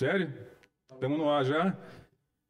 [0.00, 0.32] Sério?
[0.90, 1.76] Estamos no ar já?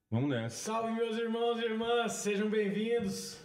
[0.08, 0.54] Vamos nessa.
[0.54, 3.40] Salve, meus irmãos e irmãs, sejam bem-vindos.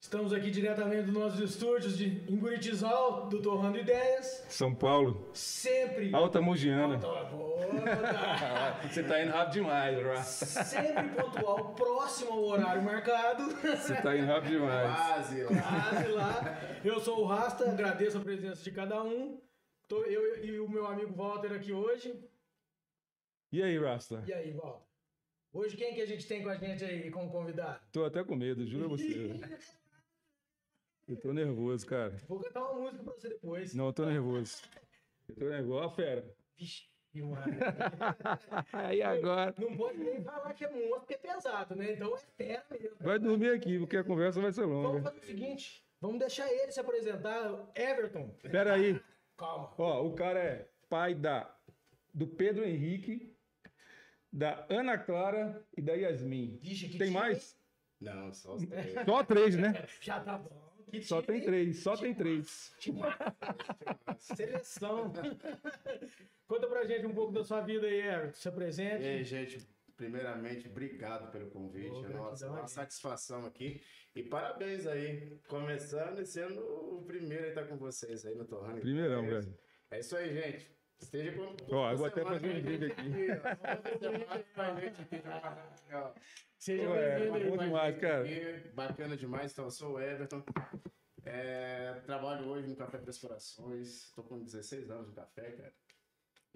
[0.00, 4.42] Estamos aqui diretamente dos nossos estúdios de Inguritizal, do Torrando Ideias.
[4.48, 6.14] São Paulo, Sempre.
[6.14, 6.94] Alta Mogiana.
[6.94, 8.78] Alta-.
[8.88, 10.16] Você tá indo rápido demais, Ra.
[10.22, 13.50] Sempre pontual, próximo ao horário marcado.
[13.50, 14.96] Você tá indo rápido demais.
[14.96, 15.50] Quase lá.
[15.50, 16.58] Quase lá.
[16.82, 19.38] Eu sou o Rasta, agradeço a presença de cada um.
[19.86, 22.18] Tô eu e o meu amigo Walter aqui hoje.
[23.52, 24.22] E aí, Rasta?
[24.26, 24.84] E aí, Walter?
[25.52, 27.80] Hoje quem que a gente tem com a gente aí como convidado?
[27.92, 29.06] Tô até com medo, juro a você.
[31.08, 32.16] Eu tô nervoso, cara.
[32.28, 33.72] Vou cantar uma música pra você depois.
[33.74, 34.60] Não, eu tô nervoso.
[35.28, 35.74] Eu tô nervoso.
[35.74, 36.34] Ó, a fera.
[36.58, 37.44] Vixe, mano.
[38.72, 39.54] Aí agora.
[39.56, 41.92] Não pode nem falar que é monstro, porque é pesado, né?
[41.92, 42.96] Então é fera mesmo.
[42.98, 45.02] Vai dormir aqui, porque a conversa vai ser Vamos longa.
[45.02, 47.70] fazer o seguinte: vamos deixar ele se apresentar.
[47.76, 49.00] Everton, Pera aí.
[49.36, 49.72] calma.
[49.78, 51.56] Ó, o cara é pai da,
[52.12, 53.32] do Pedro Henrique,
[54.36, 56.58] da Ana Clara e da Yasmin.
[56.62, 57.56] Vixe, que Tem time, mais?
[58.00, 58.94] Não, só os três.
[59.06, 59.72] Só três, né?
[60.02, 60.66] Já tá bom.
[60.90, 62.72] Que Só time, tem três, só tem três.
[64.18, 65.12] Seleção.
[66.46, 68.32] Conta pra gente um pouco da sua vida aí, Everton.
[68.34, 69.04] Se E apresente.
[69.04, 71.90] aí, gente, primeiramente, obrigado pelo convite.
[71.90, 73.80] Ô, Nossa, uma satisfação aqui.
[74.14, 75.40] E parabéns aí.
[75.48, 78.80] Começando e sendo o primeiro a estar com vocês aí no Torrano.
[78.80, 79.58] Primeirão, velho.
[79.90, 80.75] É isso aí, gente.
[81.00, 81.56] Esteja com.
[81.74, 83.10] Ó, eu vou até fazer um vídeo gente aqui.
[86.58, 87.50] Seja bem-vindo aí.
[87.50, 88.24] bom demais, cara.
[88.24, 89.52] Aqui, Bacana demais.
[89.52, 90.42] Então, eu sou o Everton.
[91.24, 94.06] É, trabalho hoje no Café Três Corações.
[94.06, 95.74] Estou com 16 anos no café, cara.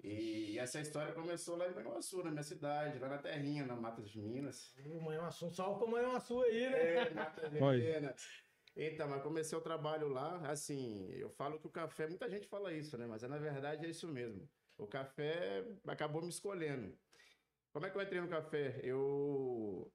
[0.03, 4.09] E essa história começou lá em Manhuaçu, na minha cidade, lá na Terrinha, na Matas
[4.09, 4.73] de Minas.
[4.85, 6.93] Ô, Manhuaçu, um salve pra Manhuaçu aí, né?
[6.95, 7.59] É, Matas de.
[7.59, 8.27] Minas.
[8.75, 12.71] Então, mas comecei o trabalho lá, assim, eu falo que o café, muita gente fala
[12.73, 13.05] isso, né?
[13.05, 14.49] Mas é, na verdade é isso mesmo.
[14.77, 16.97] O café acabou me escolhendo.
[17.73, 18.79] Como é que eu entrei no café?
[18.83, 19.91] Eu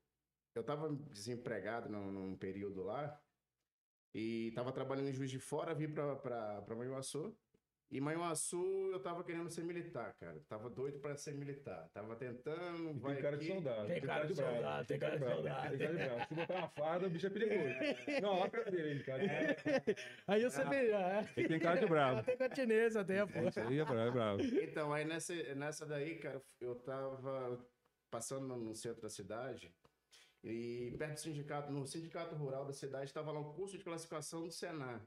[0.54, 3.20] eu estava desempregado num, num período lá
[4.14, 7.36] e estava trabalhando em Juiz de Fora, vim para Manhuaçu.
[7.88, 10.40] E Manhuaçu eu tava querendo ser militar, cara.
[10.48, 11.88] Tava doido para ser militar.
[11.94, 13.54] Tava tentando, vai Tem cara de aqui.
[13.54, 13.86] soldado.
[13.86, 15.68] Tem cara de bravo, soldado, tem cara de bravo, soldado.
[15.70, 16.26] Tem cara de bravo.
[16.28, 18.20] Se botar uma farda, o bicho é perigoso.
[18.22, 19.22] Não, olha a cara dele, ele, cara.
[20.26, 20.90] Aí você vê.
[20.90, 21.28] é.
[21.36, 22.20] Ele tem cara de bravo.
[22.20, 23.48] Até continência, até, pô.
[23.48, 24.42] Isso aí é bravo, é bravo.
[24.42, 27.64] Então, aí nessa, nessa daí, cara, eu tava
[28.10, 29.72] passando no centro da cidade
[30.42, 34.42] e perto do sindicato, no sindicato rural da cidade, estava lá um curso de classificação
[34.44, 35.00] do Senar.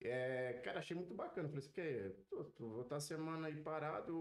[0.00, 1.48] É, cara, achei muito bacana.
[1.48, 4.12] Falei assim, que tô, tô- vou estar a semana aí parado,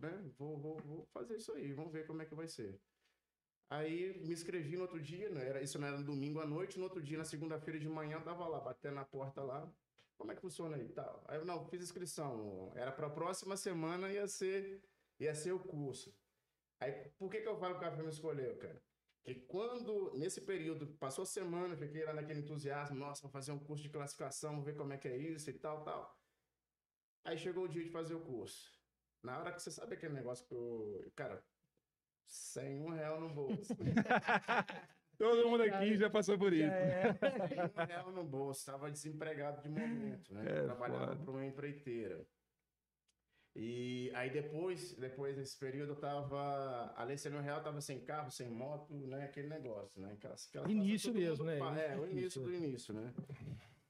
[0.00, 0.32] né?
[0.38, 2.80] Vou, vou, vou fazer isso aí, vamos ver como é que vai ser.
[3.68, 5.48] Aí me inscrevi no outro dia, né?
[5.48, 8.24] Era, isso não era domingo à noite, no outro dia, na segunda-feira de manhã, eu
[8.24, 9.74] tava lá, batendo na porta lá.
[10.16, 10.92] Como é que funciona aí?
[10.92, 11.24] Tal.
[11.28, 12.72] Aí eu não, fiz inscrição.
[12.76, 14.84] Era para a próxima semana ia ser,
[15.18, 16.18] ia ser o curso.
[16.80, 18.84] Aí por que, que eu falo que o café me escolheu, cara?
[19.24, 23.58] Porque quando, nesse período, passou a semana, fiquei lá naquele entusiasmo, nossa, vou fazer um
[23.58, 26.14] curso de classificação, vou ver como é que é isso e tal, tal.
[27.24, 28.70] Aí chegou o dia de fazer o curso.
[29.22, 31.10] Na hora que você sabe aquele negócio que eu.
[31.16, 31.42] Cara,
[32.26, 33.74] sem um real no bolso.
[35.16, 36.64] Todo mundo aqui já passou por isso.
[36.64, 37.14] É.
[37.14, 38.60] Sem um real no bolso.
[38.60, 40.44] Estava desempregado de momento, né?
[40.46, 42.26] É, Trabalhava para uma empreiteira.
[43.56, 46.92] E aí depois, depois desse período, eu tava.
[46.96, 49.24] Além de ser um real, tava sem carro, sem moto, né?
[49.24, 50.12] Aquele negócio, né?
[50.12, 51.58] Aquelas, aquelas Início mesmo, né?
[51.58, 52.10] É, o Início.
[52.10, 53.14] início do início, né?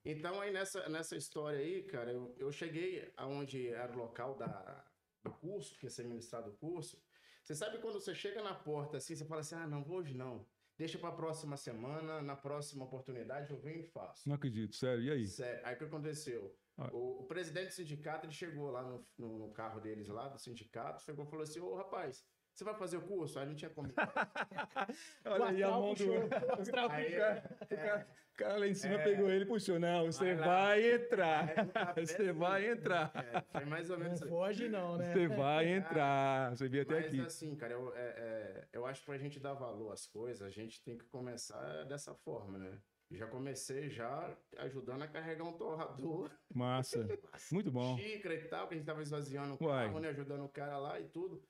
[0.04, 4.84] Então aí nessa, nessa história aí, cara, eu, eu cheguei aonde era o local da,
[5.22, 7.02] do curso, que ia ser ministrado o curso.
[7.42, 10.14] Você sabe quando você chega na porta assim, você fala assim, ah, não, vou hoje
[10.14, 10.46] não.
[10.76, 14.28] Deixa para a próxima semana, na próxima oportunidade eu venho e faço.
[14.28, 15.04] Não acredito, sério.
[15.04, 15.26] E aí?
[15.26, 15.60] Sério.
[15.64, 16.54] Aí o que aconteceu?
[16.76, 16.88] Ah.
[16.92, 20.38] O, o presidente do sindicato, ele chegou lá no, no- no carro deles lá, do
[20.38, 23.38] sindicato, chegou e falou assim, ô rapaz, você vai fazer o curso?
[23.38, 23.88] Aí não tinha como.
[25.24, 26.04] Olha aí a mão do.
[26.90, 29.04] Aí, cara, o cara- o cara lá em cima É.
[29.04, 29.78] pegou ele e puxou.
[29.78, 31.54] Não, você Vai vai entrar.
[31.72, 33.12] Café, Você vai entrar.
[33.14, 34.30] É, foi mais ou Não menos assim.
[34.30, 35.12] foge, não, né?
[35.12, 36.50] Você vai entrar.
[36.56, 37.20] Você veio até Mas aqui.
[37.20, 40.50] assim, cara, eu, é, é, eu acho que pra gente dar valor às coisas, a
[40.50, 42.78] gente tem que começar dessa forma, né?
[43.14, 47.06] Já comecei já ajudando a carregar um torrador, Massa.
[47.52, 47.96] Muito bom.
[47.98, 49.86] xícara e tal, que a gente tava esvaziando o Uai.
[49.86, 50.08] carro, né?
[50.08, 51.42] Ajudando o cara lá e tudo.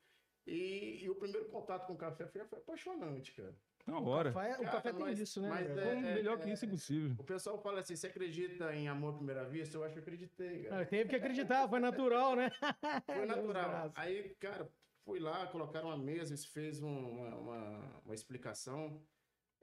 [0.46, 3.54] E, e o primeiro contato com o café foi, foi apaixonante, cara.
[3.86, 4.32] Na hora.
[4.32, 5.48] Café- o Cara, café tem mas- isso, né?
[5.48, 7.14] mas é- Como melhor que isso impossível.
[7.18, 9.76] O pessoal fala assim, você acredita em amor à primeira vista?
[9.76, 10.82] Eu acho que acreditei, cara.
[10.82, 12.50] Ah, Teve que acreditar, foi natural, né?
[13.06, 13.92] Foi natural.
[13.94, 14.70] Aí, cara,
[15.04, 19.02] fui lá, colocaram uma mesa, isso fez um- uma, uma, uma explicação.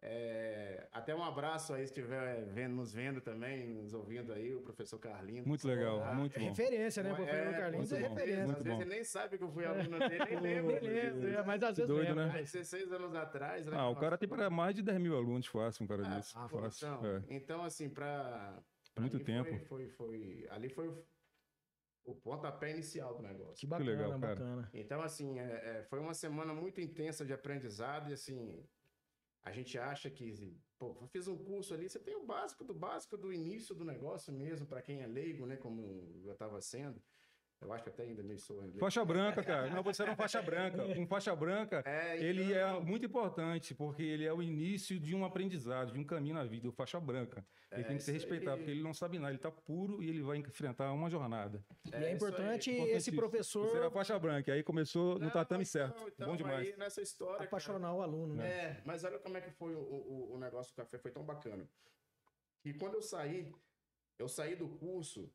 [0.04, 4.62] É, até um abraço aí, se estiver vendo, nos vendo também, nos ouvindo aí, o
[4.62, 5.46] professor Carlinhos.
[5.46, 6.46] Muito legal, Ah, muito É bom.
[6.50, 7.12] referência, né?
[7.12, 8.16] É, Professor Carlinhos é muito bom.
[8.16, 8.44] referência.
[8.44, 8.82] Às vezes bom.
[8.82, 10.80] ele nem sabe que eu fui aluno dele, nem lembra.
[10.80, 12.32] Beleza, é, mas às vezes Doido, lembra, né?
[12.34, 13.68] Há 16 anos atrás.
[13.68, 16.04] né, Ah, o que cara tem para mais de 10 mil alunos fácil, um cara
[16.08, 16.34] Ah, desse.
[16.36, 16.88] ah, Fácil.
[16.88, 17.24] então, É.
[17.30, 18.60] então, assim, pra
[19.00, 19.50] Muito mim tempo.
[19.50, 21.06] Foi, foi, foi- ali foi o,
[22.06, 23.56] o pontapé inicial do negócio.
[23.56, 24.20] Que bacana, legal, cara.
[24.36, 24.70] bacana.
[24.74, 28.66] Então, assim, é- é, foi uma semana muito intensa de aprendizado e, assim,
[29.44, 33.18] a gente acha que, pô, fiz um curso ali, você tem o básico do básico
[33.18, 37.02] do início do negócio mesmo, para quem é leigo, né, como eu estava sendo.
[37.62, 38.80] Eu acho que até ainda meio sou leigo.
[38.80, 39.70] Faixa branca, cara.
[39.70, 40.84] Não, você era um faixa branca.
[40.84, 45.16] Um faixa branca, É, ele então- é muito importante, porque ele é o início de
[45.16, 46.68] um aprendizado, de um caminho na vida.
[46.68, 47.46] O faixa branca.
[47.72, 48.58] Ele É, tem que ser respeitado, aí.
[48.58, 49.32] porque ele não sabe nada.
[49.32, 51.64] Ele tá puro e ele vai enfrentar uma jornada.
[51.86, 52.14] E é aí.
[52.16, 56.04] importante esse professor Você era faixa branca, e aí começou no Não, tatame mas certo.
[56.08, 56.68] então, Bom demais.
[56.68, 58.50] Aí, nessa história, cara, apaixonar o aluno, né?
[58.50, 61.24] É, mas olha como é que foi o, o, o negócio do café, foi tão
[61.24, 61.70] bacana.
[62.66, 63.52] E quando eu saí,
[64.18, 65.32] eu saí do curso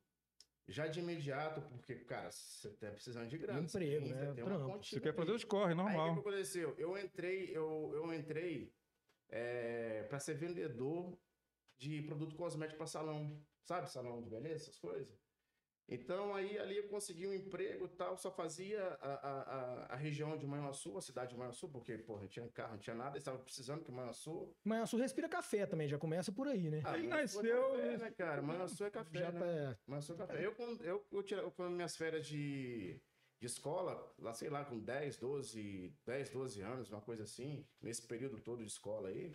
[0.69, 3.61] já de imediato, porque, cara, você tá precisando de grana.
[3.61, 4.27] Emprego, né?
[4.27, 6.15] você tem uma Você quer fazer os corre, Aí o que normal.
[6.15, 6.75] que aconteceu?
[6.77, 8.75] Eu entrei, eu, eu entrei
[9.29, 11.17] é, para ser vendedor
[11.79, 13.91] de produto cosmético para salão, sabe?
[13.91, 15.26] Salão de beleza, essas coisas.
[15.89, 20.37] Então aí ali eu consegui um emprego e tal, só fazia a, a, a, região
[20.37, 23.39] de Manhuaçu, a cidade de Manhuaçu, porque, porra, não tinha carro, não tinha nada, estava
[23.39, 24.53] precisando que Manhuaçu...
[24.87, 26.83] Sua respira café também, já começa por aí, né?
[26.85, 28.43] Ah, Aí Manhuaçu é nasceu- café, né, cara?
[28.43, 29.41] Manhuaçu é café, já né?
[29.41, 29.79] tá.
[29.87, 30.47] Manhuaçu é café.
[30.47, 33.01] Eu, quando, eu, eu, tira- eu, quando minhas férias de,
[33.39, 38.03] de escola, lá, sei lá, com 10, 12, 10, 12 anos, uma coisa assim, nesse
[38.05, 39.33] período todo de escola aí,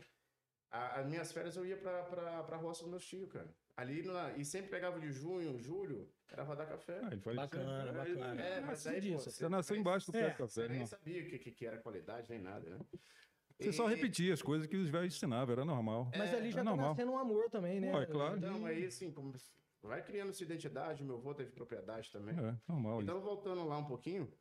[0.70, 3.56] a- as minhas férias eu ia pra, pra, pra roça dos meus tios, cara.
[3.76, 7.00] Ali, na, e sempre pegava de junho, julho, era pra dar café.
[7.04, 7.94] Ah, ele faz Bacana, isso.
[8.20, 8.42] bacana.
[8.42, 9.26] É, É, mas mas aí, disso.
[9.26, 11.52] pô, Você nasceu embaixo do É, pé do Você café, nem sabia o que, que,
[11.52, 12.80] que era qualidade, nem nada, né?
[13.60, 16.12] Você só E- repetia as coisas que os velhos ensinavam, era normal.
[16.18, 16.90] Mas ali é já tá normal.
[16.90, 17.92] nascendo um amor também, né?
[17.94, 18.38] Ó, é claro.
[18.38, 19.34] Então, aí, assim, como
[19.84, 22.36] vai criando sua identidade, meu avô teve propriedade também.
[22.38, 22.94] É, normal.
[22.96, 23.04] isso.
[23.04, 24.32] Então, voltando lá um pouquinho,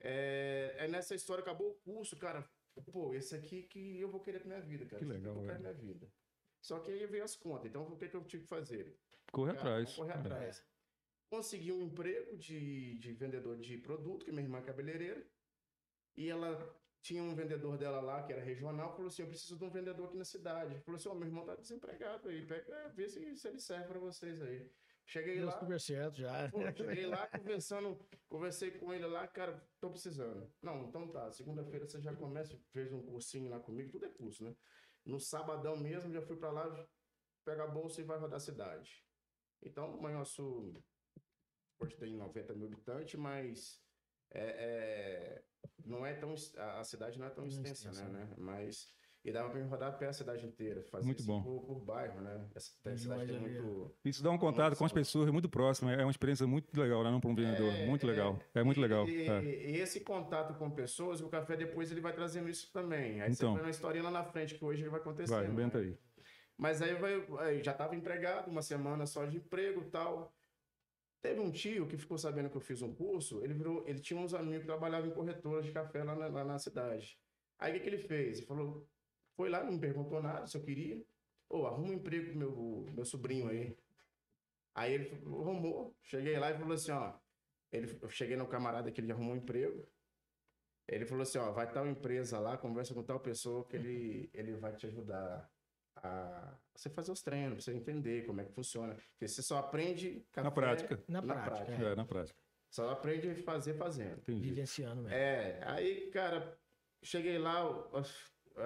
[0.00, 2.48] é, é nessa história, acabou o curso, cara.
[2.92, 4.98] Pô, esse aqui que eu vou querer pra minha vida, cara.
[4.98, 5.76] Que Esse aqui legal, eu quero velho.
[5.76, 6.12] minha vida.
[6.60, 7.66] Só que aí veio as contas.
[7.66, 8.98] Então, o que, que eu tive que fazer?
[9.32, 9.94] Corre Cara, atrás.
[9.96, 10.14] correr É.
[10.16, 10.64] atrás.
[11.30, 15.24] Consegui um emprego de, de vendedor de produto, que minha irmã é cabeleireira.
[16.16, 19.64] E ela tinha um vendedor dela lá, que era regional, falou assim: Eu preciso de
[19.64, 20.80] um vendedor aqui na cidade.
[20.80, 24.00] Falou assim: Ó, meu irmão tá desempregado aí, pega, vê se, se ele serve pra
[24.00, 24.70] vocês aí.
[25.06, 25.78] Cheguei Deu lá,
[26.12, 26.48] já.
[26.50, 27.98] Pô, cheguei lá conversando,
[28.28, 30.48] conversei com ele lá, cara, tô precisando.
[30.62, 34.44] Não, então tá, segunda-feira você já começa, fez um cursinho lá comigo, tudo é curso,
[34.44, 34.54] né?
[35.10, 36.88] No sabadão mesmo, já fui pra lá,
[37.44, 39.04] pega a bolsa e vai rodar a cidade.
[39.60, 40.72] Então, Manhuaçu,
[41.80, 43.82] hoje tem 90 mil habitantes, mas
[44.30, 45.44] é, é,
[45.84, 48.34] não é tão, a, cidade não é tão Não é extensa, extensa, né, né?
[48.38, 51.42] Mas, e dava pra me rodar a pé a cidade inteira, fazer Muito bom.
[51.42, 52.48] Por, por bairro, né?
[52.54, 53.94] Essa cidade ali, muito...
[54.02, 55.90] Isso dá um contato com as pessoas muito próximo.
[55.90, 57.10] É uma experiência muito legal, né?
[57.10, 57.70] Não para um vendedor.
[57.70, 58.10] É, muito é.
[58.10, 58.38] legal.
[58.54, 59.06] É muito legal.
[59.06, 59.42] E, é.
[59.42, 63.20] e esse contato com pessoas, o café depois ele vai trazendo isso também.
[63.20, 63.50] Aí Então.
[63.50, 65.34] você vai uma historinha lá na frente que hoje vai acontecer.
[65.34, 65.98] Vai, inventa aí.
[66.56, 70.34] Mas aí vai, aí já estava empregado, uma semana só de emprego e tal.
[71.20, 74.18] Teve um tio que ficou sabendo que eu fiz um curso, ele virou, ele tinha
[74.18, 77.18] uns amigos que trabalhavam em corretoras de café lá na, lá na cidade.
[77.58, 78.38] Aí o que, que ele fez?
[78.38, 78.88] Ele falou,
[79.36, 81.02] foi lá, não me perguntou nada se eu queria.
[81.48, 83.76] Ô, arruma um emprego pro meu, meu sobrinho aí.
[84.74, 85.94] Aí ele arrumou.
[86.02, 87.12] Cheguei lá e falou assim, ó.
[87.72, 89.86] Ele, eu cheguei no camarada que ele arrumou um emprego.
[90.88, 94.54] Ele falou assim, ó, vai tal empresa lá, conversa com tal pessoa que ele, ele
[94.54, 95.48] vai te ajudar
[95.96, 98.94] a você fazer os treinos, pra você entender como é que funciona.
[99.12, 101.04] Porque você só aprende café Na prática.
[101.06, 101.64] Na Na prática.
[101.64, 101.84] prática.
[101.88, 101.92] é.
[101.92, 102.38] É, na prática.
[102.70, 104.18] Só aprende a fazer fazendo.
[104.18, 104.48] Entendi.
[104.48, 105.14] Vivenciando mesmo.
[105.16, 106.56] É, aí, cara,
[107.02, 107.64] cheguei lá,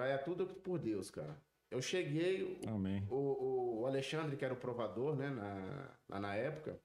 [0.03, 1.41] é tudo por Deus, cara.
[1.71, 3.05] Eu cheguei, Amém.
[3.09, 6.79] o, o Alexandre, que era o provador, né, na, lá na época,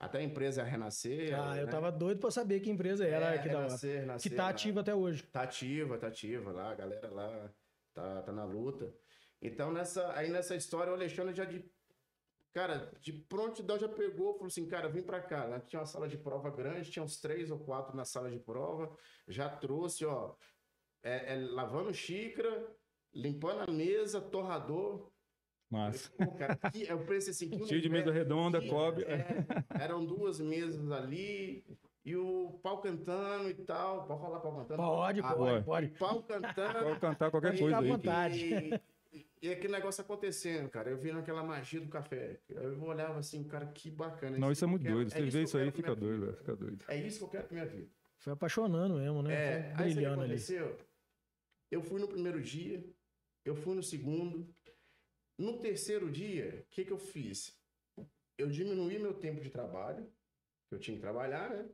[0.00, 1.38] até a empresa Renascer.
[1.38, 1.70] Ah, eu né?
[1.70, 3.66] tava doido pra saber que empresa era É, que, da hora.
[3.68, 4.48] Renascer, que Renascer, tá lá.
[4.50, 5.22] ativa até hoje.
[5.24, 7.54] Tá ativa, tá ativa lá, a galera lá
[7.94, 8.92] tá, tá na luta.
[9.40, 11.64] Então, nessa, aí nessa história, o Alexandre já de.
[12.54, 15.58] Cara, de prontidão já pegou, falou assim, cara, vem pra cá.
[15.60, 18.94] Tinha uma sala de prova grande, tinha uns três ou quatro na sala de prova.
[19.26, 20.34] Já trouxe, ó,
[21.02, 22.66] é, é, lavando xícara,
[23.14, 25.10] limpando a mesa, torrador.
[26.72, 29.04] Que, eu pensei assim, que Cheio de mesa redonda, que- cobre.
[29.04, 29.24] é,
[29.80, 31.64] eram duas mesas ali,
[32.04, 34.06] e o pau cantando e tal.
[34.06, 34.76] Pode falar pau cantando?
[34.82, 35.88] Pode, Ah, pode, pode.
[35.98, 36.78] pau cantando.
[36.80, 37.88] Pode cantar qualquer Fica coisa à aí.
[37.88, 38.80] vontade.
[39.12, 40.90] E, e aquele negócio acontecendo, cara.
[40.90, 42.40] Eu vi naquela magia do café.
[42.50, 44.36] Eu olhava assim, cara, que bacana.
[44.38, 45.10] Não, isso é muito doido.
[45.10, 46.34] Você é vê que eu isso aí, fica doido.
[46.36, 46.84] Fica doido.
[46.88, 47.88] É isso que eu quero pra minha vida.
[48.18, 49.34] Foi apaixonando mesmo, né?
[49.34, 50.38] É, Foi aí sabe o que brilhando ali.
[51.72, 52.84] Eu fui no primeiro dia,
[53.44, 54.54] Eu fui no segundo.
[55.36, 57.60] No terceiro dia, o que, que eu fiz?
[58.38, 60.04] Eu diminuí meu tempo de trabalho,
[60.68, 61.68] que eu tinha que trabalhar, né?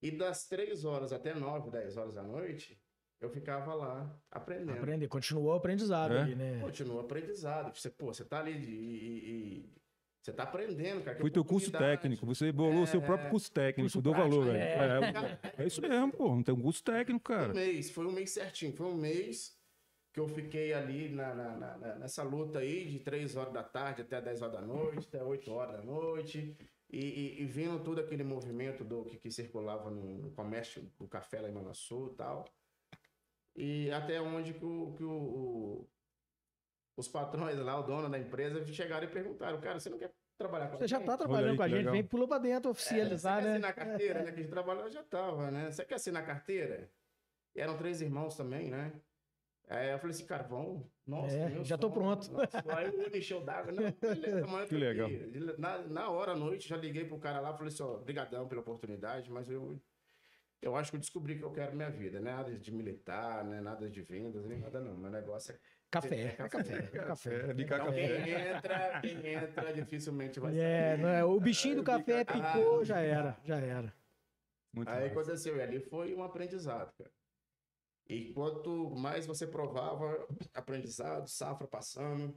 [0.00, 2.80] E das três horas até nove, dez horas da noite,
[3.20, 4.78] eu ficava lá aprendendo.
[4.78, 6.22] Aprender, continuou o aprendizado É?
[6.22, 6.60] ali, né?
[6.60, 7.76] Continua aprendizado.
[7.76, 9.72] Você, pô, você tá ali de, e, e- e-
[10.28, 11.18] você tá aprendendo, cara.
[11.18, 14.52] Foi teu curso técnico, você bolou o seu próprio curso técnico, Curso dou prático, valor,
[14.52, 14.58] velho.
[14.58, 15.50] é.
[15.58, 16.28] É, é isso mesmo, pô.
[16.28, 17.54] Não tem um curso técnico, Foi um cara.
[17.54, 18.72] mês, foi um mês certinho.
[18.74, 19.56] Foi um mês
[20.12, 24.02] que eu fiquei ali na- na- na- nessa luta aí de 3 horas da tarde
[24.02, 26.56] até 10 horas da noite, até 8 horas da noite.
[26.90, 31.06] E, e, e vendo todo aquele movimento do que, que circulava no, no comércio do
[31.06, 32.44] café lá em Manassu e tal.
[33.56, 35.88] E até onde que, o, que o- o-
[36.96, 40.68] os patrões lá, o dono da empresa, chegaram e perguntaram, cara, você não quer trabalhar
[40.68, 41.92] com a Você já gente?" tá aí, trabalhando que com a gente, legal.
[41.92, 43.52] vem pula pra dentro, oficializar, É, você quer né?
[43.56, 44.24] assinar carteira, né?
[44.32, 45.70] Que a gente trabalhava, já tava, né?
[45.70, 46.90] Você quer assinar carteira?
[47.54, 48.92] E eram três irmãos também, né?
[49.70, 50.86] Aí eu falei assim, cara, vamos.
[51.06, 52.00] Nossa, É, meu já tô sonho.
[52.00, 52.32] pronto.
[52.32, 53.70] Nossa, aí o olho encheu d'água.
[53.72, 55.08] Não, beleza, amanhã Que legal.
[55.58, 58.60] Na, na hora, à noite, já liguei pro cara lá, falei assim, ó, brigadão pela
[58.62, 59.78] oportunidade, mas eu...
[60.60, 62.32] Eu acho que eu descobri que eu quero minha vida, né?
[62.32, 63.60] Nada de militar, né?
[63.60, 64.96] Nada de vendas, nem nada não.
[64.96, 65.58] Meu negócio é...
[65.90, 67.54] Café, É é café, café, é É, café.
[67.54, 68.22] bicar Então, café.
[68.22, 70.60] quem entra, quem entra, dificilmente vai sair.
[70.62, 73.94] É, não é, o bichinho do café Ah, picou, já era, já era.
[74.74, 77.10] Muito Aí aconteceu, e ali foi um aprendizado, cara.
[78.06, 82.34] E quanto mais você provava, aprendizado, safra passando.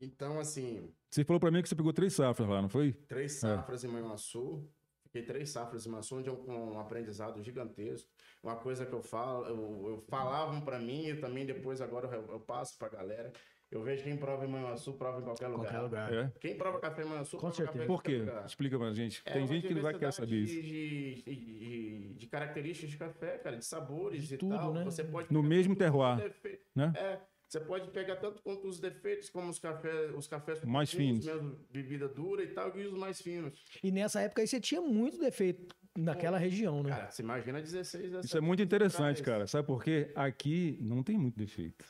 [0.00, 2.92] Então, assim, Você falou pra mim que você pegou três safras lá, não foi?
[2.92, 4.68] três safras em Manhuaçu.
[5.14, 8.10] Fiquei três safras em Manhuaçu, onde é um, um aprendizado gigantesco.
[8.42, 12.32] Uma coisa que eu falo, eu, eu falavam pra mim, e também depois agora eu,
[12.32, 13.32] eu passo pra galera.
[13.70, 15.70] Eu vejo quem prova em Manhuaçu, prova em qualquer lugar.
[15.70, 16.12] Qualquer lugar.
[16.12, 16.32] É.
[16.40, 17.72] Quem prova café em Manhuaçu, Com prova certeza.
[17.78, 18.22] café em Por quê?
[18.44, 19.22] Explica pra gente.
[19.24, 20.52] É Tem gente que não vai querer saber isso.
[20.52, 24.72] De, de, de- de características de café, cara, de sabores De e tudo, tal.
[24.74, 24.82] né?
[24.84, 26.92] Você pode No mesmo terroir, defe- né?
[26.96, 31.24] É, você pode pegar tanto quanto os defeitos como os cafés, os cafés Mais finos,
[31.70, 33.62] bebida dura e tal, e os mais finos.
[33.82, 36.90] E nessa época aí você tinha muito defeito naquela região, né?
[36.90, 39.46] Cara, você imagina 16 dessa- Isso é muito interessante, cara.
[39.46, 40.10] Sabe por quê?
[40.14, 41.84] Aqui não tem muito defeito.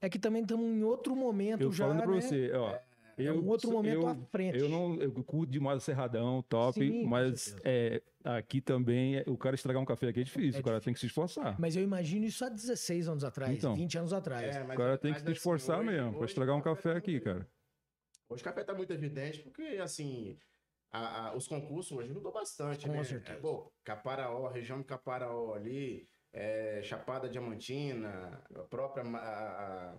[0.00, 2.20] É que também estamos em outro momento Eu já, falando pra né?
[2.20, 2.70] você, ó.
[2.70, 2.82] É
[3.18, 4.58] Eu, um outro momento eu, à frente.
[4.58, 9.36] Eu não eu curto demais o Serradão, top, Sim, mas é, aqui também é- o
[9.36, 11.58] cara estragar um café aqui é difícil, É o cara tem que se esforçar.
[11.60, 13.74] Mas eu imagino isso há 16 anos atrás, Então.
[13.74, 14.56] 20 anos atrás.
[14.56, 16.98] É, O cara tem que se assim, esforçar hoje- mesmo hoje estragar um café tá
[16.98, 17.48] aqui, muito- cara.
[18.28, 20.36] Hoje o café tá muito evidente, porque, assim,
[20.92, 23.02] a- a- os concursos hoje mudou bastante, Com né?
[23.04, 23.38] certeza.
[23.38, 29.02] É, pô, Caparaó, região de Caparaó ali, é, Chapada Diamantina, a própria...
[29.04, 29.96] a-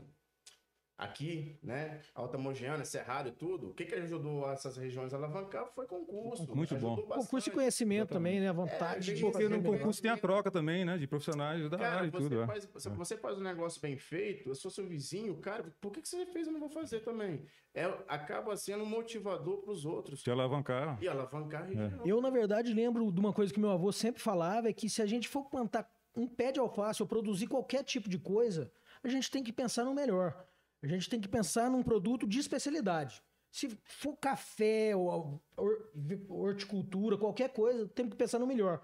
[0.99, 2.01] aqui, né?
[2.13, 3.69] Alta Mogiana, Cerrado e tudo.
[3.69, 6.53] O que que ajudou essas regiões a alavancar foi concurso.
[6.53, 6.97] Muito bom.
[6.97, 7.17] bastante.
[7.25, 8.33] Concurso de conhecimento Exatamente.
[8.33, 8.49] também, né?
[8.49, 10.97] A vontade É, de Porque no concurso tem a troca também, né?
[10.97, 12.41] De profissionais da Cara, área e você, tudo.
[12.41, 12.45] é.
[12.47, 16.01] faz, se você faz um negócio bem feito, eu sou seu vizinho, cara, por que,
[16.01, 17.45] que você fez e eu não vou fazer também?
[17.73, 20.21] É, acaba sendo um motivador para os outros.
[20.21, 20.97] Te alavancar.
[21.01, 22.01] E alavancar a região.
[22.05, 25.01] Eu, na verdade, lembro de uma coisa que meu avô sempre falava, é que se
[25.01, 28.69] a gente for plantar um pé de alface ou produzir qualquer tipo de coisa,
[29.03, 30.45] a gente tem que pensar no melhor.
[30.81, 33.21] A gente tem que pensar num produto de especialidade.
[33.51, 35.91] Se for café ou hor-
[36.29, 38.81] horticultura, qualquer coisa, temos que pensar no melhor.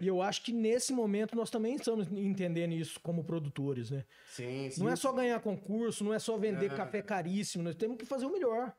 [0.00, 4.04] E eu acho que nesse momento nós também estamos entendendo isso como produtores, né?
[4.28, 4.80] Sim, sim.
[4.82, 6.76] Não é só ganhar concurso, não é só vender É.
[6.76, 8.72] café caríssimo, nós temos que fazer o melhor.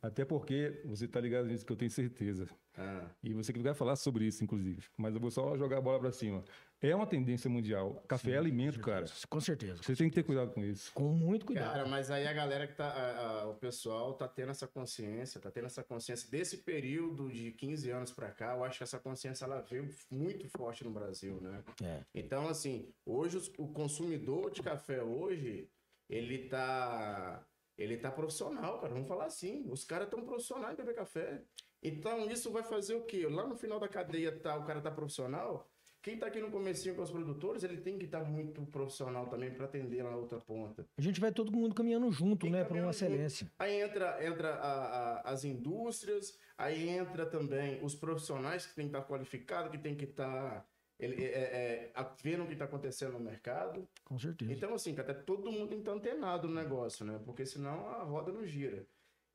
[0.00, 2.48] Até porque você tá ligado nisso que eu tenho certeza.
[2.76, 4.84] Ah, E você que vai falar sobre isso, inclusive.
[4.96, 6.44] Mas eu vou só jogar a bola pra cima.
[6.80, 8.02] É uma tendência mundial.
[8.06, 9.04] Café é alimento, cara.
[9.28, 9.82] Com certeza.
[9.82, 10.92] Você tem que ter cuidado com isso.
[10.94, 11.72] Com muito cuidado.
[11.72, 12.86] Cara, mas aí a galera que tá.
[12.88, 17.50] a- a- o pessoal tá tendo essa consciência, tá tendo essa consciência desse período de
[17.52, 18.54] 15 anos pra cá.
[18.54, 21.64] Eu acho que essa consciência ela veio muito forte no Brasil, né?
[21.82, 22.02] É.
[22.14, 25.68] Então, assim, hoje os- o consumidor de café hoje,
[26.08, 27.44] ele tá.
[27.76, 28.92] Ele tá profissional, cara.
[28.92, 29.64] Vamos falar assim.
[29.68, 31.42] Os caras estão profissionais em beber café.
[31.82, 33.26] Então, isso vai fazer o quê?
[33.28, 35.68] Lá no final da cadeia tá, o cara tá profissional.
[36.00, 39.50] Quem tá aqui no comecinho com os produtores, ele tem que estar muito profissional também
[39.50, 40.86] para atender lá na outra ponta.
[40.96, 43.04] A gente vai todo mundo caminhando junto, Tem né, para uma caminhando junto.
[43.04, 43.50] excelência.
[43.58, 44.84] Aí entra, entra a-
[45.18, 49.94] a- as indústrias, aí entra também os profissionais que tem que estar qualificados, que tem
[49.96, 50.66] que estar
[51.00, 53.86] ele, é, é, a- vendo o que está acontecendo no mercado.
[54.04, 54.52] Com certeza.
[54.52, 57.20] Então, assim, até todo mundo tem que estar antenado no negócio, né?
[57.24, 58.84] Porque senão a roda não gira.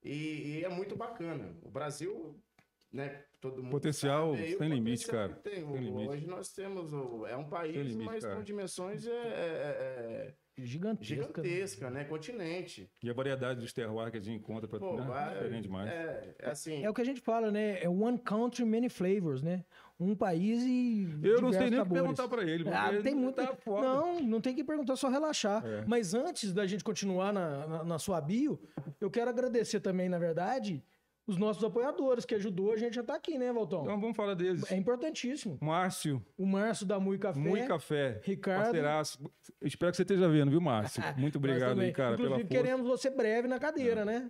[0.03, 1.55] E, e é muito bacana.
[1.61, 2.35] O Brasil,
[2.93, 3.21] né?
[3.41, 5.33] Todo mundo Potencial sabe o sem limite, cara.
[5.43, 5.65] tem.
[5.65, 6.09] Tem limite.
[6.09, 6.93] Hoje nós temos.
[6.93, 8.35] o- É um país, Tem limite, mas cara.
[8.37, 9.13] com dimensões é, é-
[10.29, 11.15] é- Gigantesca.
[11.15, 12.03] gigantesca, né?
[12.03, 12.87] Continente.
[13.01, 15.01] E a variedade dos terroirs que a gente encontra para né?
[15.07, 15.89] vai- diferente demais.
[15.89, 16.83] É, é assim.
[16.85, 17.81] É o que a gente fala, né?
[17.83, 19.65] É one country, many flavors, né?
[19.99, 21.07] Um país e.
[21.23, 22.69] Eu não sei nem o que perguntar para ele.
[22.69, 23.35] Ah, ele tem muito.
[23.35, 23.81] Tá foda.
[23.87, 25.65] não, não tem que perguntar, só relaxar.
[25.65, 25.83] É.
[25.87, 28.59] Mas antes da gente continuar na, na, na sua bio,
[29.01, 30.83] eu quero agradecer também, na verdade,
[31.25, 33.83] os nossos apoiadores, que ajudou a gente a estar aqui, né, Valtão?
[33.83, 34.69] Então vamos falar deles.
[34.71, 35.57] É importantíssimo.
[35.61, 37.39] Márcio, O Márcio da Mui Café.
[37.39, 38.19] Muito Café.
[38.23, 38.63] Ricardo.
[38.63, 39.19] Parceiraço.
[39.61, 41.01] Espero que você esteja vendo, viu, Márcio?
[41.17, 42.63] Muito obrigado aí, cara, Inclusive, pela força.
[42.63, 44.29] queremos você breve na cadeira, né?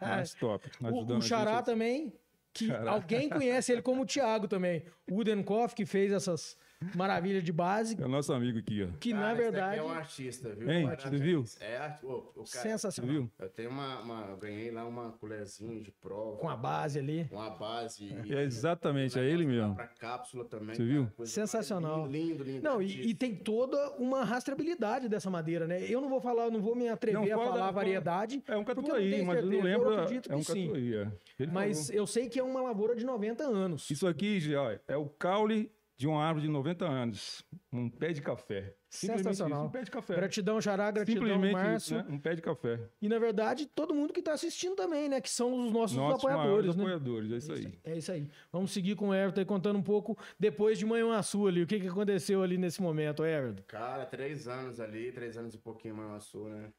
[0.00, 0.68] Mas top.
[0.80, 2.12] O, Ajudando o gente Xará também,
[2.52, 4.84] que alguém conhece ele como o Thiago também.
[5.10, 6.56] O Udenkoff, que fez essas
[6.94, 8.96] maravilhas de base, É o nosso amigo aqui, ó.
[8.98, 9.78] que Cara, na esse daqui verdade...
[9.78, 10.70] é um artista, viu?
[10.70, 11.44] Hein, você viu?
[11.60, 12.00] É arte.
[12.06, 13.12] Cara, Sensacional.
[13.12, 13.30] viu?
[13.38, 14.20] Eu tenho uma, uma.
[14.30, 16.36] Eu ganhei lá uma colherzinha de prova.
[16.38, 17.26] Com a base ali.
[17.30, 18.14] Com a base.
[18.28, 19.74] É exatamente, é ele mesmo.
[19.74, 20.74] Pra cápsula também.
[20.74, 21.08] Você viu?
[21.24, 22.00] Sensacional.
[22.00, 22.62] mais Lindo, lindo.
[22.62, 25.82] Não, e, e tem toda uma rastreabilidade dessa madeira, né?
[25.88, 28.56] Eu não vou falar, não vou me atrever Não, a fala falar a variedade, É
[28.56, 29.90] um catuaí, mas eu não lembro.
[29.92, 30.66] eu acredito é um que sim.
[30.66, 31.12] catuaí, é.
[31.38, 32.00] Ele mas falou.
[32.02, 33.90] eu sei que é uma lavoura de 90 anos.
[33.90, 37.44] Isso aqui, ó, é o caule de uma árvore de 90 anos.
[37.72, 38.74] Um pé de café.
[38.88, 39.60] Simplesmente Sensacional.
[39.60, 40.14] isso, um pé de café.
[40.16, 41.98] Gratidão, Xará, gratidão, Simplesmente Márcio.
[41.98, 42.14] isso, né?
[42.14, 42.80] Um pé de café.
[43.00, 45.20] E, na verdade, todo mundo que está assistindo também, né?
[45.20, 46.82] Que são os nossos, Nossos apoiadores, né?
[46.82, 47.78] apoiadores, é isso aí.
[47.84, 48.28] É isso aí.
[48.52, 51.62] Vamos seguir com o Everton aí contando um pouco depois de Manhuaçu ali.
[51.62, 53.62] O que, que aconteceu ali nesse momento, Everton?
[53.68, 56.72] Cara, três anos ali, três anos e pouquinho mais sul, né?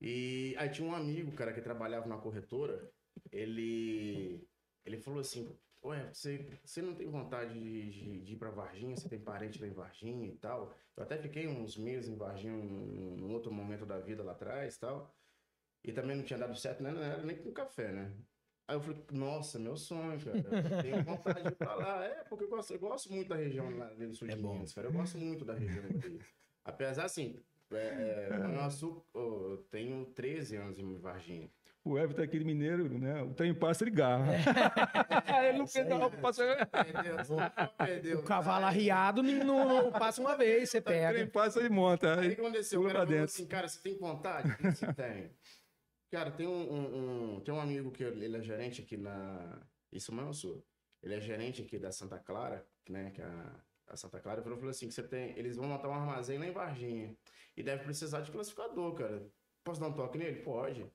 [0.00, 2.90] E aí tinha um amigo, cara, que trabalhava na corretora.
[3.32, 4.46] Ele,
[4.84, 5.48] ele falou assim:
[5.84, 8.96] Ué, você, você não tem vontade de, de, de ir pra Varginha?
[8.96, 10.74] Você tem parente lá em Varginha e tal?
[10.96, 14.80] Eu até fiquei uns meses em Varginha num, outro momento da vida lá atrás e
[14.80, 15.14] tal.
[15.84, 16.90] E também não tinha dado certo, né?
[16.90, 18.12] Não era nem com café, né?
[18.66, 20.36] Aí eu falei, nossa, meu sonho, cara.
[20.36, 22.04] Eu tenho vontade de ir pra lá.
[22.04, 24.54] É, porque eu gosto, eu gosto muito da região lá do sul de É bom.
[24.54, 24.88] Minas, cara.
[24.88, 26.20] Eu gosto muito da região ali.
[26.64, 28.28] Apesar, assim, é, é,
[29.14, 31.50] eu tenho 13 anos em Varginha.
[31.84, 33.22] O Everton é aquele mineiro, né?
[33.22, 34.26] O trem passa ele garra.
[34.34, 35.48] É.
[35.48, 36.44] ele não fez não, passa...
[36.70, 37.16] Perdeu,
[37.78, 38.18] perdeu.
[38.18, 41.26] O cavalo arriado não, não passa uma vez, você O trem pega.
[41.30, 42.12] passa e monta.
[42.14, 42.80] Aí o Aí, que aconteceu?
[42.80, 43.24] O cara falou dentro.
[43.24, 44.56] assim, cara, você tem vontade?
[44.62, 45.30] Você tem.
[46.10, 49.60] Cara, tem um, um- um- tem um amigo que ele é gerente aqui na...
[49.92, 50.62] Isso não é o sul.
[51.02, 53.10] Ele é gerente aqui da Santa Clara, né?
[53.12, 53.54] Que é a,
[53.88, 54.40] a Santa Clara.
[54.40, 55.38] Ele falou assim, que você tem...
[55.38, 57.14] Eles vão montar um armazém lá em Varginha.
[57.56, 59.26] E deve precisar de classificador, cara.
[59.64, 60.40] Posso dar um toque nele?
[60.42, 60.86] Pode.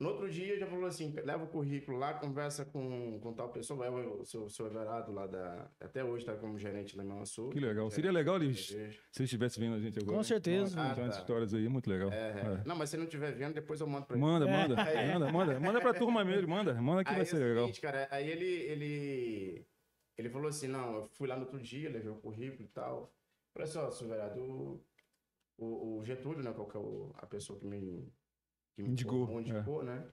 [0.00, 3.84] No outro dia, já falou assim, leva o currículo lá, conversa com, com tal pessoa,
[3.84, 5.70] é o seu, seu Everardo lá da...
[5.78, 7.50] Até hoje tá como gerente lá em Manhuaçu.
[7.50, 7.90] Que legal.
[7.90, 10.16] Seria legal ele, se ele estivesse vendo a gente agora.
[10.16, 10.74] Com certeza.
[10.74, 11.20] Nossa, Ah, umas tá.
[11.20, 12.10] histórias aí, muito legal.
[12.10, 12.62] É, É.
[12.66, 14.24] Não, mas se não estiver vendo, depois eu mando pra ele.
[14.24, 15.12] Manda, manda, É.
[15.12, 15.60] manda, manda.
[15.60, 16.72] Manda pra turma mesmo, manda.
[16.80, 17.64] Manda que aí vai é ser o legal.
[17.66, 19.66] seguinte, cara, aí ele, ele,
[20.16, 23.12] ele falou assim, não, eu fui lá no outro dia, levei o currículo e tal.
[23.52, 24.80] Falei assim, ó, seu vereador,
[25.58, 28.10] o, o Getúlio, né, qual que é o- a pessoa que me,
[28.74, 30.12] que me Indicou, informou, indicou, né,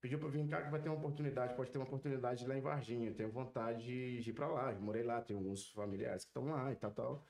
[0.00, 2.60] pediu eu vir cá que vai ter uma oportunidade, pode ter uma oportunidade lá em
[2.60, 6.30] Varginha, eu tenho vontade de ir pra lá, eu morei lá, tenho alguns familiares que
[6.30, 7.26] estão lá e tal, tal.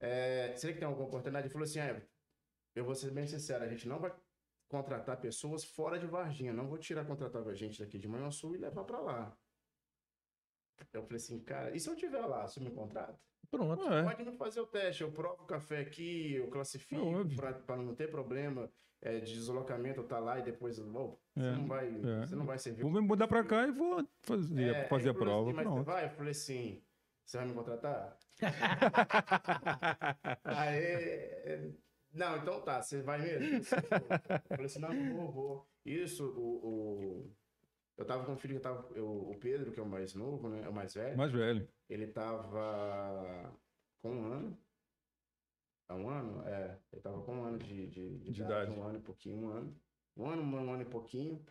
[0.00, 1.46] É, será que tem alguma oportunidade?
[1.46, 2.06] Ele falou assim, é,
[2.74, 4.16] eu vou ser bem sincero, a gente não vai
[4.68, 6.52] contratar pessoas fora de Varginha.
[6.52, 9.36] Não vou tirar contratar a gente daqui de Manhuaçu e levar pra lá.
[10.92, 13.18] Eu falei assim, cara, e se eu tiver lá, você me contrata?
[13.50, 13.82] Pronto.
[13.92, 14.02] É.
[14.02, 17.76] Pode me fazer o teste, eu provo o café aqui, eu É classifico pra, pra
[17.76, 21.66] não ter problema é, de deslocamento, eu tá lá e depois, oh, você É, não
[21.66, 22.26] vai, é.
[22.26, 22.82] você não vai servir.
[22.82, 25.48] Vou me mudar pra cá e vou fazer, É, fazer a prova.
[25.50, 26.04] assim, mas você vai?
[26.06, 26.82] Eu falei assim,
[27.24, 28.18] você vai me contratar?
[30.44, 31.70] Aí, é,
[32.12, 33.56] não, então tá, você vai mesmo?
[33.56, 33.62] Eu
[34.50, 35.68] falei assim, não, vou, vou.
[35.84, 37.36] Isso, o, o-
[37.98, 40.48] eu tava com um filho que tava, eu- o Pedro, que é o mais novo,
[40.48, 41.68] né, é o mais velho, Mais velho.
[41.90, 43.52] ele tava
[44.00, 44.58] com um ano,
[45.88, 48.70] há um ano, é, ele tava com um ano de, de, De idade.
[48.70, 49.76] um ano e pouquinho, um ano,
[50.16, 51.44] um ano, um ano e pouquinho,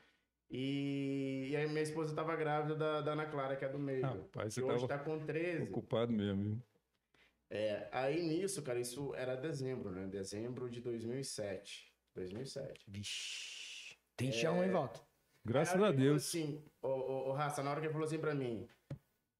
[0.49, 4.01] e, e aí minha esposa tava grávida da, da Ana Clara, que é do meio,
[4.05, 5.69] Rapaz, que você hoje tava tá com 13.
[5.69, 6.41] ocupado mesmo.
[6.43, 6.61] viu?
[7.49, 10.05] É, aí nisso, cara, isso era dezembro, né?
[10.07, 11.93] Dezembro de 2007.
[12.13, 12.83] 2007.
[12.89, 13.95] Vixe.
[14.17, 15.01] Tem chão, hein, Walter?
[15.47, 16.25] Graças a Deus.
[16.27, 18.67] Assim, ô, ô, ô, Raça, na hora que ele falou assim pra mim,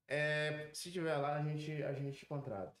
[0.08, 2.74] é, se tiver lá, a gente, a gente contrata.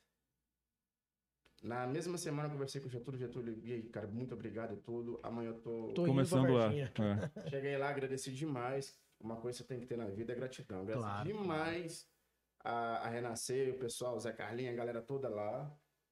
[1.62, 4.76] Na mesma semana eu conversei com o Getúlio, Getúlio, e aí, cara, muito obrigado e
[4.76, 5.18] tudo.
[5.24, 5.88] Amanhã eu tô...
[5.92, 6.72] Tô indo Começando lá.
[6.72, 6.88] É.
[7.50, 8.96] Cheguei lá, agradeci demais.
[9.20, 10.82] Uma coisa que você tem que ter na vida é gratidão.
[10.82, 11.28] Agradeci Claro.
[11.28, 12.08] demais
[12.64, 15.70] a, a Renascer, o pessoal, o Zé Carlinhos, a galera toda lá.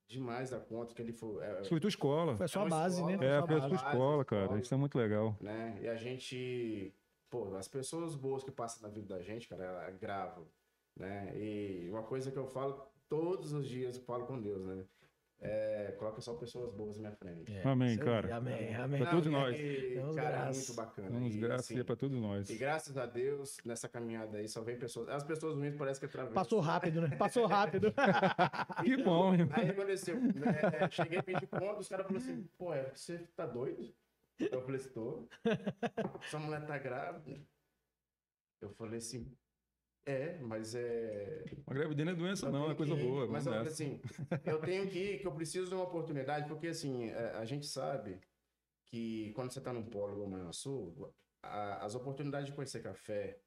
[0.08, 1.44] Demais da conta que ele foi.
[1.44, 2.36] é, Foi tua escola.
[2.36, 3.12] Foi a sua É base, né?
[3.12, 3.18] escola.
[3.18, 4.42] Foi É, foi a tua base, escola, cara.
[4.42, 4.60] escola.
[4.60, 5.36] Isso é muito legal.
[5.40, 5.78] né?
[5.80, 6.92] E a gente,
[7.30, 10.46] pô, as pessoas boas que passam na vida da gente, cara, ela gravam,
[10.96, 11.32] né?
[11.36, 14.84] E uma coisa que eu falo todos os dias, eu falo com Deus, né?
[15.38, 17.54] é, coloca só pessoas boas na minha frente.
[17.54, 18.36] É, Amém, cara.
[18.36, 19.02] Amém, amém.
[19.02, 19.54] Pra todos e- nós.
[19.60, 20.56] e, Damos cara, é graças.
[20.56, 21.10] muito bacana.
[21.10, 22.48] Damos E, graças assim, é pra todos nós.
[22.48, 25.10] E graças a Deus, nessa caminhada aí, só vem pessoas.
[25.10, 26.34] As pessoas ruins parecem que atravessam.
[26.34, 27.16] Passou rápido, né?
[27.16, 27.92] Passou rápido.
[28.82, 29.54] Que bom, irmão.
[29.58, 33.44] Aí aconteceu, né, cheguei a pedir conta, os caras falaram assim, pô, é, você tá
[33.46, 33.92] doido?
[34.38, 35.28] Eu falei tô.
[36.30, 37.40] Sua mulher tá grávida.
[38.60, 39.36] Eu falei assim,
[40.06, 41.44] é, mas é.
[41.66, 43.02] A gravidez não é doença, eu não, é coisa ir.
[43.02, 43.26] boa.
[43.26, 44.00] Mas eu falei assim,
[44.44, 47.66] eu tenho que ir, que eu preciso de uma oportunidade, porque assim, é, a gente
[47.66, 48.20] sabe
[48.86, 53.40] que quando você tá num polo igual Manhuaçu, a- as oportunidades de conhecer café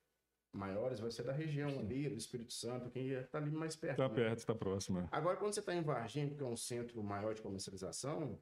[0.52, 3.97] maiores vai ser da região ali, do Espírito Santo, quem tá ali mais perto.
[3.97, 4.15] Tá né?
[4.15, 4.99] perto, tá próximo.
[4.99, 5.08] é.
[5.12, 8.39] Agora, quando você está em Varginha, que é um centro maior de comercialização,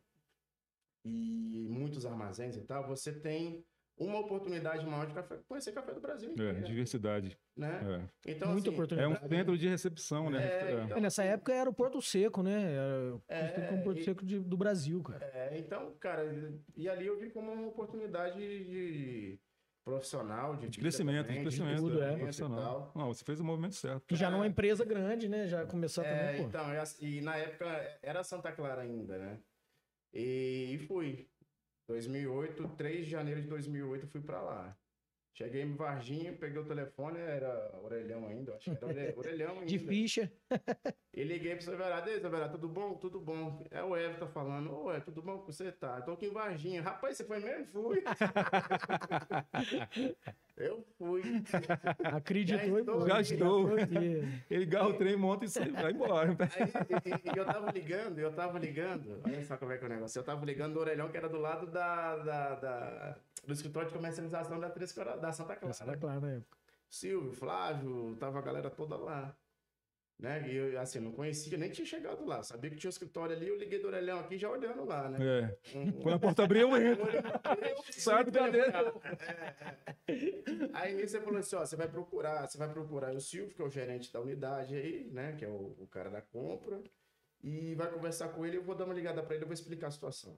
[1.08, 3.64] e muitos armazéns e tal, você tem
[4.00, 7.36] uma oportunidade maior de café, conhecer café do Brasil É, diversidade.
[7.56, 8.08] né?
[8.26, 8.32] É.
[8.32, 9.26] Então, Muita assim, É oportunidade.
[9.26, 10.44] um centro de recepção, né?
[10.46, 10.84] É, É.
[10.84, 12.74] então- É, Nessa época era o Porto Seco, né?
[12.74, 15.26] Era É, como Porto e- Seco de- do Brasil, cara.
[15.26, 16.24] é, então, cara,
[16.76, 19.40] e ali eu vi como uma oportunidade de
[19.84, 22.14] profissional, de, De crescimento, de também, crescimento, tudo, é, é.
[22.14, 22.92] e profissional.
[22.94, 24.04] Não, você fez o movimento certo.
[24.06, 25.48] Que já não é empresa grande, né?
[25.48, 26.48] Já começar É, também, pô.
[26.50, 27.66] então, e as- e na época
[28.04, 29.40] era Santa Clara ainda, né?
[30.14, 31.30] E, e fui.
[31.88, 34.78] 2008, 3 de janeiro de 2008, eu fui pra lá.
[35.34, 39.66] Cheguei em Varginha, peguei o telefone, era orelhão ainda, acho que era ore- orelhão ainda.
[39.68, 40.32] De ficha.
[41.14, 42.96] E liguei pro seu Verado, ei, seu Verado, tudo bom?
[42.96, 43.64] Tudo bom.
[43.72, 45.72] É o Everton falando, ô, é, tudo bom com você?
[45.72, 46.82] Tá, tô aqui em Varginha.
[46.82, 47.66] Rapaz, você foi mesmo?
[47.68, 48.04] Fui.
[50.58, 51.22] eu fui.
[52.04, 54.44] Acreditou e aqui.
[54.50, 56.30] Ele garra o trem, monta e sai- vai embora.
[56.32, 59.88] Aí, e, e eu tava ligando, eu tava ligando, olha só como é que é
[59.88, 60.20] o negócio.
[60.20, 63.16] Eu tava ligando do orelhão que era do lado da, da, da-
[63.46, 65.70] do escritório de comercialização da, da Santa Clara.
[65.72, 66.58] Essa era clara na época.
[66.90, 69.36] Silvio, Flávio, tava a galera toda lá.
[70.20, 70.50] Né?
[70.50, 72.42] E eu, assim, não conhecia, nem tinha chegado lá.
[72.42, 75.20] Sabia que tinha um escritório ali, eu liguei do orelhão aqui já olhando lá, né?
[75.74, 75.78] É.
[75.78, 77.06] Um- Quando a porta abrir, eu entro.
[77.08, 78.60] Eu Sabe dentro.
[78.60, 79.56] É.
[80.74, 83.62] Aí nisso você falou assim, ó, você vai procurar, você vai procurar o Silvio, que
[83.62, 86.82] é o gerente da unidade aí, né, que é o, o cara da compra,
[87.44, 89.88] e vai conversar com ele, eu vou dar uma ligada pra ele, eu vou explicar
[89.88, 90.36] a situação.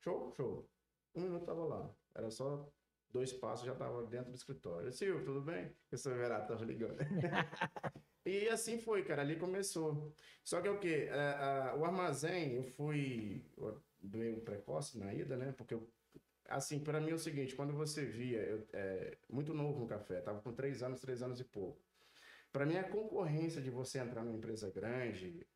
[0.00, 0.32] Show?
[0.36, 0.68] Show.
[1.14, 1.88] Um minuto tava lá.
[2.14, 2.68] Era só
[3.12, 4.90] dois passos, já tava dentro do escritório.
[4.92, 5.70] Silvio, tudo bem?
[5.92, 6.96] Eu sou o Verado, tava ligando.
[8.24, 10.12] e assim foi, cara, ali começou.
[10.44, 11.08] Só que é o quê?
[11.10, 13.42] É, a- o armazém, eu fui
[14.02, 15.52] um precoce na ida, né?
[15.56, 15.88] Porque eu
[16.48, 20.20] assim, para mim é o seguinte, quando você via, eu, é, muito novo no café,
[20.20, 21.80] tava com três anos, três anos e pouco.
[22.52, 25.46] Para mim a concorrência de você entrar numa empresa grande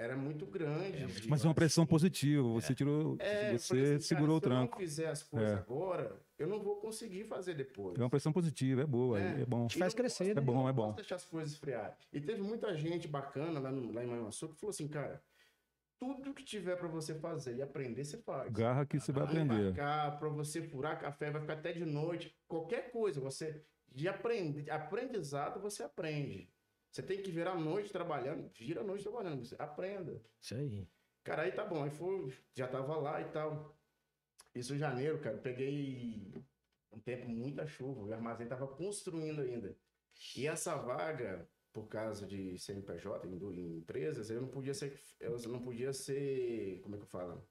[0.00, 1.06] era muito grande.
[1.28, 2.42] Mas é uma pressão positiva.
[2.54, 3.16] Você tirou.
[3.18, 4.72] É, você assim, segurou cara, o Se eu tranco.
[4.72, 5.54] não fizer as coisas É.
[5.54, 7.98] agora, eu não vou conseguir fazer depois.
[7.98, 9.42] É uma pressão positiva, é boa, É.
[9.42, 9.66] é, bom.
[9.66, 10.40] Te faz não crescer, posso- né?
[10.40, 10.84] É bom, é não bom.
[10.86, 11.96] posso deixar as coisas esfriar.
[12.12, 15.22] E teve muita gente bacana lá, no, lá em Manhuaçu que falou assim, cara,
[15.98, 18.50] tudo que tiver para você fazer e aprender, você faz.
[18.52, 19.74] Garra que você vai aprender.
[19.74, 22.34] para você furar café, vai ficar até de noite.
[22.48, 26.48] Qualquer coisa, você de aprender, aprendizado você aprende.
[26.90, 30.20] Você tem que virar a noite trabalhando, vira a noite trabalhando, você aprenda.
[30.40, 30.88] Isso aí.
[31.22, 33.78] Cara, aí tá bom, aí foi, já tava lá e tal.
[34.54, 36.32] Isso em janeiro, cara, peguei
[36.92, 39.76] um tempo muita chuva, o armazém tava construindo ainda.
[40.36, 45.62] E essa vaga, por causa de CNPJ em, empresas, eu não podia ser, eu não
[45.62, 47.48] podia ser, como é que eu falo?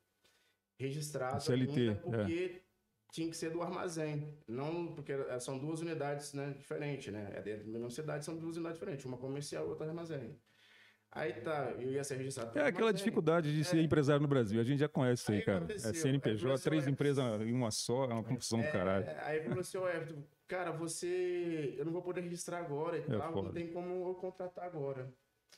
[0.77, 2.63] Registrado CLT, ainda, porque
[3.11, 7.31] tinha que ser do armazém, não porque são duas unidades, né, diferentes, né?
[7.35, 10.39] É dentro da mesma cidade, são duas unidades diferentes, uma comercial e outra armazém.
[11.11, 12.49] Aí tá, eu ia ser registrado.
[12.49, 12.97] É aquela armazém.
[12.97, 14.61] dificuldade de ser empresário no Brasil.
[14.61, 15.57] A gente já conhece isso aí, Aí cara.
[15.57, 15.89] aconteceu.
[15.89, 19.05] É CNPJ, Aí três empresas em uma só, é uma confusão do caralho.
[19.05, 21.73] É, aí falou assim, ô Everton, cara, você.
[21.77, 23.41] Eu não vou poder registrar agora e tal, É foda.
[23.47, 25.11] não tem como eu contratar agora.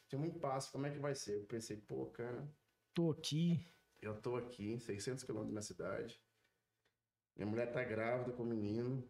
[0.08, 1.36] Tinha um impasse, como é que vai ser?
[1.40, 2.48] Eu pensei, pô, cara,
[2.94, 3.60] Tô aqui.
[4.02, 6.18] eu tô aqui, 600 quilômetros da minha cidade.
[7.36, 9.10] Minha mulher tá grávida com o menino.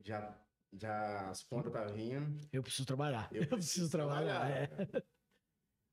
[0.00, 0.38] Já,
[0.72, 2.38] já as contas tá vindo.
[2.52, 3.28] Eu preciso trabalhar.
[3.32, 4.50] Eu Eu, preciso trabalhar.
[4.50, 4.68] é.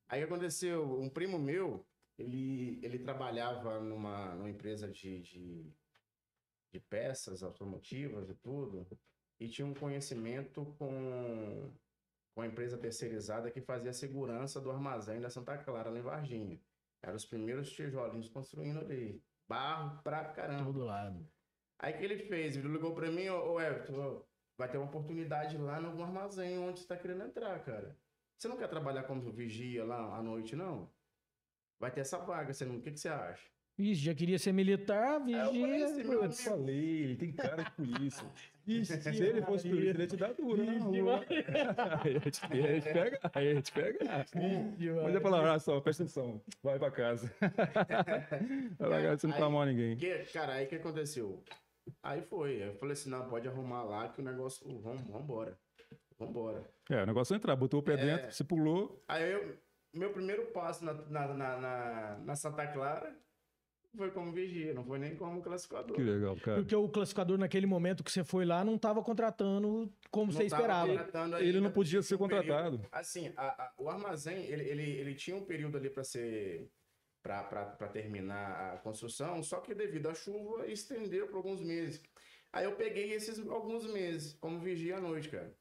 [0.10, 5.74] Aí aconteceu, um primo meu, ele, ele trabalhava numa, numa empresa de, de,
[6.74, 8.86] de peças automotivas e tudo,
[9.40, 11.74] e tinha um conhecimento com,
[12.36, 16.02] com a empresa terceirizada que fazia a segurança do armazém da Santa Clara, lá em
[16.02, 16.62] Varginha.
[17.02, 19.24] Eram os primeiros tijolinhos construindo ali.
[19.52, 20.64] Barro pra caramba.
[20.64, 21.28] Todo lado.
[21.78, 22.56] Aí que ele fez?
[22.56, 24.26] Ele ligou pra mim, ô, ô Everton,
[24.58, 27.98] vai ter uma oportunidade lá no armazém onde você tá querendo entrar, cara.
[28.38, 30.90] Você não quer trabalhar como vigia lá à noite, não?
[31.80, 32.78] Vai ter essa vaga, você não...
[32.78, 33.50] o que, que você acha?
[33.78, 36.04] Isso, já queria ser militar, assim, vigia.
[36.04, 38.28] meu Eu te falei, ele tem cara de polícia.
[38.64, 39.72] Se ele fosse Maria.
[39.72, 41.26] polícia, ele ia te dar na Vixe, rua.
[42.04, 44.26] Aí ia te- pegar, aí ia te pegar.
[45.04, 47.34] Mas eu falava, olha só, presta atenção, vai pra casa.
[47.40, 47.50] Vai
[48.90, 49.98] pra casa, você não fala mal a ninguém.
[49.98, 51.44] Que, cara, aí o que aconteceu?
[52.04, 52.62] Aí foi.
[52.62, 54.64] Aí eu falei assim, não, pode arrumar lá que o negócio.
[54.80, 55.58] Vamos, vambora.
[56.20, 56.64] Vambora.
[56.90, 59.04] É, o negócio é entrar, botou o pé dentro, você pulou.
[59.08, 59.58] Aí eu,
[59.92, 63.12] meu primeiro passo na, na, na, na, na Santa Clara
[63.96, 65.96] foi como vigia, não foi nem como classificador.
[65.96, 66.58] Que legal, cara.
[66.60, 70.46] Porque o classificador, naquele momento que você foi lá, não estava contratando como Não você
[70.46, 70.88] esperava.
[70.88, 72.86] contratando Ele ainda, não podia ser um período- contratado.
[72.92, 76.70] Assim, a- a- o armazém, ele, ele, ele tinha um período ali para ser.
[77.24, 82.02] para terminar a construção, só que devido à chuva estendeu por alguns meses.
[82.52, 85.54] Aí eu peguei esses alguns meses como vigia à noite, cara.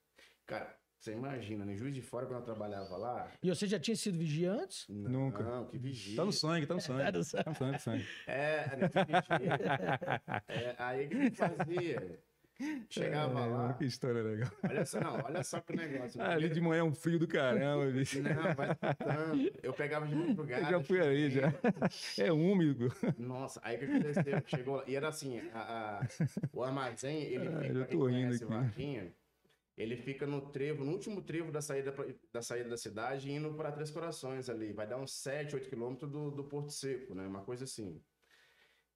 [0.46, 1.74] Cara, você imagina, né?
[1.74, 3.32] Juiz de Fora, quando eu trabalhava lá.
[3.42, 4.86] E você já tinha sido vigia antes?
[4.88, 5.42] Nunca.
[5.42, 6.16] Não, que vigia.
[6.16, 7.00] Tá no sangue, tá no sangue.
[7.10, 7.44] Tá no sangue.
[7.44, 8.06] Tá no sangue, tá no sangue.
[8.26, 10.42] É, né, que vigia.
[10.48, 12.20] É, aí o que fazia?
[12.90, 13.72] Chegava É, lá.
[13.72, 14.50] Que história legal.
[14.62, 16.20] Olha só, não, olha só que negócio.
[16.20, 18.20] Ah, ali de manhã é um frio do caramba, bicho.
[18.22, 19.50] Não, vai escutando.
[19.62, 20.64] Eu pegava de madrugada.
[20.66, 21.50] Eu já fui aí, já.
[22.18, 22.92] É úmido.
[23.16, 24.42] Nossa, aí que aconteceu?
[24.46, 26.06] Chegou lá, e era assim, a- a-
[26.52, 28.44] o armazém, ele Ah, fica, eu tô rindo aqui.
[28.44, 29.12] Varginha,
[29.80, 31.94] ele fica no trevo, no último trevo da saída,
[32.30, 36.10] da saída da cidade, indo para Três Corações ali, vai dar uns 7, 8 quilômetros
[36.10, 37.98] do, do Porto Seco, né, uma coisa assim.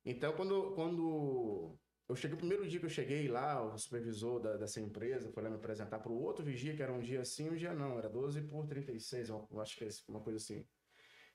[0.05, 1.75] Então, quando, quando
[2.07, 5.43] eu cheguei, o primeiro dia que eu cheguei lá, o supervisor da, dessa empresa foi
[5.43, 7.97] lá me apresentar para o outro vigia, que era um dia sim, um dia não,
[7.97, 10.67] era 12 por 36, eu acho que é uma coisa assim.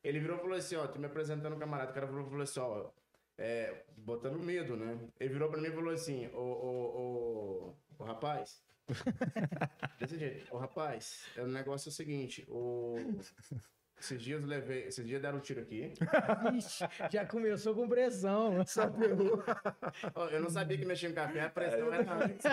[0.03, 2.41] Ele virou e falou assim, ó, tô me apresentando um camarada, o cara e falou
[2.41, 2.91] assim, ó,
[3.35, 5.09] é, botando medo, né?
[5.19, 8.61] Ele virou pra mim e falou assim, ô, ô, ô, ô rapaz,
[9.99, 12.95] desse jeito, ô rapaz, é, o negócio é o seguinte, o...
[14.01, 15.91] Esses dias eu levei, esses dias deram um tiro aqui.
[16.55, 18.53] Ixi, já começou com pressão.
[20.15, 22.45] Ó, Eu não sabia que mexia em café, a pressão era antes?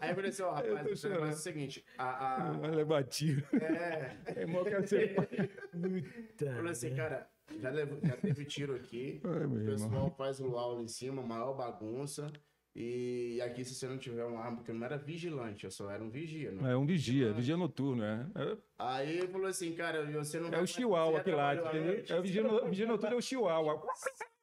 [0.00, 2.70] Aí eu falei assim, ó, rapaz, tô o negócio é o seguinte, a, a, Vai
[2.70, 3.44] levar tiro.
[3.60, 4.70] é, É mó que
[6.44, 7.28] eu falei assim, cara,
[7.60, 9.64] já, levou, já teve tiro aqui, Ai, o irmão.
[9.66, 12.32] pessoal faz o luau ali em cima, maior bagunça,
[12.76, 15.90] e aqui se você não tiver uma arma, porque eu não era vigilante, eu só
[15.90, 16.72] era um vigia, né?
[16.72, 18.26] É um vigia, vigia noturno, é.
[18.34, 21.54] É, Aí ele falou assim, cara, você não é o chihuahua aqui lá.
[21.54, 23.80] É o vigia, no- vigia noturno é o chihuahua.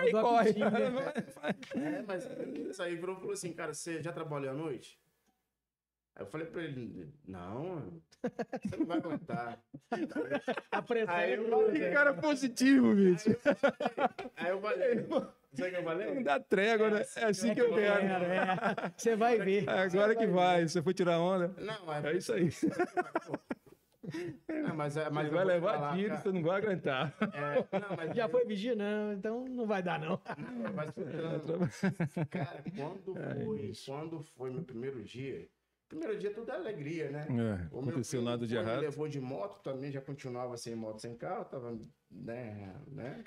[0.00, 0.52] É E corre.
[0.52, 2.24] Doc É, mas
[2.70, 4.98] isso aí virou e falou assim, cara, você já trabalhou à noite?
[6.14, 8.00] Aí eu falei pra ele, não,
[8.64, 9.62] você não vai aguentar.
[10.72, 11.90] A pressão Aí é eu Que né?
[11.90, 13.28] cara positivo, bicho.
[14.36, 15.06] Aí eu falei,
[15.54, 16.22] sabe que eu Não falei?
[16.22, 17.04] dá trégua, né?
[17.16, 18.04] É assim que eu quero.
[18.06, 18.48] É.
[18.96, 19.68] Você vai ver.
[19.68, 20.66] Agora que vai.
[20.68, 21.48] Você foi tirar onda.
[21.58, 22.04] Não, mas...
[22.04, 22.48] É isso aí.
[24.48, 27.14] Não, mas, é- mas Você vai levar falar, tiro, cara, você não vai aguentar.
[27.20, 28.74] é, não, mas Já foi vigia?
[28.74, 30.18] Não, então não vai dar, não.
[30.38, 31.68] Não, mas escutando,
[32.30, 33.84] cara, quando É foi, isso.
[33.92, 35.46] quando foi meu primeiro dia,
[35.90, 37.26] primeiro dia tudo é alegria, né?
[37.28, 38.80] É, O meu aconteceu nada de errado.
[38.80, 41.78] levou de moto também, já continuava sem moto, sem carro, tava,
[42.10, 43.24] né, né?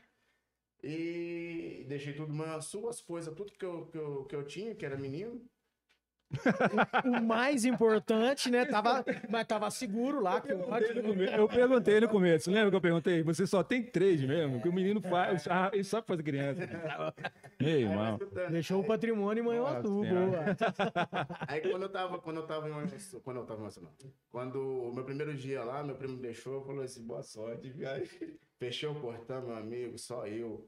[0.84, 2.34] E deixei tudo
[2.90, 5.42] as coisas, tudo que eu, que, eu, que eu tinha, que era menino.
[7.06, 8.66] O mais importante, né?
[8.66, 10.40] Tava, mas tava seguro lá.
[10.40, 10.60] Que o
[11.36, 13.24] Eu perguntei no começo, lembra que eu perguntei?
[13.24, 14.62] Você só tem três mesmo?
[14.62, 16.64] Que o menino faz, ah, ele sabe fazer criança.
[17.60, 17.96] Irmão.
[17.96, 18.52] vai escutando.
[18.52, 20.04] Deixou o patrimônio em manhã azul.
[21.48, 22.72] Aí quando eu tava, quando eu tava em
[23.24, 23.92] quando eu tava em não.
[24.30, 28.40] Quando o meu primeiro dia lá, meu primo deixou, falou assim, boa sorte, viagem.
[28.62, 30.64] Fechei o portão, meu amigo, só eu.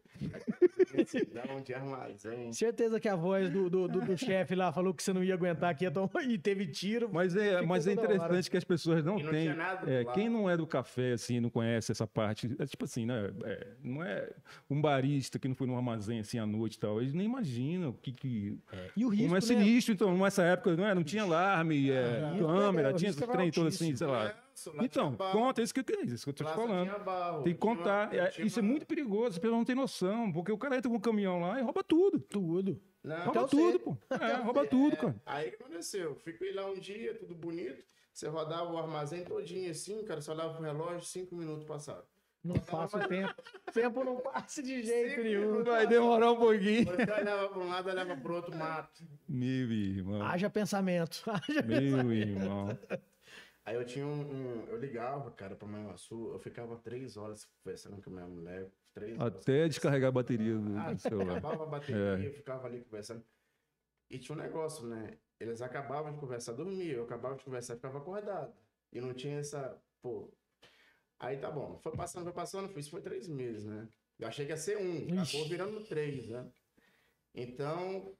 [1.31, 2.51] Não, de armazém.
[2.51, 5.35] Certeza que a voz do, do, do- do chefe lá falou que você não ia
[5.35, 7.07] aguentar ia tomar, e teve tiro.
[7.13, 9.43] Mas é, mas é interessante que as pessoas não E não têm.
[9.43, 12.55] tinha nada do é, quem não é do café, assim, não conhece essa parte.
[12.57, 13.31] É tipo assim, né?
[13.43, 14.27] é, não é
[14.67, 16.99] um barista que não foi num armazém assim à noite e tal.
[16.99, 18.11] Eles nem imaginam o que.
[18.11, 18.57] que
[18.97, 19.41] E o risco, como é né?
[19.41, 23.27] sinistro, então, nessa época não, é, não tinha alarme, é, câmera, é- tinha esse é
[23.27, 24.33] trem todo assim, sei lá.
[24.79, 27.43] É, Então, conta, é isso que, é isso que eu tô te só falando.
[27.43, 28.13] Tem que contar.
[28.13, 30.97] É, isso é muito perigoso, as pessoas não têm noção, porque o cara entra com
[30.97, 32.19] um caminhão lá e rouba tudo.
[32.19, 32.81] Tudo.
[33.03, 33.97] Não, Rouba Então tudo, pô.
[34.09, 35.15] É, rouba tudo, cara.
[35.25, 36.15] Aí aconteceu?
[36.15, 37.83] Fiquei lá um dia, tudo bonito.
[38.13, 42.03] Você rodava o armazém todinho assim, cara, você olhava pro relógio, cinco minutos passaram.
[42.43, 43.33] Não passa o tempo.
[43.67, 45.63] O tempo não passa de jeito Sim, nenhum.
[45.63, 46.85] Vai demorar um pouquinho.
[46.85, 49.03] Você olhava para um lado, olhava pro outro, mato.
[49.27, 50.21] Meu irmão.
[50.21, 51.23] Haja pensamento.
[51.31, 52.77] Haja Meu irmão.
[53.65, 58.01] Aí eu tinha um, um- Eu ligava, cara, pra Manhuaçu, eu ficava três horas conversando
[58.01, 58.69] com a minha mulher.
[58.93, 59.35] Três horas.
[59.37, 61.37] Até descarregar a bateria do, Ah, celular.
[61.37, 62.27] acabava a bateria, É.
[62.27, 63.23] eu ficava ali conversando.
[64.09, 65.17] E tinha um negócio, né?
[65.39, 66.93] Eles acabavam de conversar, dormia.
[66.93, 68.53] Eu acabava de conversar, ficava acordado.
[68.91, 69.81] E não tinha essa.
[70.01, 70.31] Pô.
[71.19, 71.79] Aí tá bom.
[71.79, 73.87] Foi passando, foi passando, isso foi três meses, né?
[74.19, 75.49] Eu achei que ia ser um, acabou Ixi.
[75.49, 76.51] virando três, né?
[77.33, 78.13] Então,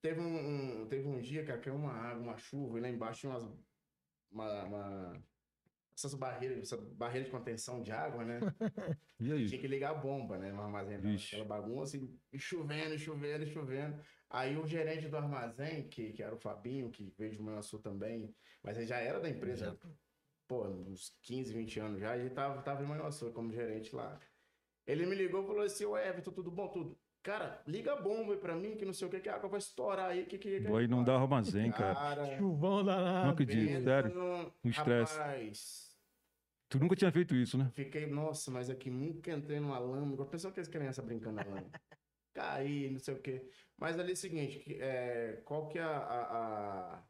[0.00, 3.20] teve um, um- teve um dia que caiu uma água, uma chuva, e lá embaixo
[3.20, 3.44] tinha umas.
[4.30, 5.24] Uma, uma-
[5.96, 8.40] essas barreiras, essa barreira de contenção de água, né?
[9.18, 9.46] E aí?
[9.48, 10.52] Tinha que ligar a bomba, né?
[10.52, 14.04] No armazém, aquela bagunça, e, chovendo, chovendo, chovendo.
[14.28, 18.34] Aí o gerente do armazém, que, que era o Fabinho, que veio de Manhuaçu também,
[18.62, 19.80] mas ele já era da empresa,
[20.46, 24.20] pô, uns 15, 20 anos já, ele tava, tava em Manhuaçu como gerente lá.
[24.86, 26.70] Ele me ligou e falou assim, ô Everton, tudo bom?
[26.70, 27.00] Tudo.
[27.26, 29.48] Cara, liga a bomba aí pra mim, que não sei o que, que a água
[29.48, 30.60] vai estourar aí, que que...
[30.60, 32.36] que Aí não dá armazém, cara.
[32.38, 33.30] Chuvão Não danado.
[33.30, 34.52] acredito, pensa sério.
[34.64, 35.18] Um estresse.
[35.18, 35.96] Rapaz,
[36.68, 37.68] Tu nunca tinha feito isso, né?
[37.74, 40.12] Fiquei, nossa, mas aqui nunca entrei numa lama.
[40.12, 41.66] Igual pensou que as crianças brincando na lama.
[42.32, 43.50] Caí, não sei o quê.
[43.76, 45.96] Mas ali é o seguinte, que, é, qual que é a...
[45.96, 46.36] a-
[46.94, 47.02] a-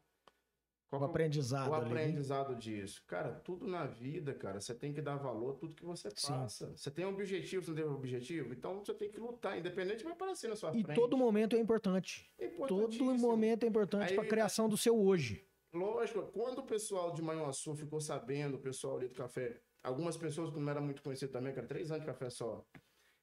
[0.89, 1.85] qual O é aprendizado o ali.
[1.85, 3.03] aprendizado disso?
[3.07, 6.27] Cara, tudo na vida, cara, você tem que dar valor a tudo que você Sim.
[6.33, 6.73] passa.
[6.75, 8.53] Você tem um objetivo, você não tem um objetivo?
[8.53, 10.95] Então você tem que lutar, independente vai aparecer na sua E frente.
[10.95, 12.31] todo momento é importante.
[12.39, 15.45] É Todo momento é importante para a criação do seu hoje.
[15.73, 20.49] Lógico, quando o pessoal de Manhuaçu ficou sabendo, o pessoal ali do café, algumas pessoas
[20.49, 22.65] que não era muito conhecido também, era três anos de café só,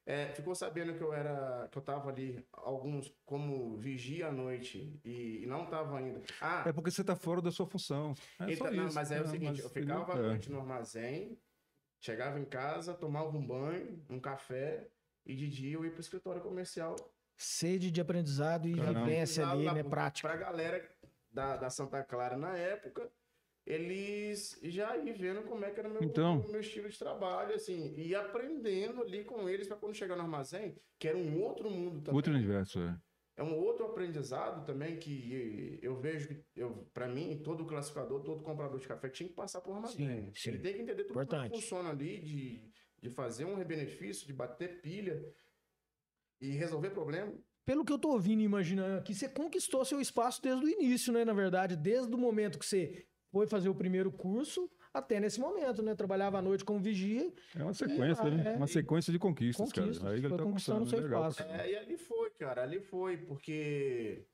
[0.05, 4.99] é, ficou sabendo que eu era, que eu tava ali, alguns como vigia à noite
[5.03, 6.21] e, e não tava ainda.
[6.39, 8.13] Ah, É porque você tá fora da sua função.
[8.39, 8.95] É então, só não, isso.
[8.95, 10.17] mas é o É, seguinte, eu ficava à?
[10.17, 10.21] É.
[10.21, 11.37] noite no armazém,
[11.99, 14.87] chegava em casa, tomava um banho, um café
[15.25, 16.95] e de dia eu ia pro escritório comercial
[17.37, 18.99] Sede de aprendizado e Caramba.
[19.05, 19.83] vivência ali, né?
[19.83, 20.27] Prática.
[20.27, 20.89] Pra galera
[21.31, 23.11] da, da Santa Clara na época,
[23.65, 26.45] eles já iam vendo como é que era o meu, Então.
[26.49, 30.75] meu estilo de trabalho, assim, e aprendendo ali com eles para quando chegar no armazém,
[30.99, 32.15] que era um outro mundo também.
[32.15, 32.97] Outro universo, é.
[33.37, 38.41] É um outro aprendizado também que eu vejo que, eu, para mim, todo classificador, todo
[38.43, 40.27] comprador de café tinha que passar por armazém.
[40.27, 40.49] Sim, sim.
[40.51, 41.49] Ele tem que entender tudo Importante.
[41.51, 42.63] que funciona ali, de,
[43.01, 45.21] de fazer um benefício, de bater pilha
[46.39, 47.33] e resolver problema.
[47.65, 51.11] Pelo que eu tô ouvindo e imaginando aqui, você conquistou seu espaço desde o início,
[51.11, 51.25] né?
[51.25, 55.83] Na verdade, desde o momento que você foi fazer o primeiro curso até nesse momento,
[55.83, 55.93] né?
[55.93, 57.29] Trabalhava à noite como vigia.
[57.53, 58.53] É uma sequência, né?
[58.53, 58.55] é.
[58.55, 60.11] Uma sequência de conquistas, Conquistas, cara.
[60.11, 61.29] Aí ele foi tá conquistando conquistando, seu legal.
[61.29, 61.51] espaço.
[61.51, 64.25] É, e ali foi, cara, ali foi, porque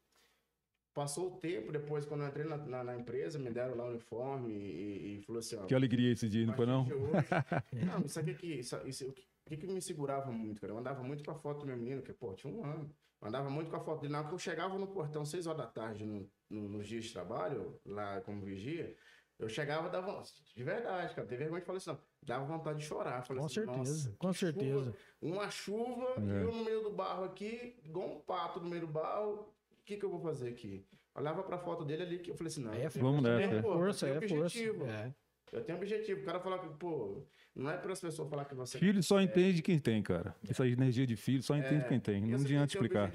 [0.93, 3.89] passou o tempo depois, quando eu entrei na, na, na empresa, me deram lá o
[3.89, 5.65] uniforme e, e falou assim, ó.
[5.65, 6.85] Que alegria esse dia, não foi não?
[7.73, 10.73] não, isso aqui que, isso, isso, o que, o que me segurava muito, cara?
[10.73, 12.87] Eu andava muito com a foto do meu menino, que, pô, tinha um ano.
[13.21, 14.13] Andava muito com a foto dele.
[14.13, 17.05] Na hora que eu chegava no portão, 6 horas da tarde, no, no- nos dias
[17.05, 18.95] de trabalho, lá como vigia,
[19.37, 20.23] eu chegava, dava.
[20.55, 21.99] De verdade, cara, teve vergonha de falar isso, não.
[22.23, 23.23] Dava vontade de chorar.
[23.23, 23.77] Falei Com assim, certeza,
[24.09, 24.95] "Nossa, com que chuva, certeza.
[25.21, 26.21] uma chuva, É.
[26.21, 29.53] e eu no meio do barro aqui, igual um pato no meio do barro.
[29.79, 30.87] O que, que eu vou fazer aqui?
[31.13, 32.73] Olhava pra foto dele ali, que eu falei assim, não.
[32.73, 33.61] É Vamos nessa, tenho- é.
[33.61, 34.59] pô, eu força, é força.
[34.59, 35.13] É.
[35.51, 36.21] Eu tenho objetivo.
[36.21, 37.21] O cara falar que, pô,
[37.53, 38.79] não é para as pessoas falar que você.
[38.79, 40.33] Filho só entende quem tem, cara.
[40.49, 42.21] Essa energia de filho só entende quem tem.
[42.21, 43.11] Não adianta explicar.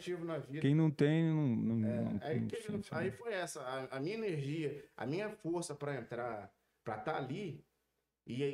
[0.61, 1.47] Quem não tem, não.
[1.49, 3.11] não, não- Aí, não aí né?
[3.13, 6.53] foi essa, a, a minha energia, a minha força para entrar,
[6.85, 7.65] para estar ali,
[8.27, 8.47] e, e-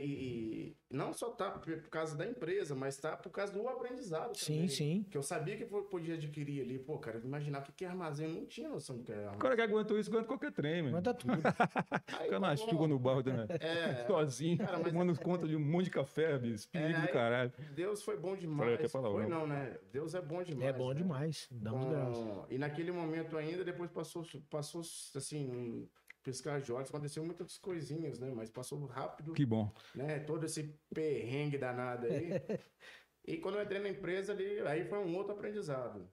[0.69, 4.37] e não só tá por por causa da empresa, mas tá por causa do aprendizado
[4.37, 4.69] Sim, também.
[4.69, 5.07] sim.
[5.11, 6.79] Que eu sabia que eu podia adquirir ali.
[6.79, 9.21] Pô, cara, imaginar o que que é armazém, eu não tinha noção do que era
[9.21, 9.41] O armazém.
[9.41, 10.97] cara que aguentou isso, aguenta qualquer trem, mano.
[10.99, 11.33] Aguenta tudo.
[12.19, 13.47] Aí, Fica na tá chuva no barro, né?
[13.61, 16.69] É, Sozinho, Cara, mas- tomando conta de um monte de café, bicho.
[16.69, 17.53] Perigo É, do caralho.
[17.75, 18.75] Deus foi bom Falei demais.
[18.75, 19.21] até palavrão.
[19.23, 19.79] Foi não, né?
[19.93, 20.69] Deus é bom demais.
[20.69, 20.95] É bom né?
[20.97, 21.49] demais.
[21.51, 22.19] Damos graças.
[22.19, 24.83] Com- E naquele momento ainda, depois passou, passou
[25.17, 25.89] assim, um
[26.23, 28.33] piscar de olhos, aconteceu muitas coisinhas, né?
[28.35, 29.73] Mas passou rápido, Que bom.
[29.95, 30.21] né?
[30.21, 32.31] Todo esse perrengue danado aí.
[33.27, 36.09] e quando eu entrei na empresa ali, aí foi um outro aprendizado.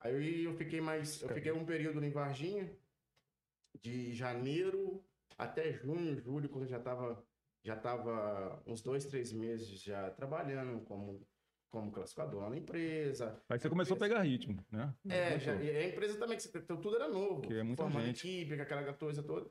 [0.00, 2.70] Aí eu fiquei mais, eu fiquei um período em Varginha,
[3.80, 5.02] de janeiro
[5.36, 7.26] até junho, julho, quando eu já estava
[7.64, 11.26] já tava uns dois, três meses já trabalhando como,
[11.74, 14.94] como classificador na empresa, Aí você começou a pegar ritmo, né?
[15.08, 17.42] é, já, e a empresa também, que você- então tudo era novo.
[17.42, 18.26] Que é muita formando gente.
[18.28, 19.50] equipe, aquela coisa toda.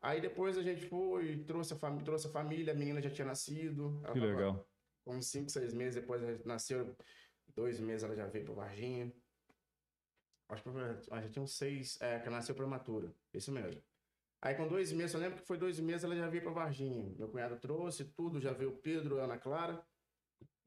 [0.00, 3.26] Aí depois a gente foi, trouxe a, fami trouxe a família, a menina já tinha
[3.26, 3.98] nascido.
[3.98, 4.68] Que tava legal.
[5.06, 6.96] Uns 5, 6 meses depois nasceu,
[7.54, 9.12] dois meses ela já veio pra Varginha.
[10.48, 13.80] Acho que ela já tinha uns seis, é, que ela nasceu prematura, isso mesmo.
[14.40, 17.14] Aí com dois meses, eu lembro que foi dois meses, ela já veio pra Varginha.
[17.16, 19.82] Meu cunhado trouxe tudo, já veio o Pedro, a Ana Clara.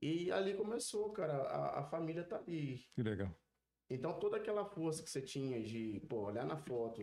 [0.02, 2.86] E ali começou, cara, a, a família tá ali.
[2.94, 3.34] Que legal.
[3.90, 7.02] Então toda aquela força que você tinha de, pô, olhar na foto,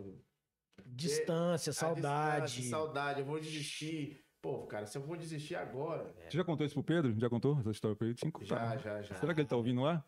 [0.86, 2.46] Distância, a saudade.
[2.46, 4.24] distância, saudade, eu vou desistir.
[4.40, 7.18] Pô, cara, se eu vou desistir agora, Você já contou isso pro Pedro?
[7.18, 8.16] Já contou essa história pra ele?
[8.18, 8.44] Cinco.
[8.44, 8.76] já, Tá.
[8.78, 9.14] já, já.
[9.14, 10.04] Será que ele tá ouvindo lá?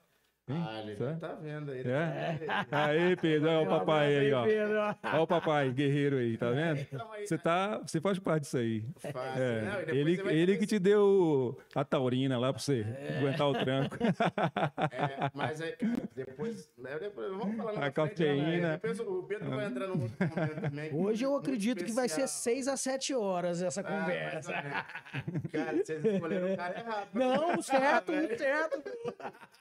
[0.46, 0.62] Hein?
[0.68, 1.20] Ah, ele Certo?
[1.20, 1.80] tá vendo aí.
[1.80, 2.38] É?
[2.68, 2.84] tá?
[2.84, 4.42] Aí, Pedro, olha o papai aí, ó.
[4.42, 6.84] Olha o papai, guerreiro aí, tá vendo?
[6.92, 8.84] Então, Você tá, você faz parte disso aí.
[9.10, 13.16] fácil, É, não, depois ele ele que te deu a taurina lá pra você É.
[13.18, 13.96] aguentar o tranco.
[14.04, 17.30] É, mas aí, cara, depois, né, depois.
[17.30, 18.58] Vamos falar na A cafeína.
[18.60, 18.72] né?
[18.82, 20.90] Depois o Pedro vai entrar no outro momento também.
[20.94, 22.54] Hoje eu acredito que vai ser especial.
[22.54, 24.52] 6 a 7 horas essa Ah, conversa.
[25.50, 27.08] Cara, vocês escolheram o cara errado.
[27.14, 28.12] Não, certo,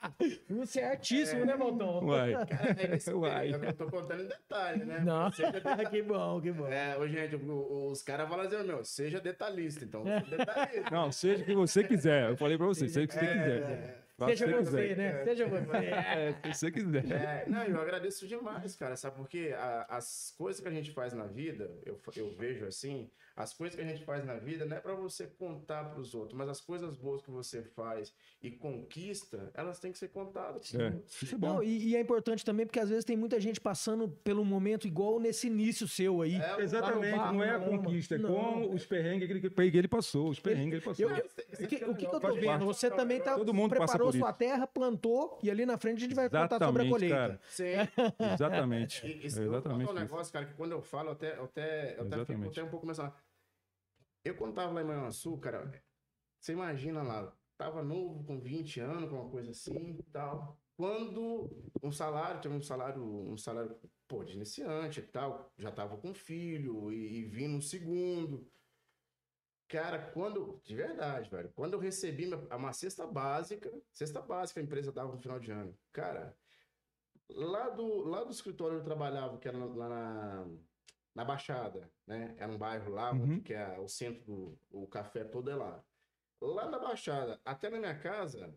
[0.02, 0.12] Ah,
[0.82, 0.88] muito certo.
[0.94, 2.04] Muito certíssimo, né, Valtão?
[2.06, 2.34] Uai.
[2.48, 3.52] Cara, é esse- Uai.
[3.54, 5.00] é eu tô contando em detalhe, né?
[5.06, 5.30] Não,
[5.90, 6.68] que bom, que bom.
[6.68, 10.08] É, ô, gente, os caras falam assim, meu, seja detalhista, então.
[10.08, 10.20] É.
[10.22, 10.90] seja detalhista.
[10.92, 12.30] Não, seja o que você quiser.
[12.30, 14.04] Eu falei pra você, seja o que você É, quiser.
[14.16, 14.98] O Seja que você, quiser.
[14.98, 15.24] né?
[15.26, 15.78] Seja você.
[15.86, 17.12] É, se você quiser.
[17.12, 19.18] É, não, eu agradeço demais, cara, sabe?
[19.18, 23.54] Porque a- as coisas que a gente faz na vida, eu, eu vejo assim, as
[23.54, 26.48] coisas que a gente faz na vida não é pra você contar pros outros, mas
[26.50, 30.74] as coisas boas que você faz e conquista, elas têm que ser contadas.
[30.76, 31.48] É, isso é bom.
[31.56, 34.86] Não, e, e é importante também porque às vezes tem muita gente passando pelo momento
[34.88, 36.36] igual nesse início seu aí.
[36.36, 38.30] É, Exatamente, não é a barro, não, conquista, é não.
[38.34, 41.10] como os perrengues que ele, que ele passou, os perrengues que ele passou.
[41.10, 42.46] Eu- isso O que, é o que eu tô vendo?
[42.46, 42.64] parte.
[42.66, 44.38] Você também tá, Todo mundo preparou por sua isso.
[44.38, 47.16] terra, plantou e ali na frente a gente vai contar sobre a Exatamente, colheita.
[47.16, 47.40] cara.
[47.50, 48.34] Sim.
[48.34, 49.06] Exatamente.
[49.08, 51.14] E- Isso, É eu vou exatamente contar um negócio, cara, que quando eu falo, eu
[51.14, 52.50] até, eu até, eu até fico Exatamente.
[52.60, 53.14] até um pouco começando.
[54.24, 55.72] Eu, quando tava lá em Manhuaçu, cara,
[56.40, 60.58] você imagina lá, tava novo, com 20 anos, com uma coisa assim e tal.
[60.78, 61.50] Quando
[61.82, 66.14] um salário, teve um salário, um salário, pô, de iniciante e tal, já tava com
[66.14, 68.50] filho e, e vindo um segundo.
[69.68, 74.92] Cara, quando, de verdade, velho, quando eu recebi uma cesta básica, cesta básica a empresa
[74.92, 76.38] dava no final de ano, cara,
[77.30, 80.48] lá do, lá do escritório eu trabalhava, que era lá na,
[81.16, 82.36] na Baixada, né?
[82.38, 83.24] Era um bairro lá, Uhum.
[83.24, 85.84] onde que é o centro do o café todo é lá.
[86.42, 88.54] Lá na Baixada, até na minha casa,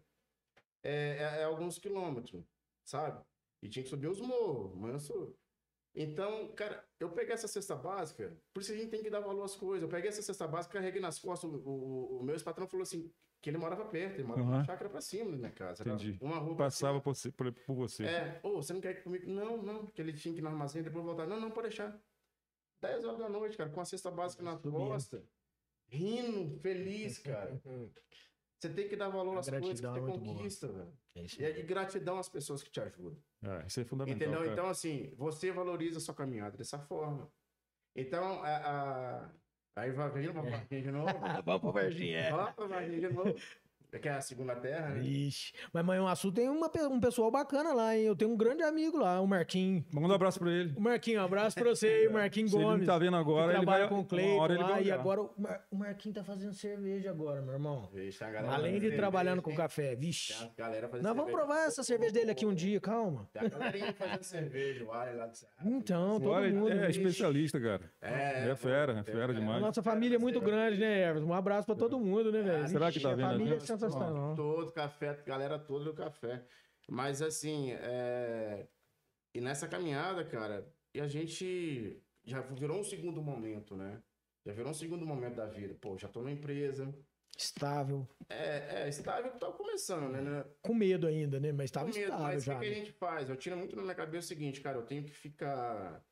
[0.83, 2.45] é, é- é alguns quilômetros,
[2.85, 3.25] sabe?
[3.63, 5.35] E tinha que subir os morros, manso.
[5.95, 9.45] Então, cara, eu peguei essa cesta básica, por isso a gente tem que dar valor
[9.45, 9.83] às coisas.
[9.83, 11.51] Eu peguei essa cesta básica, carreguei nas costas.
[11.51, 14.91] O, o, o meu ex-patrão falou assim, que ele morava perto, ele morava uma chácara
[14.91, 15.83] pra cima da minha casa.
[15.83, 16.19] Entendi.
[16.21, 18.05] Uma rua Passava por, você- por- por você.
[18.05, 19.27] É, ô, você não quer ir comigo?
[19.31, 21.27] Não, não, porque ele tinha que ir no armazém, depois voltar.
[21.27, 21.99] Não, não, pode deixar.
[22.81, 25.23] 10 horas da noite, cara, com a cesta básica na costa,
[25.89, 27.61] rindo, feliz, cara.
[28.59, 30.19] Você tem que dar valor A às coisas que você é boa.
[30.19, 30.93] conquista, velho.
[31.15, 33.19] É isso E é de gratidão às pessoas que te ajudam.
[33.43, 34.17] É, isso é fundamental.
[34.17, 34.41] Entendeu?
[34.41, 34.53] cara.
[34.53, 37.31] Então, assim, você valoriza a sua caminhada dessa forma.
[37.95, 39.27] Então, a.
[39.27, 39.31] a...
[39.77, 41.07] Aí vai vir uma Varginha de novo.
[41.45, 42.35] Vamos pro Varginha.
[42.35, 43.35] Ó, pra Varginha de novo.
[43.99, 45.03] Que é a segunda terra, né?
[45.03, 45.53] Ixi.
[45.73, 48.05] Mas Manhuaçu tem uma, um pessoal bacana lá, hein?
[48.05, 49.85] Eu tenho um grande amigo lá, o Marquinho.
[49.93, 50.73] Manda um abraço pra ele.
[50.77, 52.87] O Marquinho, um abraço pra você o Marquinho Se ele Gomes.
[52.87, 55.65] tá vendo agora, ele trabalha vai, com o Cleiton lá, vai e agora o, Mar-
[55.71, 57.89] o Marquinho tá fazendo cerveja agora, meu irmão.
[57.93, 60.35] Vixe, a galera Além de trabalhando com café, vixe.
[60.35, 61.47] Tem a galera fazendo Nós vamos cerveja.
[61.47, 63.29] provar essa cerveja dele aqui um dia, calma.
[63.33, 65.55] Tem a galerinha fazendo cerveja, o Ari lá do Ceará.
[65.65, 66.71] Então, todo mundo.
[66.73, 67.01] é vixe.
[67.01, 67.83] especialista, cara.
[68.01, 69.61] É, É fera, é fera tem- A demais.
[69.61, 71.27] nossa família é muito grande, né, Everton?
[71.29, 72.69] Um abraço pra todo mundo, né, velho?
[72.69, 73.95] será que tá a vendo família é aqui?
[73.95, 74.35] sensacional.
[74.35, 76.45] Todo café, galera toda do café.
[76.89, 78.67] Mas assim, é...
[79.35, 84.03] e nessa caminhada, cara, e a gente já virou um segundo momento, né?
[84.45, 85.75] Já virou um segundo momento da vida.
[85.81, 86.95] Pô, já tô na empresa.
[87.37, 88.09] Estável.
[88.29, 90.45] É, é estável que tá começando, né?
[90.63, 91.53] Com medo ainda, né?
[91.53, 92.57] Mas estava Com medo, estável mas já.
[92.57, 92.85] o que, que a né?
[92.85, 93.29] gente faz?
[93.29, 96.03] Eu tiro muito na minha cabeça o seguinte, cara, eu tenho que ficar.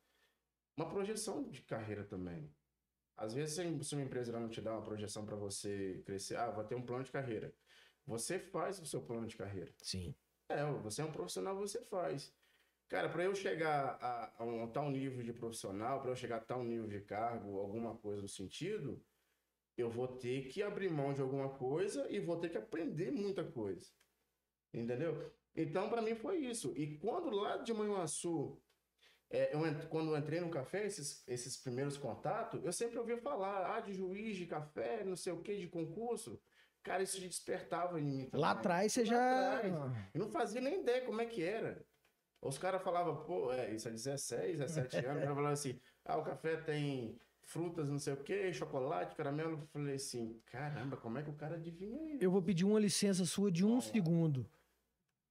[0.77, 2.53] Uma projeção de carreira também.
[3.17, 3.55] Às vezes,
[3.87, 6.85] se uma empresa não te dá uma projeção para você crescer, ah, vou ter um
[6.85, 7.53] plano de carreira.
[8.05, 9.73] Você faz o seu plano de carreira.
[9.81, 10.15] Sim.
[10.47, 12.33] É, você é um profissional, você faz.
[12.87, 16.41] Cara, para eu chegar a, a um tal nível de profissional, para eu chegar a
[16.41, 19.03] tal nível de cargo, alguma coisa no sentido,
[19.75, 23.43] eu vou ter que abrir mão de alguma coisa e vou ter que aprender muita
[23.43, 23.89] coisa.
[24.71, 25.33] Entendeu?
[25.55, 26.73] Então, para mim foi isso.
[26.77, 28.61] E quando lá de Manhuaçu,
[29.29, 33.75] é, eu quando eu entrei no café, esses, esses primeiros contatos, eu sempre ouvia falar,
[33.75, 36.39] ah, de juiz, de café, não sei o que, de concurso.
[36.85, 38.29] Cara, isso despertava em mim.
[38.31, 39.55] Lá atrás você Lá já.
[39.57, 39.73] atrás.
[40.13, 41.83] Eu não fazia nem ideia como é que era.
[42.39, 46.23] Os caras falavam, pô, é, isso é 16, 17 anos, cara falava assim, ah, o
[46.23, 49.53] café tem frutas, não sei o quê, chocolate, caramelo.
[49.61, 52.23] Eu falei assim, caramba, como é que o cara adivinha isso?
[52.23, 54.47] Eu vou pedir uma licença sua de um segundo.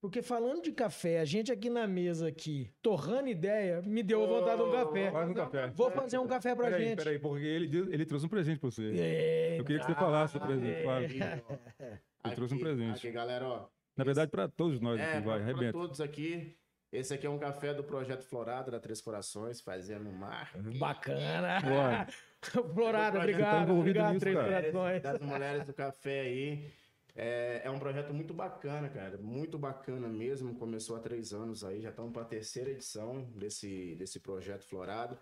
[0.05, 4.59] Porque falando de café, a gente aqui na mesa aqui, torrando ideia, me deu vontade
[4.59, 5.11] de um café.
[5.11, 5.67] Faz um café.
[5.69, 6.97] Vou fazer um café pra Peraí, gente.
[6.99, 8.93] peraí, porque ele, ele trouxe um presente pra você.
[8.95, 10.83] É, Eu queria que você falasse o presente.
[10.85, 11.03] fala.
[11.05, 11.19] Ele
[12.23, 12.99] Ele trouxe um presente.
[12.99, 13.67] Aqui, galera, ó.
[13.97, 15.73] Na verdade, pra todos nós É, aqui, vai, pra, pra arrebenta.
[15.73, 16.55] todos aqui.
[16.93, 20.53] Esse aqui é um café do Projeto Florada, da Três Corações, fazendo mar.
[20.79, 21.61] Bacana.
[21.63, 22.07] Bora.
[22.75, 23.75] Florada, Você tá obrigado.
[23.75, 24.71] obrigado, nisso, Três cara.
[24.71, 25.03] Corações.
[25.03, 26.71] das mulheres do café aí.
[27.17, 29.17] É, é um projeto muito bacana, cara.
[29.19, 30.55] Muito bacana mesmo.
[30.57, 35.17] Começou há três anos aí, já estamos para a terceira edição desse, desse projeto Florado.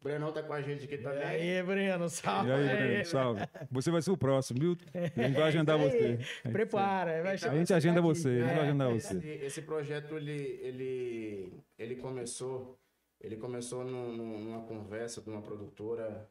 [0.00, 1.20] O Brenão tá com a gente aqui também.
[1.20, 1.22] E
[1.58, 2.48] aí, Breno, salve.
[2.48, 3.40] E aí, Breno, salve.
[3.70, 4.76] Você vai ser o próximo, viu?
[4.94, 5.96] A gente vai agendar É isso
[6.42, 6.48] você.
[6.50, 8.60] Prepara, vai Então, A gente agenda você, a gente vai É.
[8.62, 9.28] agendar Esse, você.
[9.28, 12.78] esse projeto ele, ele, ele começou
[13.20, 16.26] ele começou num- num- numa conversa de uma produtora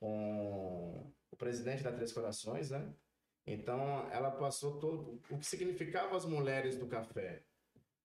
[0.00, 2.84] com o presidente da Três Corações, né?
[3.46, 7.42] Então ela passou todo o que significava as mulheres do café.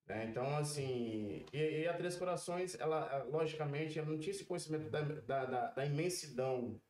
[0.06, 0.26] né?
[0.26, 5.00] Então assim, e, e a Três Corações, ela logicamente ela não tinha esse conhecimento da,
[5.02, 6.80] da, da- da imensidão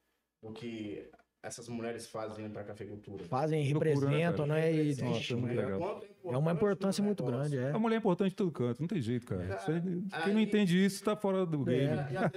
[0.42, 1.10] do que
[1.42, 3.24] essas mulheres fazem para a cafeicultura.
[3.24, 4.70] Fazem, né, representam, né?
[4.72, 5.78] E Nossa, é muito legal.
[5.78, 7.70] Quanto é uma importância muito grande, é.
[7.70, 9.46] A mulher é importante em todo canto, não tem jeito, cara.
[9.46, 11.96] Cara, Você- quem aí- não entende isso tá fora do E game.
[12.12, 12.30] e a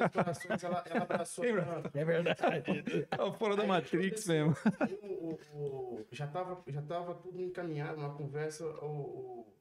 [0.63, 1.43] ela, ela abraçou.
[1.45, 2.37] É verdade.
[3.09, 4.57] Tá fora da Aí Matrix aconteceu, mesmo.
[4.79, 8.65] aí o- o- o- já estava já tava tudo encaminhado, uma conversa.
[8.65, 9.53] O, o-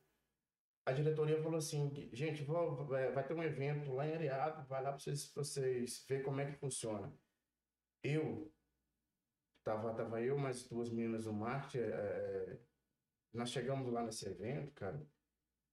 [0.87, 4.81] a diretoria falou assim: gente, vou- vai, vai ter um evento lá em Areado, vai
[4.83, 7.13] lá para vocês, pra vocês verem como é que funciona.
[8.05, 8.51] Eu,
[9.65, 12.59] tava, tava eu, mais duas meninas do Marte, é, é,
[13.35, 15.01] nós chegamos lá nesse evento, cara.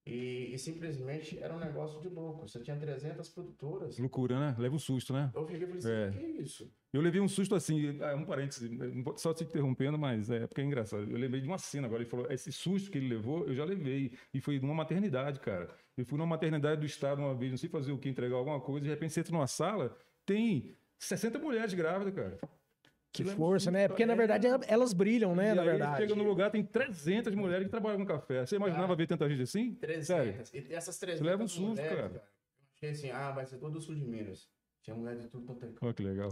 [0.07, 2.47] E, e simplesmente era um negócio de louco.
[2.47, 3.99] Você tinha 300 produtoras.
[3.99, 4.55] Loucura, né?
[4.57, 5.29] Leva um susto, né?
[5.35, 6.11] Eu fiquei e falei assim: É.
[6.11, 6.73] que isso?
[6.91, 10.63] Eu levei um susto assim, ah, um vou- só te interrompendo, mas é porque é
[10.63, 11.03] engraçado.
[11.03, 12.01] Eu lembrei de uma cena agora.
[12.01, 14.11] Ele falou: esse susto que ele levou, eu já levei.
[14.33, 15.69] E foi numa maternidade, cara.
[15.95, 18.59] Eu fui numa maternidade do estado uma vez, não sei fazer o que, entregar alguma
[18.59, 22.39] coisa, de repente você entra numa sala, tem 60 mulheres grávidas, cara.
[23.11, 23.87] Que força, né?
[23.87, 24.15] Porque, na é.
[24.15, 25.51] verdade, elas brilham, né?
[25.51, 25.97] E Na aí verdade.
[25.97, 28.45] chega no lugar, tem 300 mulheres que trabalham com café.
[28.45, 29.73] Você imaginava ver tanta gente assim?
[29.75, 30.05] 300.
[30.49, 30.69] Sério?
[30.69, 32.13] E essas 300 Você leva um susto, mulheres, cara.
[32.13, 32.21] Eu
[32.75, 34.47] achei assim, ah, vai ser todo o sul de Minas.
[34.81, 36.29] Tinha mulher de tudo quanto é Olha que legal.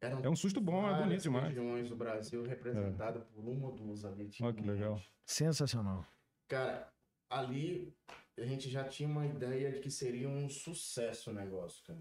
[0.00, 1.46] Eram É um susto bom, é bonito demais.
[1.46, 4.30] regiões do Brasil representadas por uma ou duas ali.
[4.42, 5.00] Olha que legal.
[5.24, 6.06] Sensacional.
[6.48, 6.92] Cara,
[7.30, 7.92] ali
[8.38, 11.98] a gente já tinha uma ideia de que seria um sucesso o negócio, cara.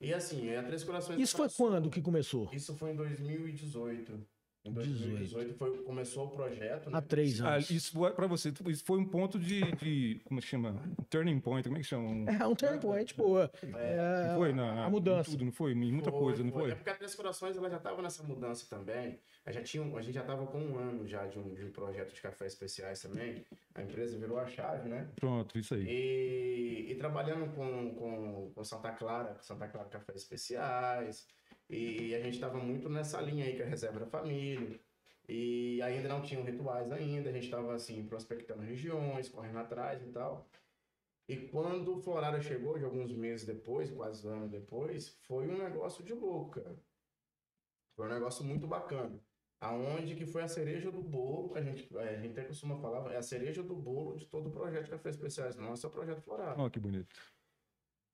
[0.00, 1.20] E assim, a Três Corações...
[1.20, 2.48] Isso foi quando que começou?
[2.52, 4.26] Isso foi em 2018.
[4.70, 4.98] Em 18.
[5.08, 6.98] 2018 foi, começou o projeto, né?
[6.98, 7.70] Há três Ah, anos.
[7.70, 10.70] isso foi- pra você, isso foi um ponto de, de- como é que chama?
[10.98, 12.08] Um turning point, como é que chama?
[12.08, 13.38] Um- É um turning point, pô.
[13.40, 15.28] É, foi na, a mudança.
[15.28, 15.72] em tudo, não foi?
[15.72, 16.70] Em muita Foi, coisa, não foi?
[16.70, 19.18] É porque a Três Corações ela já estava nessa mudança também.
[19.46, 21.70] A, já tinha, a gente já estava com um ano já de um, de um
[21.70, 23.44] projeto de café especiais também.
[23.74, 25.08] A empresa virou a chave, né?
[25.16, 25.86] Pronto, isso aí.
[25.88, 31.26] E, e trabalhando com, com, com Santa Clara, com Santa Clara Café Especiais.
[31.68, 34.80] E a gente estava muito nessa linha aí, que a reserva da família.
[35.28, 40.06] E ainda não tinham rituais ainda, a gente estava assim, prospectando regiões, correndo atrás e
[40.06, 40.48] tal.
[41.28, 45.58] E quando o Florada chegou, de alguns meses depois, quase um ano depois, foi um
[45.58, 46.74] negócio de louco, cara.
[47.94, 49.20] Foi um negócio muito bacana.
[49.60, 53.16] Aonde que foi a cereja do bolo, a gente, a gente até costuma falar, é
[53.16, 55.56] a cereja do bolo de todo o projeto café especiais.
[55.56, 56.58] Nosso é o projeto Florada.
[56.58, 57.14] Olha que bonito.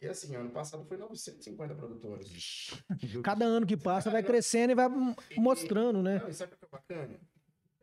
[0.04, 2.70] E assim, ano passado foi 950 produtores.
[3.24, 4.88] Cada ano que passa vai crescendo e vai
[5.36, 6.18] mostrando, né?
[6.18, 7.20] Não, e sabe o que é bacana?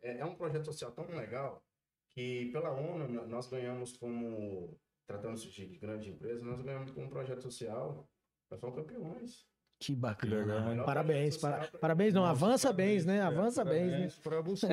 [0.02, 1.62] É, é um projeto social tão legal
[2.10, 8.08] que pela ONU nós ganhamos como, tratando-se de grande empresa, nós ganhamos como projeto social,
[8.50, 9.46] nós fomos campeões.
[9.80, 10.84] Que bacana.
[10.84, 11.36] Parabéns.
[11.38, 12.24] Para- pra- Parabéns, não.
[12.24, 13.16] Avança parabéns, bens, né?
[13.16, 13.90] é, Avança bens, né?
[13.90, 14.66] parabéns Pra você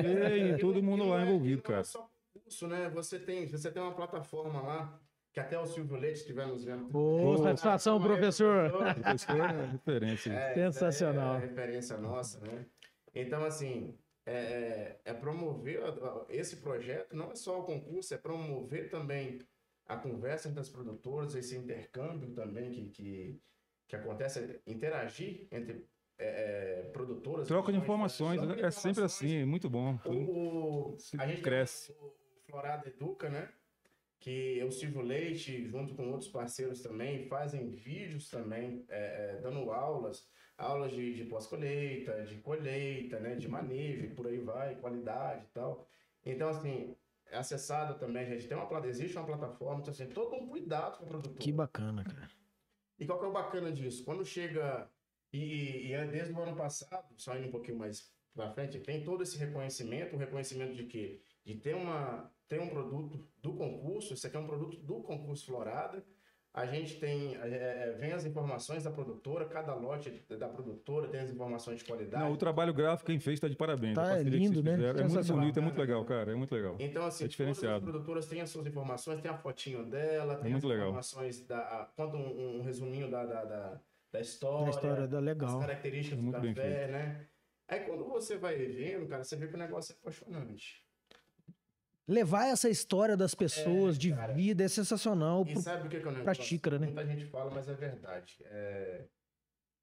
[0.54, 1.80] e todo mundo lá é- envolvido, não cara.
[1.80, 2.88] É só curso, né?
[2.90, 5.00] Você tem, você tem uma plataforma lá,
[5.32, 6.88] que até o Silvio Leite estiver nos vendo.
[6.96, 8.70] Ô, satisfação, é, professor.
[8.70, 10.32] Professor é referência.
[10.32, 11.34] É, Sensacional.
[11.34, 12.66] É, é referência nossa, né?
[13.14, 15.80] Então, assim, é, é- é promover
[16.28, 19.38] esse projeto, não é só o concurso, é promover também
[19.86, 23.40] a conversa entre as produtoras, esse intercâmbio também que, que,
[23.88, 25.84] que acontece, é interagir entre
[26.18, 27.48] é, é, produtoras.
[27.48, 29.98] Troca de regiões, informações, é sempre assim, muito bom.
[30.04, 31.92] O, o- a gente cresce.
[31.92, 32.12] tem o
[32.48, 33.48] Florada Educa, né?
[34.20, 39.40] Que é o Silvio Leite, junto com outros parceiros também, fazem vídeos também, é, é,
[39.40, 43.34] dando aulas, aulas de, de pós-colheita, de colheita, né?
[43.34, 45.88] De manejo, por aí vai, qualidade e tal.
[46.24, 46.94] Então, assim,
[47.30, 48.46] é acessada também, gente.
[48.46, 51.38] Tem uma, existe uma plataforma, então, assim, todo um cuidado com o produtor.
[51.38, 52.30] Que bacana, cara.
[52.98, 54.04] E qual que é o bacana disso?
[54.04, 54.90] Quando chega,
[55.32, 59.02] e, e é desde o ano passado, só indo um pouquinho mais pra frente, tem
[59.02, 61.22] todo esse reconhecimento, o reconhecimento de quê?
[61.44, 65.46] De ter, uma, ter um produto do concurso, isso aqui é um produto do concurso
[65.46, 66.04] Florada,
[66.52, 71.20] a gente tem, é, é, vem as informações da produtora, cada lote da produtora tem
[71.20, 72.24] as informações de qualidade.
[72.24, 73.94] Não, o trabalho gráfico quem fez está de parabéns.
[73.94, 74.74] Tá que lindo, né?
[74.74, 76.32] fizeram É muito bonito, é muito legal, cara.
[76.32, 76.74] É muito legal.
[76.80, 77.74] Então, assim, É diferenciado.
[77.74, 80.70] todas as produtoras têm as suas informações, tem a fotinho dela, tem É muito as
[80.70, 80.86] legal.
[80.88, 83.80] informações, da, a- conta um, um resuminho da, da, da,
[84.10, 85.60] da história, Da história da as legal.
[85.60, 87.26] características do Muito bem café, né?
[87.68, 90.84] Aí quando você vai vendo, cara, você vê que o negócio é apaixonante.
[92.10, 94.32] Levar essa história das pessoas de cara.
[94.32, 95.44] vida é sensacional.
[95.46, 96.86] E pro- sabe o que, é o pra xícara, né?
[96.86, 98.36] Muita gente fala, mas é verdade.
[98.46, 99.06] É,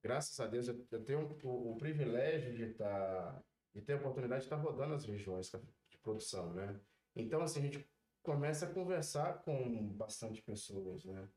[0.04, 3.42] graças a Deus, eu, tenho o, o privilégio de estar.
[3.74, 5.50] de ter a oportunidade de estar rodando as regiões
[5.90, 6.78] de produção, né?
[7.16, 7.90] Então, assim, a gente
[8.22, 11.30] começa a conversar com bastante pessoas, né?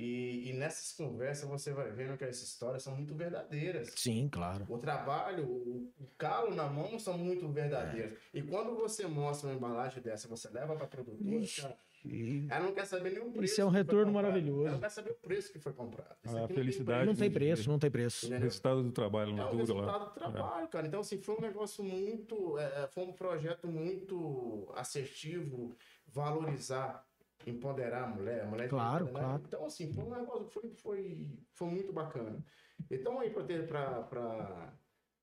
[0.00, 3.92] E, e nessas conversas você vai vendo que essas histórias são muito verdadeiras.
[3.96, 4.64] Sim, claro.
[4.68, 8.14] O trabalho, o, o calo na mão são muito verdadeiros.
[8.32, 12.64] E quando você mostra uma embalagem dessa, você leva para a produtora, cara, E ela
[12.66, 13.52] não quer saber nem o preço.
[13.54, 14.62] Isso é um retorno maravilhoso.
[14.66, 16.16] Ela não quer saber o preço que foi comprado.
[16.24, 18.32] Isso A aqui não tem felicidade não tem de- preço, não tem preço.
[18.32, 20.04] O resultado do trabalho É na o dura resultado lá.
[20.04, 20.86] do trabalho, cara.
[20.86, 22.56] Então, assim, foi um negócio muito.
[22.56, 25.76] é, é, foi um projeto muito assertivo,
[26.06, 27.04] valorizar,
[27.48, 28.42] empoderar a mulher.
[28.42, 29.26] A mulher Claro, empoderar.
[29.28, 29.42] claro.
[29.46, 32.44] Então, assim, foi um negócio foi, foi, foi muito bacana.
[32.90, 34.74] Então, aí, para ter para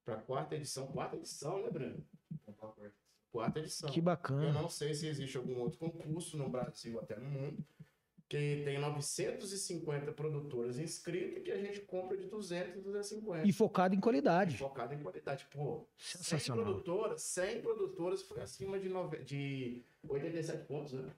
[0.03, 2.05] para quarta edição, quarta edição, né, Breno?
[3.31, 3.89] Quarta edição.
[3.89, 4.51] Que Eu bacana.
[4.53, 7.65] não sei se existe algum outro concurso no Brasil até no mundo
[8.27, 13.47] que tem 950 produtoras inscritas que a gente compra de 200 250.
[13.47, 14.57] E focado em qualidade.
[14.57, 15.45] Focado em qualidade.
[15.51, 16.65] Pô, 100 Sensacional.
[16.65, 19.23] produtoras, 100 produtoras foi acima de, nove...
[19.23, 21.13] de 87 pontos, né?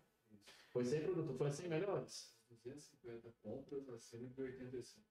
[0.70, 2.38] Foi 100 produtoras, foi 100 melhores?
[2.63, 5.01] 250 compras acima de 85.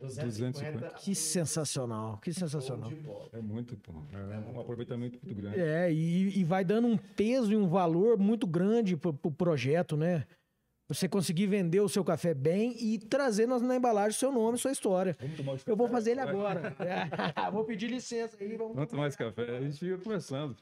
[0.00, 0.88] 250.
[0.94, 2.90] Que sensacional, que sensacional.
[3.32, 3.92] É muito, pô.
[4.12, 5.60] É um aproveitamento muito grande.
[5.60, 9.96] É, e, e vai dando um peso e um valor muito grande pro, pro projeto,
[9.96, 10.26] né?
[10.88, 14.58] Você conseguir vender o seu café bem e trazer na, na embalagem o seu nome,
[14.58, 15.16] sua história.
[15.18, 16.76] Vamos tomar os Eu vou fazer ele agora.
[17.50, 18.54] vou pedir licença aí.
[18.56, 19.56] Vamos Vamos tomar esse café.
[19.56, 20.56] A gente fica conversando.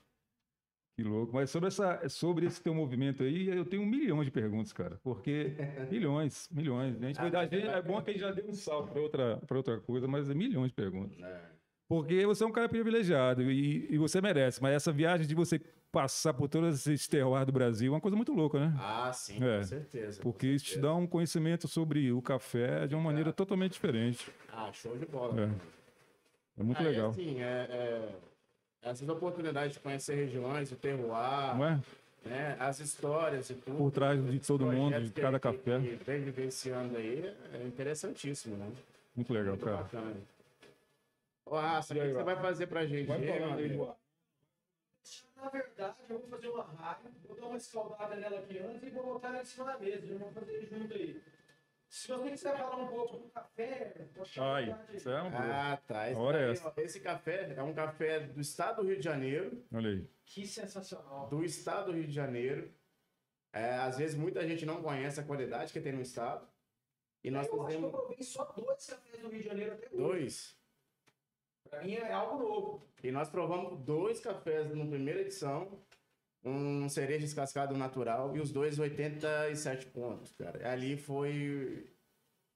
[1.02, 1.32] Que louco.
[1.34, 5.00] Mas sobre, essa, sobre esse teu movimento aí, eu tenho um milhão de perguntas, cara.
[5.02, 5.52] Porque
[5.90, 6.96] milhões, milhões.
[7.02, 9.36] A gente vai dar, é bom que a gente já deu um salto para outra,
[9.46, 11.18] pra outra coisa, mas é milhões de perguntas.
[11.20, 11.40] É.
[11.88, 14.62] Porque você é um cara privilegiado e, e você merece.
[14.62, 18.16] Mas essa viagem de você passar por todo esse terroir do Brasil é uma coisa
[18.16, 18.74] muito louca, né?
[18.78, 20.16] Ah, sim, É, com certeza.
[20.16, 20.86] com Porque isso te certeza.
[20.88, 24.30] dá um conhecimento sobre o café de uma maneira totalmente diferente.
[24.50, 25.34] Ah, show de bola.
[26.56, 26.60] É.
[26.60, 27.10] É muito Ah, legal.
[27.10, 28.08] assim, é, é,
[28.82, 31.80] essas oportunidades de conhecer regiões, o terroir, Não é?
[32.24, 33.76] né, as histórias e tudo.
[33.76, 35.78] Por trás de todo mundo, de que cada gente café.
[35.78, 38.70] Vem vivenciando aí, é interessantíssimo, né?
[39.14, 39.76] Muito legal, Muito cara.
[39.78, 40.16] bacana.
[41.46, 43.06] Ô, Raça, o que que você vai fazer pra gente?
[43.06, 43.76] Vai meu?
[43.76, 43.96] Boa.
[45.36, 48.90] Na verdade, eu vou fazer uma rádio, vou dar uma escaldada nela aqui antes e
[48.90, 50.06] vou botar ela em cima da mesa.
[50.18, 51.20] Vamos fazer junto aí.
[51.92, 53.92] Se você quiser falar um pouco do café,
[54.38, 55.42] Ai, isso é uma boa.
[55.44, 56.10] Ah, tá.
[56.10, 59.62] Esse, é daí, ó, esse café é um café do estado do Rio de Janeiro,
[59.70, 60.08] Olha aí.
[60.24, 61.28] Que sensacional.
[61.28, 62.72] do estado do Rio de Janeiro.
[63.52, 66.48] É, às vezes muita gente não conhece a qualidade que tem no estado.
[67.22, 69.72] E nós eu acho que eu fizemos provei só dois cafés do Rio de Janeiro
[69.74, 69.96] até hoje.
[69.98, 70.58] dois.
[71.68, 72.88] Pra mim é algo novo.
[73.04, 75.78] E nós provamos dois cafés na primeira edição,
[76.44, 80.70] um cereja descascado natural e os dois 87 pontos, cara.
[80.70, 81.88] Ali foi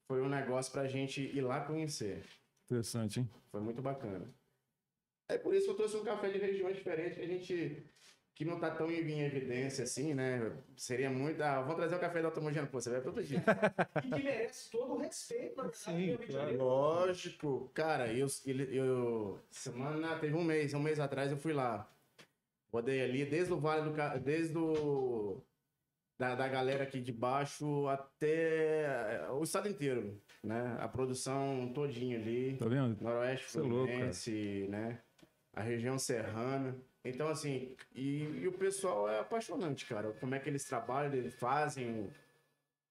[0.07, 2.25] foi um negócio pra gente ir lá conhecer.
[2.65, 3.29] Interessante, hein?
[3.51, 4.33] Foi muito bacana.
[5.29, 7.85] É por isso que eu trouxe um café de regiões diferentes que a gente
[8.37, 10.55] que não tá tão em evidência assim, né?
[10.75, 13.43] Seria muito, ah, vou trazer o café da Automogêneo, pô, você vai todo dia.
[14.05, 16.55] E que merece todo o respeito, verdade, Sim, claro.
[16.55, 21.91] Lógico, cara, eu, eu semana teve um mês, um mês atrás eu fui lá.
[22.71, 25.41] Rodei ali desde o Vale do Ca- desde o
[26.19, 30.75] da, da galera aqui de baixo até eh, o estado inteiro, né?
[30.79, 33.01] A produção todinha ali, Tá vendo?
[33.01, 33.49] Noroeste é.
[33.61, 34.99] Fluminense, né?
[35.53, 36.75] A região serrana.
[37.05, 40.11] Então assim, e, e o pessoal é apaixonante, cara.
[40.19, 42.09] Como é que eles trabalham, eles fazem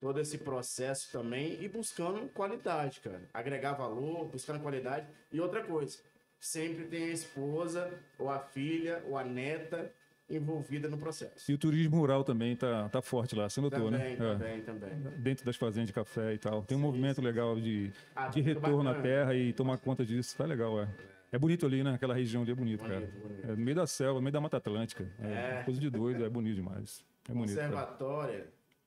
[0.00, 3.28] todo esse processo também e buscando qualidade, cara.
[3.34, 5.06] Agregar valor, buscando qualidade.
[5.32, 5.98] E outra coisa,
[6.40, 9.90] sempre tem a esposa, ou a filha, ou a neta
[10.28, 11.50] envolvida no processo.
[11.50, 14.12] E o turismo rural também tá, tá forte lá, você notou, Também, né?
[14.14, 14.16] É.
[14.16, 14.90] também, também.
[15.18, 16.62] Dentro das fazendas de café e tal.
[16.64, 20.04] Tem um Sim, movimento legal de, Ah, de tá retorno à terra e tomar conta
[20.04, 20.36] disso.
[20.36, 20.88] Tá legal, é.
[21.30, 21.94] É bonito ali, né?
[21.94, 23.00] Aquela região ali é bonito, cara.
[23.00, 23.44] Bonito, bonito.
[23.44, 25.08] É no meio da selva, no meio da Mata Atlântica.
[25.20, 25.62] É, É.
[25.64, 27.04] coisa de doido, é bonito demais.
[27.28, 27.68] É bonito, cara.
[27.68, 28.46] Conservatória,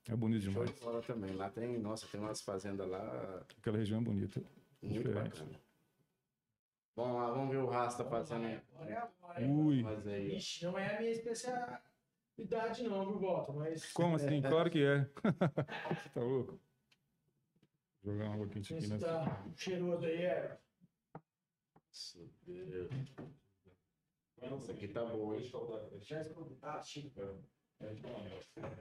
[0.10, 0.74] É bonito show demais.
[0.74, 1.32] de bola também.
[1.36, 4.42] Lá tem, nossa, tem umas fazendas lá Aquela região é bonita.
[4.82, 5.30] muito Diferente.
[5.40, 5.52] bacana.
[6.96, 8.62] Vamos lá, vamos ver o Rasta fazendo aí.
[8.76, 9.46] Agora é.
[9.48, 9.86] Ui.
[10.06, 10.36] Aí.
[10.36, 13.54] Ixi, não é a minha especialidade não, viu, Bota?
[13.54, 14.42] Mas Como assim?
[14.42, 15.00] Claro que é.
[15.04, 16.60] Você tá louco?
[18.04, 19.00] Vou jogar uma água quente aqui, esse né?
[19.00, 20.58] tá cheiroso aí, é...
[24.42, 25.44] Nossa, aqui tá boa, hein?
[26.00, 26.58] Já escutou?
[26.62, 27.14] Ah, chique.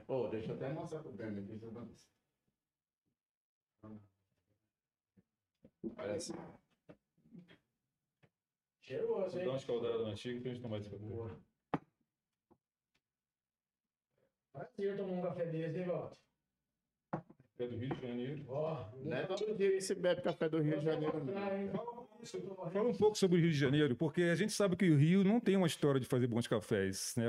[0.05, 1.59] Pô, deixa eu até mostrar pro Breno aqui.
[5.97, 6.33] Olha só.
[8.89, 9.45] Cheiroso, hein?
[9.45, 11.05] dar uma escaldada na antiga pra gente tomar esse café.
[14.51, 16.17] Prazer tomar um café desse, hein, Walter?
[17.59, 18.45] É do Rio de Janeiro.
[18.47, 21.23] Ó, Não é todo dia que se bebe café do Rio de Janeiro.
[21.23, 22.09] não.
[22.71, 25.23] Fala um pouco sobre o Rio de Janeiro, porque a gente sabe que o Rio
[25.23, 27.25] não tem uma história de fazer bons cafés, né?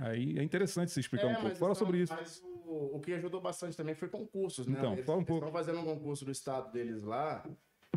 [0.00, 1.56] Aí é interessante você explicar um pouco.
[1.56, 2.14] Fala então, sobre isso.
[2.14, 4.78] Mas o, o que ajudou bastante também foi concursos, né?
[4.78, 5.46] Então, eles, fala um eles pouco.
[5.46, 7.46] estão fazendo um concurso do estado deles lá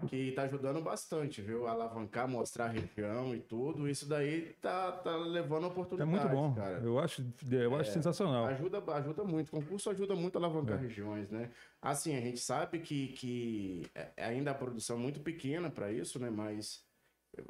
[0.10, 1.68] que tá ajudando bastante, viu?
[1.68, 3.88] Alavancar, mostrar a região e tudo.
[3.88, 6.56] Isso daí tá, tá levando É oportunidades, muito bom.
[6.56, 6.80] cara.
[6.84, 8.46] Eu acho, eu acho sensacional.
[8.46, 9.50] Ajuda, ajuda muito.
[9.50, 10.82] O concurso ajuda muito a alavancar É.
[10.82, 11.52] regiões, né?
[11.82, 16.20] Assim, a gente sabe que, que é- ainda a produção é muito pequena para isso,
[16.20, 16.30] né?
[16.30, 16.84] Mas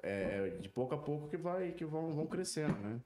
[0.04, 3.00] é de pouco a pouco que vai que vão, vão crescendo, né?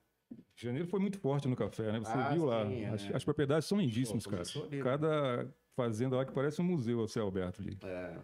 [0.56, 2.00] Janeiro foi muito forte no café, né?
[2.00, 2.66] Você Ah, viu lá.
[2.66, 2.90] sim, é.
[2.90, 4.44] As, as propriedades são lindíssimas, Pô, cara.
[4.70, 4.84] né?
[4.84, 7.78] Cada fazenda lá que parece um museu, ao céu aberto ali.
[7.84, 8.18] É.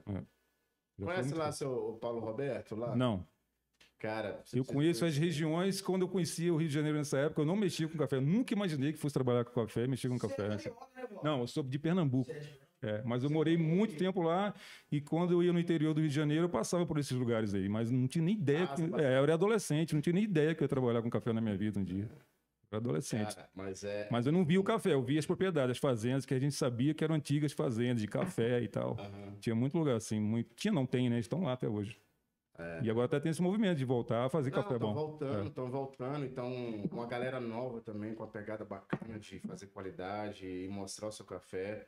[1.00, 2.96] Já Conhece muito lá seu o Paulo Roberto lá?
[2.96, 3.26] Não.
[3.98, 5.82] Cara, Eu conheço as regiões.
[5.82, 8.16] Quando eu conhecia o Rio de Janeiro nessa época, eu não mexia com café.
[8.16, 10.46] Eu nunca imaginei que fosse trabalhar com café e mexer com café.
[10.46, 10.70] é nessa-
[11.22, 12.32] Não, eu sou de Pernambuco.
[12.82, 14.54] É, mas eu morei muito tempo lá
[14.90, 17.54] e quando eu ia no interior do Rio de Janeiro, eu passava por esses lugares
[17.54, 17.68] aí.
[17.68, 18.64] Mas não tinha nem ideia.
[18.64, 21.10] Ah, que, é, eu era adolescente, não tinha nem ideia que eu ia trabalhar com
[21.10, 22.10] café na minha vida um dia.
[22.72, 23.36] Adolescente.
[23.36, 24.08] Cara, mas é.
[24.12, 26.54] Mas eu não vi o café, eu vi as propriedades, as fazendas que a gente
[26.56, 28.96] sabia que eram antigas fazendas de café e tal.
[29.00, 29.36] Aham.
[29.40, 30.54] Tinha muito lugar assim, muito...
[30.56, 31.20] tinha, não tem, né?
[31.20, 32.00] Estão lá até hoje.
[32.84, 34.56] E agora até tem esse movimento de voltar a fazer É.
[34.56, 34.94] Não, café estão bom.
[34.94, 35.48] voltando, É.
[35.48, 36.26] estão voltando.
[36.26, 36.52] Então,
[36.92, 41.26] uma galera nova também, com a pegada bacana de fazer qualidade e mostrar o seu
[41.26, 41.88] café.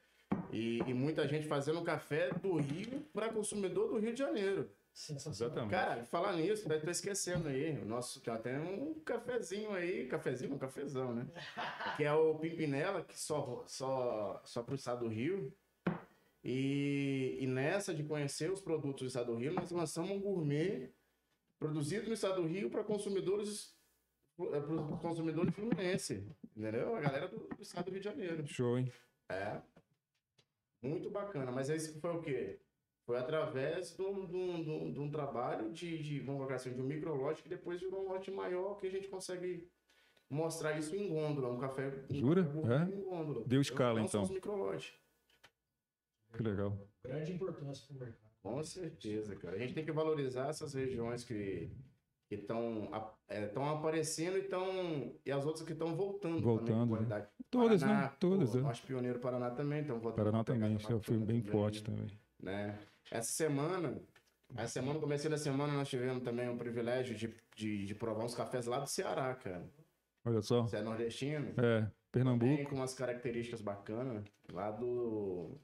[0.49, 4.69] E, e muita gente fazendo café do Rio para consumidor do Rio de Janeiro.
[4.93, 5.65] Sensacional.
[5.65, 5.71] Exatamente.
[5.71, 7.77] Cara, falar nisso, daí tô esquecendo aí.
[7.79, 11.27] O nosso já tem um cafezinho aí, cafezinho, um cafezão, né?
[11.97, 15.53] Que é o Pimpinela, que só, só, só pro estado do Rio.
[16.43, 20.91] E, e nessa de conhecer os produtos do estado do Rio, nós lançamos um gourmet
[21.59, 23.75] produzido no estado do Rio para consumidores
[24.35, 24.61] para
[24.99, 26.25] consumidores fluminense,
[26.55, 26.95] entendeu?
[26.95, 28.47] A galera do, do estado do Rio de Janeiro.
[28.47, 28.91] Show, hein?
[29.29, 29.61] É.
[30.81, 31.51] Muito bacana.
[31.51, 32.59] Mas isso foi o quê?
[33.11, 36.55] Foi através de um, de um- de um- de um trabalho de, de, vamos colocar
[36.55, 39.67] assim, de um microlote que depois virou um lote maior que a gente consegue
[40.29, 41.51] mostrar isso em gôndola.
[41.51, 42.41] Um café, um Jura?
[42.41, 42.95] café gourmet É?
[42.95, 43.43] em gôndola.
[43.45, 44.23] Deu escala, são então.
[44.23, 44.93] os microlotes.
[46.37, 46.77] Que legal.
[47.03, 48.31] Grande importância pro mercado.
[48.41, 49.57] Com certeza, cara.
[49.57, 51.69] A gente tem que valorizar essas regiões que
[52.29, 52.89] estão
[53.29, 56.35] estão aparecendo e, tão, e as outras que estão voltando.
[56.35, 56.87] também com Voltando, né?
[56.95, 57.27] qualidade.
[57.49, 58.15] Todas, Paraná, né?
[58.21, 58.69] Todas, pô, né?
[58.69, 59.81] Acho pioneiro Paraná também.
[59.81, 62.07] Então Paraná também, já foi bacana bem também, forte também.
[62.41, 62.79] Né?
[63.09, 64.01] Essa semana,
[64.55, 68.25] essa semana, no começo da semana, nós tivemos também o privilégio de, de, de provar
[68.25, 69.65] uns cafés lá do Ceará, cara.
[70.25, 70.63] Olha só.
[70.63, 71.53] Você é nordestino?
[71.57, 72.69] É, Pernambuco.
[72.69, 75.57] com umas características bacanas lá do.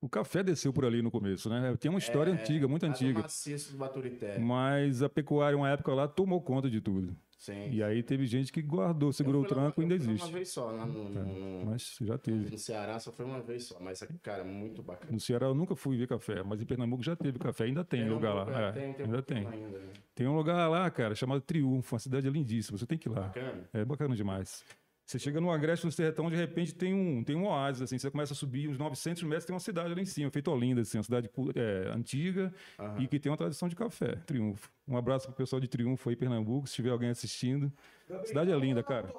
[0.00, 1.76] O café desceu por ali no começo, né?
[1.76, 3.20] Tem uma história é, antiga, muito lá do antiga.
[3.20, 4.38] maciço do Baturité.
[4.38, 7.16] Mas a pecuária, uma época lá, tomou conta de tudo.
[7.38, 7.70] Sim.
[7.70, 10.24] E aí teve gente que guardou, segurou o tranco e ainda existe.
[10.24, 12.50] Uma vez só, lá no, no, no- Mas já teve.
[12.50, 15.12] no Ceará só foi uma vez só, mas, cara, muito bacana.
[15.12, 18.08] No Ceará eu nunca fui ver café, mas em Pernambuco já teve café, ainda tem
[18.10, 18.44] lugar lá.
[18.44, 19.46] Pernambuco, É, um tem, tem ainda tem.
[19.46, 19.92] Ainda, né?
[20.16, 23.20] Tem um lugar lá, cara, chamado Triunfo, uma cidade lindíssima, você tem que ir lá.
[23.28, 23.70] Bacana.
[23.72, 24.64] É bacana demais.
[25.08, 28.10] Você chega no Agreste, no Sertão, de repente tem um, tem um oásis, assim, você
[28.10, 30.98] começa a subir uns 900 metros, tem uma cidade lá em cima, feita Olinda, assim,
[30.98, 33.00] uma cidade é, antiga Aham.
[33.02, 34.70] e que tem uma tradição de café, Triunfo.
[34.86, 37.72] Um abraço pro pessoal de Triunfo aí, Pernambuco, se tiver alguém assistindo.
[38.10, 39.10] A cidade é linda, cara.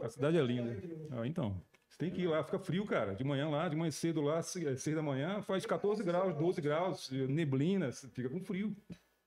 [0.00, 0.82] A cidade é linda.
[1.10, 3.14] Ah, então, você tem que ir lá, fica frio, cara.
[3.14, 6.34] De manhã lá, de manhã cedo lá, se- é, seis da manhã, faz 14 graus,
[6.34, 8.74] 12 graus, neblina, você fica com frio.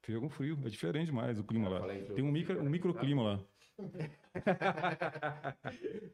[0.02, 1.82] Fica com frio, é diferente demais o clima lá.
[2.16, 3.40] Tem um, micro, um microclima lá.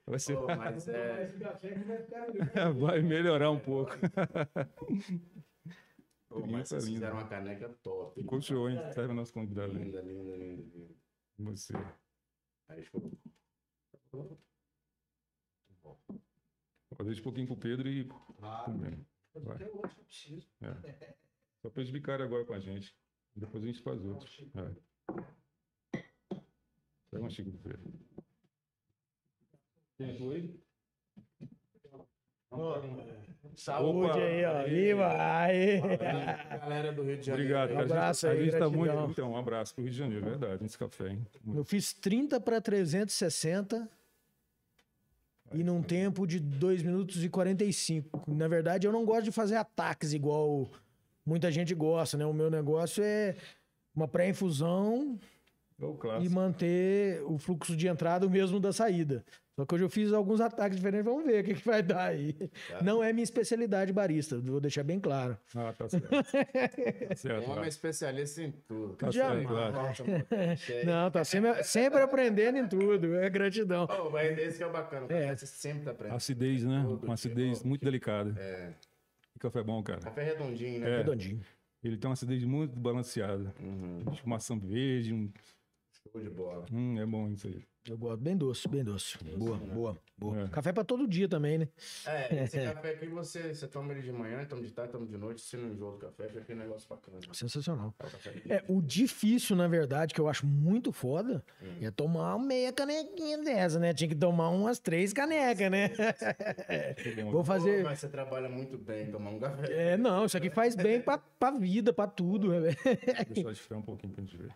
[0.06, 1.28] Vai, ser- Pô, mas é.
[2.80, 3.92] Vai melhorar um pouco.
[6.30, 6.96] Pô, mas vocês linda.
[7.00, 8.42] fizeram uma caneca top.
[8.42, 8.78] Show, hein?
[8.94, 9.74] Serve nosso convidado.
[9.74, 10.96] Linda, linda, linda, linda.
[11.40, 11.74] Você.
[12.70, 13.12] Aí ficou.
[17.04, 18.08] Deixa um pouquinho pro Pedro e.
[18.40, 19.56] Vai.
[19.56, 20.48] Até outro que eu preciso.
[21.62, 22.96] Só pra eles explicarem agora com a gente.
[23.36, 24.40] Depois a gente faz outros.
[24.56, 25.22] É.
[27.12, 27.30] Pega uma.
[29.98, 30.60] Quem foi?
[33.56, 34.58] Saúde Opa, aí, ó.
[34.58, 34.70] aí.
[34.70, 35.42] Viva!
[35.42, 35.82] Aí!
[36.60, 37.44] Galera do Rio de Janeiro.
[37.44, 37.82] Obrigado, cara.
[37.82, 39.12] Um abraço a aí, gente tá muito.
[39.12, 41.28] Então, um abraço pro Rio de Janeiro, verdade, nesse café, hein?
[41.54, 43.90] Eu fiz 30 para 360
[45.54, 48.24] e num tempo de 2 minutos e 45.
[48.32, 50.70] Na verdade, eu não gosto de fazer ataques igual
[51.26, 52.26] muita gente gosta, né?
[52.26, 53.36] O meu negócio é
[53.94, 55.20] uma pré-infusão
[55.90, 56.34] e clássico.
[56.34, 59.24] manter o fluxo de entrada o mesmo da saída.
[59.56, 62.06] Só que hoje eu fiz alguns ataques diferentes, vamos ver o que, que vai dar
[62.08, 62.36] aí.
[62.82, 65.38] Não é minha especialidade barista, vou deixar bem claro.
[65.54, 66.08] Ah, tá certo.
[67.10, 67.48] Tá certo.
[67.48, 68.96] O homem é especialista em tudo.
[68.96, 69.48] Tá Jamais.
[69.48, 70.84] certo, vai.
[70.86, 73.88] Não, tá sempre, sempre aprendendo em tudo, é gratidão.
[73.90, 75.08] Oh, mas esse que é o bacana.
[75.10, 75.26] É.
[75.26, 75.36] É.
[75.36, 76.16] Você sempre tá aprendendo.
[76.16, 76.84] Acidez, né?
[76.88, 77.68] Todo Uma acidez dia.
[77.68, 78.34] muito delicada.
[78.40, 78.72] É.
[79.34, 80.00] Que café bom, cara.
[80.00, 80.90] Café redondinho, né?
[80.90, 80.98] É.
[81.00, 81.42] Redondinho.
[81.84, 83.54] Ele tem uma acidez muito balanceada.
[83.60, 84.04] Uhum.
[84.12, 85.14] Tipo maçã verde.
[85.14, 85.32] Um...
[86.12, 86.66] Show de bola.
[86.72, 87.64] Hum, é bom isso aí.
[87.90, 89.18] Eu gosto bem doce, bem doce.
[89.36, 90.42] Boa, boa, boa.
[90.44, 90.48] É.
[90.50, 91.68] Café pra todo dia também, né?
[92.06, 95.18] É, esse café aqui você, você toma ele de manhã, toma de tarde, toma de
[95.18, 97.18] noite, você não enjoa do café, fica aquele negócio bacana.
[97.34, 97.96] Sensacional.
[98.48, 98.58] É.
[98.58, 101.78] É, o difícil, na verdade, que eu acho muito foda, Hum.
[101.82, 103.94] é tomar uma meia canequinha dessa, né?
[103.96, 105.90] Tinha que tomar umas três canecas, né?
[107.24, 107.84] Vou Pô, fazer.
[107.84, 109.94] mas você trabalha muito bem tomar um café.
[109.94, 112.50] É, não, isso aqui faz bem pra, pra vida, pra tudo.
[112.50, 112.76] né?
[113.28, 114.52] Deixa eu esfriar um pouquinho pra gente ver.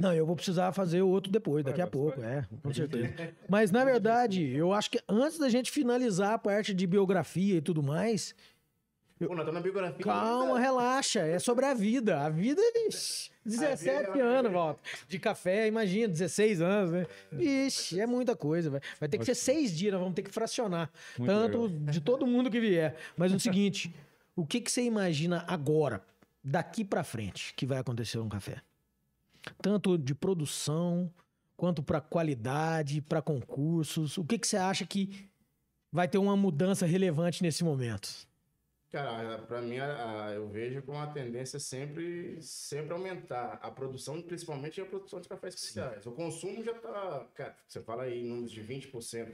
[0.00, 3.34] Não, eu vou precisar fazer outro depois, daqui a pouco, é, com certeza.
[3.48, 7.60] Mas, na verdade, eu acho que antes da gente finalizar a parte de biografia e
[7.62, 8.34] tudo mais,
[9.18, 10.04] Pô, nós estamos na biografia.
[10.04, 12.20] calma, relaxa, é sobre a vida.
[12.20, 14.80] A vida, ixi, 17 A vida é- anos, volta.
[15.08, 17.06] De café, imagina, 16 anos, né?
[17.32, 18.80] Ixi, é muita coisa, vai.
[19.00, 20.90] Vai ter que ser seis dias, nós vamos ter que fracionar.
[21.18, 22.94] Muito tanto de todo mundo que vier.
[23.16, 23.94] Mas é o seguinte,
[24.34, 26.02] o que, que você imagina agora,
[26.44, 28.60] daqui pra frente, que vai acontecer no café?
[29.60, 31.12] Tanto de produção,
[31.56, 34.18] quanto para qualidade, para concursos.
[34.18, 35.28] O que, que você acha que
[35.90, 38.26] vai ter uma mudança relevante nesse momento?
[38.90, 39.76] Cara, pra mim,
[40.34, 45.54] eu vejo com a tendência sempre, sempre aumentar a produção, principalmente a produção de cafés
[45.54, 46.06] especiais.
[46.06, 49.28] O consumo já tá, cara, você fala aí em números de 20%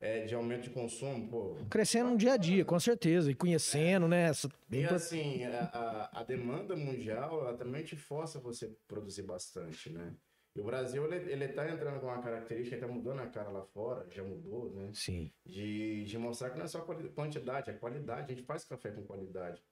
[0.00, 1.56] é, de aumento de consumo, pô.
[1.68, 4.28] Crescendo no dia a dia, com certeza, e conhecendo, né?
[4.30, 9.22] essa- E pro- assim, a, a, a demanda mundial, ela também te força você produzir
[9.22, 10.14] bastante, né?
[10.56, 13.50] E o Brasil, ele, ele tá entrando com uma característica, ele tá mudando a cara
[13.50, 14.90] lá fora, já mudou, né?
[14.94, 15.30] Sim.
[15.46, 18.32] de, de mostrar que não é só quali- quantidade, é qualidade.
[18.32, 19.62] A gente faz café com qualidade.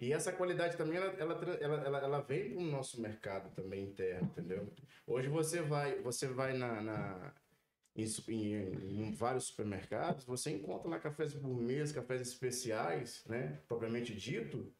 [0.00, 3.84] E essa qualidade também, ela, ela, ela, ela, ela vem para o nosso mercado também
[3.84, 4.68] interno, entendeu?
[5.06, 7.34] Hoje você vai, você vai na, na-
[7.94, 13.60] em, em- em vários supermercados, você encontra lá cafés gourmets, cafés especiais, né?
[13.68, 14.72] Propriamente dito,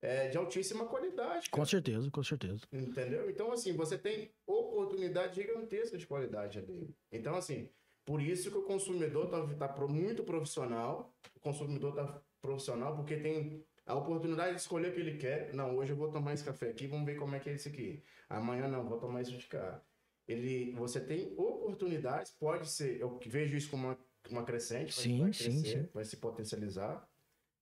[0.00, 1.48] é, de altíssima qualidade.
[1.50, 1.68] Com cara.
[1.68, 2.62] certeza, com certeza.
[2.72, 3.30] Entendeu?
[3.30, 6.94] Então, assim, você tem oportunidade gigantesca de qualidade ali.
[7.12, 7.68] Então, assim,
[8.04, 13.16] por isso que o consumidor tá, tá pro- muito profissional, o consumidor tá profissional porque
[13.16, 15.54] tem a oportunidade de escolher o que ele quer.
[15.54, 17.68] Não, hoje eu vou tomar esse café aqui, vamos ver como é que é esse
[17.68, 18.02] aqui.
[18.28, 19.80] Amanhã não, vou tomar isso de cá.
[20.26, 23.98] Ele, você tem oportunidades, pode ser, eu vejo isso como uma,
[24.30, 25.90] uma crescente, Sim, vai sim, crescer, sim.
[25.92, 27.08] vai se potencializar,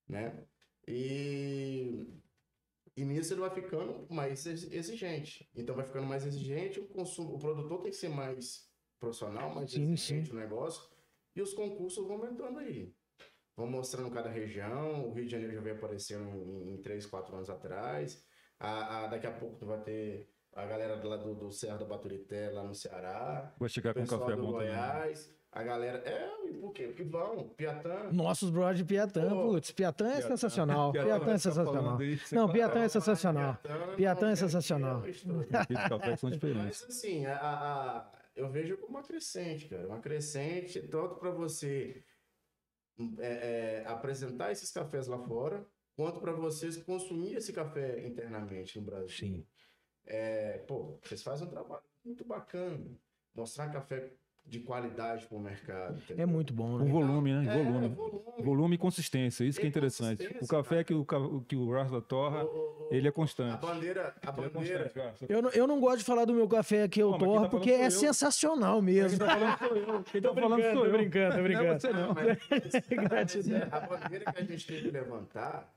[0.08, 0.46] né?
[0.86, 2.06] E
[2.96, 5.48] e nisso ele vai ficando mais ex- exigente.
[5.54, 9.70] Então vai ficando mais exigente, o consumo, o produtor tem que ser mais profissional, mais
[9.70, 10.82] Sim, exigente no negócio.
[11.34, 12.94] E os concursos vão aumentando aí.
[13.56, 15.08] Vão mostrando cada região.
[15.08, 18.26] O Rio de Janeiro já veio aparecendo em, em 3, 4 anos atrás.
[18.58, 22.51] A, a- daqui a pouco vai ter a galera lá do, do Serra da Baturité,
[22.51, 23.55] lá no Ceará.
[23.59, 24.68] Vai chegar com um café do bom também.
[24.68, 25.34] Goiás.
[25.53, 25.98] A galera.
[26.09, 26.28] É,
[26.61, 26.84] por quê?
[26.86, 27.48] Porque vão.
[27.48, 28.09] Piatã.
[28.12, 30.92] Nossos brothers de Piatã, Pô, putz, Piatã é sensacional.
[30.92, 31.98] Piatã, Piatã é tá sensacional.
[31.98, 33.59] aí, você Não, Piatã é sensacional.
[33.96, 35.03] Piatã é sensacional.
[35.05, 35.57] é.
[35.59, 36.84] Aqueles cafés são diferentes.
[36.86, 39.88] Mas assim, a, a- a- eu vejo como uma crescente, cara.
[39.88, 42.05] Uma crescente, tanto para você
[43.18, 48.84] é, é, apresentar esses cafés lá fora, quanto para vocês consumir esse café internamente no
[48.84, 49.09] Brasil.
[49.09, 49.46] Sim.
[50.12, 52.78] É, pô, vocês fazem um trabalho muito bacana.
[53.34, 54.11] Mostrar café
[54.44, 55.98] de qualidade para o mercado.
[55.98, 56.22] entendeu?
[56.24, 56.90] É muito bom, né?
[56.90, 57.54] volume, né?
[57.54, 57.88] É, Volume.
[57.94, 58.20] volume.
[58.42, 60.26] Volume e consistência, isso que é E interessante.
[60.40, 60.84] O café cara.
[60.84, 63.61] que o, que o Rasta torra, O- o- o- ele é A constante.
[63.61, 65.26] bandeira, a é bandeira, Rasta.
[65.28, 67.34] Eu não, eu não gosto de falar do meu café que eu quem tá torro,
[67.36, 67.90] falando porque é eu.
[67.92, 69.18] sensacional Quem mesmo.
[69.18, 70.02] tá falando sou eu.
[70.11, 70.98] Quem tá Tô falando brincando, sou tô eu.
[70.98, 71.80] brincando, tô Não é brincando.
[71.80, 72.14] você não.
[72.14, 72.38] Mas-
[73.36, 75.72] mas é, a bandeira que a gente tem que levantar,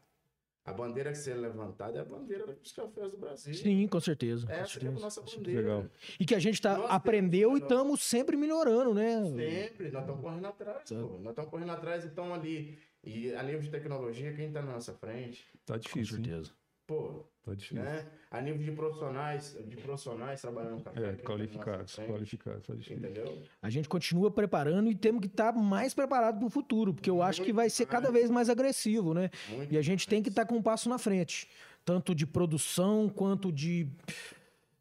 [0.66, 3.54] a bandeira que ser levantada é a bandeira dos cafés do Brasil.
[3.54, 4.46] Sim, com certeza.
[4.46, 5.00] com Essa é a certeza.
[5.00, 5.62] nossa bandeira.
[5.62, 5.86] Legal.
[6.20, 9.24] E que a gente tá, Nós aprendeu e estamos sempre melhorando, né?
[9.26, 10.96] Sempre, nós estamos correndo atrás, pô.
[11.20, 12.78] Nós estamos correndo atrás, então ali.
[13.04, 15.46] E a nível de tecnologia, quem está na nossa frente?
[15.66, 16.44] Tá Com difícil, hein?
[16.86, 17.84] Pô, Tá difícil.
[17.84, 18.06] né?
[18.32, 21.00] A nível de profissionais, de profissionais trabalhando no café.
[21.02, 22.98] É, tá qualificados, qualificados, tá difícil.
[22.98, 23.42] Entendeu?
[23.62, 27.22] A gente continua preparando e temos que estar mais preparado para o futuro, porque eu
[27.22, 29.30] acho que vai ser cada vez mais agressivo, né?
[29.50, 31.50] Muito E a gente tem que estar com um passo na frente,
[31.84, 33.88] tanto de produção quanto de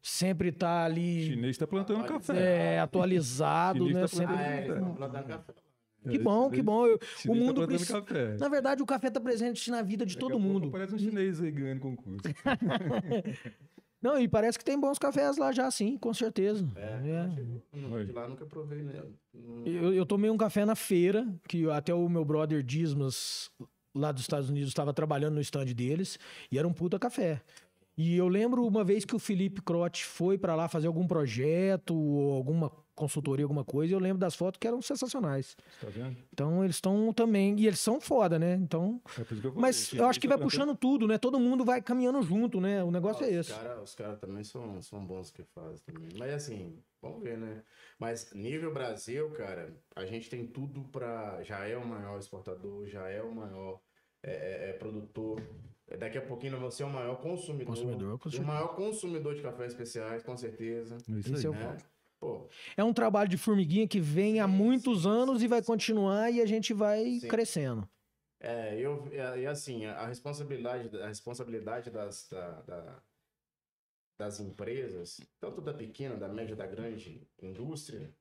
[0.01, 2.27] sempre estar O ali chinês tá plantando Atualizado.
[2.39, 2.75] café.
[2.75, 4.01] é, atualizado, Chinês né?
[4.01, 4.35] tá Sempre...
[4.35, 5.53] Ah, é, plantando café.
[6.09, 6.85] Que bom, que bom.
[6.85, 8.01] Eu- o tá mundo plantando precisa...
[8.01, 8.37] café.
[8.37, 10.69] Na verdade, o café está presente na vida de Daqui todo mundo.
[10.69, 12.21] Parece um chinês aí ganhando concurso.
[14.01, 16.69] Não, e parece que tem bons cafés lá já, sim, com certeza.
[16.75, 18.03] É, É.
[18.03, 19.01] De lá nunca provei, né?
[19.65, 23.49] Eu, eu tomei um café na feira, que até o meu brother Dismas,
[23.95, 26.19] lá dos Estados Unidos, estava trabalhando no stand deles,
[26.51, 27.41] e era um puta café.
[27.97, 31.95] E eu lembro uma vez que o Felipe Crote foi para lá fazer algum projeto,
[31.95, 35.55] ou alguma consultoria, alguma coisa, e eu lembro das fotos que eram sensacionais.
[35.81, 36.15] Tá vendo?
[36.31, 38.53] Então eles estão também, e eles são foda, né?
[38.55, 41.17] Então, É isso eu mas eu acho que vai café- puxando tudo, né?
[41.17, 42.83] Todo mundo vai caminhando junto, né?
[42.83, 43.53] O negócio é os esse.
[43.53, 46.09] cara- os caras também são, são bons que fazem também.
[46.17, 47.63] Mas assim, vamos ver, né?
[47.99, 51.41] Mas nível Brasil, cara, a gente tem tudo pra.
[51.43, 53.79] Já é o maior exportador, já é o maior
[54.21, 55.41] é, é, é, produtor.
[55.99, 57.67] Daqui a pouquinho você é o maior consumidor.
[57.75, 58.51] Consumidor, com o certeza.
[58.51, 60.97] maior consumidor de cafés especiais, com certeza.
[61.09, 61.45] É isso aí.
[61.45, 61.77] é o Né?
[62.23, 62.47] Pô,
[62.77, 65.61] É um trabalho de formiguinha que vem há Sim, muitos sim, anos sim, e vai
[65.61, 67.27] continuar e a gente vai Sim.
[67.27, 67.89] crescendo.
[68.39, 73.03] É, eu, é, e assim, a responsabilidade, a responsabilidade das, da- da-
[74.17, 78.13] das empresas, tanto da pequena, da média, da grande indústria,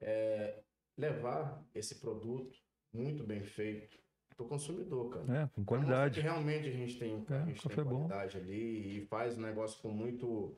[0.00, 0.62] é
[0.96, 2.58] levar esse produto
[2.92, 3.98] muito bem feito
[4.36, 5.44] para o consumidor, cara.
[5.44, 6.16] É, com qualidade.
[6.16, 8.08] Que realmente a gente tem, É, a gente tem bom.
[8.08, 10.56] qualidade ali e faz o negócio com muito,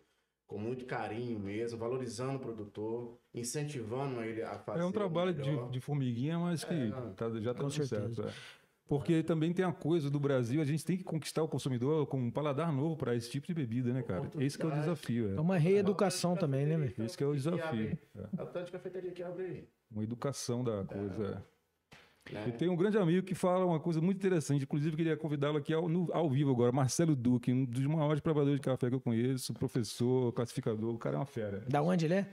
[0.52, 5.68] com muito carinho mesmo, valorizando o produtor, incentivando ele a fazer É um trabalho de,
[5.70, 8.22] de formiguinha, mas que É, tá- já tá Com dando certo.
[8.22, 8.32] é.
[8.86, 12.18] Porque também tem a coisa do Brasil, a gente tem que conquistar o consumidor com
[12.18, 14.28] um paladar novo para esse tipo de bebida, né, cara?
[14.38, 15.30] Esse que é o desafio.
[15.30, 15.40] É É.
[15.40, 16.94] uma reeducação também, né, velho?
[17.02, 17.96] Esse que é o desafio.
[18.14, 18.20] É.
[18.38, 19.68] É o tanto de cafeteria que abre aí.
[19.90, 21.42] Uma educação da coisa.
[22.30, 22.34] É.
[22.34, 22.44] né?
[22.48, 25.72] Eu tenho um grande amigo que fala uma coisa muito interessante, inclusive queria convidá-lo aqui
[25.74, 29.00] ao, no- ao vivo agora, Marcelo Duque, um dos maiores provadores de café que eu
[29.00, 31.60] conheço, professor, classificador, o cara é uma fera.
[31.68, 32.28] Da onde ele é?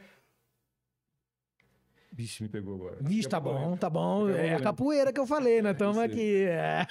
[2.11, 2.97] Vixe, me pegou agora.
[3.01, 4.27] Vixe, tá bom, tá bom.
[4.29, 4.63] Eu É a lembro.
[4.63, 6.43] capoeira que eu falei, nós estamos aqui.
[6.43, 6.85] é.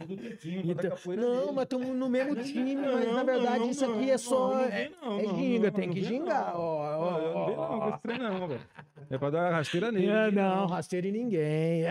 [0.00, 1.52] Da Então, capoeira não, dele.
[1.52, 4.60] mas estamos no mesmo time, Não, mas na verdade não, isso aqui não, é só.
[4.64, 6.52] é, é ginga, tem que gingar.
[6.56, 6.60] Ó,
[6.98, 7.88] ó, Não, eu não vejo não, com ó.
[7.90, 8.60] esse trem não, velho.
[9.10, 10.06] É pra dar rasteira nele.
[10.08, 11.82] É, não, rasteiro em ninguém.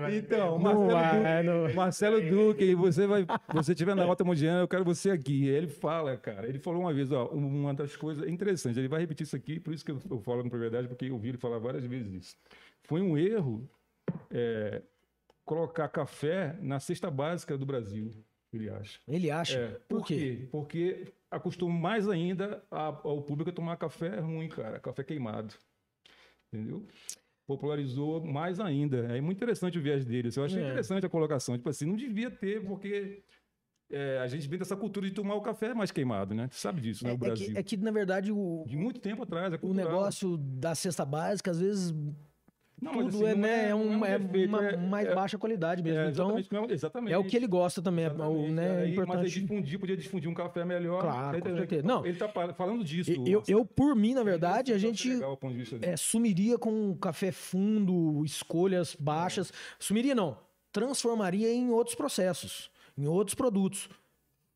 [0.00, 1.74] Vai Então, Marcelo vai, Duque, não.
[1.74, 5.46] Marcelo Duque, você vai, você tiver na Rota Mundial, eu quero você aqui.
[5.48, 9.24] Ele fala, cara, ele falou uma vez, ó, uma das coisas interessantes, ele vai repetir
[9.24, 11.58] isso aqui, por isso que eu, eu falo com propriedade, porque eu ouvi ele falar
[11.58, 12.36] várias vezes isso.
[12.84, 13.68] Foi um erro
[14.30, 14.82] é,
[15.44, 18.10] colocar café na cesta básica do Brasil,
[18.52, 18.98] ele acha.
[19.08, 19.58] Ele acha.
[19.58, 20.48] É, Por quê?
[20.50, 25.54] Porque acostuma mais ainda ao público a tomar café ruim, cara, café queimado.
[26.52, 26.86] Entendeu?
[27.46, 28.98] Popularizou mais ainda.
[29.16, 30.30] É muito interessante o viés dele.
[30.34, 30.66] Eu achei É.
[30.68, 31.56] interessante a colocação.
[31.56, 33.22] Tipo assim, não devia ter, porque
[33.90, 36.48] é, a gente vem dessa cultura de tomar o café mais queimado, né?
[36.48, 37.10] Tu sabe disso, né?
[37.10, 37.52] É, O é Brasil.
[37.52, 39.52] que, é que, na verdade, o, De muito tempo atrás.
[39.52, 41.94] É o negócio da cesta básica, às vezes,
[42.80, 45.14] Não, mas tudo assim, é, né, é, não um, é defeito, uma é- mais é-
[45.14, 45.98] baixa qualidade mesmo.
[45.98, 47.12] é, então, exatamente, é- exatamente.
[47.14, 48.04] é o que ele gosta também.
[48.04, 49.40] É, o, Exatamente, né, é aí, Mas importante.
[49.40, 51.00] difundir, podia difundir um café melhor.
[51.00, 51.86] Claro, com Ele- certeza.
[51.86, 52.04] Não.
[52.04, 53.10] Ele tá pa- falando disso.
[53.26, 55.10] Eu, eu, por mim, na verdade, a gente
[55.80, 59.52] é, sumiria com um café fundo, escolhas baixas.
[59.78, 60.36] Sumiria não,
[60.70, 63.88] transformaria em outros processos, em outros produtos.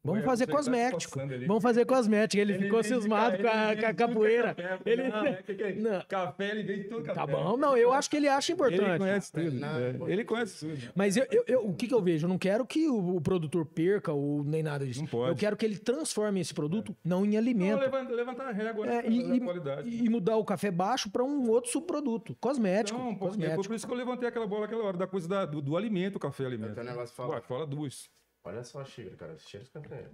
[0.03, 1.20] Vamos fazer tá cosmético.
[1.20, 1.46] ali.
[1.46, 2.40] Vamos fazer cosmético.
[2.40, 4.55] Ele, Ele ficou cismado com a, com a que é capoeira.
[4.55, 5.09] café, Ele...
[5.09, 5.72] Não, é, que que é?
[5.74, 6.03] Não.
[6.09, 7.32] Café, ele vem de tudo Tá café.
[7.32, 8.82] bom, não, eu acho que ele acha importante.
[8.82, 9.51] Ele conhece tudo.
[9.53, 10.92] Não, é, pô, Ele conhece tudo.
[10.94, 12.24] Mas eu, eu- eu- o que, que eu vejo?
[12.24, 15.01] Eu não quero que o, o produtor perca ou nem nada disso.
[15.01, 15.32] Não pode.
[15.32, 17.78] Eu quero que ele transforme esse produto não em Não, alimento.
[17.80, 19.88] levanta, levantar a régua É, né, e, e- qualidade.
[19.88, 22.34] e mudar o café baixo para um outro subproduto.
[22.40, 22.98] Cosmético.
[22.98, 23.66] Não, cosmético.
[23.66, 26.16] por isso que eu levantei aquela bola aquela hora, da coisa da- do, do alimento,
[26.16, 26.74] o café alimento.
[26.74, 28.09] Tem negócio que fala- Ué, fala duas.
[28.45, 29.38] Olha só a xícara, cara.
[29.38, 30.05] Cheiro de café.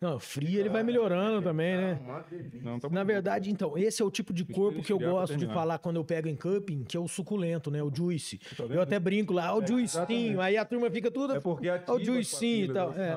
[0.00, 2.00] Não, frio ele vai melhorando também, né?
[2.08, 2.60] Ah, delícia.
[2.62, 3.06] Não, tá Na bom.
[3.06, 6.04] verdade, então, esse é o tipo de corpo que eu gosto de falar quando eu
[6.04, 7.80] pego em cupping, que é o suculento, né?
[7.80, 8.38] O juice.
[8.56, 8.64] Tá?
[8.64, 9.82] Eu até brinco lá, ó, o juicinho.
[9.84, 10.40] exatamente.
[10.40, 11.36] Aí a turma fica tudo.
[11.36, 12.88] É porque ativa o juicinho e tal.
[12.88, 13.12] papilas, É.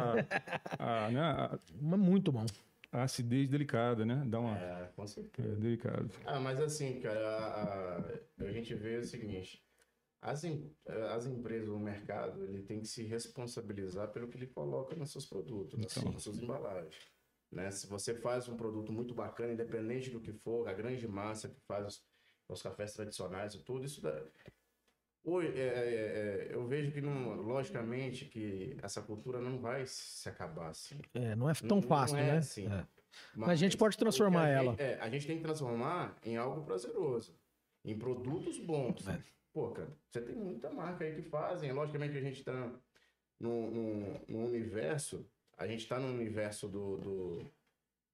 [0.78, 2.46] A, a, né, a- Mas muito bom.
[2.92, 4.22] a acidez delicada, né?
[4.28, 4.56] Dá uma.
[4.56, 5.50] É, com certeza.
[5.54, 6.12] É, delicado.
[6.28, 9.64] Ah, mas assim, cara, a, a- a gente vê o seguinte:
[10.22, 10.72] as, em-
[11.16, 15.26] as empresas, o mercado, ele tem que se responsabilizar pelo que ele coloca nos seus
[15.26, 16.12] produtos, nas, Então.
[16.12, 16.96] nas suas embalagens.
[17.52, 17.70] Né?
[17.72, 21.60] Se você faz um produto muito bacana, independente do que for, a grande massa que
[21.68, 22.06] faz os,
[22.48, 24.24] os cafés tradicionais e tudo, isso dá.
[25.24, 30.28] Oi, é, é, é, eu vejo que, não, logicamente, que essa cultura não vai se
[30.28, 30.98] acabar assim.
[31.14, 32.38] É, não é Não- tão não fácil, é né?
[32.38, 32.68] assim.
[32.68, 32.88] É.
[33.36, 34.76] Mas a gente pode que a transformar gente- ela.
[34.80, 37.38] é, a gente tem que transformar em algo prazeroso,
[37.86, 39.04] em produtos bons.
[39.52, 39.54] É.
[39.54, 41.72] Pô, cara, você tem muita marca aí que fazem.
[41.72, 42.72] Logicamente que a gente está
[43.40, 45.26] no, no, no universo,
[45.58, 47.52] a gente está no universo do, do-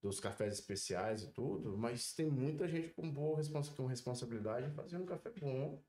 [0.01, 5.05] dos cafés especiais e tudo, mas tem muita gente com boa responsa, com responsabilidade fazendo
[5.05, 5.79] café bom.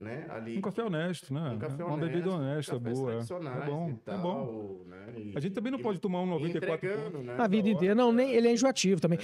[0.00, 0.26] né?
[0.30, 0.58] Ali.
[0.58, 1.50] Um café honesto, né?
[1.50, 3.10] um café uma honesto, bebida honesta, cafés boa.
[3.10, 4.84] É tradicionais bom, e é tal, bom.
[4.86, 5.14] Né?
[5.16, 7.26] E- A gente também não e- pode tomar um e 94 entregando, pontos.
[7.26, 7.36] né?
[7.38, 7.94] A vida inteira.
[7.94, 9.18] Não, nem, ele é enjoativo também.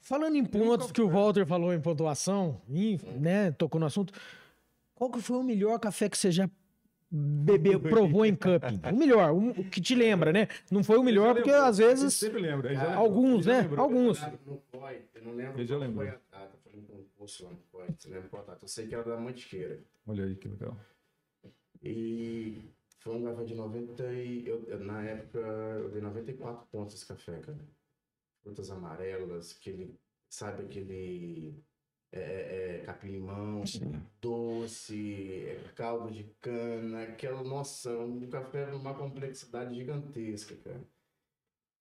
[0.00, 4.12] Falando em pontos que o Walter falou em pontuação, e, né, tocou no assunto.
[5.02, 6.48] Qual que foi o melhor café que você já
[7.10, 8.80] bebeu, provou em cupping?
[8.88, 10.46] O melhor, o, o que te lembra, né?
[10.70, 12.14] Não foi o melhor, porque às vezes.
[12.14, 12.68] Sempre lembra.
[12.68, 13.62] ele já lembrou, Alguns, né?
[13.62, 13.80] lembrou.
[13.80, 14.20] Alguns.
[14.46, 16.06] No COI, eu não lembro Ele já qual lembrou.
[16.06, 18.64] foi a data, foi um concurso lá no COI, você lembra qual data?
[18.64, 19.80] Eu sei que era da Mantiqueira.
[20.06, 20.78] Olha aí que legal.
[21.82, 24.46] E foi um café de 90 e...
[24.46, 27.58] Eu, eu, na época, eu dei 94 pontos esse café, cara.
[28.40, 29.98] Frutas amarelas, aquele...
[30.28, 31.60] Sabe aquele...
[32.14, 33.62] É, é, é, capim-limão,
[34.20, 40.84] doce, é, caldo de cana, aquela, nossa, um café numa complexidade gigantesca, cara.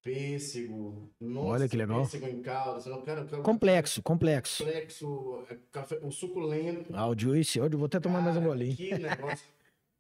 [0.02, 2.02] Pêssego, nossa, Olha que legal.
[2.02, 4.64] pêssego em calda, você não quer, quer Complexo, complexo.
[4.64, 8.52] complexo, é, café, o suculento, Ah, o Juice, eu vou até tomar mais um Cara,
[8.54, 8.76] golinho.
[8.76, 9.48] Que negócio.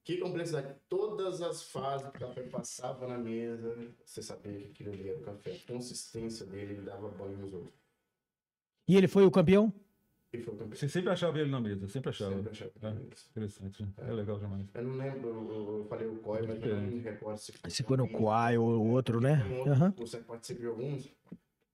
[0.03, 0.75] Que complexidade.
[0.89, 5.19] Todas as fases que o café passava na mesa, você sabia que aquilo ali era
[5.19, 5.51] o café.
[5.51, 7.73] A consistência dele, ele dava banho nos outros.
[8.87, 9.71] E ele foi o campeão?
[10.31, 10.67] Foi.
[10.69, 12.35] Você sempre achava ele na mesa, sempre achava.
[12.35, 12.89] Sempre achava que É,
[13.31, 13.83] interessante.
[13.83, 13.89] né?
[13.97, 14.65] É legal demais.
[14.73, 17.97] Eu não lembro, eu, falei o COI, mas eu não me recordo se Se foi
[17.97, 19.43] no Quai ou o outro, né?
[19.49, 21.09] Um outro curso, eu participei de alguns.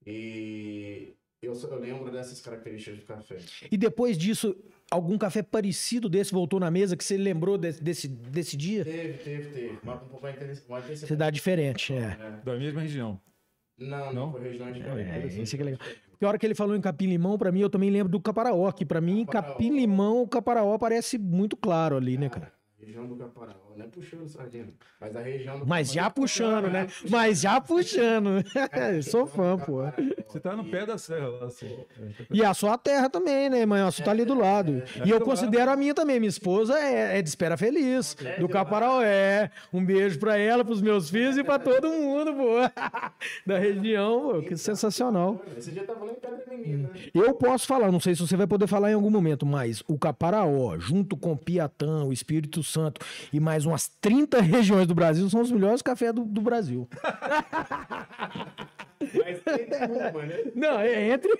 [0.06, 3.38] E eu, só- eu lembro dessas características do café.
[3.72, 4.56] E depois disso,
[4.90, 8.84] algum café parecido desse voltou na mesa que você lembrou desse, desse, desse dia?
[8.84, 9.80] Teve, teve, teve.
[9.84, 11.08] Mas um pouco mais interessante.
[11.08, 12.18] Cidade diferente, é.
[12.20, 12.42] É.
[12.44, 13.22] Da mesma região.
[13.78, 14.32] Não, não, Não?
[14.32, 15.88] foi região de É, esse aqui é legal.
[16.18, 18.72] Porque a hora que ele falou em capim-limão, pra mim, eu também lembro do caparaó,
[18.72, 22.52] que pra mim, capim-limão, o caparaó parece muito claro ali, né, cara?
[22.88, 24.70] Região do Caparaó, não é puxando sardinha,
[25.02, 26.88] mas a região do Mas já Caparaó- puxando, né?
[27.12, 28.30] Mas já puxando.
[29.04, 29.82] Sou fã, pô.
[30.26, 31.78] Você tá no pé da serra lá, assim.
[32.32, 34.02] E a sua terra também, né, Manhosso?
[34.02, 34.82] Tá ali do lado.
[35.06, 36.18] E eu considero a minha também.
[36.18, 39.02] Minha esposa é, é de Espera Feliz, do Caparaó.
[39.04, 39.52] É.
[39.74, 42.56] Um beijo pra ela, pros meus filhos e pra todo mundo, pô.
[43.46, 44.42] Da região, pô.
[44.44, 45.42] Que sensacional.
[45.58, 47.00] Esse dia tava lá em Pedra Menina, né?
[47.14, 49.98] Eu posso falar, não sei se você vai poder falar em algum momento, mas o
[50.00, 52.77] Caparaó, junto com Piatã, o Espírito Santo
[53.32, 56.88] e mais umas 30 regiões do Brasil, são os melhores cafés do, do Brasil.
[59.00, 60.52] Mas tem uma, né?
[60.56, 61.32] Não, é entre.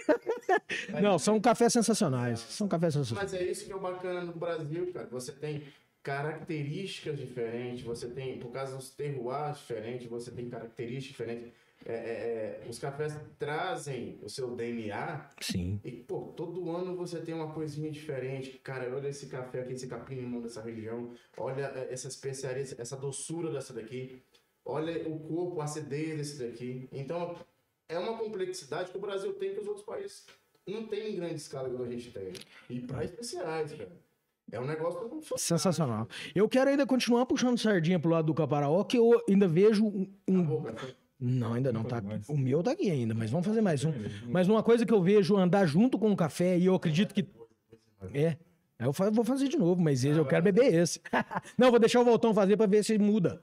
[1.02, 2.40] Não, são cafés sensacionais.
[2.40, 3.32] São cafés sensacionais.
[3.32, 5.08] Mas é isso que é o bacana no Brasil, cara.
[5.12, 5.64] Você tem
[6.04, 11.52] características diferentes, você tem, por causa dos terroirs diferentes, você tem características diferentes.
[11.90, 15.80] É, é, é, os cafés trazem o seu DNA Sim.
[15.86, 18.60] e, pô, todo ano você tem uma coisinha diferente.
[18.62, 21.12] Cara, olha esse café aqui, esse capim-limão dessa região.
[21.38, 24.22] Olha eh, essa especiaria, essa doçura dessa daqui.
[24.66, 26.90] Olha o corpo, a acidez desse daqui.
[26.92, 27.38] Então,
[27.88, 30.26] é uma complexidade que o Brasil tem que os outros países
[30.68, 32.34] não tem em grande escala como a gente tem.
[32.70, 33.92] E para especiais, cara.
[34.52, 35.22] É um negócio.
[35.38, 36.08] Sensacional.
[36.36, 40.08] Eu quero ainda continuar puxando sardinha pro lado do Caparaó, que eu ainda vejo um.
[40.28, 40.64] um-
[41.20, 42.00] Não, ainda não, tá.
[42.00, 42.30] mais.
[42.30, 43.92] O meu tá aqui ainda, mas vamos fazer mais um.
[44.28, 47.28] Mas uma coisa que eu vejo andar junto com o café, e eu acredito que.
[48.14, 48.38] É.
[48.80, 51.02] Eu vou fazer de novo, mas esse, eu quero beber esse.
[51.58, 53.42] não, vou deixar o Voltão fazer pra ver se muda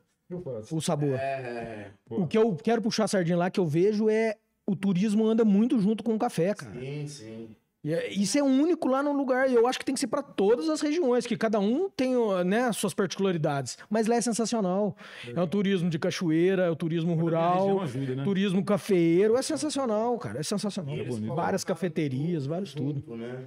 [0.70, 1.18] o sabor.
[1.18, 4.36] É, O que eu quero puxar a sardinha lá, que eu vejo é.
[4.66, 6.80] O turismo anda muito junto com o café, cara.
[6.80, 7.56] sim, sim.
[7.84, 9.50] E é- Isso é único lá no lugar.
[9.50, 12.14] E eu acho que tem que ser para todas as regiões, que cada um tem
[12.46, 13.76] né, as suas particularidades.
[13.90, 14.96] Mas lá é sensacional.
[15.34, 18.24] É o turismo de cachoeira, é o turismo rural, região ajuda, né?
[18.24, 19.36] turismo cafeeiro.
[19.36, 20.40] É sensacional, cara.
[20.40, 20.94] É sensacional.
[20.96, 21.34] Bonito.
[21.34, 22.94] Várias cafeterias, vários tudo.
[23.00, 23.44] Junto, né?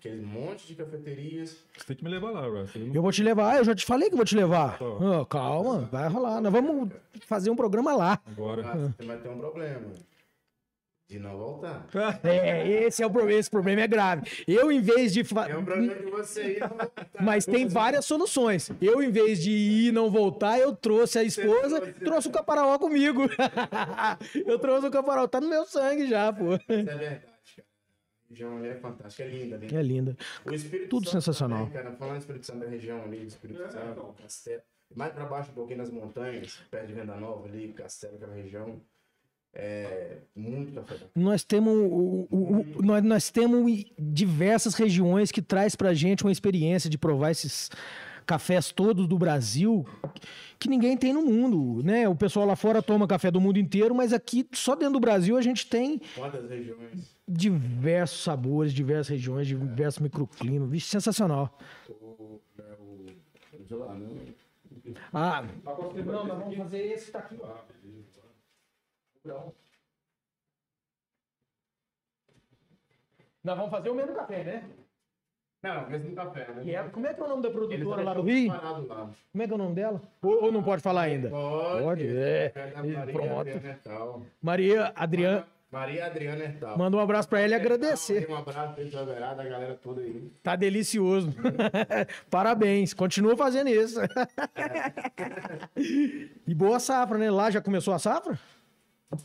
[0.00, 1.56] Aquele monte de cafeterias.
[1.76, 2.74] Você tem que me levar lá, Russ.
[2.74, 4.78] Eu não- Eu vou te levar, eu já te falei que vou te levar.
[4.78, 4.84] Tá.
[4.84, 6.40] Ah, calma, vai rolar.
[6.40, 6.90] Nós vamos
[7.26, 8.20] fazer um programa lá.
[8.26, 8.62] Agora.
[8.98, 9.86] Ah, mas tem um problema.
[11.08, 11.86] De não voltar.
[12.22, 13.40] É, esse é o problema.
[13.40, 14.44] Esse problema é grave.
[14.46, 15.24] Eu, em vez de.
[15.24, 17.08] fa- É um problema de você ir não voltar.
[17.18, 18.70] Mas tem várias soluções.
[18.78, 22.00] Eu, em vez de ir e não voltar, eu trouxe a esposa, trouxe.
[22.00, 23.22] trouxe o caparaó comigo.
[24.46, 26.54] eu trouxe o caparaó, tá no meu sangue já, pô.
[26.56, 27.20] Isso é verdade,
[27.56, 27.66] cara.
[27.66, 29.56] A região ali é fantástica, é linda.
[29.56, 29.74] linda.
[29.78, 30.16] É linda.
[30.44, 31.66] O Espírito Tudo Santo sensacional.
[31.68, 34.62] Também, cara, falando do Espírito Santo da região ali, do Espírito Santo, Castelo.
[34.94, 38.78] Mais pra baixo um pouquinho nas montanhas, perto de Venda Nova ali, Castelo, aquela região.
[39.54, 45.74] É muito café Nós temos, o- o- o- nós, nós temos diversas regiões que traz
[45.74, 47.70] pra gente uma experiência de provar esses
[48.26, 49.86] cafés todos do Brasil
[50.58, 52.06] que ninguém tem no mundo, né?
[52.08, 55.36] O pessoal lá fora toma café do mundo inteiro, mas aqui, só dentro do Brasil,
[55.36, 57.16] a gente tem Quantas regiões?
[57.26, 60.68] diversos sabores, diversas regiões, diversos microclimas.
[60.68, 61.58] Vixe, sensacional.
[61.88, 63.06] O, é, o,
[63.64, 64.08] de lá, né?
[65.12, 67.36] Ah, não, nós vamos fazer esse que tá aqui.
[73.44, 74.64] Nós vamos fazer o mesmo café, né?
[75.62, 76.62] Não, mesmo café, né?
[76.62, 78.48] Que é- Como é que é o nome da produtora lá do Rio?
[78.52, 79.10] parado lá.
[79.32, 80.00] Como é que é o nome dela?
[80.22, 81.30] Ou, ou não pode falar ainda?
[81.30, 81.82] Pode.
[81.82, 82.50] Pode, é.
[82.50, 83.40] Café da E Maria pronto.
[83.40, 84.22] Adriana Hertal.
[84.40, 86.78] Maria Adriana, Maria Adriana Hertal.
[86.78, 88.30] manda um abraço pra ela e agradecer.
[88.30, 90.30] Um abraço Itaverá, da galera toda aí.
[90.44, 91.32] Tá delicioso.
[92.30, 92.94] Parabéns.
[92.94, 93.98] Continua fazendo isso.
[96.46, 97.30] e boa safra, né?
[97.32, 98.38] Lá já começou a safra?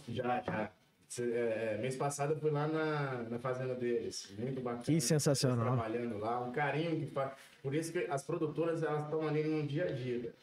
[0.08, 0.72] Já, já.
[1.20, 4.34] É, é, mês passado eu fui lá na, na fazenda deles.
[4.38, 4.84] Muito bacana.
[4.84, 5.78] Que sensacional.
[5.78, 7.34] Trabalhando lá, um carinho que faz.
[7.62, 10.34] Por isso que as produtoras elas estão ali no dia a dia.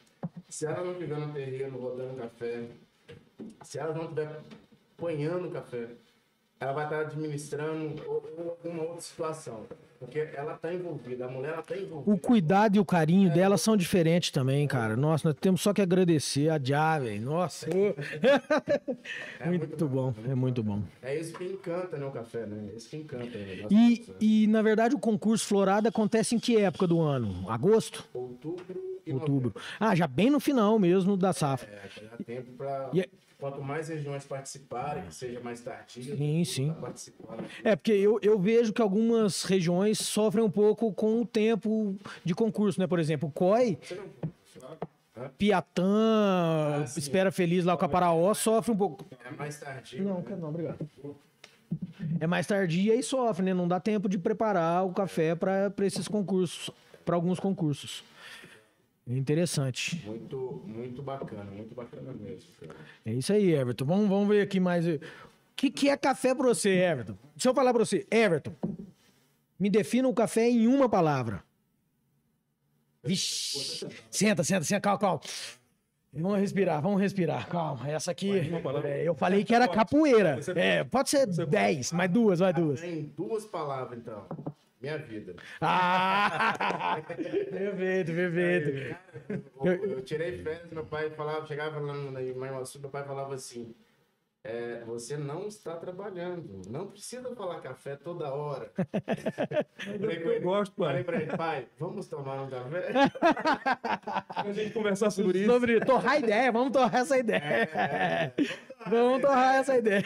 [0.49, 2.67] Se ela não estiver no terreno rodando café,
[3.63, 4.41] se ela não estiver
[4.97, 5.89] apanhando café,
[6.61, 9.65] ela vai estar administrando alguma outra situação.
[9.99, 12.11] Porque ela está envolvida, a mulher está envolvida.
[12.11, 14.97] O cuidado e o carinho dela são diferentes também, cara.
[14.97, 17.21] Nossa, nós temos só que agradecer a Já, velho.
[17.21, 17.69] Nossa.
[19.39, 20.83] É muito bom, é muito bom.
[21.03, 22.71] É isso que encanta, né, o café, né?
[22.73, 23.25] É isso que encanta.
[23.27, 23.67] Né?
[23.71, 27.45] E, e, na verdade, o concurso Florada acontece em que época do ano?
[27.51, 28.03] Agosto?
[28.15, 29.55] Outubro e Outubro.
[29.79, 31.69] Ah, já bem no final mesmo da safra.
[31.69, 32.89] É, dá tempo para.
[32.95, 33.09] E é-
[33.41, 36.69] Quanto mais regiões participarem, que seja mais tardio, Sim, sim.
[36.69, 37.45] tá participando.
[37.65, 42.35] É, porque eu, eu vejo que algumas regiões sofrem um pouco com o tempo de
[42.35, 42.87] concurso, né?
[42.87, 43.79] Por exemplo, o COI,
[45.39, 47.01] Piatã, sim.
[47.01, 49.05] Espera Feliz, lá o Caparaó, sofre um pouco.
[49.25, 50.05] É mais tardio.
[50.05, 50.25] Não, né?
[50.27, 50.79] quero não, obrigado.
[52.19, 53.55] É mais tardia e sofre, né?
[53.55, 56.71] Não dá tempo de preparar o café para esses concursos,
[57.05, 58.05] para alguns concursos.
[59.11, 60.01] Interessante.
[60.07, 62.49] Muito, muito bacana, muito bacana mesmo.
[62.61, 62.77] cara.
[63.05, 63.85] É isso aí, Everton.
[63.85, 64.87] Vamos, vamos ver aqui mais.
[64.87, 65.01] O
[65.57, 67.17] que, que é café pra você, Everton?
[67.37, 68.55] Se eu falar pra você, Everton,
[69.59, 71.43] me defina o café em uma palavra.
[73.03, 73.87] Vixe.
[74.11, 75.21] Senta, senta, senta, calma, calma.
[76.13, 77.49] Vamos respirar, vamos respirar.
[77.49, 78.31] Calma, essa aqui.
[78.85, 80.39] é, eu falei que era capoeira.
[80.57, 82.83] É, pode ser dez, mas duas, vai duas.
[82.83, 84.25] Em duas palavras, então.
[84.81, 85.37] Minha vida.
[85.61, 87.01] Ah!
[87.07, 88.97] Perfeito, perfeito.
[89.63, 93.35] Eu, eu tirei férias, meu pai falava, chegava lá no em Manhuaçu, meu pai falava
[93.35, 93.75] assim.
[94.43, 96.63] é, você não está trabalhando.
[96.71, 98.73] Não precisa falar café toda hora.
[99.77, 101.05] Falei com Eu ele- gosto, Falei pai.
[101.05, 102.89] pra ele, pai, vamos tomar um café?
[104.35, 105.53] A gente conversar sobre isso.
[105.53, 107.39] Sobre torrar a ideia, vamos torrar essa ideia.
[107.75, 108.33] É,
[108.89, 110.03] Vamos torrar essa ideia.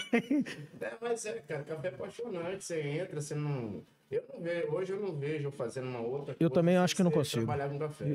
[0.80, 2.64] É, mas é, cara, café é apaixonante.
[2.64, 3.84] Você entra, você não.
[4.10, 7.10] Eu não vejo, hoje eu não vejo fazendo uma outra Eu também acho que não
[7.10, 7.50] consigo.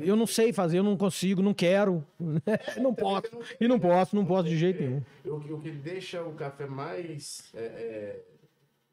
[0.02, 2.04] Eu não sei fazer, eu não consigo, não quero.
[2.80, 3.28] Não posso.
[3.60, 5.02] E não posso, não posso de jeito nenhum.
[5.24, 7.50] O, que- o que deixa o café mais.
[7.54, 8.20] é, é,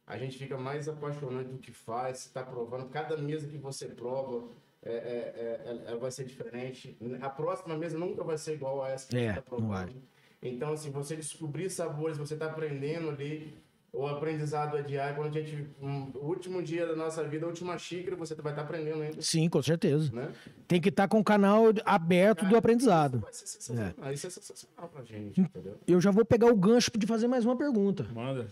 [0.06, 2.90] a gente fica mais apaixonante do que faz, está provando.
[2.90, 4.48] Cada mesa que você prova
[4.84, 6.98] é, é, é, é, vai ser diferente.
[7.22, 9.94] A próxima mesa nunca vai ser igual a essa que É, você está não provando.
[10.42, 13.58] Então, assim, você descobrir sabores, você está aprendendo ali.
[13.94, 15.16] O aprendizado é diário.
[15.16, 15.68] Quando a gente.
[15.82, 19.22] um, o último dia da nossa vida, a última xícara, você vai estar aprendendo ainda.
[19.22, 20.12] Sim, com certeza.
[20.14, 20.32] Né?
[20.68, 23.20] Tem que estar com o canal aberto do aprendizado.
[23.20, 24.14] Vai ser sensacional.
[24.14, 25.80] Isso é sensacional pra gente, entendeu?
[25.88, 28.04] Eu já vou pegar o gancho de fazer mais uma pergunta.
[28.14, 28.48] Manda.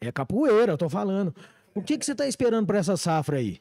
[0.00, 1.34] É capoeira, eu tô falando.
[1.74, 3.60] O que, que você tá esperando para essa safra aí?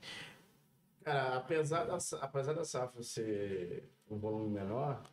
[1.03, 5.03] Cara, apesar da, sa- apesar da safra ser um volume menor,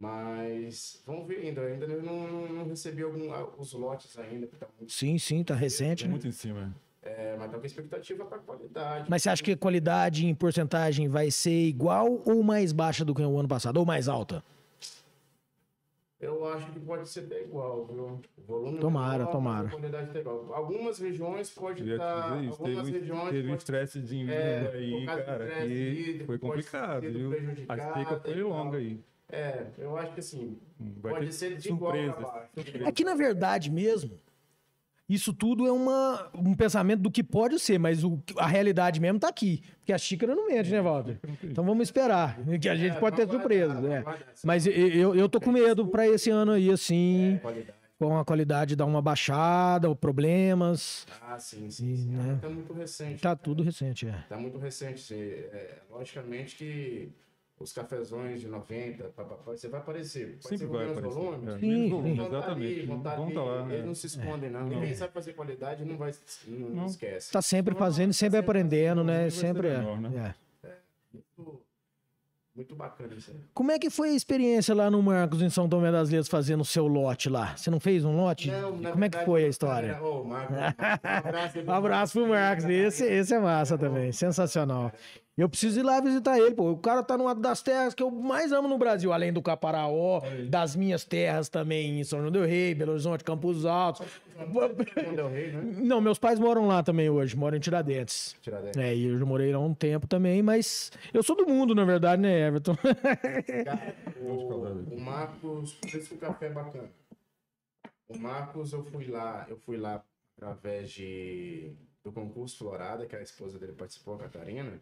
[0.00, 1.60] mas vamos ver ainda.
[1.60, 5.18] Ainda eu não, não, não recebi algum, ah, os lotes ainda, que tá muito, Sim,
[5.18, 6.10] sim, tá recente, né?
[6.10, 6.74] Muito em cima.
[7.02, 9.06] é, mas tá com expectativa para qualidade.
[9.10, 13.14] Mas você acha que a qualidade em porcentagem vai ser igual ou mais baixa do
[13.14, 13.76] que o ano passado?
[13.76, 14.42] Ou mais alta?
[16.18, 18.20] Eu acho que pode ser até igual, viu?
[18.36, 19.68] O volume Tomara, menor, tomara.
[19.68, 20.52] A qualidade tá igual.
[20.52, 22.42] Algumas regiões pode estar.
[22.44, 22.52] isso.
[22.62, 25.66] algumas Teve, regiões teve um estresse de inverno É, aí, cara.
[25.66, 27.32] E foi complicado, viu?
[27.66, 29.00] A seca foi longa aí.
[29.32, 30.58] É, eu acho que assim,
[31.00, 32.16] Vai pode ser de surpresas.
[32.16, 32.84] igual pra baixo.
[32.86, 34.18] É que, na verdade mesmo,
[35.08, 39.18] isso tudo é uma, um pensamento do que pode ser, mas o, a realidade mesmo
[39.18, 39.62] tá aqui.
[39.78, 41.18] Porque a xícara não mente, né, Walter?
[41.42, 42.38] Então vamos esperar.
[42.60, 44.18] Que a gente É, pode ter vamos aguardar.
[44.44, 47.78] Mas eu, eu, eu tô com medo para esse ano aí, assim, Qualidade.
[47.98, 51.06] com a qualidade dar uma baixada, ou problemas.
[51.20, 51.96] Ah, sim, sim.
[51.96, 52.08] sim.
[52.10, 52.38] né?
[52.40, 53.20] Tá muito recente.
[53.20, 54.24] Tá tudo recente, é.
[54.28, 55.12] Tá muito recente.
[55.12, 57.10] É, logicamente que
[57.60, 60.38] os cafezões de 90, pá, pá, pá, você vai aparecer.
[60.42, 61.20] Pode Sempre ser com vai menos aparecer.
[61.22, 61.88] volume, É, Sim, sim.
[61.90, 63.02] volume, vão tá ali, exatamente.
[63.04, 63.66] tá ali, tá lá.
[63.68, 63.86] Eles é.
[63.86, 64.66] não se escondem, não.
[64.66, 66.12] Ninguém sabe fazer qualidade não vai.
[66.48, 67.30] Não, não esquece.
[67.30, 69.28] Tá sempre fazendo, sempre aprendendo, né?
[69.28, 69.78] Sempre é.
[69.78, 70.34] melhor, né?
[70.64, 70.70] é.
[71.12, 71.60] Muito,
[72.56, 73.36] muito bacana isso aí.
[73.52, 76.62] Como é que foi a experiência lá no Marcos, em São Tomé das Letras, fazendo
[76.62, 77.54] o seu lote lá?
[77.56, 78.50] Você não fez um lote?
[78.50, 80.02] Não, na Como é que verdade, foi a história?
[80.02, 80.60] ô, Marcos, um
[81.28, 82.64] abraço Um pro abraço pro Marcos.
[82.64, 84.12] Esse, esse é massa também.
[84.12, 84.90] Sensacional.
[85.40, 86.70] Eu preciso ir lá visitar ele, pô.
[86.72, 90.20] O cara tá numa das terras que eu mais amo no Brasil, além do Caparaó,
[90.50, 94.06] das minhas terras também, em São João del Rei, Belo Horizonte, Campos Altos.
[95.32, 95.62] Rei, né?
[95.78, 98.36] Não, meus pais moram lá também hoje, moram em Tiradentes.
[98.42, 98.76] Tiradentes.
[98.78, 101.86] É, e eu já morei lá um tempo também, mas eu sou do mundo, na
[101.86, 102.76] verdade, né, Everton?
[103.64, 106.90] Cara, o, o Marcos, por isso que o café é bacana.
[108.08, 110.04] O Marcos, eu fui lá, eu fui lá
[110.36, 111.72] através de,
[112.04, 114.78] do concurso Florada, que a esposa dele participou, a Catarina.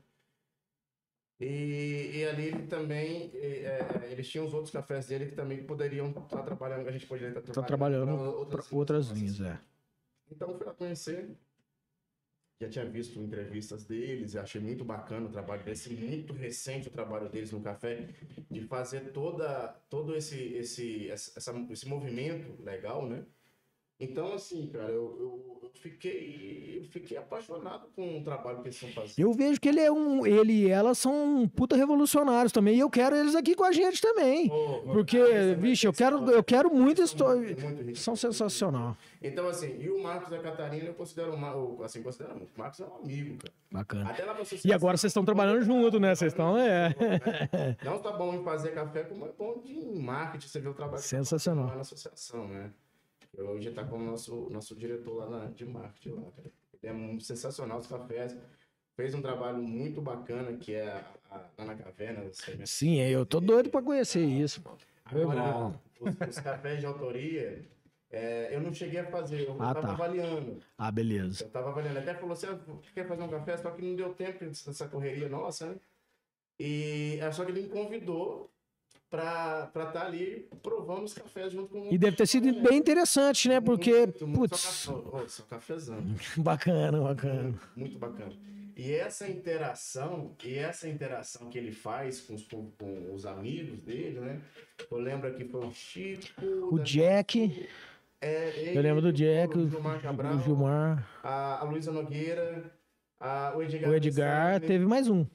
[1.41, 5.63] E, e ali ele também, e, é, eles tinham os outros cafés dele que também
[5.65, 9.19] poderiam estar trabalhando, a gente poderia estar Tá trabalhando pra pra outras nossas.
[9.19, 9.59] linhas, é.
[10.31, 11.37] Então fui lá conhecer.
[12.61, 17.29] Já tinha visto entrevistas deles, achei muito bacana o trabalho deles, muito recente o trabalho
[17.29, 18.09] deles no café,
[18.51, 23.25] de fazer toda, todo esse, esse, essa- esse movimento legal, né?
[24.01, 28.77] Então, assim, cara, eu, eu, eu fiquei, eu fiquei apaixonado com o trabalho que eles
[28.81, 29.19] estão fazendo.
[29.19, 30.25] Eu vejo que ele é um.
[30.25, 32.77] Ele e ela são puta revolucionários também.
[32.77, 34.49] E eu quero eles aqui com a gente também.
[34.49, 36.37] Pô, Porque, cara, vixe, eu quero, história.
[36.37, 36.69] eu quero
[37.03, 37.41] história.
[37.41, 38.01] muito- ricos.
[38.01, 38.97] São sensacional.
[39.21, 42.85] Então, assim, e o Marcos da Catarina, eu considero, eu, assim, considero, o Marcos é
[42.87, 43.53] um amigo, cara.
[43.71, 44.17] Bacana.
[44.65, 46.15] E agora vocês estão trabalhando junto, né?
[46.15, 46.95] Vocês estão, é.
[47.85, 51.03] Não tá bom em fazer café, como é bom de marketing, você vê o trabalho
[51.03, 51.67] tá Sensacional.
[51.67, 52.71] na associação, né?
[53.39, 56.51] Hoje tá com o nosso, nosso diretor lá na, de marketing lá, cara.
[56.83, 58.37] Ele é um sensacional os cafés.
[58.97, 62.29] Fez um trabalho muito bacana, que é a, a- lá na caverna.
[62.67, 64.61] Sim, eu tô doido pra conhecer isso.
[65.05, 67.65] Agora, os, os cafés de autoria,
[68.11, 69.93] é, eu não cheguei a fazer, eu Ah, tava tá.
[69.93, 70.61] avaliando.
[70.77, 71.45] Ah, beleza.
[71.45, 71.99] Eu tava avaliando.
[71.99, 72.59] Até falou assim: ah,
[72.93, 73.57] quer fazer um café?
[73.57, 75.77] Só que não deu tempo dessa correria nossa, né?
[76.59, 78.51] E é só que ele me convidou
[79.11, 83.61] pra estar ali provando os cafés junto com E deve ter sido bem interessante, né?
[83.61, 84.51] Porque, Muito, muito.
[84.51, 86.03] putz, Só, café, oh, só cafezão.
[86.37, 87.55] bacana, bacana.
[87.75, 88.33] Muito bacana.
[88.77, 94.21] E essa interação, e essa interação que ele faz com os, com, os amigos dele,
[94.21, 94.41] né?
[94.89, 96.45] Eu lembro que foi o Chico.
[96.71, 97.69] O Jack,
[98.21, 102.71] é, ele, eu lembro do Jack, o Gilmar Cabral, o Gilmar, a, a Luísa Nogueira,
[103.19, 103.91] a, o Edgar.
[103.91, 105.27] o Edgar, teve mais um.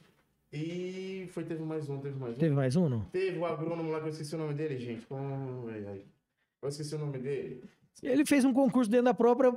[0.54, 2.40] E foi, teve mais um, teve mais um.
[2.40, 3.06] Teve mais um, não?
[3.06, 5.06] Teve o agrônomo lá que eu esqueci o nome dele, gente.
[5.08, 5.68] Como-.
[5.72, 7.64] Eu esqueci o nome dele.
[8.04, 9.52] Ele fez um concurso dentro da própria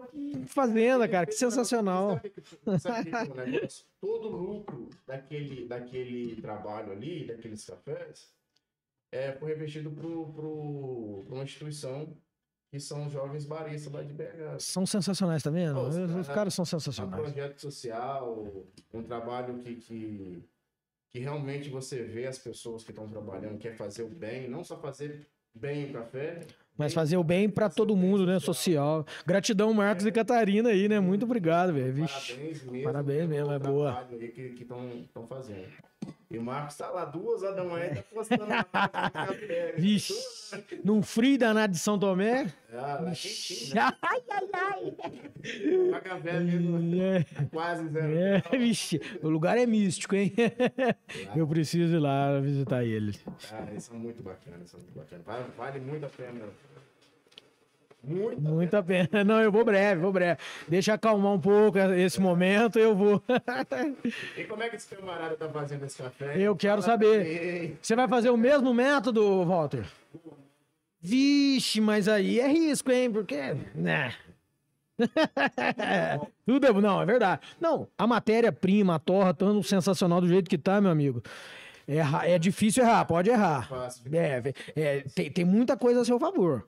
[0.47, 2.11] fazenda, cara, que sensacional.
[2.17, 3.69] Sabe o que- sabe o que que é?
[4.01, 8.33] Todo o lucro daquele, daquele trabalho ali, daqueles cafés,
[9.13, 10.07] é, foi revestido para
[11.35, 12.17] uma instituição
[12.71, 14.61] que são jovens baristas lá de BH.
[14.61, 15.79] São sensacionais, tá vendo?
[15.81, 17.23] Os Os caras- são É um sensacionais.
[17.23, 18.47] projeto social,
[18.95, 20.43] um trabalho que, que,
[21.17, 24.77] que realmente você vê as pessoas que estão trabalhando, quer fazer o bem, não só
[24.77, 26.41] fazer bem o café,
[26.77, 28.39] Mas fazer o bem pra todo mundo, né?
[28.39, 29.07] Social.
[29.27, 31.01] Gratidão, Marcos e Catarina aí, né?
[31.01, 32.07] Muito obrigado, velho.
[32.07, 32.83] Parabéns mesmo.
[32.83, 34.05] Parabéns mesmo, é boa.
[34.05, 35.69] que estão fazendo.
[36.29, 38.67] E o Marcos tá lá duas horas da manhã, tá postando na.
[39.79, 40.13] Vixe.
[40.85, 42.53] Num frio danado de São Tomé.
[42.73, 43.81] Ah, lá quentinho, né?
[44.03, 45.93] Ai, ai, ai.
[45.95, 48.13] A café mesmo, É, quase zero.
[48.19, 49.01] é, vixe.
[49.23, 50.33] O lugar é místico, hein?
[51.37, 53.17] Eu preciso ir lá visitar ele.
[53.53, 55.25] Ah, eles são muito bacanas, são muito bacanas.
[55.25, 56.41] Vale, vale muito a pena.
[58.07, 58.41] Muito.
[58.41, 59.25] Muita pena.
[59.25, 60.39] Não, eu vou breve, vou breve.
[60.69, 63.21] Deixa acalmar um pouco esse momento, eu vou.
[64.37, 66.41] E como é que esse camarada tá fazendo esse café?
[66.41, 67.69] Eu quero Fala saber.
[67.69, 67.77] mim.
[67.83, 69.85] Você vai fazer o mesmo método, Walter?
[71.01, 73.11] Vixe, mas aí é risco, hein?
[73.11, 73.57] Porque.
[73.75, 74.15] Né?
[76.47, 76.73] Tudo é.
[76.73, 77.41] Não, é verdade.
[77.61, 81.23] Não, a matéria-prima, a torra, tão sensacional do jeito que tá, meu amigo.
[81.89, 83.69] É, é difícil errar, pode errar.
[84.13, 86.67] É, é, tem, tem muita coisa a seu favor.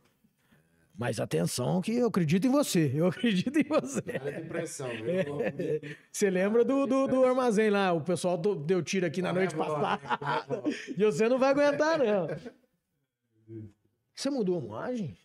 [1.01, 2.91] Mas atenção que eu acredito em você.
[2.93, 4.03] Eu acredito em você.
[4.03, 5.39] Cara de pressão, viu?
[6.11, 7.93] Você lembra do, do, do armazém lá?
[7.93, 10.01] O pessoal do- deu tiro aqui na noite passada.
[10.99, 12.27] E você não vai aguentar, não.
[14.13, 15.17] Você mudou a moagem?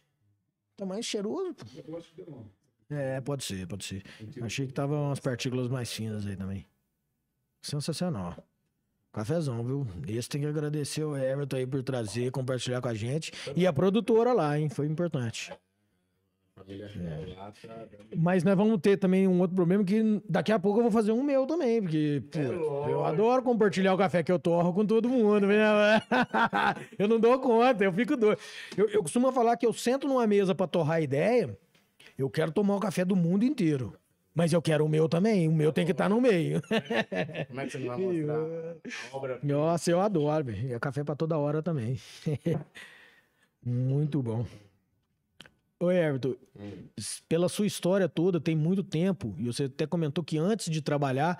[0.77, 1.55] Tá mais cheiroso?
[1.55, 1.65] pô.
[1.87, 2.51] Eu acho que deu não.
[2.95, 4.03] É, pode ser, pode ser.
[4.43, 6.67] Achei que tava umas partículas mais finas aí também.
[7.63, 8.35] Sensacional.
[9.13, 9.87] Cafezão, viu?
[10.07, 13.31] Esse tem que agradecer o Everton aí por trazer, compartilhar com a gente.
[13.55, 14.69] E a produtora lá, hein?
[14.69, 15.53] Foi importante.
[16.67, 17.35] É.
[17.35, 17.51] tá
[18.15, 21.11] Mas nós vamos ter também um outro problema que daqui a pouco eu vou fazer
[21.11, 24.85] um meu também, porque pô, É eu adoro compartilhar o café que eu torro com
[24.85, 25.47] todo mundo.
[25.47, 26.01] né?
[26.97, 28.39] eu não dou conta, eu fico doido.
[28.77, 31.57] Eu, eu costumo falar que eu sento numa mesa para torrar ideia,
[32.17, 33.93] eu quero tomar o café do mundo inteiro.
[34.35, 36.59] Mas eu quero o meu também, o meu tem que estar no meio.
[37.47, 38.35] Como é que você não vai mostrar
[39.13, 39.39] a obra?
[39.43, 40.73] Nossa, eu adoro, velho.
[40.73, 41.99] É café para toda hora também.
[43.63, 44.45] Muito bom.
[45.79, 46.35] Oi, Everton.
[46.97, 50.81] s- Pela sua história toda, tem muito tempo, e você até comentou que antes de
[50.81, 51.39] trabalhar,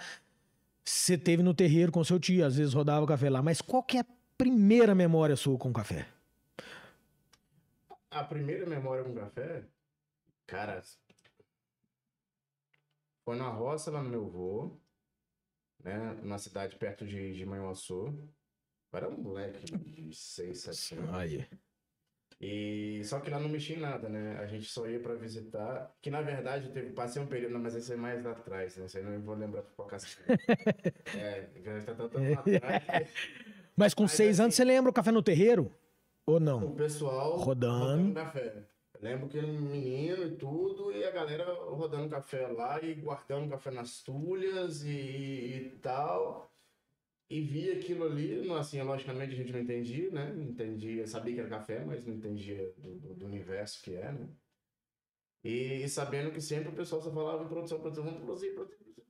[0.86, 3.82] Você teve no terreiro com seu tio, às vezes rodava o café lá, mas qual
[3.82, 4.06] que é a
[4.38, 6.06] primeira memória sua com café?
[8.12, 9.64] A primeira memória com café,
[10.46, 10.82] cara,
[13.26, 14.78] foi na roça lá no meu avô,
[15.84, 16.18] né?
[16.22, 18.08] Numa cidade perto de, de Manhuaçu.
[18.92, 21.14] Eu era um moleque de 6, 7 anos.
[21.16, 21.48] Aí.
[22.40, 24.38] E só que lá não mexia em nada, né?
[24.40, 25.96] A gente só ia pra visitar.
[26.02, 28.86] Que na verdade teve, passei um período, não, mas esse é mais lá atrás, né?
[28.86, 29.90] Isso aí não vou lembrar por qual
[31.18, 33.10] É, já está tanto lá atrás.
[33.76, 35.74] Mas com Mas seis assim- anos, você lembra o café no terreiro?
[36.26, 36.76] Ou O não?
[36.76, 38.14] pessoal Rodando.
[38.14, 38.64] café.
[39.04, 43.70] Lembro que ele menino e tudo, e a galera rodando café lá e guardando café
[43.70, 46.50] nas tulhas e, e tal.
[47.30, 50.32] E via aquilo ali, não, assim, logicamente a gente não entendia, né?
[50.34, 54.10] Não entendia, sabia que era café, mas não entendia do, do- do universo que é,
[54.10, 54.30] né?
[55.44, 58.78] E, e sabendo que sempre o pessoal só falava em produção, produção, vamos produzir, produzir,
[58.78, 59.04] produzir.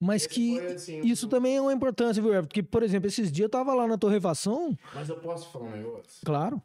[0.00, 2.32] Mas Esse que foi, assim, isso o- também é uma importância, viu?
[2.32, 2.48] Everton?
[2.48, 5.70] Porque, por exemplo, esses dias eu tava lá na torrefação, Mas eu posso falar um
[5.70, 6.26] negócio?
[6.26, 6.60] claro.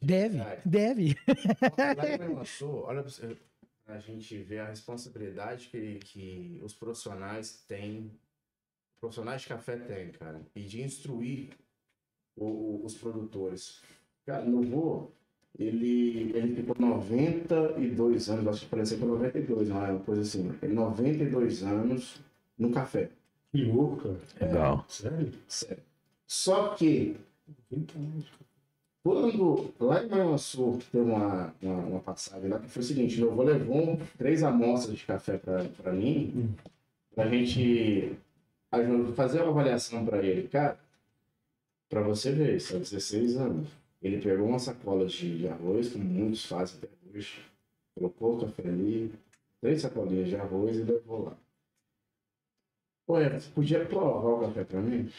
[0.00, 1.16] Deve, deve.
[1.96, 3.12] Lá em Manhuaçu, olha pra
[3.84, 8.10] pra gente ver a responsabilidade que, que os profissionais têm,
[9.00, 11.48] profissionais de café têm, cara, e de instruir
[12.36, 13.80] o- o- os produtores.
[14.26, 15.10] Cara, meu avô,
[15.58, 20.20] ele, ele ficou 92 anos, acho que parecia que foi 92, não é uma coisa
[20.20, 22.20] assim, ele 92 anos
[22.58, 23.10] no café.
[23.50, 24.20] Que louco, cara.
[24.52, 24.84] Legal.
[24.86, 25.32] Sério?
[25.48, 25.82] Sério.
[26.26, 27.16] Só que
[29.02, 33.32] quando lá em Manhuaçu teve uma, uma, uma passagem lá que foi o seguinte, meu
[33.32, 36.54] avô levou três amostras de café para mim,
[37.14, 38.16] pra gente
[38.72, 40.48] aju- fazer uma avaliação para ele.
[40.48, 40.78] Cara,
[41.88, 43.68] para você ver, isso há 16 anos.
[44.00, 47.40] Ele pegou uma sacola de, arroz, como muitos fazem até hoje,
[47.94, 49.12] colocou o café ali,
[49.60, 51.36] três sacolinhas de arroz e levou lá.
[53.08, 55.10] Ué, você podia provar o café para mim?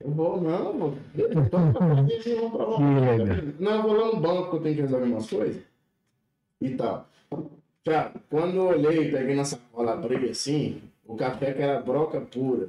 [0.00, 0.94] Eu vou, não, vou.
[3.60, 5.62] Não, eu vou lá no banco que eu tenho que resolver umas coisas.
[6.60, 7.08] E tal.
[7.84, 12.68] Cara, quando eu olhei, peguei na sacola, abri assim, o café que era broca pura.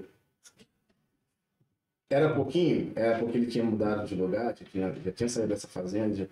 [2.10, 5.68] Era pouquinho, era porque ele tinha mudado de lugar, já tinha, já tinha saído dessa
[5.68, 6.26] fazenda, já,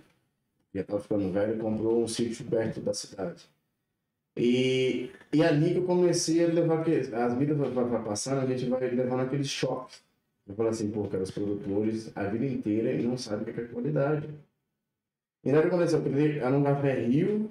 [0.73, 3.43] já estava ficando velho e comprou um sítio perto da cidade.
[4.37, 8.69] E, e ali que eu comecei a levar, aquele- as vidas vai, passando, a gente
[8.69, 10.03] vai levando aqueles choques.
[10.47, 13.61] Eu falo assim, pô, cara, os produtores a vida inteira e não sabem o que
[13.61, 14.29] é qualidade.
[15.43, 16.01] E que aconteceu?
[16.05, 17.49] Ele era um café rio,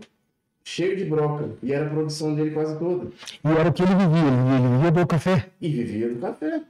[0.64, 3.10] cheio de broca, e era a produção dele quase toda.
[3.44, 5.50] E era o que ele vivia, ele vivia do café.
[5.60, 6.62] E vivia do café.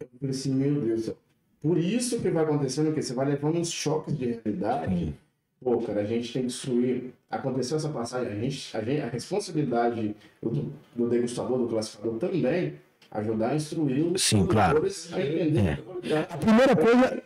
[0.00, 1.16] Eu falei assim, meu Deus do céu.
[1.60, 5.14] Por isso que vai acontecendo que você vai levando uns choques de realidade.
[5.62, 7.14] Pô, cara, a gente tem que destruir.
[7.30, 12.74] Aconteceu essa passagem, a gente, a, gente, a responsabilidade do, do degustador, do classificador também,
[13.14, 14.82] ajudar a instruir os Sim, claro.
[15.12, 16.18] a entender É.
[16.30, 17.22] a primeira coisa,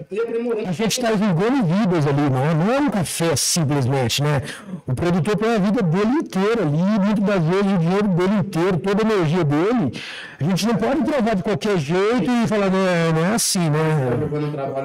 [0.67, 4.43] a gente está vivendo vidas ali, não é, não é um café simplesmente, né?
[4.87, 8.79] O produtor põe a vida dele inteira ali, muitas das vezes o dinheiro dele inteiro,
[8.79, 9.93] toda a energia dele.
[10.41, 13.67] A gente não pode provar de qualquer jeito e falar, não é, não é assim,
[13.67, 14.11] Tá né?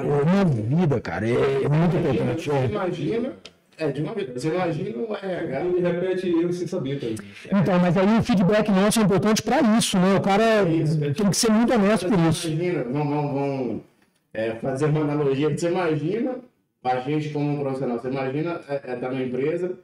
[0.08, 2.48] É uma vida, cara, é, é muito importante.
[2.48, 2.64] Você é.
[2.66, 3.32] imagina,
[3.78, 4.32] é de uma vida.
[4.38, 5.60] Você imagina o RH.
[5.60, 7.16] Ele repete eu sem saber também.
[7.46, 10.16] Então, mas aí o feedback nosso é importante para isso, né?
[10.16, 10.64] O cara
[11.16, 12.48] tem que ser muito honesto por isso.
[12.48, 13.80] Imagina, vamos, vamos,
[14.32, 15.50] é, fazer uma analogia.
[15.50, 16.36] Você imagina
[16.84, 17.98] a gente como um profissional.
[17.98, 19.78] Você imagina é, é, tá numa empresa,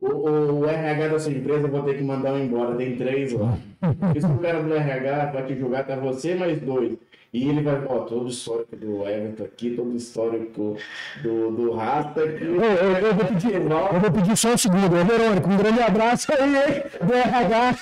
[0.00, 2.76] o, o, o RH da sua empresa vou ter que mandar um embora.
[2.76, 3.58] Tem três lá.
[4.14, 6.96] Isso o cara do RH vai te julgar, tá você mais dois.
[7.34, 10.76] E ele vai, ó, todo o histórico do Everton aqui, todo o histórico
[11.22, 12.44] do, do Rasta aqui.
[12.44, 15.00] Eu, eu- eu vou pedir, eu vou pedir só um segundo.
[15.00, 16.82] Ô, Verônica, um grande abraço aí, hein?
[17.00, 17.72] Do RH.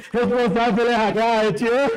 [0.12, 1.90] Responsável pelo RH, eu te amo.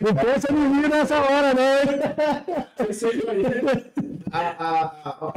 [0.00, 2.86] Não pensa em mim nessa hora, não.
[2.86, 3.82] Você imagina
[4.30, 5.32] a, a, a,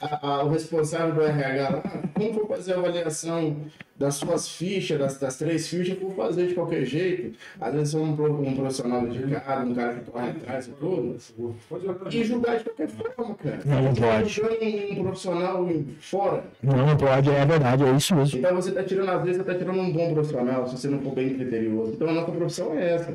[0.00, 1.82] a, a- o responsável do RH lá,
[2.14, 3.56] como for fazer a avaliação
[4.00, 7.38] das suas fichas, das, das três fichas, for fazer de qualquer jeito.
[7.60, 11.16] Às vezes é um, um profissional dedicado, um cara que corre atrás e tudo.
[12.10, 13.58] E julgar de qualquer forma, cara.
[13.66, 14.28] Não, não Você tá pode.
[14.30, 15.68] julgando um profissional
[16.00, 16.44] fora.
[16.62, 18.38] Não, não pode, é verdade, é isso mesmo.
[18.38, 21.00] Então você está tirando, às vezes, você está tirando um bom profissional, se você não
[21.02, 21.92] for bem criterioso.
[21.92, 23.12] Então a nossa profissão é essa.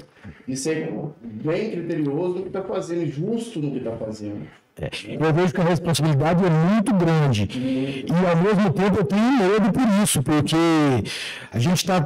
[0.48, 0.94] De ser
[1.24, 4.48] bem criterioso no que está fazendo, justo no que está fazendo.
[4.82, 7.48] É, Eu vejo que a responsabilidade é muito grande.
[7.54, 10.56] E ao mesmo tempo eu tenho medo por isso, porque
[11.52, 12.02] a gente está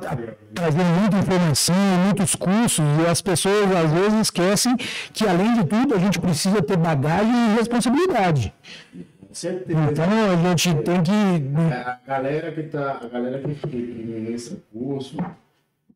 [0.53, 1.75] trazendo muita informação,
[2.05, 4.75] muitos cursos, e as pessoas às vezes esquecem
[5.11, 8.53] que, além de tudo, a gente precisa ter bagagem e responsabilidade.
[9.91, 11.11] Então a gente tem que.
[11.71, 15.17] A galera que tá, a galera que, que ministra curso,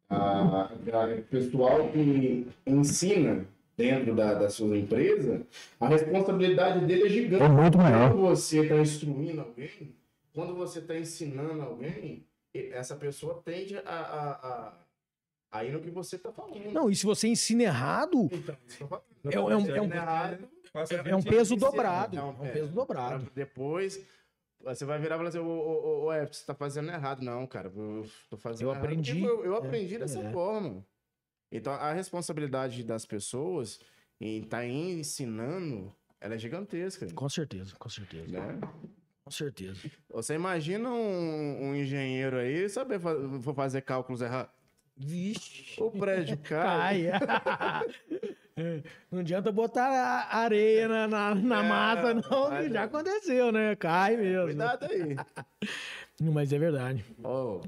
[0.09, 3.45] a, a- o pessoal que ensina
[3.75, 5.45] dentro da, da sua empresa,
[5.79, 7.43] a responsabilidade dele é gigante.
[7.43, 8.11] É muito maior.
[8.11, 9.95] Quando você está instruindo alguém,
[10.33, 14.73] quando você está ensinando alguém, e- essa pessoa tende a, a, a,
[15.51, 16.71] a ir no que você está falando.
[16.71, 18.55] Não, e se você ensina errado, Então,
[18.87, 19.03] falo.
[19.31, 20.49] é, um- é um, é um- errado.
[20.71, 22.17] Passa é um 20 peso dobrado.
[22.17, 22.49] É Não, um é.
[22.51, 23.29] peso dobrado.
[23.35, 24.03] Depois,
[24.59, 27.21] você vai virar e falar assim, ô, ô, ô, ô, você tá fazendo errado.
[27.21, 28.83] Não, cara, eu tô fazendo Eu errado.
[28.83, 29.21] aprendi.
[29.23, 30.31] Eu, eu aprendi dessa é.
[30.31, 30.83] forma.
[31.55, 33.79] Então, a responsabilidade das pessoas
[34.19, 38.27] em estar ensinando, ela é gigantesca, Com certeza, com certeza.
[38.27, 38.59] né?
[39.23, 39.79] Com certeza.
[40.09, 43.13] Você imagina um, um engenheiro aí saber fa
[43.53, 44.51] fazer cálculos errados.
[44.97, 45.81] Vixe.
[45.81, 47.03] O prédio cai.
[47.11, 47.85] Cai.
[48.55, 48.81] É,
[49.11, 49.87] Não adianta botar
[50.31, 53.75] areia na, na, na É, massa, não, mas- já aconteceu, né?
[53.75, 54.45] Cai mesmo.
[54.45, 55.15] Cuidado aí.
[56.21, 57.03] Mas é verdade.
[57.23, 57.61] Ó,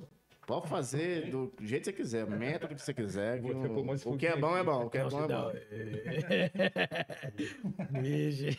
[0.45, 3.41] pode fazer do jeito que você quiser, método que você quiser.
[3.41, 5.41] que um o que é bom é bom, o que é bom é se dá-
[5.41, 5.51] bom.
[8.01, 8.57] Vixe.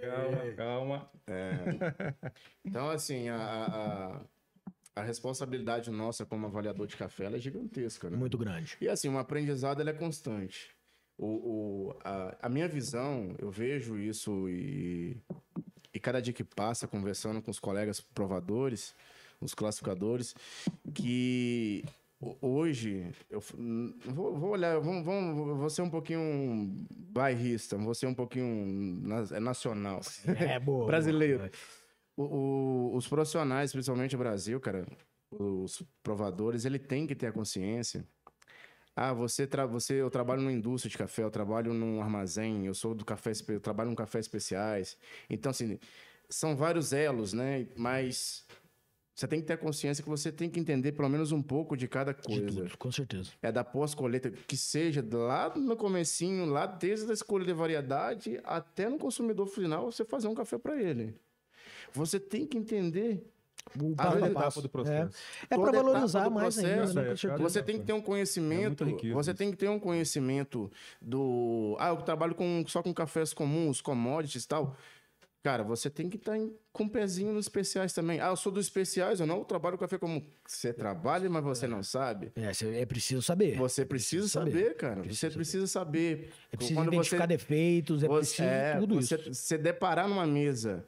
[0.00, 1.10] Calma, calma.
[2.64, 4.20] Então, assim, a, a,
[4.96, 8.16] a- responsabilidade nossa como avaliador de café ela é gigantesca, né?
[8.16, 8.76] Muito grande.
[8.80, 10.70] E assim, o aprendizado ele é constante.
[11.16, 11.26] O,
[11.90, 15.16] o- a, a minha visão, eu vejo isso e,
[15.92, 18.94] e cada dia que passa, conversando com os colegas provadores,
[19.40, 20.34] os classificadores,
[20.94, 21.84] que
[22.20, 27.94] ho- hoje, eu n- vou, vou olhar, vou, vou, vou ser um pouquinho bairrista, vou
[27.94, 29.02] ser um pouquinho
[29.32, 30.00] é nacional.
[30.26, 30.86] É boa.
[30.86, 31.50] Brasileiro.
[32.16, 32.22] O-
[32.92, 34.86] o- os profissionais, principalmente no Brasil, cara,
[35.30, 38.04] os provadores, ele tem que ter a consciência.
[38.94, 42.74] Ah, você, tra você eu trabalho numa indústria de café, eu trabalho num armazém, eu
[42.74, 44.98] sou do café, eu trabalho num café especiais.
[45.30, 45.78] Então, assim,
[46.28, 47.66] são vários elos, né?
[47.76, 48.44] Mas
[49.20, 51.76] você tem que ter a consciência que você tem que entender pelo menos um pouco
[51.76, 52.46] de cada De coisa.
[52.46, 53.30] tudo, com certeza.
[53.42, 58.88] É da pós-colheita, que seja lá no comecinho, lá desde a escolha de variedade até
[58.88, 61.14] no consumidor final, você fazer um café para ele.
[61.92, 63.22] Você tem que entender
[63.78, 64.62] O passo a etapa passo.
[64.62, 65.14] do processo.
[65.50, 67.34] É Toda para valorizar mais ainda, processo, né?
[67.34, 67.38] é.
[67.38, 68.84] Você tem que ter um conhecimento.
[68.84, 69.38] É riqueza você isso.
[69.38, 71.76] tem que ter um conhecimento do.
[71.78, 74.74] Ah, eu trabalho com, só com cafés comuns, commodities e tal.
[75.42, 76.36] Cara, você tem que estar
[76.70, 78.20] com um pezinho nos especiais também.
[78.20, 80.22] Ah, eu sou dos especiais, eu não trabalho com café comum.
[80.46, 82.30] Você trabalha, mas você não sabe.
[82.36, 83.56] É, cê- é preciso saber.
[83.56, 84.50] Você precisa saber.
[84.52, 85.00] saber, cara.
[85.00, 85.34] Precisa você saber.
[85.36, 86.30] precisa saber.
[86.52, 89.32] É preciso Quando identificar defeitos, é você, preciso é, tudo você, isso.
[89.34, 90.84] você deparar numa mesa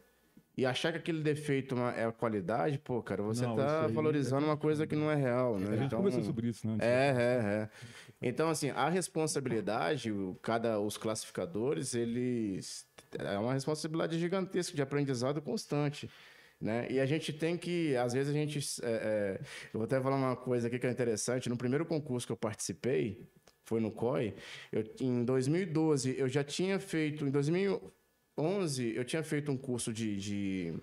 [0.54, 4.44] e achar que aquele defeito é é a qualidade, pô, cara, você Não, tá valorizando
[4.44, 5.66] uma coisa que não é real, né?
[5.70, 6.76] A gente Então, conversou sobre isso, né?
[6.78, 7.68] é, é, é.
[8.22, 12.86] Então, assim, a responsabilidade, cada, os classificadores, eles.
[13.18, 16.08] É uma responsabilidade gigantesca de aprendizado constante.
[16.60, 16.86] Né?
[16.90, 18.58] E a gente tem que, às vezes a gente.
[18.82, 19.40] é, é,
[19.74, 21.48] eu vou até falar uma coisa aqui que é interessante.
[21.48, 23.28] No primeiro concurso que eu participei,
[23.64, 24.34] foi no COI,
[24.70, 30.16] eu, em 2012 eu já tinha feito, em 2011 eu tinha feito um curso de,
[30.16, 30.74] de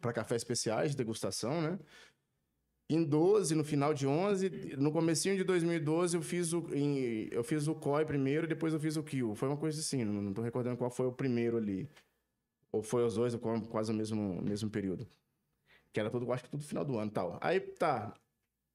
[0.00, 1.78] para café especiais de degustação, né?
[2.88, 4.48] Em 12, no final de 11,
[4.78, 8.78] no comecinho de 2012 eu fiz o em- eu fiz o COI primeiro, depois eu
[8.78, 9.34] fiz o KIO.
[9.34, 11.88] Foi uma coisa assim, não, não tô recordando qual foi o primeiro ali.
[12.70, 15.06] Ou foi os dois, ou quase o mesmo mesmo período.
[15.92, 17.38] Que era tudo, acho que tudo final do ano, e tal.
[17.40, 18.14] Aí tá.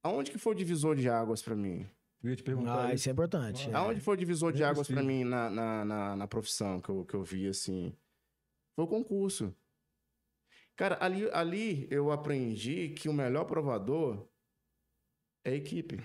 [0.04, 1.88] Aonde que foi o divisor de águas para mim?
[2.24, 2.88] Eu ia te perguntar.
[2.88, 3.70] Ah, isso é importante.
[3.70, 3.74] é.
[3.74, 6.90] Aonde foi o divisor de Bem águas para mim na, na, na, na profissão que
[6.90, 7.94] eu, que eu vi, assim?
[8.76, 9.56] Foi o concurso.
[10.82, 14.28] Cara, ali, ali eu aprendi que o melhor provador
[15.46, 16.02] é a equipe.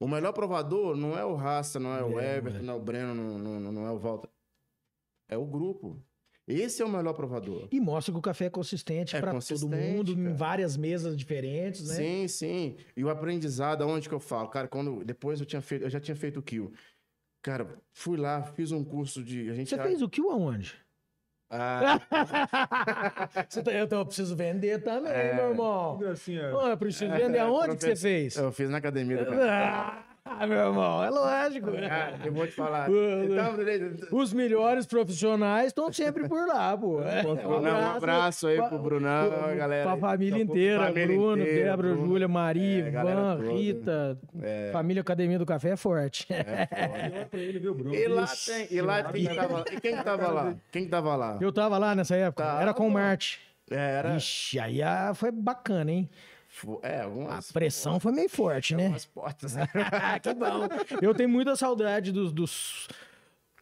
[0.00, 2.62] O melhor provador não é o Rasta, não é o É, Everton, é.
[2.62, 4.30] não é o Breno, não, não, não é o Walter.
[5.28, 6.02] É o grupo.
[6.48, 7.68] Esse é o melhor provador.
[7.70, 10.34] E mostra que o café é consistente É para todo mundo, em cara.
[10.34, 11.94] várias mesas diferentes, né?
[11.96, 12.76] Sim, sim.
[12.96, 14.48] E o aprendizado, aonde que eu falo?
[14.48, 16.72] Cara, quando depois eu tinha feito, eu já tinha feito o kill.
[17.42, 19.50] Cara, fui lá, fiz um curso de.
[19.50, 20.74] A gente Você já- fez o kill aonde?
[21.48, 22.00] Ah,
[23.64, 25.34] tá- eu, tô- eu preciso vender também, É.
[25.34, 25.96] meu irmão.
[25.96, 26.50] Gracinha.
[26.50, 28.36] Pô, eu preciso vender aonde que você fez?
[28.36, 29.30] eu fiz na academia do.
[29.40, 30.02] Ah,
[30.46, 31.70] meu irmão, é lógico.
[31.72, 32.88] Cara, eu vou te falar.
[32.90, 34.18] Então.
[34.18, 37.00] Os melhores profissionais estão sempre por lá, pô.
[37.02, 39.84] É, Brunão, um abraço aí pro Brunão, pra- galera.
[39.90, 42.06] Pra família pouco, inteira, família Bruno, inteira, Débora, Bruno.
[42.06, 43.52] Júlia, Maria, É, Ivan, toda.
[43.52, 44.18] Rita.
[44.42, 44.70] É.
[44.72, 46.26] Família Academia do Café é forte.
[47.30, 47.94] Pra ele, viu, Bruno?
[47.94, 48.66] E lá tem.
[48.70, 50.54] E lá quem que tava, e quem que tava lá?
[50.72, 51.38] Quem que tava lá?
[51.40, 52.62] Eu tava lá nessa época, Tava.
[52.62, 53.40] era com o Marte.
[53.70, 54.16] Era.
[54.16, 56.08] Ixi, aí ah, foi bacana, hein?
[56.82, 57.52] É, A algumas.
[57.52, 58.84] pressão foi meio forte, né?
[58.84, 59.54] Algumas portas.
[60.22, 60.68] que bom.
[61.02, 62.88] Eu tenho muita saudade dos, dos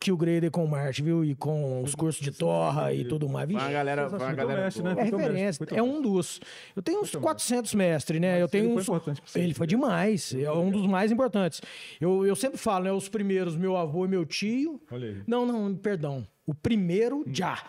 [0.01, 1.25] Kill Grader com o Marte, viu?
[1.25, 3.47] E com os cursos de Torra e tudo mais.
[3.47, 4.91] Foi Vixe, uma galera, foi uma Foi galera mestre, né?
[4.91, 5.67] é Foi referência.
[5.67, 6.41] foi É um dos.
[6.77, 8.33] Eu tenho uns teu 400 mestres, né?
[8.33, 8.89] Mas eu tenho ele foi uns.
[8.89, 9.41] importante pra você.
[9.41, 10.35] Ele foi demais.
[10.35, 11.63] É um dos mais importantes.
[12.01, 12.93] Eu, eu sempre falo, né?
[12.93, 14.81] Os primeiros, meu avô e meu tio.
[14.91, 15.23] Olha aí.
[15.27, 16.27] Não, não, perdão.
[16.47, 17.65] O primeiro, já.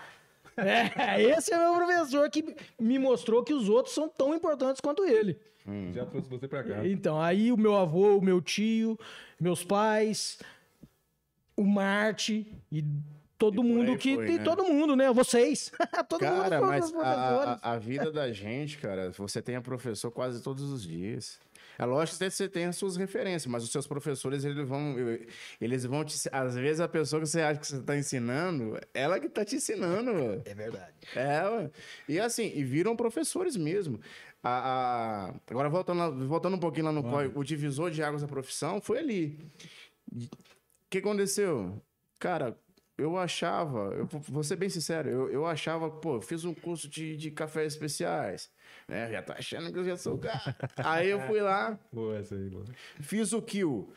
[0.57, 5.03] É, esse é meu professor que me mostrou que os outros são tão importantes quanto
[5.03, 5.37] ele.
[5.93, 6.87] Já trouxe você pra cá.
[6.87, 8.97] Então, aí o meu avô, o meu tio,
[9.39, 10.37] meus pais,
[11.57, 12.85] o Marte e
[13.37, 14.15] todo E mundo que.
[14.15, 14.43] foi, tem né?
[14.43, 15.11] todo mundo, né?
[15.11, 15.71] Vocês.
[16.07, 17.59] todo Cara, mundo mas foram a, professores.
[17.63, 21.39] a, a vida da gente, cara, você tem a professor quase todos os dias.
[21.77, 24.95] É lógico que você tem as suas referências, mas os seus professores, eles vão,
[25.59, 26.15] eles vão te...
[26.31, 29.55] Às vezes a pessoa que você acha que você está ensinando, ela que está te
[29.57, 30.41] ensinando.
[30.45, 30.93] É verdade.
[31.15, 31.69] É,
[32.07, 33.99] e assim, e viram professores mesmo.
[34.43, 38.27] A, a- Agora, voltando, voltando um pouquinho lá no COI, o divisor de águas da
[38.27, 39.39] profissão foi ali.
[40.13, 40.27] O
[40.89, 41.81] que aconteceu?
[42.19, 42.57] Cara,
[42.97, 46.53] eu achava, eu vou- vou ser bem sincero, eu, eu achava, pô, eu fiz um
[46.53, 48.49] curso de, de cafés especiais,
[48.87, 49.11] né?
[49.11, 50.55] Já tô achando que eu já sou o cara.
[50.77, 52.65] Aí eu fui lá, Boa essa aí, boa.
[52.99, 53.91] fiz o kill.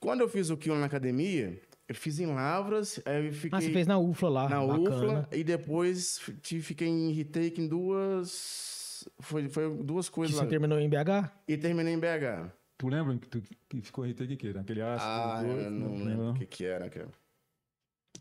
[0.00, 3.60] Quando eu fiz o kill na academia, eu fiz em Lavras, aí eu fiquei Ah,
[3.60, 4.48] você fez na UFLA lá.
[4.48, 4.80] na bacana.
[4.96, 9.08] UFLA e depois fiquei em retake em duas.
[9.20, 10.48] Foi, foi duas Que coisas você lá.
[10.50, 11.30] terminou em BH?
[11.48, 12.50] E terminei em BH.
[12.76, 14.52] Tu lembra que, tu, que ficou RT de quê?
[14.52, 15.10] Naquele ácido?
[15.10, 17.08] Ah, eu não lembro o que, que era, cara.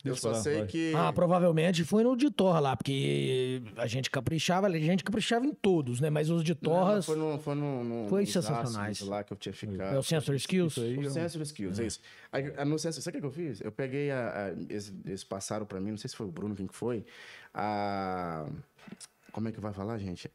[0.05, 0.67] Eu só falar, sei vai.
[0.67, 0.93] que.
[0.95, 5.53] Ah, provavelmente foi no de Torra lá, porque a gente caprichava, a gente caprichava em
[5.53, 6.09] todos, né?
[6.09, 7.05] Mas os de Não, Torras.
[7.05, 9.01] foi no, foi no, no, Foi sensacionais.
[9.01, 9.95] lá que eu tinha ficado.
[9.95, 10.73] É o Sensor Skills?
[10.77, 11.09] Isso aí, O ó.
[11.09, 11.99] Sensor Skills, é isso.
[12.31, 13.59] Aí, a- no Sensor, sabe o que eu fiz?
[13.61, 14.45] Eu peguei a.
[14.47, 17.03] a- eles, eles passaram pra mim, não sei se foi o Bruno, quem que foi.
[17.53, 18.45] A.
[19.31, 20.29] Como é que vai falar, gente?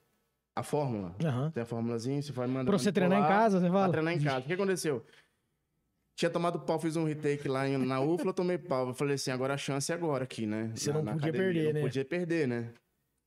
[0.55, 1.15] A fórmula.
[1.25, 1.51] Aham.
[1.51, 2.65] Tem a formulazinha, você vai mandar.
[2.71, 3.93] Pra você treinar em casa, você Pra fala?
[3.93, 4.41] treinar em casa.
[4.41, 5.05] O que aconteceu?
[6.15, 8.89] Tinha tomado pau, fiz um retake lá em- na UFLA, eu tomei pau.
[8.89, 10.71] Eu falei assim, agora a chance é agora aqui, né?
[10.77, 11.53] Você Na- não na podia academia.
[11.55, 11.81] perder, não né?
[11.81, 12.75] podia perder, né?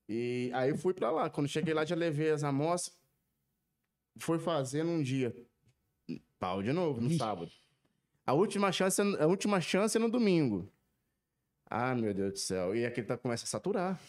[0.08, 1.30] E aí eu fui pra lá.
[1.30, 2.96] Quando cheguei lá, já levei as amostras.
[4.20, 5.36] Foi fazer num dia.
[6.40, 7.52] Pau de novo, no sábado.
[8.26, 10.72] A última chance, é- a última chance é no domingo.
[11.68, 12.76] Ah, meu Deus do céu.
[12.76, 14.00] E aquele tá, começa a saturar.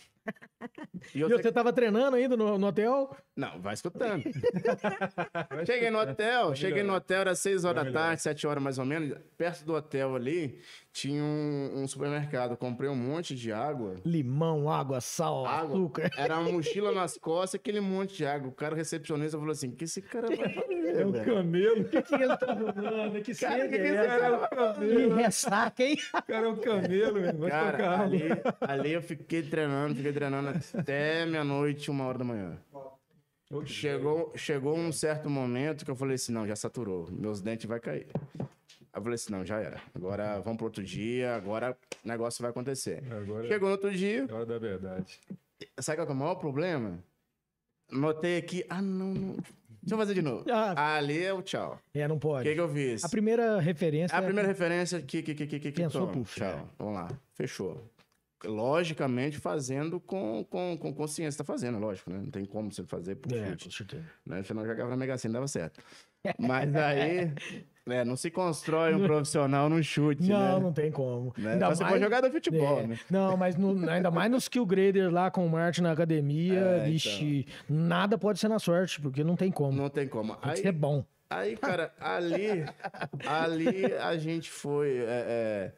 [1.15, 3.17] E E eu você tava treinando ainda no, no hotel?
[3.37, 4.23] não, vai escutando.
[5.67, 8.85] cheguei no hotel, cheguei no hotel, era 6 horas da tarde, 7 horas mais ou
[8.85, 9.19] menos.
[9.37, 10.61] Perto do hotel ali,
[10.97, 12.57] tinha um, um supermercado.
[12.57, 13.97] Comprei um monte de água.
[14.03, 15.77] Limão, água, sal, Água.
[15.77, 16.11] açúcar.
[16.17, 18.49] Era uma mochila nas costas e aquele monte de água.
[18.49, 21.01] O cara recepcionista falou assim: o que esse cara vai fazer?
[21.01, 21.81] É um velho?" camelo.
[21.83, 23.23] O que, que ele tá arrumando?
[23.23, 24.19] Que Cara, que que é esse essa?
[24.49, 25.97] cara vai Que ressaca, hein?
[26.15, 27.39] O cara é um camelo, velho.
[27.39, 28.23] Vai Cara, ali,
[28.63, 30.49] ali eu fiquei treinando, fiquei treinando
[30.79, 32.59] até meia-noite, uma hora da manhã.
[33.67, 37.79] Chegou, chegou um certo momento que eu falei assim, não, já saturou, meus dentes vai
[37.79, 38.07] cair.
[38.97, 39.79] Aí eu falei assim, não, já era.
[39.95, 43.03] Agora vamos pro outro dia, agora o negócio vai acontecer.
[43.13, 45.21] Agora Chegou no outro dia, é hora da verdade.
[45.79, 46.99] sabe qual que é o maior problema?
[47.93, 49.33] Notei aqui, ah, não, não.
[49.83, 50.45] Deixa eu fazer de novo.
[50.51, 50.97] Ah.
[50.97, 51.79] Ali é o tchau.
[51.95, 52.49] É, não O pode.
[52.49, 53.05] que, que eu fiz?
[53.05, 54.17] A primeira referência.
[54.17, 56.13] A é- primeira referência que que que que que Pensou, toma.
[56.15, 56.69] puxa, Tchau.
[56.79, 57.09] Vamos lá.
[57.35, 57.85] Fechou.
[58.45, 62.19] Logicamente fazendo com, com, com consciência, tá fazendo, lógico, né?
[62.19, 64.05] Não tem como você fazer por É, chute, com certeza.
[64.25, 64.43] né?
[64.43, 65.81] Senão eu jogava na Mega Sena dava certo.
[66.39, 67.33] Mas aí,
[67.87, 70.61] né, não se constrói um profissional num chute, Não, né?
[70.61, 71.33] não tem como.
[71.39, 71.53] Né?
[71.53, 72.99] Ainda Você mais- pode jogar no futebol, É, né?
[73.09, 76.85] Não, mas no- ainda mais no skill grader lá com o Martin na academia, É,
[76.85, 79.77] vixe, nada pode ser na sorte, porque não tem como.
[79.81, 80.33] Não tem como.
[80.35, 81.05] Tem que Aí, ser bom.
[81.31, 82.65] Aí, cara, ali,
[83.27, 84.99] ali a gente foi.
[85.07, 85.73] é,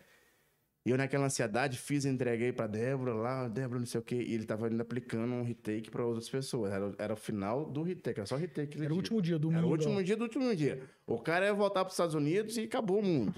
[0.89, 4.17] é, eu, naquela ansiedade, fiz e entreguei pra Débora lá, Débora, não sei o quê,
[4.17, 6.73] e ele tava ainda aplicando um retake pra outras pessoas.
[6.73, 8.77] Era, era o final do retake, era só retake.
[8.77, 8.97] Era o tinha.
[8.97, 9.73] último dia do Era o mundo.
[9.73, 10.83] último dia do último dia.
[11.07, 13.35] O cara ia voltar pros Estados Unidos e acabou o mundo.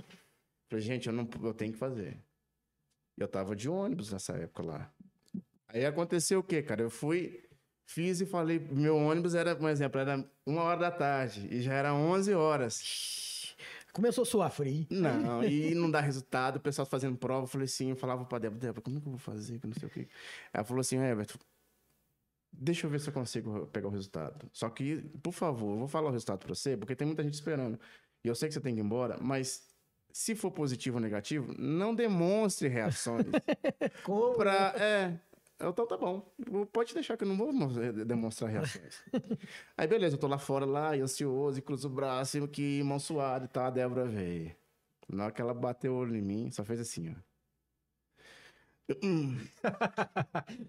[0.69, 2.17] Falei, gente, eu, não, eu tenho que fazer.
[3.19, 4.93] Eu tava de ônibus nessa época lá.
[5.69, 6.83] Aí aconteceu o quê, cara?
[6.83, 7.45] Eu fui,
[7.87, 11.75] fiz e falei, meu ônibus era, por exemplo, era uma hora da tarde e já
[11.75, 12.81] era 11 horas.
[13.93, 14.87] Começou a suar frio.
[14.91, 18.39] Não, e não dá resultado, o pessoal fazendo prova, eu falei assim, eu falava pra
[18.39, 20.09] Débora, Débora, como é que eu vou fazer, que não sei o quê.
[20.53, 21.39] Ela falou assim, Everton,
[22.53, 24.49] deixa eu ver se eu consigo pegar o resultado.
[24.53, 27.35] Só que, por favor, eu vou falar o resultado pra você, porque tem muita gente
[27.35, 27.79] esperando.
[28.25, 29.69] E eu sei que você tem que ir embora, mas
[30.13, 33.27] se for positivo ou negativo, não demonstre reações
[34.05, 34.35] Como?
[34.35, 34.75] pra...
[34.77, 35.19] É,
[35.69, 36.27] então tá bom,
[36.73, 37.69] pode deixar que eu não vou mo-
[38.05, 39.05] demonstrar reações.
[39.77, 42.83] Aí beleza, eu tô lá fora, lá, e ansioso, e cruzo o braço, e que
[42.83, 44.53] mão suada e tal, a Débora veio.
[45.09, 47.15] Na hora que ela bateu o olho em mim, só fez assim, ó.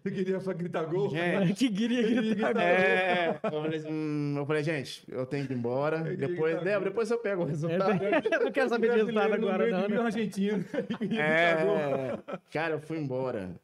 [0.03, 1.09] Você queria só gritar gol?
[1.09, 2.55] Gente, que queria gritar.
[2.57, 6.03] é, eu falei, assim, hum, eu falei, gente, eu tenho que ir embora.
[6.03, 6.89] queria Depois, gritar Débora, gol.
[6.89, 8.03] depois eu pego o resultado.
[8.03, 9.87] Eu não quero saber de resultado agora, não.
[9.87, 9.97] né?
[10.01, 10.63] argentino.
[10.99, 11.77] Gritar gol.
[11.77, 12.19] É,
[12.51, 13.59] cara, eu fui embora.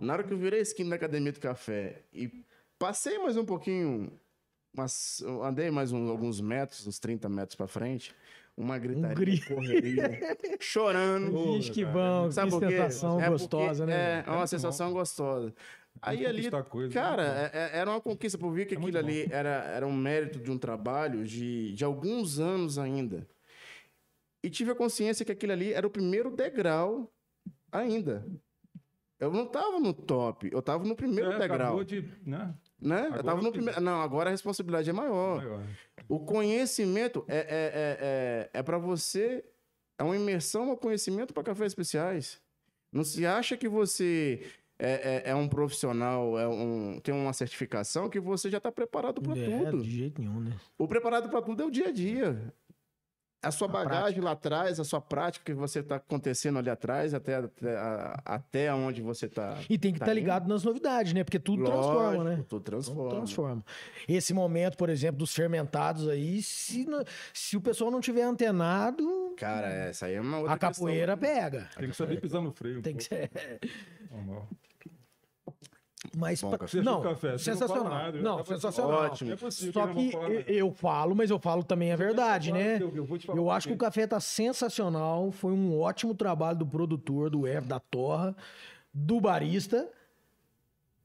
[0.00, 2.44] Na hora que eu virei a esquina da academia do café e
[2.78, 4.12] passei mais um pouquinho,
[4.76, 8.14] mas andei mais um- alguns metros, uns 30 metros pra frente,
[8.56, 9.54] uma gritaria, grito.
[9.54, 10.20] correria,
[10.60, 11.30] chorando.
[11.54, 14.18] Vixe, que bom, Sabe que sensação É gostosa, porque- né?
[14.20, 15.54] É, é uma sensação gostosa.
[16.00, 17.50] Aí ali, coisa, cara, né?
[17.52, 20.50] é- era uma conquista, por ver que É aquilo ali era, era um mérito de
[20.50, 23.28] um trabalho de, de alguns anos ainda.
[24.42, 27.12] E tive a consciência que aquilo ali era o primeiro degrau
[27.70, 28.26] ainda.
[29.22, 32.52] Eu não tava no top, eu tava no primeiro É, degrau, acabou de, né?
[32.80, 33.02] né?
[33.02, 33.80] eu agora tava no primeiro...
[33.80, 35.36] Não, agora a responsabilidade é maior.
[35.36, 35.62] Maior.
[36.08, 39.44] O conhecimento é, é, é, é, é para você.
[39.96, 42.40] É uma imersão ao conhecimento para cafés especiais.
[42.90, 44.42] Não se acha que você
[44.76, 49.22] é, é, é um profissional, é um, tem uma certificação que você já está preparado
[49.22, 49.84] para É, tudo.
[49.84, 50.56] de jeito nenhum, né?
[50.76, 52.52] O preparado para tudo é o dia a dia.
[53.42, 57.12] A sua A bagagem lá atrás, a sua prática que você está acontecendo ali atrás,
[57.12, 59.58] até, até, a- até onde você está.
[59.68, 60.20] E tem que Tá estar indo?
[60.20, 61.24] ligado nas novidades, né?
[61.24, 62.36] Porque tudo transforma, né?
[62.36, 63.10] Tudo Tudo transforma.
[63.10, 63.64] transforma.
[64.08, 66.86] Esse momento, por exemplo, dos fermentados aí, se,
[67.34, 71.34] se o pessoal não tiver antenado, Cara, essa aí é uma outra a capoeira questão.
[71.42, 71.68] pega.
[71.76, 72.80] Tem que saber pisar no freio.
[72.80, 73.28] Tem que ser.
[74.10, 74.48] Normal.
[76.16, 76.78] Mas Bom pra- café.
[76.78, 77.30] Você não, café?
[77.32, 77.84] Não sensacional.
[77.94, 79.00] nada, não, eu tava- sensacional.
[79.04, 79.32] Ótimo.
[79.32, 81.96] É possível Só eu não que falar eu, eu falo, mas eu falo também a
[81.96, 82.78] verdade, né?
[82.82, 85.30] Eu, eu vou te falar Eu por acho que o café tá sensacional.
[85.30, 88.34] Foi um ótimo trabalho do produtor, do F, da Torra,
[88.92, 89.88] do barista.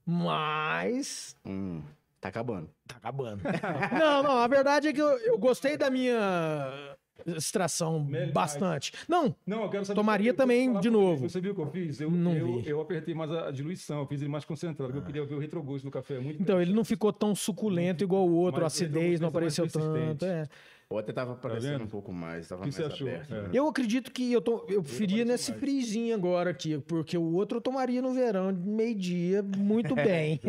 [0.05, 1.81] Mas Hum,
[2.19, 2.69] tá acabando.
[2.87, 3.41] tá acabando.
[4.01, 6.95] não, não, a verdade é que eu, eu gostei da minha
[7.25, 8.91] extração Mel- bastante.
[9.07, 9.95] Não, Não, eu quero saber.
[9.99, 11.27] Tomaria eu também de novo.
[11.29, 11.99] Você viu o que eu fiz?
[12.01, 12.69] Eu, Não eu, vi.
[12.69, 15.39] eu apertei mais a diluição, eu fiz ele mais concentrado, porque eu queria ver o
[15.39, 16.15] retrogosto do café.
[16.15, 19.29] É muito então ele não ficou tão suculento igual o outro, a Mas acidez não
[19.29, 20.25] apareceu tanto.
[20.25, 20.47] É.
[20.89, 21.83] Ou até tava aparecendo vendo?
[21.83, 23.07] um pouco mais, tava O que mais você achou?
[23.09, 23.33] aberto.
[23.33, 23.41] É.
[23.41, 23.49] né?
[23.53, 25.59] Eu acredito que eu, tô, eu preferia nesse mais.
[25.59, 30.39] frizinho agora aqui, porque o outro eu tomaria no verão, de meio-dia, muito bem.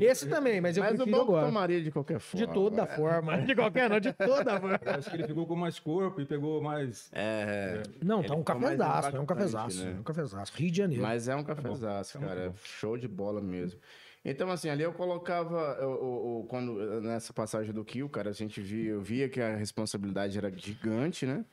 [0.00, 1.44] Esse também, mas eu Mas o prefiro que agora.
[1.46, 2.46] tomaria de qualquer forma.
[2.46, 3.36] De toda forma.
[3.44, 4.80] De qualquer não, de toda forma.
[4.86, 7.10] Acho que ele ficou com mais corpo e pegou mais.
[7.12, 9.84] É, Não, Ele tá um cafezaço, é um cafezaço.
[9.84, 9.94] né?
[9.94, 10.52] É um cafezaço.
[10.56, 11.02] Rio de Janeiro.
[11.02, 12.48] mas é um cafezaço, É cara.
[12.48, 12.54] bom.
[12.64, 13.78] Show de bola mesmo.
[14.24, 18.32] Então, assim, ali eu colocava, eu- eu- eu- quando, nessa passagem do Kill, cara, a
[18.32, 21.44] gente via, eu via que a responsabilidade era gigante, né?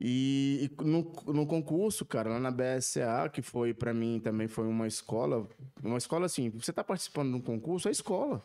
[0.00, 4.66] E, e no, no concurso, cara, lá na BSA, que foi, pra mim, também foi
[4.66, 5.48] uma escola,
[5.82, 8.42] uma escola assim, você tá participando de um concurso, é escola.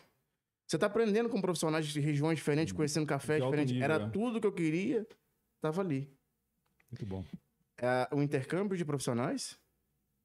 [0.68, 3.82] Você tá aprendendo com profissionais de regiões diferentes, conhecendo café diferente.
[3.82, 4.10] Era é.
[4.10, 5.08] tudo que eu queria,
[5.60, 6.08] tava ali.
[6.92, 7.24] Muito bom.
[7.80, 9.58] é, o intercâmbio de profissionais,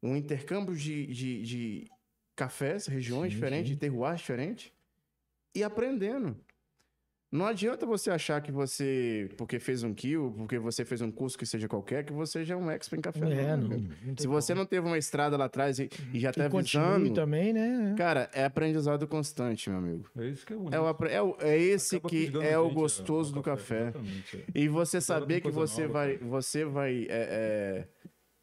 [0.02, 1.90] um intercâmbio de, de, de
[2.36, 3.78] cafés, regiões Sim, diferentes, sim.
[3.78, 4.72] terroirs diferentes,
[5.54, 6.36] e aprendendo.
[7.32, 11.36] Não adianta você achar que você, porque fez um kill, porque você fez um curso
[11.36, 13.18] que seja qualquer, que você já é um expert em café.
[13.28, 13.82] É, não, não, cara.
[14.04, 14.60] não Se você como.
[14.60, 17.92] não teve uma estrada lá atrás e, e já tá E continue avisando, também, né?
[17.98, 20.08] cara, é aprendizado constante, meu amigo.
[20.16, 20.74] É isso que é bonito.
[20.74, 23.88] É, o é, o- é esse Acaba que é o gente, gostoso do café.
[23.88, 24.44] Exatamente, é.
[24.54, 27.88] E você saber que você nova, vai, você vai, é, é,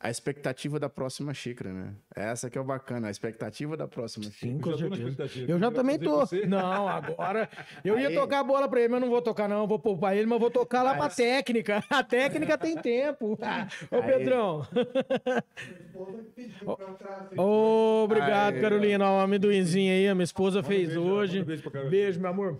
[0.03, 1.93] a expectativa da próxima xícara, né?
[2.15, 4.59] Essa que é o bacana, a expectativa da próxima Sim, xícara.
[4.61, 5.51] com Eu já tô na certeza.
[5.51, 6.23] Eu já também tô.
[6.47, 7.47] Não, agora.
[7.85, 9.67] Eu ia Aí- tocar a bola pra ele, mas não vou tocar, não.
[9.67, 11.83] Vou poupar ele, mas vou tocar lá pra técnica.
[11.89, 13.37] A técnica tem tempo.
[13.91, 14.65] Ô, Aí- Pedrão.
[17.37, 19.05] Ô, obrigado, Aí- Carolina.
[19.09, 21.41] Ó, O amendoinzinho aí, a minha esposa um fez beijo, hoje.
[21.41, 21.89] um.
[21.89, 22.57] Beijo, meu amor.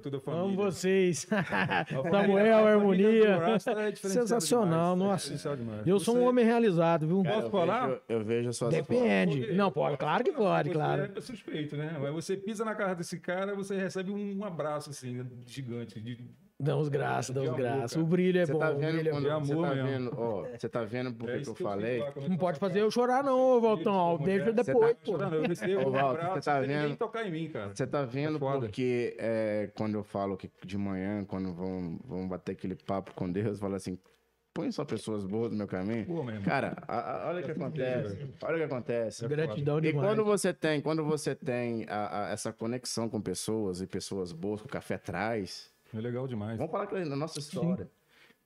[0.00, 0.44] Toda a família.
[0.46, 1.26] Amo vocês.
[1.30, 3.36] A Samuel, a harmonia.
[3.36, 5.22] Rasta é Sensacional, demais, é nossa.
[5.24, 5.86] diferencial demais.
[5.86, 7.22] Eu sou um homem realizado, viu?
[7.22, 7.86] Posso eu falar?
[7.88, 9.40] Vejo, eu vejo as suas Depende.
[9.40, 11.12] Porque- Não, pode, claro que pode, Você claro.
[11.14, 11.96] é suspeito, né?
[12.00, 16.00] Mas você pisa na cara desse cara, você recebe um abraço, assim, gigante.
[16.00, 16.18] De...
[16.62, 17.92] Dá uns graças, dá De uns amor, graças.
[17.94, 18.04] cara.
[18.04, 18.58] O brilho é Você bom.
[18.60, 19.40] tá o brilho vendo é quando de bom.
[19.44, 19.88] você amor tá mesmo.
[19.90, 22.04] vendo, ó, você tá vendo por É que eu falei?
[22.28, 24.18] Não pode fazer eu chorar, não, Valtão.
[24.18, 25.18] Deixa depois, você pô.
[25.18, 26.96] Não, eu recebo Ô, Walter, você tá vendo?
[26.96, 27.74] tocar em mim, cara.
[27.74, 32.28] Você tá vendo É porque é, quando eu falo que de manhã, quando vão, vão
[32.28, 33.98] bater aquele papo com Deus, fala assim,
[34.54, 36.06] põe só pessoas boas no meu caminho.
[36.06, 36.44] Pô, mesmo.
[36.44, 38.18] Cara, a- a- olha o que acontece.
[38.40, 39.26] Olha o que acontece.
[39.26, 40.06] Gratidão E demais.
[40.06, 44.60] quando você tem, quando você tem a- a- essa conexão com pessoas e pessoas boas
[44.60, 46.56] que o café traz, É legal demais.
[46.58, 47.90] vamos falar da nossa história.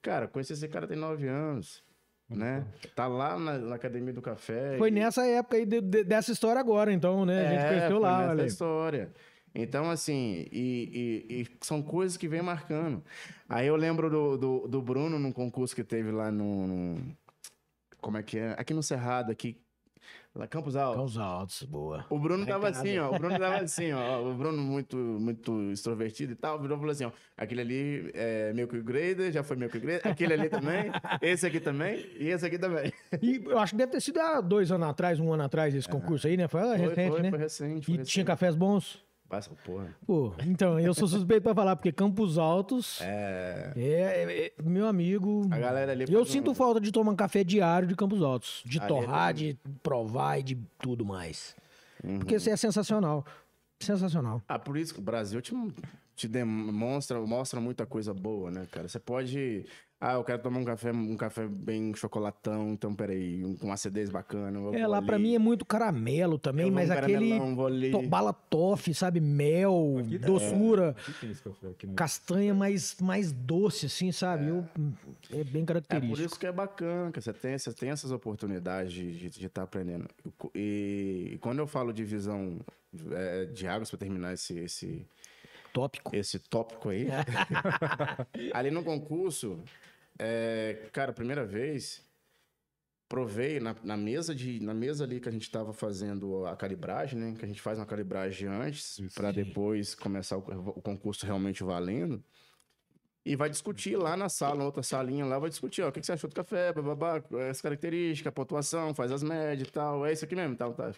[0.03, 1.83] Cara, conheci esse cara tem nove anos,
[2.29, 2.65] né?
[2.95, 4.77] Tá lá na, na academia do café.
[4.79, 7.41] Foi e- nessa época aí de- de- dessa história agora, então, né?
[7.47, 8.47] A gente É, conheceu foi lá, nessa olha.
[8.47, 9.13] história.
[9.55, 13.03] Então, assim, e, e- e são coisas que vem marcando.
[13.49, 17.17] Aí eu lembro do, do, do Bruno num concurso que teve lá no, no-
[18.01, 18.55] Como é que é?
[18.59, 19.57] Aqui no Cerrado, aqui.
[20.37, 20.97] Lá Campos Altos.
[20.99, 22.05] Campos Altos, boa.
[22.11, 23.09] O Bruno tava assim, ó.
[23.15, 24.21] O Bruno tava assim, ó.
[24.23, 26.61] O Bruno muito, muito extrovertido e tal.
[26.61, 27.11] Virou e falou assim, ó.
[27.39, 30.07] Aquele ali é Milk Grader, já foi Milk Grader.
[30.07, 30.91] Aquele ali também.
[31.23, 32.07] Esse aqui também.
[32.21, 32.93] E esse aqui também.
[33.23, 35.89] E eu acho que deve ter sido há dois anos atrás, um ano atrás, esse
[35.89, 36.47] concurso aí, né?
[36.49, 37.31] Foi, Foi, recente, foi, né?
[37.31, 37.79] foi recente.
[37.83, 38.25] E Foi tinha recente.
[38.27, 39.06] cafés bons?
[39.29, 39.89] Passa, porra.
[40.07, 43.73] Pô, então, eu sou suspeito pra falar, porque Campos Altos É.
[43.77, 45.49] é, é- é- meu amigo.
[45.51, 46.05] A galera ali.
[46.05, 48.63] Eu faz um- sinto falta de tomar um café diário de Campos Altos.
[48.65, 51.57] De Ali torrar, é- de provar e de tudo mais.
[52.05, 52.19] Uhum.
[52.21, 53.25] Porque isso é sensacional.
[53.81, 54.41] Sensacional.
[54.49, 55.53] Ah, por isso que o Brasil te,
[56.15, 58.89] te demonstra, mostra muita coisa boa, né, cara?
[58.89, 59.67] Você pode.
[59.99, 64.11] Ah, eu quero tomar um café, um café bem chocolatão, então peraí, um- com acidez
[64.11, 64.59] bacana.
[64.77, 67.67] É, lá ali, pra mim é muito caramelo também, eu mas um aquele caramelão, vou
[67.67, 67.91] ali.
[67.91, 69.21] to- bala toffee, sabe?
[69.21, 71.95] Mel, Aqui tem- doçura, Aqui tem esse café aqui, né?
[71.97, 74.49] castanha mais, mais doce, assim, sabe?
[74.49, 74.67] Eu-
[75.31, 76.21] é bem É por característico.
[76.27, 80.07] isso que é bacana, que você tem, você tem essas oportunidades de estar aprendendo.
[80.55, 82.59] E, e quando eu falo de visão
[83.13, 85.07] é, de águas, para terminar esse, esse,
[85.77, 86.17] Tópico.
[86.17, 87.07] esse tópico aí,
[88.55, 89.63] ali no concurso,
[90.19, 92.03] é, cara, primeira vez,
[93.07, 97.19] provei na, na mesa de na mesa ali que a gente estava fazendo a calibragem,
[97.19, 97.35] né?
[97.39, 102.25] Que a gente faz uma calibragem antes para depois começar o, o concurso realmente valendo.
[103.23, 105.99] E vai discutir lá na sala, na outra salinha lá, vai discutir, ó, o que,
[105.99, 107.21] que você achou do café, bababá,
[107.51, 110.93] as características, a pontuação, faz as médias e tal, é isso aqui mesmo, tal, tal.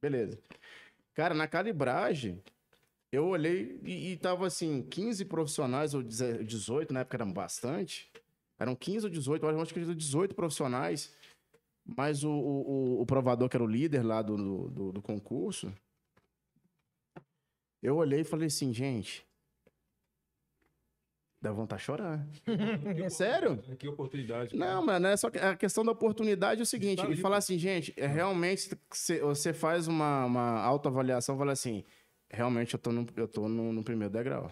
[0.00, 0.38] Beleza.
[1.14, 2.40] Cara, na calibragem,
[3.14, 8.10] eu olhei e, e tava assim, 15 profissionais, ou 18, na época eram bastante.
[8.58, 11.12] Eram 15 ou 18, eu acho que eram 18 profissionais.
[11.84, 15.70] Mas o, o, o- provador, que era o líder lá do, do, do- concurso,
[17.82, 19.24] eu olhei e falei assim, gente.
[21.42, 22.26] Dá vontade de chorar.
[22.96, 23.58] É sério?
[23.78, 24.56] Que oportunidade.
[24.56, 24.74] cara.
[24.76, 27.36] Não, mano, é só que a questão da oportunidade é o seguinte: Tá ele falar
[27.36, 31.84] assim, gente, é realmente cê- você faz uma, uma autoavaliação, fala assim,
[32.34, 34.50] realmente eu tô no, eu tô no, no primeiro degrau.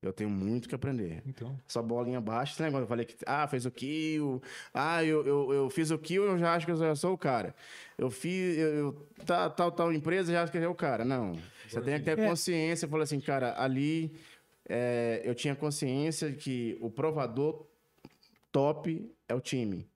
[0.00, 1.22] Eu tenho muito que aprender.
[1.24, 1.56] Então.
[1.68, 2.82] Só bolinha baixa, esse negócio.
[2.84, 4.42] Eu falei que, ah, fez o kill.
[4.74, 7.18] Ah, eu, eu, eu fiz o kill, eu já acho que eu já sou o
[7.18, 7.54] cara.
[7.96, 11.04] Eu fiz, eu, eu- tá, tal, tal empresa, já acho que eu é o cara.
[11.04, 11.38] Não.
[11.68, 12.26] Você tem que ter É.
[12.28, 12.88] consciência.
[12.88, 14.12] Falou assim, cara, ali
[14.68, 17.64] é, eu tinha consciência de que o provador
[18.50, 19.88] top é o time.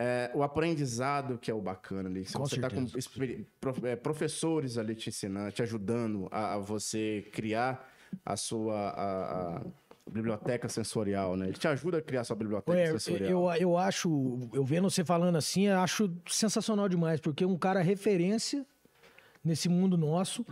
[0.00, 2.24] É, o aprendizado que é o bacana ali.
[2.24, 2.98] Com você tá com certeza.
[2.98, 7.88] experi- prof- é, professores ali te ensinando, te ajudando a, a você criar
[8.24, 9.62] a sua a- a
[10.08, 11.46] biblioteca sensorial, né?
[11.48, 13.52] Ele te ajuda a criar a sua biblioteca É, sensorial.
[13.56, 17.82] eu, eu acho, eu vendo você falando assim, eu acho sensacional demais, porque um cara
[17.82, 18.64] referência
[19.44, 20.46] nesse mundo nosso,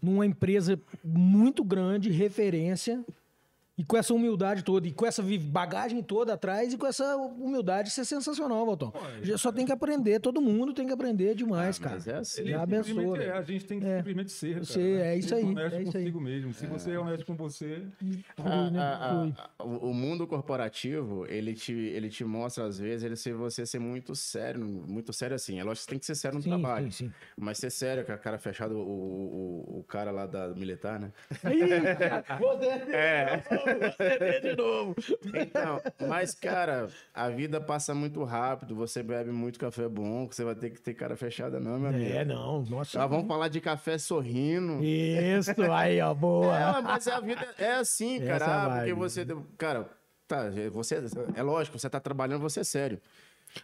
[0.00, 3.04] numa empresa muito grande, referência,
[3.76, 7.88] e com essa humildade toda, e com essa bagagem toda atrás, e com essa humildade,
[7.88, 8.92] isso é sensacional, Valton.
[9.22, 11.96] Já Só tem que aprender, todo mundo tem que aprender demais, cara.
[11.96, 12.40] Mas é assim.
[12.42, 13.96] Ele Já abençoa, é, a gente tem que É.
[13.98, 14.58] simplesmente ser.
[14.60, 16.02] Você- cara, é isso Ser aí, honesto é isso aí.
[16.04, 16.54] consigo mesmo.
[16.54, 17.82] Se você é honesto com você,
[18.36, 18.78] Fui, né?
[18.80, 23.32] A- a- a- o mundo corporativo, ele te, ele te mostra, às vezes, ele se
[23.32, 25.58] você ser muito sério, muito sério assim.
[25.58, 26.92] É lógico que você tem que ser sério no Sim, trabalho.
[26.92, 27.12] sim, sim.
[27.36, 31.12] Mas ser sério, com a cara fechada, o, o, o cara lá da militar, né?
[32.92, 33.42] É.
[33.64, 34.94] Você de novo.
[35.34, 40.54] Então, mas, cara, a vida passa muito rápido, você bebe muito café bom, você vai
[40.54, 42.12] ter que ter cara fechada, não, meu amigo.
[42.12, 42.98] É, não, nossa.
[42.98, 44.82] Nós vamos falar de café sorrindo.
[44.82, 46.56] Isso, aí, ó, boa.
[46.58, 48.44] É, mas a vida é assim, cara.
[48.44, 48.98] Ah, porque vibe.
[48.98, 49.26] você.
[49.56, 49.88] Cara,
[50.26, 51.02] tá, você.
[51.34, 53.00] É lógico, você tá trabalhando, você é sério.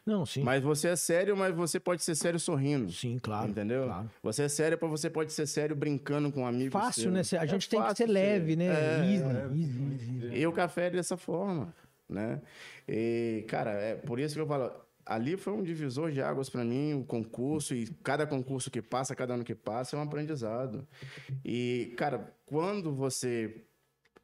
[0.06, 0.42] Não, sim.
[0.42, 2.90] Mas você é sério, mas você pode ser sério sorrindo.
[2.92, 3.50] Sim, claro.
[3.50, 3.84] entendeu?
[3.84, 4.10] claro.
[4.22, 6.72] Você é sério, mas você pode ser sério brincando com um amigo.
[6.72, 7.10] Fácil, seu.
[7.12, 7.22] né?
[7.40, 8.66] A É gente tem que ser leve, né?
[8.66, 9.44] É, easy, é.
[9.58, 10.36] easy, easy.
[10.38, 11.74] E o café é dessa forma,
[12.08, 12.40] né?
[12.88, 14.70] E, cara, é por isso que eu falo.
[15.06, 19.14] Ali foi um divisor de águas para mim, o concurso, e cada concurso que passa,
[19.16, 20.86] cada ano que passa, é um aprendizado.
[21.44, 23.64] E, cara, quando você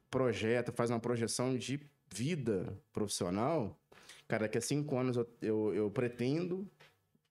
[0.09, 1.79] projeta, faz uma projeção de
[2.09, 3.77] vida profissional,
[4.27, 6.69] cara, daqui a cinco anos eu, eu, eu pretendo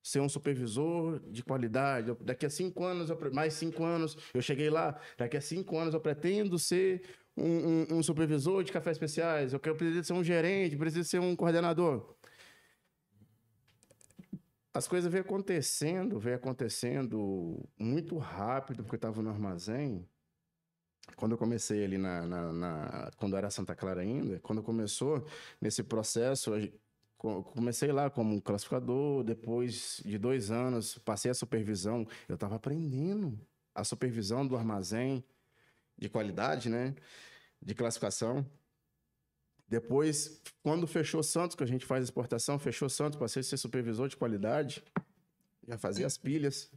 [0.03, 2.09] ser um supervisor de qualidade.
[2.09, 4.99] Eu- daqui a cinco anos, eu mais cinco anos, eu cheguei lá.
[5.19, 7.03] Daqui a cinco anos eu pretendo ser
[7.37, 7.45] um,
[7.95, 9.53] um- um supervisor de cafés especiais.
[9.53, 12.15] Eu quero preciso ser um gerente, preciso ser um coordenador.
[14.73, 20.07] As coisas vêm acontecendo, vêm acontecendo muito rápido, porque eu estava no armazém.
[21.17, 25.25] Quando eu comecei ali na, na- na- Quando era Santa Clara ainda, quando começou
[25.61, 26.53] nesse processo,
[27.17, 32.07] comecei lá como classificador, depois de dois anos, passei a supervisão.
[32.29, 33.39] Eu estava aprendendo
[33.75, 35.25] a supervisão do armazém
[35.99, 36.95] de qualidade, né?
[37.61, 38.47] De classificação.
[39.69, 44.09] Depois, quando fechou Santos, que a gente faz exportação, fechou Santos, passei a ser supervisor
[44.09, 44.83] de qualidade.
[45.69, 46.71] já fazia as pilhas,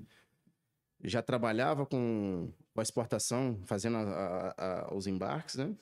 [1.04, 4.02] já trabalhava com, a exportação, fazendo a-
[4.58, 5.76] a- a- os embarques, né?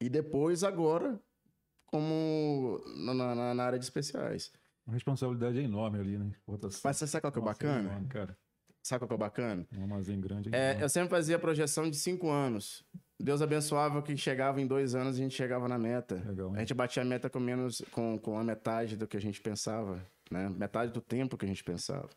[0.00, 1.20] E depois, agora,
[1.94, 4.50] como na, na- na área de especiais.
[4.86, 6.26] A responsabilidade é enorme ali, né?
[6.32, 6.80] Exportação.
[6.82, 7.88] Mas você sabe qual que é o bacana?
[7.88, 8.36] enorme, cara.
[8.82, 9.66] Sabe qual que é o bacana?
[9.72, 10.50] Um armazém grande.
[10.52, 12.84] É, eu sempre fazia projeção de cinco anos.
[13.18, 16.16] Deus abençoava que chegava em dois anos, a gente chegava na meta.
[16.26, 19.20] Legal, A gente batia a meta com menos, com, com a metade do que a
[19.20, 20.48] gente pensava, né?
[20.48, 22.10] Metade do tempo que a gente pensava.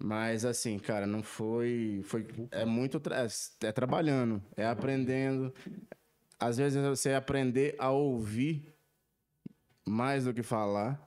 [0.00, 3.26] Mas assim, cara, não foi, foi é muito tra-
[3.62, 5.52] é trabalhando, é aprendendo.
[6.38, 8.73] Às vezes você aprender a ouvir
[9.86, 11.00] mais do que falar,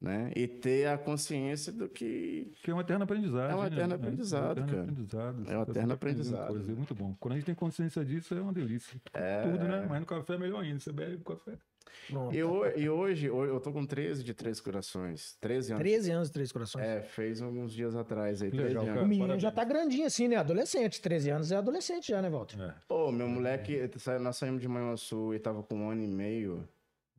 [0.00, 0.30] né?
[0.36, 3.50] E ter a consciência do que Que é um eterno aprendizado.
[3.50, 3.66] É um né?
[3.68, 4.82] eterno aprendizado, É um eterno cara.
[4.82, 5.36] aprendizado.
[5.36, 6.48] É um eterno tá aprendendo aprendizado.
[6.48, 7.16] coisa, É muito bom.
[7.18, 9.00] Quando a gente tem consciência disso, é uma delícia.
[9.42, 9.86] Tudo, né?
[9.88, 10.78] Mas no café é melhor ainda.
[10.78, 11.56] Você bebe café.
[12.10, 12.34] Pronto.
[12.34, 15.36] E, ho- e hoje, hoje eu tô com 13 de Três Corações.
[15.40, 15.82] 13 anos.
[15.82, 16.84] 13 anos de Três Corações.
[16.84, 18.92] É, fez uns dias atrás aí, Que 13 legal, anos.
[18.92, 19.08] O cara.
[19.08, 19.42] menino parabéns.
[19.42, 20.36] já tá grandinho assim, né?
[20.36, 21.00] Adolescente.
[21.00, 22.60] 13 anos é adolescente já, né, Walter?
[22.60, 22.74] É.
[22.86, 26.68] Pô, meu moleque, sa- nós saímos de Manhuaçu e tava com um ano e meio.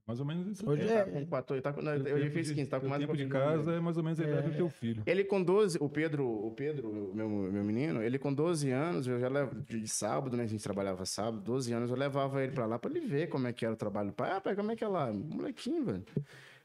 [0.08, 0.70] Mais ou menos isso.
[0.70, 1.10] Hoje Ele é- tá
[1.50, 3.98] ele tá não, fiz de- 15, tá com mais um tempo de casa é mais
[3.98, 5.04] ou menos a idade do teu filho.
[5.06, 9.20] Ele com 12, o Pedro, o Pedro, meu, meu menino, ele com 12 anos, eu
[9.20, 10.44] já levo de sábado, né?
[10.44, 13.48] A gente trabalhava sábado, 12 anos, eu levava ele pra lá pra ele ver como
[13.48, 14.32] é que era o trabalho do pai.
[14.32, 15.12] Ah, pai, como é que é lá?
[15.12, 16.04] Molequinho, velho.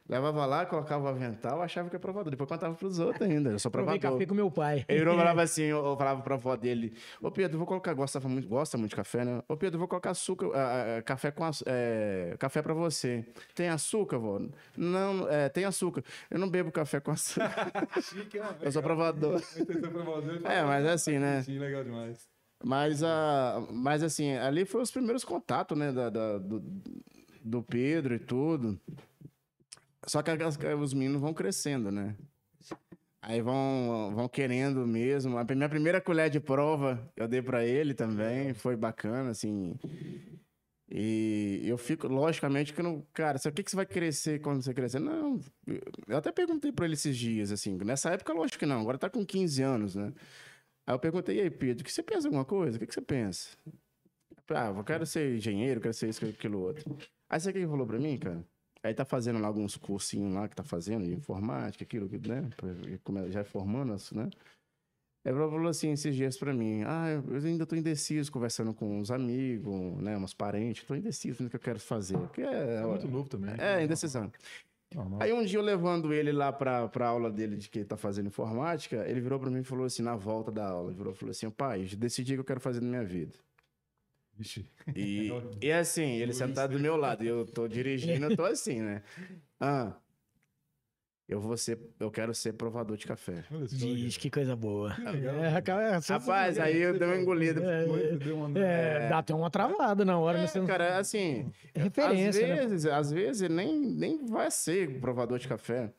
[0.08, 2.30] Levava lá, colocava o avental, achava que era provador.
[2.30, 3.50] Depois contava pros outros ainda.
[3.50, 4.00] Eu sou provador.
[4.00, 4.84] café com meu pai.
[4.88, 8.48] Ele falava assim, eu, eu falava pra avó dele, ô Pedro, vou colocar, gosta muito,
[8.48, 9.42] gosta muito de café, né?
[9.48, 13.24] Ô Pedro, vou colocar açúcar, ah, ah, café com é, café pra você.
[13.54, 14.40] Tem açúcar, vó?
[14.76, 16.02] Não, é, tem açúcar.
[16.30, 17.72] Eu não bebo café com açúcar.
[18.60, 19.40] eu sou provador.
[20.44, 21.42] É, mas é assim, né?
[21.42, 22.28] Sim, legal demais.
[22.64, 26.62] Mas, a, mas assim, ali foi os primeiros contatos, né, da, da- do,
[27.42, 28.78] do Pedro e tudo.
[30.06, 32.16] Só que as- os meninos vão crescendo, né?
[33.20, 35.38] Aí vão, vão querendo mesmo.
[35.38, 39.78] A minha primeira colher de prova eu dei pra ele também, foi bacana, assim.
[40.90, 43.06] E eu fico, logicamente, que não.
[43.14, 44.98] Cara, sabe o que, que você vai crescer quando você crescer?
[44.98, 45.40] Não.
[46.06, 47.78] Eu até perguntei pra ele esses dias, assim.
[47.78, 48.80] Nessa época, lógico que não.
[48.80, 50.12] Agora tá com 15 anos, né?
[50.86, 52.76] Aí eu perguntei, e aí, Pedro, que você pensa alguma coisa?
[52.76, 53.56] O que, que você pensa?
[54.50, 56.84] Ah, eu quero ser engenheiro, quero ser isso, aquilo, outro.
[57.30, 58.44] Aí o que ele falou pra mim, cara?
[58.84, 63.30] Aí tá fazendo lá alguns cursinhos lá que tá fazendo, de informática, aquilo, né?
[63.30, 64.28] Já formando, né?
[65.24, 68.98] Aí ele falou assim esses dias pra mim, ah, eu ainda tô indeciso, conversando com
[68.98, 72.16] uns amigos, né, uns parentes, tô indeciso no que eu quero fazer.
[72.38, 73.54] É, É muito novo também.
[73.56, 74.32] é indecisão.
[74.92, 75.22] Normal.
[75.22, 77.96] Aí um dia eu levando ele lá pra, pra aula dele de que ele tá
[77.96, 81.12] fazendo informática, ele virou pra mim e falou assim, na volta da aula, ele virou
[81.12, 83.32] e falou assim, pai, decidi o que eu quero fazer na minha vida.
[84.36, 84.66] Vixe.
[84.96, 85.30] E,
[85.60, 89.02] e assim, ele sentado do meu lado, e eu tô dirigindo, eu tô assim, né?
[89.60, 89.92] Ah,
[91.28, 93.44] eu vou ser, eu quero ser provador de café.
[93.50, 94.94] Vixe, que coisa boa.
[94.98, 95.36] legal.
[95.36, 97.60] É, é Rapaz, aí eu dei uma engolida.
[97.60, 97.86] cara.
[97.86, 100.46] Foi, deu uma- É, dá até uma travada na hora, né?
[100.46, 102.56] Você É, não- cara, assim, É referência, às né?
[102.56, 105.92] vezes, às vezes nem, nem vai ser provador de café.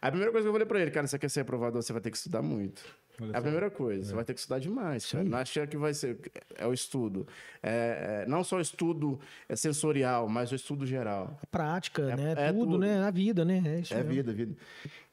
[0.00, 2.02] A primeira coisa que eu falei pra ele, cara, você quer ser provador, você vai
[2.02, 2.82] ter que estudar muito.
[3.22, 3.42] Olha É a só.
[3.42, 5.10] primeira coisa, você vai ter que estudar demais.
[5.10, 5.24] Cara.
[5.24, 6.18] Não acha que vai ser.
[6.56, 7.26] É o estudo.
[7.62, 9.18] É, é, não só o estudo
[9.48, 11.38] é sensorial, mas o estudo geral.
[11.50, 12.32] Prática, né?
[12.36, 12.78] é tudo, tudo.
[12.78, 12.98] né?
[12.98, 13.62] Na vida, né?
[13.64, 14.56] É, isso É vida, vida.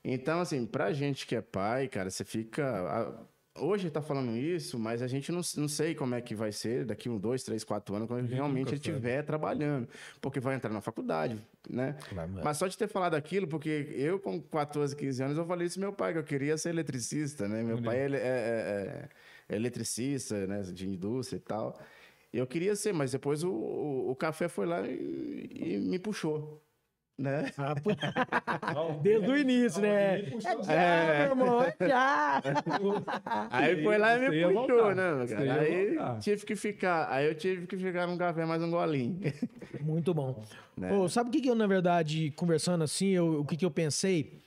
[0.03, 2.65] Então, assim, pra gente que é pai, cara, você fica.
[2.65, 6.51] a- Hoje tá falando isso, mas a gente não, não sei como é que vai
[6.51, 9.87] ser daqui um, dois, três, quatro anos, quando realmente ele estiver trabalhando.
[10.21, 11.37] Porque vai entrar na faculdade,
[11.69, 11.95] né?
[12.35, 15.67] Vai- Mas só de ter falado aquilo, porque eu com 14, 15 anos, eu falei
[15.67, 17.61] isso pro meu pai, que eu queria ser eletricista, né?
[17.63, 19.09] Meu pai ele é, é-
[19.49, 20.61] é eletricista, né?
[20.61, 21.79] De indústria e tal.
[22.31, 26.61] Eu queria ser, mas depois o, o, o café foi lá e, e me puxou,
[27.19, 27.51] né?
[27.57, 27.91] Ah, pô.
[29.01, 30.19] Desde o início, né?
[30.21, 30.23] É
[30.63, 32.41] já, meu irmão, é já.
[33.51, 34.95] Aí foi lá e me puxou, voltar.
[34.95, 35.61] né, cara?
[35.61, 39.19] Aí tive que ficar, aí eu tive que ficar num café mais um golinho.
[39.81, 40.43] Muito bom.
[40.77, 40.91] Né?
[40.93, 43.71] Ô, sabe o que, que eu, na verdade, conversando assim, eu- o que, que eu
[43.71, 44.39] pensei?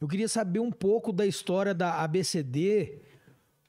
[0.00, 2.98] Eu queria saber um pouco da história da ABCD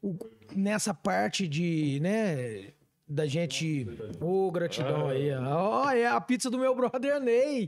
[0.02, 0.16] o-
[0.56, 2.68] nessa parte de, né,
[3.10, 3.88] da gente...
[4.22, 5.32] Ô, gratidão aí.
[5.34, 5.86] ó.
[5.86, 7.68] Ó, é a pizza do meu brother Ney.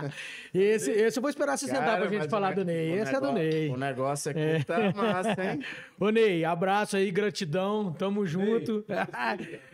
[0.54, 2.92] esse, esse eu vou esperar você sentar pra gente falar do ne- Ney.
[3.00, 3.68] Esse é do negócio- Ney.
[3.70, 5.60] O negócio aqui tá massa, hein?
[6.00, 7.92] Ô, Ney, abraço aí, gratidão.
[7.92, 8.84] Tamo junto.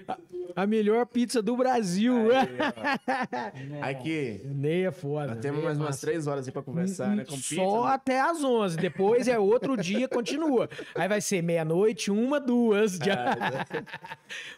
[0.55, 2.15] a melhor pizza do Brasil.
[3.83, 5.35] Aqui, Ney é foda.
[5.35, 7.25] nós temos é mais umas três horas aí pra conversar, né?
[7.25, 7.57] Com pizza.
[7.57, 7.93] Só né?
[7.93, 8.77] até às 11.
[8.77, 10.69] Depois é outro dia, continua.
[10.95, 13.01] Aí vai ser meia-noite, uma, duas.
[13.01, 13.37] É, Já.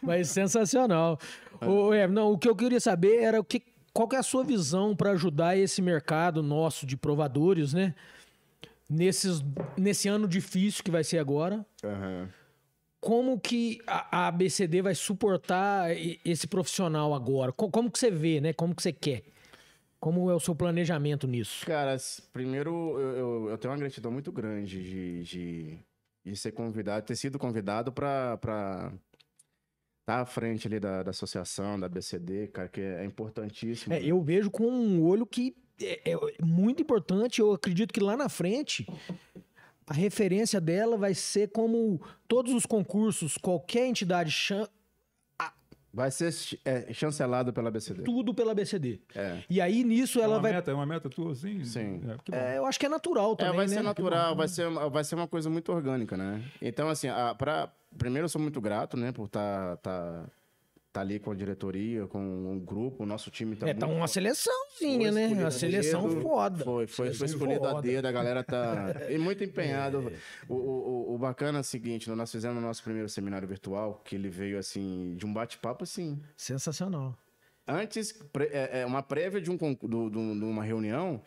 [0.01, 1.19] Mas sensacional.
[1.61, 4.23] Ô, Ev, não, o que eu queria saber era o que, qual que é a
[4.23, 7.95] sua visão para ajudar esse mercado nosso de provadores, né?
[8.89, 9.43] nesses,
[9.77, 12.29] nesse ano difícil que vai ser agora, Aham.
[13.07, 17.53] Como que a, ABCD vai suportar esse profissional agora?
[17.53, 18.51] Co- Como que você vê, né?
[18.51, 19.23] Como que você quer?
[19.97, 21.65] Como é o seu planejamento nisso?
[21.65, 21.95] Cara,
[22.33, 25.79] primeiro eu, eu, eu tenho uma gratidão muito grande de, de,
[26.25, 28.37] de ser convidado, ter sido convidado para
[30.01, 33.93] estar à frente ali da, da associação, da BCD, cara, que é importantíssimo.
[33.93, 37.39] É, eu vejo com um olho que é, é muito importante.
[37.39, 38.85] Eu acredito que lá na frente
[39.87, 44.67] a referência dela vai ser como todos os concursos, qualquer entidade, chan-
[45.93, 46.31] Vai ser
[46.63, 48.03] é, chancelado pela BCD.
[48.03, 48.99] tudo pela BCD.
[49.15, 49.41] É.
[49.49, 50.51] E aí nisso É ela uma vai.
[50.53, 51.63] meta, é uma meta tua, assim?
[51.63, 52.01] Sim.
[52.31, 52.53] É.
[52.53, 53.55] É, eu acho que é natural É, também.
[53.55, 53.73] vai né?
[53.73, 56.43] ser natural, vai ser, uma- vai ser uma coisa muito orgânica, né?
[56.61, 59.91] Então, assim, a, pra, primeiro eu sou muito grato, né, por estar tá,
[60.23, 60.25] tá
[60.99, 65.11] ali com a diretoria, com o grupo, o nosso time tá É, tá uma seleçãozinha,
[65.11, 65.27] né?
[65.27, 66.21] Uma a seleção dedo.
[66.21, 66.63] foda.
[66.63, 70.11] Foi, foi, foi Seleção escolhido a dedo, a galera tá e muito empenhado.
[70.47, 70.57] O, o,
[71.11, 74.29] o- o bacana é o seguinte, nós fizemos o nosso primeiro seminário virtual, que ele
[74.29, 76.19] veio assim, de um bate-papo assim.
[76.35, 77.17] Sensacional.
[77.67, 78.17] Antes,
[78.51, 81.21] é, é, uma prévia de, um, de uma reunião,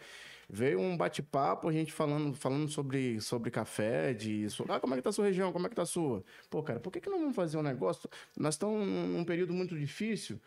[0.53, 5.03] veio um bate-papo, a gente falando, falando sobre, sobre café, de ah, como é que
[5.03, 6.25] tá a sua região, como é que tá a sua?
[6.49, 8.09] Pô, cara, por que, que não vamos fazer um negócio?
[8.37, 10.41] Nós estamos num período muito difícil.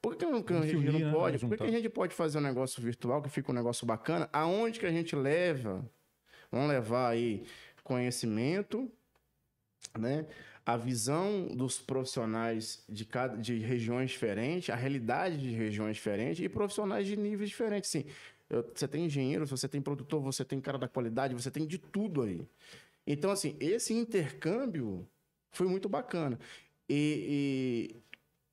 [0.00, 1.12] Por que, que não- que a gente unir, não né?
[1.12, 1.38] pode?
[1.38, 4.28] Por que, a gente pode fazer um negócio virtual que fica um negócio bacana?
[4.32, 5.84] Aonde que a gente leva?
[6.50, 7.44] Vamos levar aí
[7.84, 8.90] conhecimento,
[9.98, 10.26] né?
[10.64, 16.48] A visão dos profissionais de cada de regiões diferentes, a realidade de regiões diferentes e
[16.48, 17.90] profissionais de níveis diferentes.
[17.90, 18.04] Sim,
[18.74, 22.22] você tem engenheiro, você tem produtor, você tem cara da qualidade, você tem de tudo
[22.22, 22.46] aí.
[23.06, 25.06] Então, assim, esse intercâmbio
[25.52, 26.38] foi muito bacana.
[26.88, 27.94] E,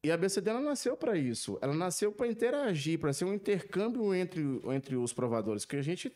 [0.03, 1.57] e, e a BCD ela nasceu para isso.
[1.61, 5.65] Ela nasceu para interagir, para ser um intercâmbio entre, entre os provadores.
[5.65, 6.11] Porque a gente,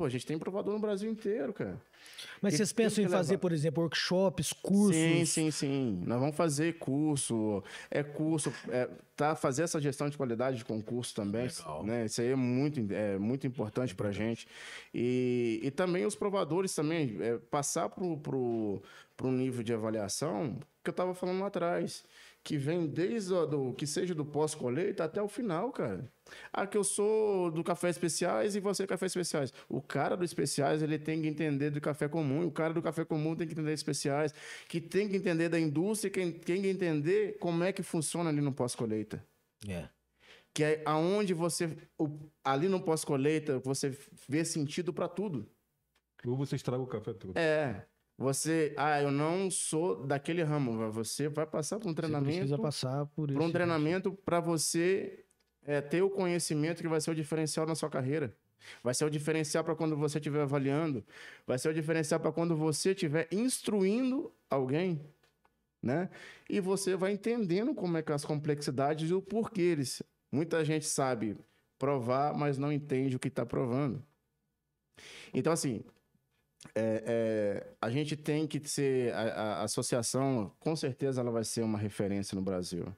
[0.00, 1.78] pô, a gente tem provador no Brasil inteiro, cara.
[2.40, 3.40] Mas E vocês pensam em fazer, levar.
[3.42, 4.96] por exemplo, workshops, cursos?
[4.96, 6.02] Sim, sim, sim.
[6.06, 11.14] Nós vamos fazer curso, é curso, é, tá fazer essa gestão de qualidade de concurso
[11.14, 11.48] também,
[11.84, 12.06] né?
[12.06, 14.48] Isso aí é muito, é muito importante para gente.
[14.94, 18.82] E, e também os provadores também é, passar pro, pro,
[19.18, 22.04] pro nível de avaliação que eu tava falando lá atrás,
[22.42, 26.10] que vem desde o, do que seja do pós-colheita até o final, cara.
[26.52, 29.52] Ah, que eu sou do café especiais e você é café especiais.
[29.68, 33.04] O cara do especiais, ele tem que entender do café comum, o cara do café
[33.04, 34.32] comum tem que entender de especiais,
[34.68, 38.30] que tem que entender da indústria, e quem tem que entender como é que funciona
[38.30, 39.22] ali no pós-colheita.
[39.68, 39.88] É.
[40.54, 43.96] Que é aonde você, o- ali no pós-colheita, você
[44.28, 45.46] vê sentido para tudo.
[46.26, 47.36] Ou você estraga o café todo.
[47.36, 47.86] É.
[48.20, 52.58] Você, ah, eu não sou daquele ramo, você vai passar por um Você treinamento precisa
[52.58, 53.38] passar por isso.
[53.38, 55.24] para um treinamento para você
[55.64, 58.36] é, ter o conhecimento que vai ser o diferencial na sua carreira.
[58.84, 61.02] Vai ser o diferencial para quando você estiver avaliando.
[61.46, 65.00] Vai ser o diferencial para quando você estiver instruindo alguém.
[65.82, 66.10] Né?
[66.46, 70.02] E você vai entendendo como é que as complexidades e o porquê eles.
[70.30, 71.38] Muita gente sabe
[71.78, 74.04] provar, mas não entende o que está provando.
[75.32, 75.82] Então, assim,
[76.74, 79.12] é, é, a gente tem que ser.
[79.14, 82.94] A, a associação, com certeza, ela vai ser uma referência no Brasil.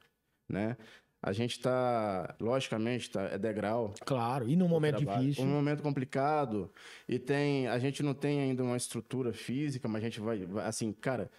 [0.49, 0.77] Né?
[1.23, 3.95] A gente está, logicamente, tá, é degrau.
[4.05, 5.23] Claro, e num momento trabalho.
[5.23, 5.45] difícil.
[5.45, 6.71] Um momento complicado.
[7.09, 7.69] E tem.
[7.69, 10.45] A gente não tem ainda uma estrutura física, mas a gente vai.
[10.45, 11.31] vai- assim, cara.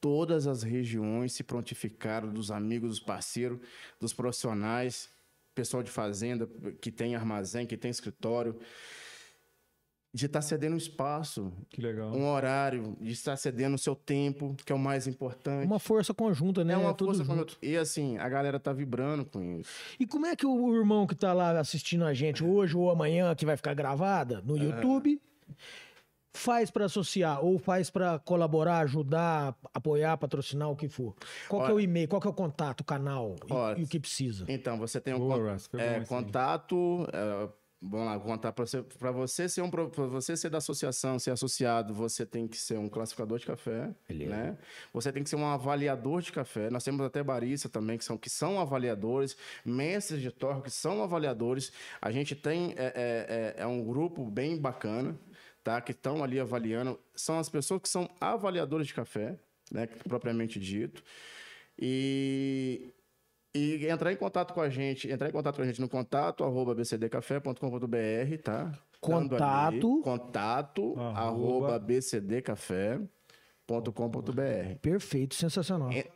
[0.00, 3.58] Todas as regiões se prontificaram, dos amigos, dos parceiros,
[3.98, 5.10] dos profissionais,
[5.56, 6.48] pessoal de fazenda
[6.80, 8.56] que tem armazém, que tem escritório,
[10.12, 12.10] de estar cedendo espaço, Que legal.
[12.12, 15.66] um horário, de estar cedendo o seu tempo, que é o mais importante.
[15.66, 16.72] Uma força conjunta, né?
[16.74, 17.54] é uma Tudo força conjunta.
[17.62, 19.70] E assim, a galera tá vibrando com isso.
[20.00, 23.34] E como é que o irmão que tá lá assistindo a gente hoje ou amanhã,
[23.34, 25.20] que vai ficar gravada no YouTube,
[26.34, 31.14] faz pra associar ou faz pra colaborar, ajudar, apoiar, patrocinar, o que for?
[31.48, 33.82] Qual que é o e-mail, qual que é o contato, o canal e- Ó, e,
[33.82, 34.44] o que precisa?
[34.48, 35.36] Então, você tem um Boa,
[35.70, 37.06] con- é, contato.
[37.12, 37.48] é,
[37.80, 39.70] vamos lá, contar para você, para você ser um
[40.10, 44.30] você ser da associação, ser associado, você tem que ser um classificador de café, Beleza.
[44.30, 44.58] né?
[44.92, 46.70] Você tem que ser um avaliador de café.
[46.70, 51.02] Nós temos até barista também que são que são avaliadores, mestres de torre que são
[51.02, 51.72] avaliadores.
[52.02, 55.18] A gente tem é, é, é- é um grupo bem bacana,
[55.62, 55.80] tá?
[55.80, 56.98] Que estão ali avaliando.
[57.14, 59.38] São as pessoas que são avaliadores de café,
[59.70, 59.86] né?
[59.86, 61.02] Propriamente dito.
[61.78, 62.92] E
[63.58, 66.44] e entrar em contato com a gente, entrar em contato com a gente no contato
[66.44, 68.72] arroba bcdcafé.com.br, tá?
[69.00, 69.92] Contato.
[69.94, 71.18] ali, contato Arroba.
[71.20, 74.76] arroba bcdcafé.com.br.
[74.80, 75.90] Perfeito, sensacional.
[75.92, 76.06] É-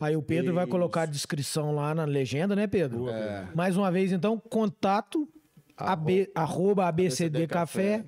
[0.00, 0.70] Aí o Pedro vai Isso.
[0.70, 2.98] colocar a descrição lá na legenda, né, Pedro?
[3.00, 3.48] Boa, É.
[3.54, 5.28] Mais uma vez, então, contato
[5.76, 8.06] ab, arroba abcdcafé.com.br.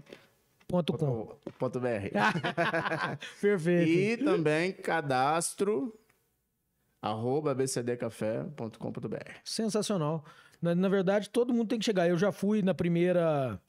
[0.67, 1.29] Ponto com.
[1.59, 2.11] Ponto .br.
[3.41, 4.23] Perfeito.
[4.23, 5.95] E também cadastro
[7.05, 9.31] arroba bcdcafé.com.br.
[9.45, 10.25] Sensacional.
[10.61, 12.09] Na, na verdade, todo mundo tem que chegar.
[12.09, 13.61] Eu já fui na primeira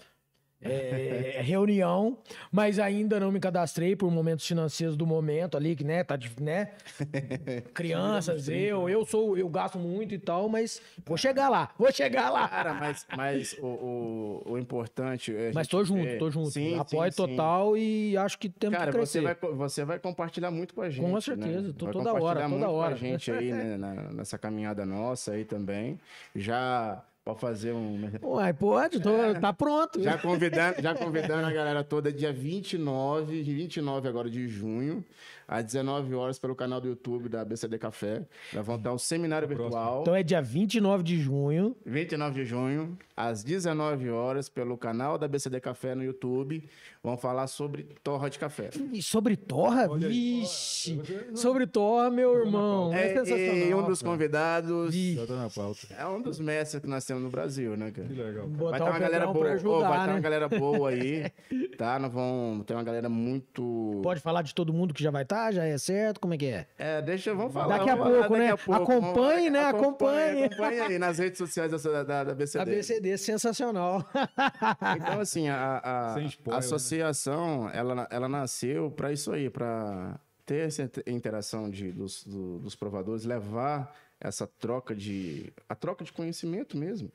[0.65, 2.17] é, reunião,
[2.51, 6.31] mas ainda não me cadastrei por momentos financeiros do momento ali, que né, tá de,
[6.41, 6.71] né?
[7.73, 12.29] Crianças, eu, eu sou, eu gasto muito e tal, mas vou chegar lá, vou chegar
[12.29, 12.47] lá.
[12.47, 15.35] Cara, mas, mas o, o, o importante.
[15.35, 16.51] é Mas tô junto, tô junto.
[16.51, 17.27] Sim, Apoio sim, sim.
[17.35, 19.21] total e acho que temos Cara, que crescer.
[19.21, 21.05] você vai, você vai compartilhar muito com a gente.
[21.09, 21.73] Com certeza, né?
[21.77, 22.89] tô vai toda hora, toda muito hora.
[22.89, 25.99] Com a gente aí né, na- nessa caminhada nossa aí também.
[26.35, 27.99] Já pode fazer um.
[28.21, 29.11] Uai, pode, tô,
[29.41, 30.01] tá pronto.
[30.01, 35.03] Já convidando, já convidando a galera toda dia 29, 29 agora de junho,
[35.47, 38.21] às 19 horas pelo canal do YouTube da BCD Café.
[38.53, 40.01] Nós vamos ter um seminário virtual.
[40.01, 41.75] Então é dia 29 de junho.
[41.83, 46.63] 29 de junho, às 19 horas, pelo canal da BCD Café no YouTube.
[47.03, 48.71] Vamos falar sobre torra de café.
[48.91, 49.87] E sobre torra?
[49.89, 50.39] Olha aí.
[50.41, 50.95] Vixe.
[50.95, 52.93] Você- Sobre torra, meu irmão.
[52.93, 53.55] É, É, sensacional.
[53.55, 54.93] e um dos convidados.
[54.93, 55.87] Já tá na pauta.
[55.97, 58.07] é um dos mestres que nós temos no Brasil, né, cara?
[58.07, 58.47] Que legal.
[58.49, 58.69] cara.
[58.71, 59.51] Vai ter uma galera boa.
[59.51, 60.13] ajudar, vai ter né?
[60.13, 61.31] uma galera boa aí,
[61.77, 61.99] tá?
[61.99, 63.99] Nós vamos ter uma galera muito.
[64.03, 65.51] Pode falar de todo mundo que já vai estar?
[65.53, 66.19] Já é certo?
[66.19, 66.65] Como é que é?
[66.77, 67.77] É, deixa, vamos falar.
[67.77, 68.49] Daqui a falar pouco, né?
[68.51, 69.65] Acompanhe, né?
[69.65, 70.43] Acompanhe.
[70.45, 72.61] Acompanhe aí nas redes sociais da, da, da BCD.
[72.61, 74.03] A BCD, sensacional.
[74.97, 76.29] Então, assim, a, a, a né?
[76.57, 82.59] associação, ela, ela nasceu para isso aí, para ter essa inter- interação de, dos, do-
[82.59, 85.51] dos provadores, levar essa troca de...
[85.67, 87.11] a troca de conhecimento mesmo,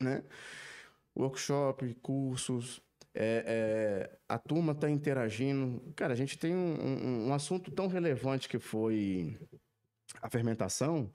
[0.00, 0.22] né?
[1.16, 2.80] Workshop, cursos,
[3.14, 3.44] é,
[4.10, 5.80] é, a turma está interagindo.
[5.94, 9.38] Cara, a gente tem um, um- um assunto tão relevante que foi
[10.20, 11.08] a fermentação.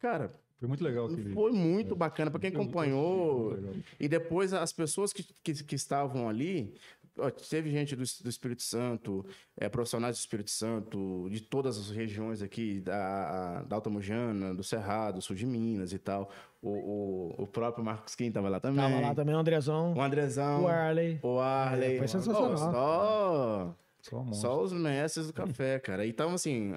[0.00, 0.34] Cara,
[0.64, 1.32] Foi muito legal aquele.
[1.34, 2.30] foi muito bacana.
[2.30, 3.58] Para quem Foi acompanhou,
[4.00, 6.74] e depois as pessoas que, que, que estavam ali,
[7.18, 9.24] ó, teve gente do, do Espírito Santo,
[9.56, 14.64] é, profissionais do Espírito Santo, de todas as regiões aqui, da, da Alta Mojana, do
[14.64, 16.30] Cerrado, sul de Minas e tal.
[16.62, 18.82] O, o, o próprio Marcos Kim estava lá também.
[18.82, 20.62] Tava lá também o Andrezão, O Andrezão.
[20.62, 21.18] o Arley.
[21.22, 21.96] O Arley.
[21.96, 22.56] É, foi sensacional.
[22.56, 26.06] Só, Só só os mestres do café, cara.
[26.06, 26.72] E tava assim.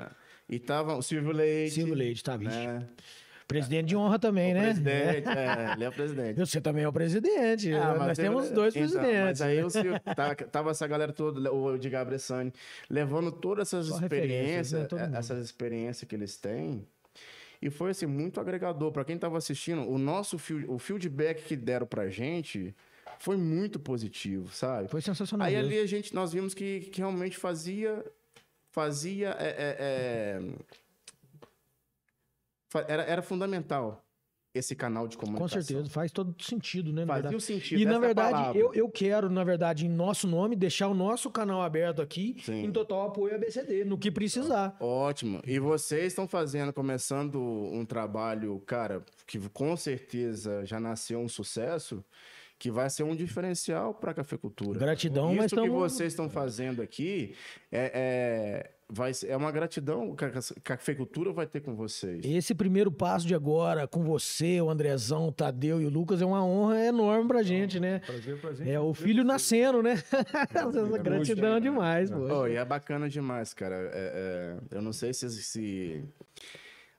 [0.49, 1.73] E tava o Silvio Leite.
[1.73, 2.51] Silvio Leite, tá, bicho.
[2.51, 2.88] Né?
[3.48, 4.64] Presidente de honra também, O né?
[4.65, 6.38] presidente, é, ele é o presidente.
[6.38, 7.74] Você também é o presidente.
[7.74, 9.24] Ah, mas Nós teve- temos dois então, presidentes.
[9.24, 12.52] Mas aí o Silvio, tá- tava essa galera toda, o Edgar Bressani,
[12.90, 15.18] levando todas essas Só referências, experiências, né?
[15.18, 16.86] Essas experiências que eles têm.
[17.61, 18.91] E foi assim, muito agregador.
[18.91, 20.38] Para quem tava assistindo, o nosso
[20.68, 22.76] o feedback que deram pra gente
[23.18, 24.90] foi muito positivo, sabe?
[24.90, 25.48] Foi sensacional.
[25.48, 25.69] Aí mesmo.
[25.72, 28.03] ali a gente, nós vimos que, que realmente fazia.
[28.72, 29.30] Fazia.
[29.40, 30.41] é, é, é,
[32.88, 34.03] era, era fundamental
[34.57, 35.61] esse canal de Com comunicação.
[35.61, 37.06] certeza, faz todo sentido, né?
[37.06, 37.35] verdade.
[37.35, 37.80] o sentido.
[37.80, 41.30] E na é verdade, eu, eu quero, na verdade, em nosso nome, deixar o nosso
[41.30, 42.65] canal aberto aqui Sim.
[42.65, 44.76] em total apoio à BCD, no que precisar.
[44.80, 45.41] Ótimo.
[45.45, 52.03] E vocês estão fazendo, começando um trabalho, cara, que com certeza já nasceu um sucesso,
[52.60, 54.80] que vai ser um diferencial para a cafeicultura.
[54.80, 55.76] Gratidão, Isso mas que estamos.
[55.76, 57.35] vocês estão fazendo aqui
[57.72, 60.31] é, é, vai ser, é uma gratidão que a
[60.64, 62.22] cafeicultura vai ter com vocês.
[62.23, 66.26] Esse primeiro passo de agora, com você, o Andrezão, o Tadeu e o Lucas, é
[66.26, 67.99] uma honra enorme pra gente, né?
[67.99, 68.69] Prazer pra gente.
[68.69, 69.93] É o filho nascendo, né?
[70.53, 71.59] Essa gratidão né?
[71.59, 72.41] demais, pô.
[72.41, 73.76] Oh, e é bacana demais, cara.
[73.76, 73.91] É-
[74.72, 76.03] é, eu não sei se, se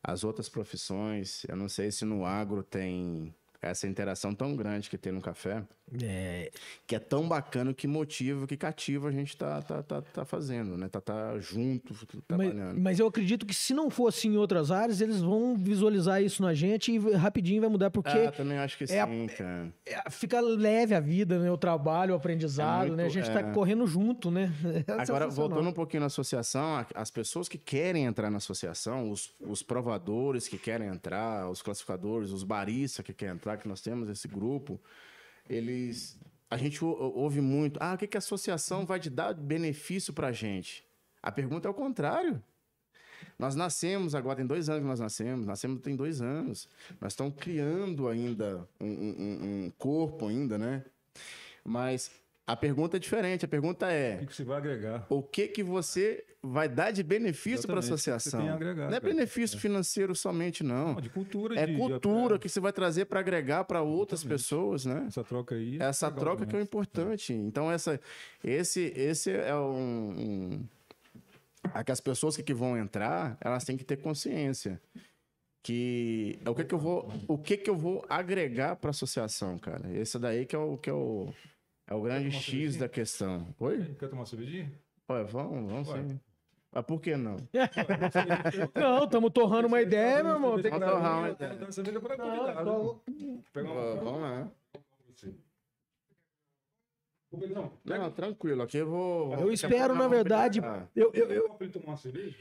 [0.03, 4.97] as outras profissões, eu não sei se no agro tem essa interação tão grande que
[4.99, 5.65] tem no café,
[6.03, 6.51] É,
[6.87, 10.77] que é tão bacana que motiva, que cativa a gente tá, tá, tá, tá fazendo,
[10.77, 10.89] né?
[10.89, 12.81] Tá, tá junto, mas, trabalhando.
[12.81, 16.53] mas eu acredito que se não fosse em outras áreas, eles vão visualizar isso na
[16.55, 19.73] gente e rapidinho vai mudar, porque Ah, também acho que é a- sim, cara.
[19.87, 21.51] é, fica leve a vida, né?
[21.51, 23.07] O trabalho, o aprendizado, É muito- né?
[23.07, 23.53] A gente tá é.
[23.53, 24.53] correndo junto, né?
[24.89, 29.35] É Agora, voltando um pouquinho na associação, as pessoas que querem entrar na associação, os,
[29.41, 34.09] os provadores que querem entrar, os classificadores, os baristas que querem entrar, que nós temos
[34.09, 34.81] esse grupo,
[35.49, 36.19] eles.
[36.51, 39.41] A gente ou- ouve muito, ah, o que, que a associação vai te dar de
[39.43, 40.85] benefício pra gente?
[41.23, 42.43] A pergunta é o contrário.
[43.39, 46.69] Nós nascemos agora, tem dois anos que nós nascemos, nascemos tem dois anos.
[47.01, 50.85] Nós estamos criando ainda um- um- um corpo ainda, né?
[51.65, 52.11] Mas
[52.49, 53.45] a pergunta é diferente.
[53.45, 55.07] A pergunta O é: que que você vai agregar?
[55.09, 58.49] o que que você vai dar de benefício para a o que associação?
[58.49, 59.13] agregar, não é cara.
[59.13, 60.95] benefício financeiro somente, não.
[60.95, 61.59] Não, de cultura.
[61.59, 64.43] É de- de- cultura que você vai trazer para agregar para outras Exatamente.
[64.43, 65.05] pessoas, né?
[65.09, 65.79] Essa troca aí.
[65.79, 67.33] é Essa legal troca que é o importante.
[67.33, 68.01] Então, essa,
[68.43, 70.11] esse, esse é um,
[70.55, 70.65] um...
[71.75, 74.81] a que as pessoas que, que vão entrar, elas têm que ter consciência
[75.63, 79.59] que o que que eu vou, o que que eu vou agregar para a associação,
[79.59, 79.91] cara.
[79.93, 81.29] Esse daí que é o que é o
[81.89, 82.79] É o grande X cervejinha?
[82.81, 83.55] da questão.
[83.59, 83.95] Oi?
[83.99, 84.71] Quer tomar uma cervejinha?
[85.11, 86.03] Ué, vamos, vamos Ué.
[86.09, 86.21] sim.
[86.71, 87.37] Mas por que não?
[88.75, 90.61] Não, estamos torrando uma ideia, meu irmão.
[90.61, 90.79] Tem que...
[90.79, 91.55] Vamos torrar uma ideia.
[91.57, 92.71] dá cerveja para Não, convidado.
[92.71, 93.01] só-
[93.55, 93.95] Pega Ó, uma.
[94.05, 94.51] Vamos lá.
[97.31, 98.63] Ô, Pedrão, pega Não, tranquilo.
[98.63, 99.35] Aqui eu vou.
[99.35, 100.61] Eu espero, na verdade,
[100.97, 101.59] eu, eu, eu,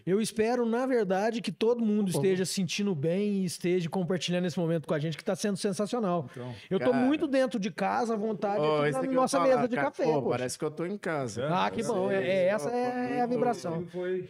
[0.05, 4.57] eu espero, na verdade, que todo mundo esteja se sentindo bem e esteja compartilhando esse
[4.57, 6.30] momento com a gente, que está sendo sensacional.
[6.31, 7.03] Então, Eu tô Cara.
[7.05, 8.64] muito dentro de casa, à vontade,
[8.95, 10.22] aqui na nossa falar, mesa de café, Pô.
[10.30, 11.43] Parece que eu tô em casa.
[11.43, 11.47] É?
[11.51, 12.09] Ah, que bom.
[12.09, 13.85] É, é- essa é, a vibração.
[13.88, 14.30] Foi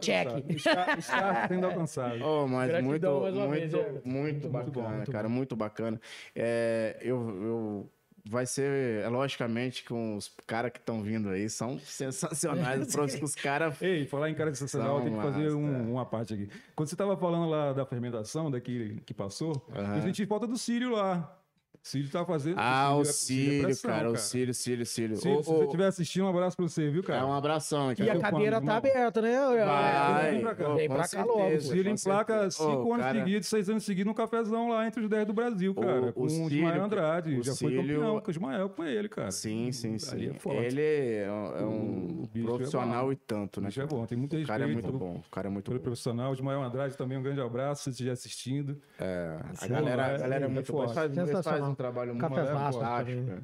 [0.00, 0.28] Check.
[0.48, 2.14] Está, está sendo alcançado.
[2.24, 6.00] Oh, mas Gratidão muito, muito, vez, muito, Muito bacana, bom, muito cara, muito bacana.
[6.34, 7.90] É, eu, eu,
[8.24, 12.94] vai ser, é, logicamente, com os caras que estão vindo aí, são sensacionais.
[13.22, 13.80] os, caras.
[13.82, 15.84] Ei, falar em cara de sensacional, tem que fazer um- massa.
[15.90, 16.48] uma parte aqui.
[16.74, 19.96] Quando você estava falando lá da fermentação, daquele que passou, Aham.
[19.96, 21.38] eu senti falta do Círio lá.
[21.84, 22.54] O Círio tá fazendo.
[22.58, 25.16] Ah, o é- é pressão, cara, o Círio, Círio, Círio.
[25.18, 27.20] Círio, Ô, se você ô, estiver assistindo, um abraço pra você, viu, cara?
[27.20, 28.10] É um abração, E cara.
[28.10, 29.36] a Eu cadeira tá aberta, né?
[29.66, 30.74] Vai, Vem pra cá.
[30.74, 31.40] Vem pra cá logo.
[31.40, 31.46] O com
[31.90, 32.50] emplaca certeza.
[32.56, 35.34] cinco Ô, anos cara, seguidos, seis anos seguidos, no cafezão lá entre os 10 do
[35.34, 36.06] Brasil, cara.
[36.06, 37.34] o com o Círio, Ismael Andrade.
[37.38, 39.30] o Já foi Círio- campeão com o Ismael com ele, cara.
[39.30, 40.10] Sim, sim, sim.
[40.14, 40.62] Ali é forte.
[40.64, 43.68] Ele é um, é O é profissional e tanto, O né?
[43.76, 44.46] é bom, tem muito O respeito.
[44.58, 45.16] cara é muito bom.
[45.26, 45.78] O cara é muito bom.
[45.78, 48.80] profissional, o Ismael Andrade também um grande abraço, se você estiver assistindo.
[48.98, 50.94] É, a Sim, galera, é- a é é muito forte.
[50.94, 51.73] Sensacional.
[51.74, 53.20] Um trabalho muito Café fantástico.
[53.20, 53.38] né?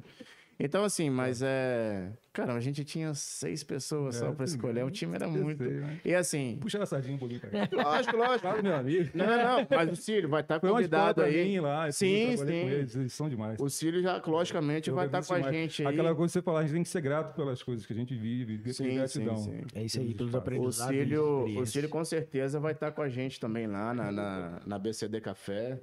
[0.63, 2.11] Então, assim, mas é.
[2.31, 4.55] Cara, a gente tinha seis pessoas só É, pra sim.
[4.55, 4.85] escolher.
[4.85, 5.63] O time era muito.
[6.05, 6.59] E assim.
[6.61, 7.67] Puxa a sardinha um pouquinho, cara.
[7.73, 8.41] Lógico, lógico.
[8.41, 9.09] Claro, meu amigo.
[9.15, 11.45] Não, não, mas o Círio vai estar escola convidado pra aí.
[11.45, 11.91] mim lá.
[11.91, 12.43] Sim, sim.
[12.53, 13.59] Eles, eles são demais.
[13.59, 15.87] O Círio já, logicamente, Eu vai estar agradeço com a gente aí.
[15.93, 17.95] Aquela coisa que você falar, a gente tem que ser grato pelas coisas que a
[17.95, 19.37] gente vive, Sim, sim, gratidão.
[19.37, 19.61] sim.
[19.73, 20.95] É isso aí, pelos O aprendizados.
[20.95, 21.65] Cílio, o.
[21.65, 25.79] Cílio com certeza vai estar com a gente também lá na, na, na BCD Café.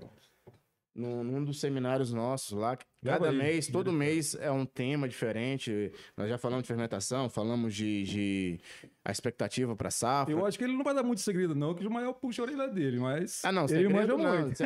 [0.98, 2.76] Num, num dos seminários nossos lá.
[3.04, 5.92] Cada mês, todo mês é um tema diferente.
[6.16, 8.60] Nós já falamos de fermentação, falamos de, de
[9.04, 10.34] a expectativa para safra.
[10.34, 12.46] Eu acho que ele não vai dar muito segredo, não, que o Ismael puxa a
[12.46, 13.44] orelha dele, mas.
[13.44, 14.42] Ah, não, ele segredo manja não.
[14.42, 14.62] muito.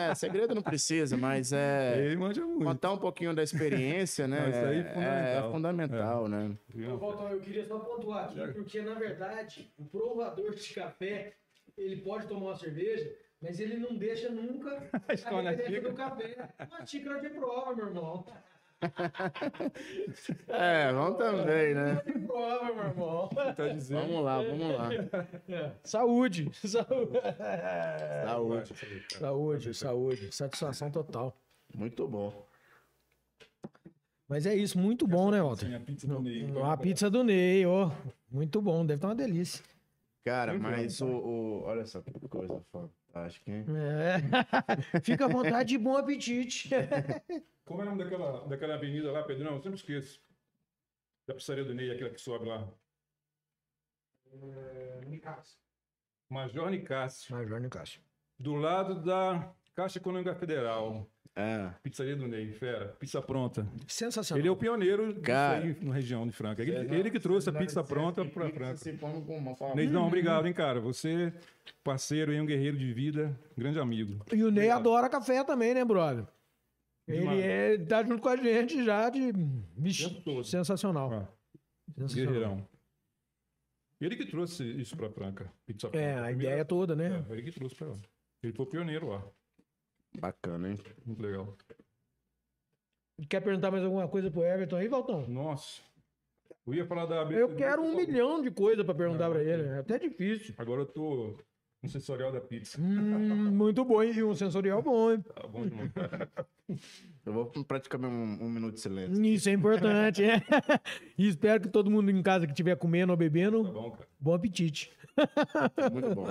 [0.00, 2.00] É, segredo não precisa, mas é.
[2.00, 2.64] Ele manja muito.
[2.64, 4.40] Contar um pouquinho da experiência, né?
[4.40, 6.24] Não, isso aí é é, é fundamental.
[6.24, 6.56] fundamental, né?
[6.98, 11.34] Valtão, eu queria só pontuar aqui, porque na verdade, o provador de café,
[11.76, 16.48] ele pode tomar uma cerveja, mas ele não deixa nunca a a referência do café.
[16.68, 18.26] Uma xícara de prova, meu irmão.
[20.48, 22.02] É, vamos também, né?
[22.04, 23.28] De prova, meu irmão.
[23.28, 24.00] Tá dizendo.
[24.00, 24.88] Vamos lá, vamos lá.
[25.84, 26.50] Saúde.
[26.54, 27.20] Saúde.
[28.24, 28.74] Saúde.
[29.18, 30.34] Saúde, saúde.
[30.34, 31.36] Satisfação total.
[31.74, 32.46] Muito bom.
[34.26, 35.66] Mas é isso, muito bom, né, Walter?
[35.66, 36.46] Minha pizza do Ney.
[36.64, 37.90] A pizza do Ney, ó.
[38.30, 39.62] Muito bom, deve estar uma delícia.
[40.24, 43.64] Cara, mas o, o- Olha só que coisa fantástica, hein?
[44.94, 45.00] É.
[45.00, 46.68] Fica à vontade e bom apetite.
[47.64, 49.54] Como é o nome daquela, daquela avenida lá, Pedrão?
[49.54, 50.22] Eu sempre esqueço.
[51.26, 52.68] Da pizzaria do Ney, aquela que sobe lá.
[56.28, 57.34] Major Nicásio.
[57.36, 58.02] Major Nicásio.
[58.38, 61.08] Do lado da Caixa Econômica Federal.
[61.34, 61.70] É.
[61.82, 62.88] Pizzaria do Ney, fera.
[62.98, 63.66] Pizza pronta.
[63.86, 64.38] Sensacional.
[64.40, 65.62] Ele é o pioneiro Cara.
[65.64, 66.60] aí na região de Franca.
[66.60, 68.74] Ele, ele que trouxe a pizza pronta para Franca.
[69.00, 69.74] Com forma.
[69.74, 70.80] Neidão, obrigado, hein, cara.
[70.80, 71.32] Você,
[71.82, 74.22] parceiro e um guerreiro de vida, grande amigo.
[74.30, 74.80] E o Ney Obrigado.
[74.80, 76.26] adora café também, né, brother?
[77.08, 77.40] Ele Demais.
[77.42, 79.32] é, tá junto com a gente já de.
[80.22, 80.44] Todo.
[80.44, 81.10] sensacional.
[81.10, 82.32] Ó, sensacional.
[82.32, 82.68] guerreirão.
[83.98, 85.50] Ele que trouxe isso para Franca.
[85.64, 86.04] Pizza pronta.
[86.04, 87.24] É, a Primeira- ideia toda, né?
[87.28, 87.96] É, ele que trouxe para lá.
[88.42, 89.22] Ele foi pioneiro lá.
[90.18, 90.78] Bacana, hein?
[91.04, 91.56] Muito legal.
[93.28, 95.26] Quer perguntar mais alguma coisa pro Everton aí, Valtão?
[95.28, 95.82] Nossa.
[96.66, 99.64] Eu ia falar da Eu quero um milhão de coisas pra perguntar pra ele.
[99.68, 100.54] É até difícil.
[100.56, 101.36] Agora eu tô
[101.82, 102.80] no sensorial da pizza.
[102.80, 104.12] Hum, muito bom, hein?
[104.14, 105.24] E um sensorial bom, hein?
[105.34, 105.90] Tá bom demais.
[107.26, 109.24] Eu vou praticar um, um minuto de silêncio.
[109.24, 110.40] Isso é importante, é.
[111.18, 114.06] E espero que todo mundo em casa que estiver comendo ou Tá bebendo, bom, cara.
[114.18, 114.90] bom apetite.
[115.92, 116.26] Muito bom.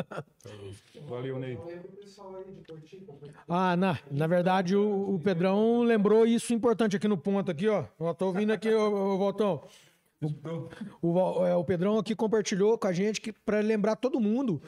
[1.09, 1.57] Valeu, Ney.
[3.47, 7.85] Ah, na, na verdade, o, o Pedrão lembrou isso importante aqui no ponto, aqui, ó.
[7.99, 9.63] Eu tô ouvindo aqui, ô, ô, Valtão.
[10.21, 10.69] Escutou?
[11.01, 14.61] O, Val- é, o Pedrão aqui compartilhou com a gente que para lembrar todo mundo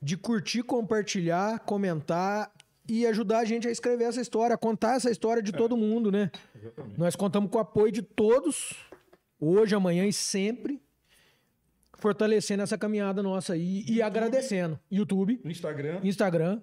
[0.00, 2.52] de curtir, compartilhar, comentar
[2.88, 6.10] e ajudar a gente a escrever essa história, a contar essa história de todo mundo,
[6.10, 6.30] né?
[6.54, 6.98] Exatamente.
[6.98, 8.72] Nós contamos com o apoio de todos,
[9.38, 10.80] hoje, amanhã e sempre,
[11.98, 14.78] fortalecendo essa caminhada nossa aí e agradecendo.
[14.90, 16.62] YouTube, Instagram, Instagram,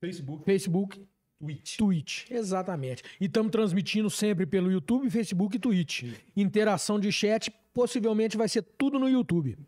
[0.00, 1.08] Facebook, Facebook,
[1.38, 1.76] Twitch.
[1.76, 3.02] Twitch, exatamente.
[3.20, 6.14] E estamos transmitindo sempre pelo YouTube, Facebook e Twitch.
[6.36, 9.58] Interação de chat, possivelmente vai ser tudo no YouTube.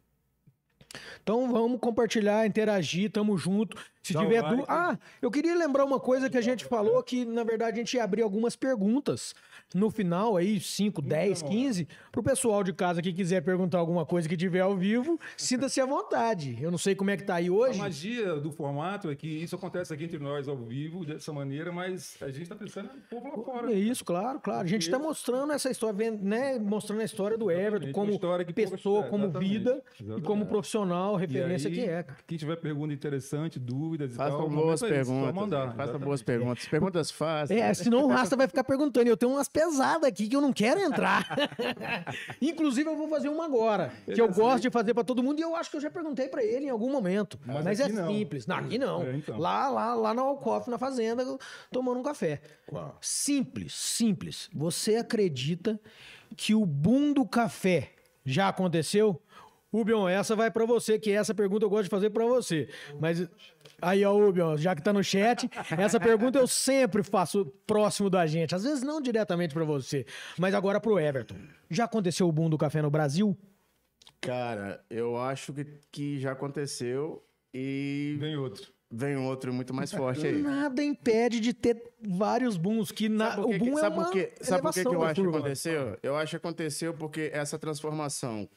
[1.22, 3.76] Então vamos compartilhar, interagir, tamo junto.
[4.04, 4.56] Se Dá o tiver like.
[4.58, 4.64] du...
[4.68, 7.94] Ah, eu queria lembrar uma coisa que a gente falou que, na verdade, a gente
[7.96, 9.34] ia abrir algumas perguntas
[9.74, 14.28] no final aí, 5, 10, 15, pro pessoal de casa que quiser perguntar alguma coisa
[14.28, 16.58] que tiver ao vivo, sinta-se à vontade.
[16.60, 17.78] Eu não sei como é que tá aí A hoje.
[17.78, 22.18] magia do formato é que isso acontece aqui entre nós ao vivo, dessa maneira, mas
[22.20, 23.72] a gente tá pensando no povo lá fora.
[23.72, 24.60] É isso, claro, claro.
[24.60, 26.58] A gente tá mostrando essa história, né?
[26.58, 28.20] Mostrando a história do Everton como
[28.54, 30.26] pessoa, como exatamente, vida e exatamente.
[30.26, 32.18] como profissional, E referência aí, que é, cara.
[32.26, 33.58] Quem tiver pergunta interessante,
[33.96, 35.34] dúvidas e Façam tal, boas perguntas.
[35.34, 36.04] mandar, Faça exatamente.
[36.04, 36.68] boas perguntas.
[36.68, 37.60] Perguntas fáceis.
[37.60, 39.06] É, senão o Rasta vai ficar perguntando.
[39.06, 41.26] e Eu tenho umas pesadas aqui que eu não quero entrar.
[42.40, 45.42] Inclusive, eu vou fazer uma agora, que eu gosto de fazer pra todo mundo e
[45.42, 47.38] eu acho que eu já perguntei pra ele em algum momento.
[47.44, 48.08] Mas, Mas é não.
[48.12, 48.46] simples.
[48.46, 49.02] Não, aqui não.
[49.02, 49.38] É, então.
[49.38, 51.24] Lá, lá, lá no Alcoff, na fazenda,
[51.70, 52.40] tomando um café.
[53.00, 54.48] Simples, simples.
[54.52, 55.80] Você acredita
[56.36, 57.90] que o boom do café
[58.24, 59.20] já aconteceu?
[59.72, 62.68] Ubion, essa vai pra você, que essa pergunta eu gosto de fazer pra você.
[63.00, 63.28] Mas
[63.88, 65.48] aí, ó, Ubion, já que tá no chat,
[65.78, 68.54] essa pergunta eu sempre faço próximo da gente.
[68.54, 70.04] Às vezes não diretamente pra você,
[70.38, 71.36] mas agora pro Everton.
[71.70, 73.36] Já aconteceu o boom do café no Brasil?
[74.20, 78.72] Cara, eu acho que, que já aconteceu e Vem outro.
[78.90, 80.40] vem outro muito mais forte aí.
[80.40, 83.80] Nada impede de ter vários booms, que na, Sabe por que o que- boom é
[83.80, 85.38] sabe uma por que, sabe por que, que eu acho que curva.
[85.38, 85.98] aconteceu?
[86.02, 88.48] Eu acho que aconteceu porque essa transformação,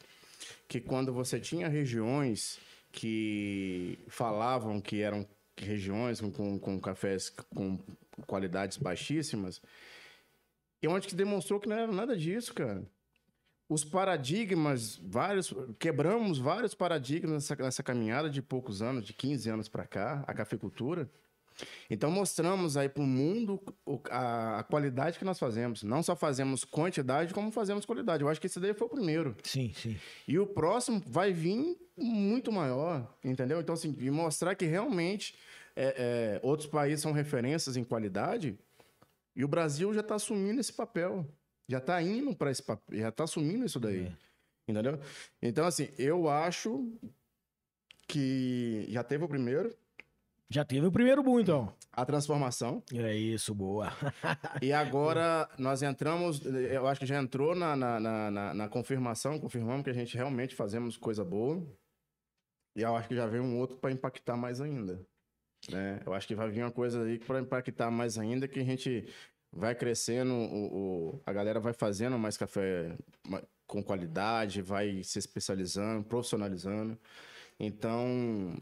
[0.70, 2.60] que quando você tinha regiões
[2.98, 5.24] que falavam que eram
[5.56, 7.78] regiões com, com, com cafés com
[8.26, 9.62] qualidades baixíssimas,
[10.82, 12.84] e onde que demonstrou que não era nada disso, cara.
[13.70, 19.70] Os paradigmas, vários, quebramos vários paradigmas nessa, nessa caminhada de poucos anos, de 15 anos
[19.70, 21.08] para cá, a cafeicultura.
[21.90, 23.62] Então mostramos aí para o mundo
[24.10, 25.84] a, qualidade que nós fazemos.
[25.84, 28.24] Não só fazemos quantidade, como fazemos qualidade.
[28.24, 29.36] Eu acho que esse daí foi o primeiro.
[29.44, 29.98] Sim, sim.
[30.28, 33.60] E o próximo vai vir muito maior, entendeu?
[33.60, 35.36] Então, assim, e mostrar que realmente
[35.76, 38.58] é, é, outros países são referências em qualidade
[39.36, 41.26] e o Brasil já está assumindo esse papel.
[41.68, 44.12] Já está indo para esse papel, já está assumindo isso daí.
[44.68, 45.00] Entendeu?
[45.42, 46.92] Então, assim, eu acho
[48.08, 49.76] que já teve o primeiro,
[50.50, 51.74] Já teve o primeiro boom, então.
[51.92, 52.82] a transformação.
[52.94, 53.92] É isso, boa.
[54.62, 59.84] E agora nós entramos, eu acho que já entrou na, na, na, na- confirmação, confirmamos
[59.84, 61.62] que a gente realmente fazemos coisa boa.
[62.78, 65.02] E eu acho que já vem um outro para impactar mais ainda.
[65.70, 66.00] Né?
[66.06, 69.06] Eu acho que vai vir uma coisa aí para impactar mais ainda, que a gente
[69.52, 72.96] vai crescendo, o, o- a galera vai fazendo mais café
[73.66, 76.98] com qualidade, vai se especializando, profissionalizando.
[77.60, 78.56] Então,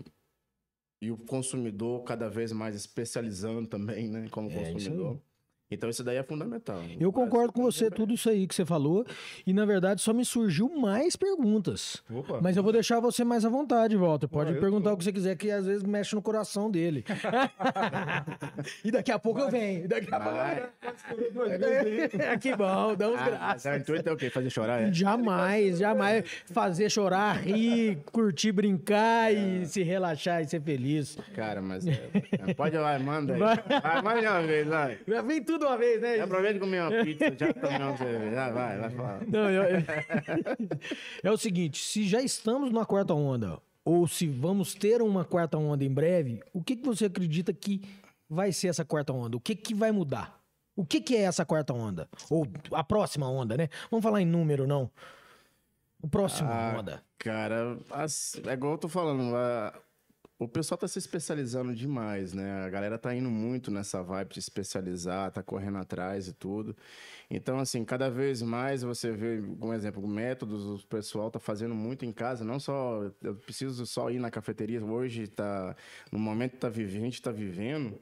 [1.02, 5.22] e o consumidor cada vez mais especializando também, né, como É, consumidor.
[5.70, 6.80] Então isso daí é fundamental.
[7.00, 9.06] Eu concordo com você, tudo isso aí que você falou.
[9.48, 12.04] E, na verdade, só me surgiu mais perguntas.
[12.10, 12.40] Opa.
[12.42, 14.28] Mas eu vou deixar você mais à vontade, Walter.
[14.28, 14.96] Pode eu perguntar tô.
[14.96, 17.04] o que você quiser, que às vezes mexe no coração dele.
[18.86, 19.88] e daqui a pouco eu venho.
[19.88, 20.70] Daqui a pouco Vai.
[22.20, 23.66] É, que bom, damos Ah, graças.
[23.66, 24.30] mas o intuito é o quê?
[24.30, 24.94] Fazer chorar, é?
[24.94, 31.18] Jamais, jamais fazer chorar, rir, curtir, brincar e se relaxar e ser feliz.
[31.34, 32.10] Cara, mas é,
[32.48, 33.40] é, pode vai, manda aí.
[33.40, 33.56] Vai.
[33.82, 35.00] Vai, mais uma vez, vai.
[35.08, 36.18] Já vem tudo uma vez, né?
[36.18, 38.36] Já aproveita de comer uma pizza, já tomei uma cerveja.
[38.36, 39.22] Vai, vai, vai falar.
[39.28, 39.82] Não, eu- eu-
[41.24, 45.58] é o seguinte, se já estamos na quarta onda, ou se vamos ter uma quarta
[45.58, 47.82] onda em breve, o que, que você acredita que
[48.30, 49.38] vai ser essa quarta onda?
[49.38, 50.40] O que, que vai mudar?
[50.76, 52.10] O que, que é essa quarta onda?
[52.30, 53.70] Ou a próxima onda, né?
[53.90, 54.90] Vamos falar em número, não.
[56.02, 57.04] O próximo Ah, onda.
[57.18, 59.74] Cara, as- é igual eu tô falando, a-
[60.38, 62.66] o pessoal tá se especializando demais, né?
[62.66, 66.76] A galera tá indo muito nessa vibe de especializar, tá correndo atrás e tudo.
[67.30, 72.06] Então, assim, cada vez mais você vê, como exemplo, métodos, o pessoal tá fazendo muito
[72.06, 75.76] em casa, não só, eu preciso só ir na cafeteria, hoje tá,
[76.12, 77.98] no momento tá vivendo, a gente tá vivendo,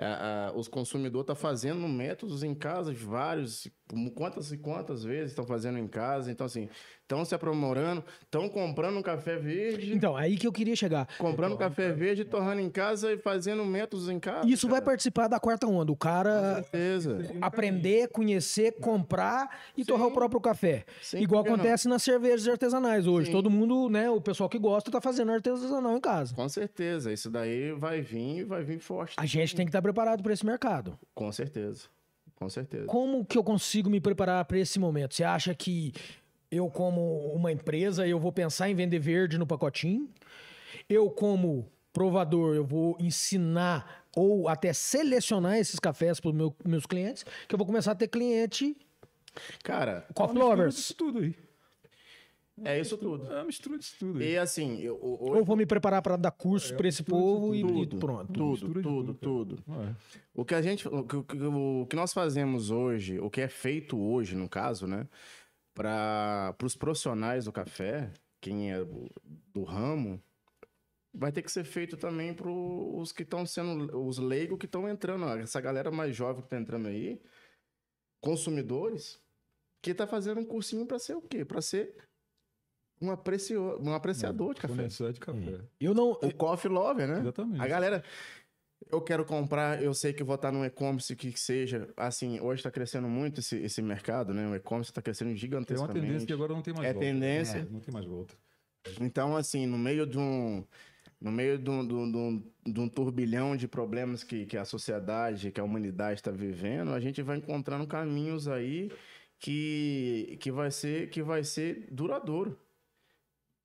[0.00, 3.68] a- a- os consumidores estão fazendo métodos em casa, vários,
[4.14, 6.30] quantas e quantas vezes estão fazendo em casa.
[6.30, 6.68] Então, assim,
[7.02, 11.06] estão se aprimorando, estão comprando um café verde, Então, aí que eu queria chegar.
[11.18, 14.48] comprando um café verde, torrando em casa e fazendo métodos em casa.
[14.48, 14.92] Isso vai cara.
[14.92, 15.92] participar da quarta onda.
[15.92, 17.18] O cara certeza.
[17.42, 20.84] aprender, conhecer, comprar e torrar o próprio café.
[21.02, 21.56] Sim, Igual que não?
[21.56, 23.26] acontece nas cervejas artesanais hoje.
[23.26, 23.32] Sim.
[23.32, 26.34] Todo mundo, né, o pessoal que gosta tá fazendo artesanal em casa.
[26.34, 27.12] Com certeza.
[27.12, 29.14] Isso daí vai vir e vai vir forte.
[29.18, 30.98] A gente tem que estar preparado para esse mercado.
[31.14, 31.88] Com certeza.
[32.36, 32.86] Com certeza.
[32.86, 35.14] Como que eu consigo me preparar para esse momento?
[35.14, 35.92] Você acha que
[36.50, 40.08] eu como uma empresa, eu vou pensar em vender verde no pacotinho?
[40.88, 46.86] Eu como provador, eu vou ensinar ou até selecionar esses cafés para os meu, meus
[46.86, 48.76] clientes, que eu vou começar a ter cliente
[49.62, 50.92] Cara, coffee lovers.
[50.96, 51.34] tudo aí.
[52.64, 53.26] É isso tudo.
[53.32, 54.22] É uma mistura disso tudo.
[54.22, 57.60] E assim, eu, hoje, vou me preparar para dar curso É, para esse povo e-
[57.60, 58.32] e, tudo, pronto.
[58.32, 59.64] tudo, de tudo, tudo, tudo.
[59.68, 59.96] Ué.
[60.34, 63.98] O que a gente, o que, o que- nós fazemos hoje, o que é feito
[63.98, 65.08] hoje, no caso, né,
[65.74, 70.22] para os profissionais do café, quem é do- ramo,
[71.14, 74.88] vai ter que ser feito também para os que estão sendo, os leigos que estão
[74.88, 77.18] entrando, essa galera mais jovem que está entrando aí,
[78.20, 79.20] consumidores,
[79.82, 81.44] que está fazendo um cursinho para ser o quê?
[81.44, 81.96] Para ser
[83.02, 84.74] um, aprecio, um apreciador de café.
[84.76, 85.60] Conhecedor de café.
[85.80, 86.12] Eu não.
[86.12, 87.20] O coffee lover, né?
[87.20, 87.60] Exatamente.
[87.60, 88.04] A galera,
[88.90, 91.88] eu quero comprar, eu sei que vou estar no e-commerce que seja.
[91.96, 94.46] Assim, hoje está crescendo muito esse, esse mercado, né?
[94.48, 96.00] O e-commerce está crescendo Tem uma gigantescamente.
[96.00, 97.06] tendência que agora não tem mais É volta.
[97.08, 97.58] tendência.
[97.58, 98.34] É, não tem mais volta.
[99.00, 100.64] Então, assim, no meio de um.
[101.20, 104.56] No meio de um, de um- de um- de um turbilhão de problemas que, que
[104.56, 108.90] a sociedade, que a humanidade está vivendo, a gente vai encontrando caminhos aí
[109.38, 112.58] que, que, vai, ser, que vai ser duradouro.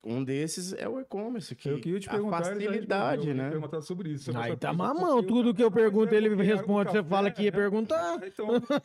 [0.04, 2.44] Um desses é o e-commerce, que eu queria te a perguntar.
[2.44, 3.50] já facilidade, né?
[3.50, 4.30] perguntar sobre isso.
[4.36, 5.22] Aí tá mamão.
[5.24, 6.92] Tudo que eu pergunto, ele responde.
[6.92, 7.56] Você fala que ia né?
[7.56, 8.18] perguntar.
[8.28, 8.82] Então, nada.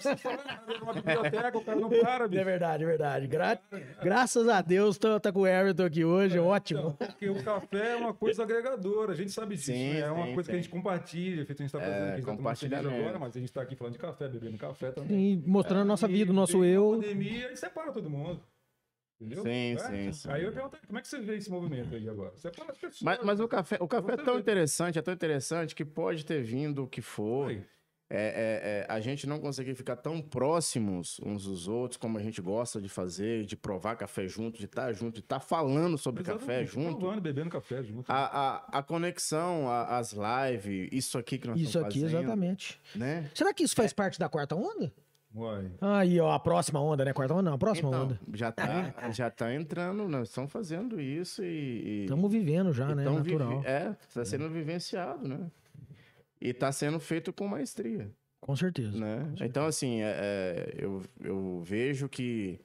[0.73, 3.27] É uma biblioteca, o cara não para, É verdade, é verdade.
[3.27, 3.59] Gra-
[4.01, 6.79] Graças a Deus, tá, tá com o Everton aqui hoje, ótimo.
[6.95, 9.67] Então, porque o café é uma coisa agregadora, a gente sabe disso.
[9.67, 9.99] Sim, né?
[9.99, 10.63] É uma sim, coisa que a sim.
[10.63, 12.07] gente compartilha, feito a gente tá fazendo, aqui,
[12.47, 15.33] a gente tá agora, mas a gente tá aqui falando de café, bebendo café também.
[15.33, 16.93] E mostrando a nossa E vida, o nosso eu.
[16.93, 18.41] A pandemia e separa todo mundo.
[19.23, 19.43] Entendeu?
[19.43, 19.77] Sim, É?
[19.77, 20.29] sim, sim.
[20.29, 22.35] Aí eu ia perguntar, como é que você vê esse movimento aí agora?
[22.37, 23.01] Separa as pessoas.
[23.01, 24.39] Mas, mas o café, o café é Você tão vê.
[24.41, 27.51] interessante, é tão interessante que pode ter vindo o que for.
[28.09, 32.21] É, é, é, a gente não conseguir ficar tão próximos uns dos outros como a
[32.21, 36.21] gente gosta de fazer, de provar café junto, de estar junto, de estar falando sobre
[36.21, 36.99] café exatamente, junto.
[36.99, 38.11] Provando, bebendo café junto.
[38.11, 42.19] A, a, a conexão, a- as lives, isso aqui que nós Isso estamos aqui, fazendo,
[42.19, 42.81] exatamente.
[42.93, 43.31] né?
[43.33, 44.93] Será que isso faz parte da quarta onda?
[45.35, 45.71] Uai.
[45.81, 47.11] Aí, ó, a próxima onda, né?
[47.13, 48.19] Quarta onda não, a próxima Então, onda.
[48.33, 51.47] já tá, já tá entrando, nós estamos fazendo isso e...
[51.47, 53.01] e- Estamos vivendo já, né?
[53.01, 53.63] então vive- Natural.
[53.65, 55.49] é, está sendo vivenciado, né?
[56.39, 58.11] E está sendo feito com maestria.
[58.39, 58.97] Com certeza.
[58.97, 59.33] né?
[59.41, 62.59] Então, assim, é- é, eu, eu vejo que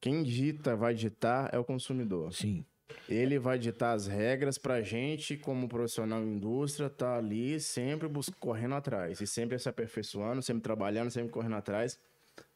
[0.00, 2.32] quem dita, vai ditar é o consumidor.
[2.32, 2.64] Sim.
[3.08, 8.08] Ele vai ditar as regras pra gente, como profissional em indústria, tá ali sempre
[8.38, 9.20] correndo atrás.
[9.20, 11.98] E sempre se aperfeiçoando, sempre trabalhando, sempre correndo atrás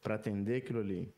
[0.03, 1.13] para atender aquilo ali.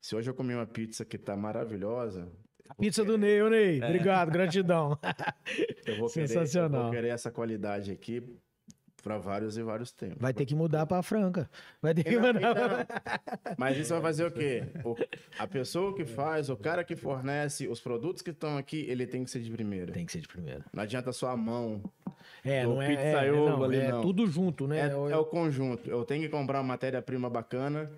[0.00, 2.28] Se hoje eu comi uma pizza que tá maravilhosa,
[2.68, 3.82] A pizza do Ney, ô Ney.
[3.82, 4.98] Obrigado, gratidão.
[5.86, 6.82] eu vou, querer, eu Sensacional.
[6.82, 8.22] vou querer essa qualidade aqui
[9.06, 10.16] para vários e vários tempos.
[10.18, 11.48] Vai ter que mudar pra Franca.
[11.80, 12.86] Vai ter que Então, mandar.
[13.56, 14.64] Mas isso vai fazer o quê?
[14.84, 14.96] O-
[15.38, 19.22] a pessoa que faz, o cara que fornece os produtos que estão aqui, ele tem
[19.22, 19.92] que ser de primeira.
[19.92, 20.64] Tem que ser de primeira.
[20.72, 21.80] Não adianta só a mão.
[22.44, 22.92] É, não é.
[22.92, 24.02] É, pizzaiolo não, ali, é não.
[24.02, 24.80] tudo junto, né?
[24.88, 25.88] É, é o conjunto.
[25.88, 27.88] Eu tenho que comprar uma matéria-prima bacana,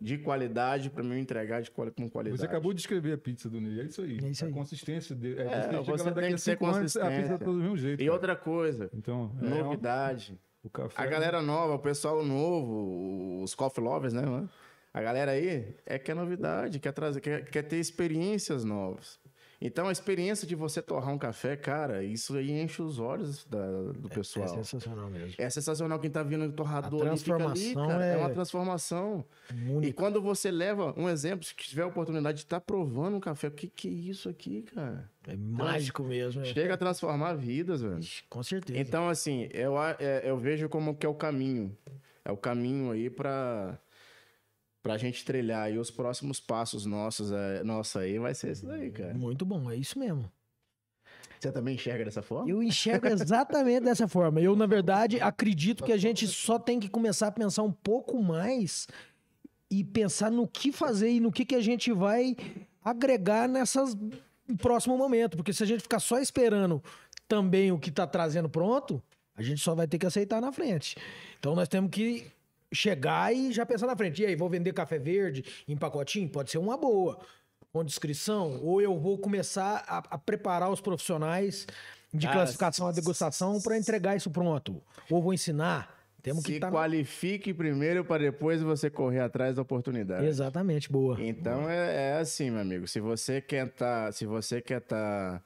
[0.00, 2.40] de qualidade, para me entregar de quali com qualidade.
[2.40, 4.18] Você acabou de escrever a pizza do Ney, é isso aí.
[4.24, 4.50] É isso aí.
[4.50, 5.40] A consistência dele.
[5.40, 5.48] É, É,
[5.82, 8.00] você tem a que ser anos, a pizza tá do mesmo jeito.
[8.00, 8.12] E cara.
[8.14, 10.36] outra coisa, Então, é uma- novidade.
[10.64, 11.02] O café.
[11.02, 14.22] A galera nova, o pessoal novo, os coffee lovers, né?
[14.22, 14.50] mano?
[14.94, 19.18] A galera aí é que é novidade, quer trazer, quer, quer ter experiências novas.
[19.64, 23.92] Então, a experiência de você torrar um café, cara, isso aí enche os olhos da-
[23.92, 24.48] do É pessoal.
[24.48, 25.34] sensacional mesmo.
[25.38, 28.04] É sensacional quem tá vindo do torrador A fica ali, transformação cara.
[28.06, 28.14] É...
[28.14, 29.24] é- uma transformação.
[29.50, 29.96] E Único.
[29.96, 33.50] quando você leva um exemplo, se tiver a oportunidade de estar provando um café, o
[33.52, 35.08] que, que é isso aqui, cara?
[35.28, 36.42] É mágico mesmo.
[36.42, 36.44] é.
[36.46, 38.00] Chega a transformar vidas, velho.
[38.00, 38.78] Ixi, Com certeza.
[38.80, 41.76] Então, assim, eu, é, eu vejo como que é o caminho.
[42.24, 43.78] É o caminho aí pra,
[44.82, 45.72] pra gente trilhar.
[45.72, 49.14] E os próximos passos nossos, é, nossa aí, vai ser isso daí, cara.
[49.14, 50.30] Muito bom, é isso mesmo.
[51.38, 52.48] Você também enxerga dessa forma?
[52.48, 54.40] Eu enxergo exatamente dessa forma.
[54.40, 58.22] Eu, na verdade, acredito que a gente só tem que começar a pensar um pouco
[58.22, 58.86] mais
[59.68, 62.36] e pensar no que fazer e no que, que a gente vai
[62.84, 63.96] agregar nessas
[64.46, 65.36] no próximo momento.
[65.36, 66.82] Porque se a gente ficar só esperando
[67.26, 69.02] também o que está trazendo pronto,
[69.34, 70.96] a gente só vai ter que aceitar na frente.
[71.40, 72.26] Então nós temos que
[72.72, 74.22] chegar e já pensar na frente.
[74.22, 76.28] E aí, vou vender café verde em pacotinho?
[76.28, 77.18] Pode ser uma boa.
[77.72, 81.66] Com descrição, ou eu vou começar a, a preparar os profissionais
[82.12, 84.82] de Ah, classificação e degustação para entregar isso pronto.
[85.10, 85.98] Ou vou ensinar.
[86.22, 86.70] Temos que Se estar.
[86.70, 90.24] qualifique primeiro para depois você correr atrás da oportunidade.
[90.26, 91.16] Exatamente, boa.
[91.20, 92.86] Então é, é assim, meu amigo.
[92.86, 95.42] Se você quer estar, se você quer estar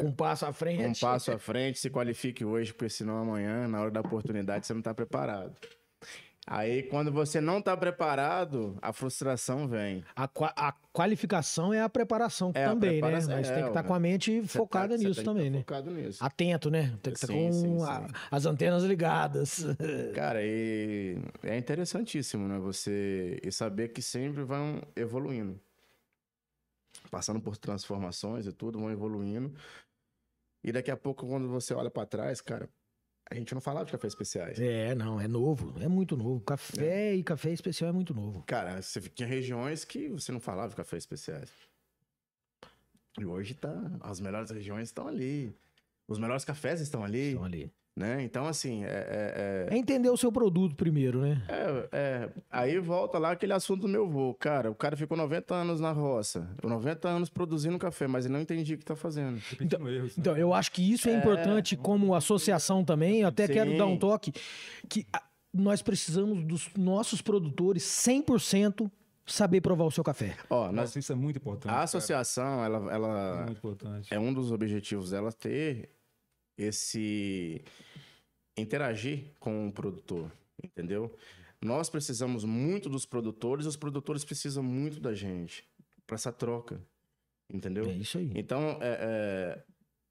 [0.00, 0.84] Com um passo à frente.
[0.84, 4.72] um passo à frente, se qualifique hoje, porque senão amanhã, na hora da oportunidade, você
[4.72, 5.52] não está preparado.
[6.44, 10.04] Aí, quando você não está preparado, a frustração vem.
[10.16, 13.36] A, a qualificação é a preparação É, a também, preparação- né?
[13.36, 13.86] Mas é, tem que estar ué.
[13.86, 15.58] com a mente Você focada tá- nisso tem que também, tá né?
[15.60, 16.24] Focado nisso.
[16.24, 16.98] Atento, né?
[17.00, 18.14] Tem que estar Sim, com sim, a- sim.
[18.28, 19.64] as antenas ligadas.
[20.16, 22.58] Cara, e é interessantíssimo, né?
[22.58, 25.60] Você e saber que sempre vão evoluindo.
[27.10, 29.54] passando por transformações e tudo, vão evoluindo.
[30.64, 32.68] E daqui a pouco, quando você olha pra trás, cara,
[33.30, 34.58] a gente não falava de cafés especiais.
[34.60, 36.40] É, não, é novo, é muito novo.
[36.40, 38.42] Café e café especial é muito novo.
[38.46, 41.50] Cara, você tinha regiões que você não falava de cafés especiais.
[43.18, 43.74] E hoje tá.
[44.00, 45.54] As melhores regiões estão ali.
[46.08, 47.28] Os melhores cafés estão ali.
[47.28, 47.72] Estão ali.
[47.94, 48.22] Né?
[48.22, 51.42] Então, assim, é, é- É entender o seu produto primeiro, né?
[51.46, 54.32] é- é- Aí volta lá aquele assunto do meu vô.
[54.32, 56.48] Cara, o cara ficou 90 anos na roça.
[56.64, 59.38] 90 anos produzindo café, mas ele não entendia o que tá fazendo.
[59.50, 60.16] Repetindo erros.
[60.16, 60.20] né?
[60.22, 63.20] Então, eu acho que isso é, importante como associação também.
[63.20, 63.52] Eu até Sim.
[63.52, 64.32] quero dar um toque
[64.88, 68.90] que ah, nós precisamos dos nossos produtores 100%
[69.26, 70.34] saber provar o seu café.
[70.48, 71.68] Ó, nós, Nossa, isso é muito importante.
[71.68, 71.84] a cara.
[71.84, 74.14] associação, ela, É ela muito importante.
[74.14, 75.90] é um dos objetivos dela ter
[76.56, 77.62] esse
[78.56, 80.30] interagir com o produtor,
[80.62, 81.16] entendeu?
[81.60, 85.64] Nós precisamos muito dos produtores, os produtores precisam muito da gente
[86.06, 86.80] para essa troca,
[87.48, 87.84] entendeu?
[87.84, 88.30] É isso aí.
[88.34, 89.64] Então, é,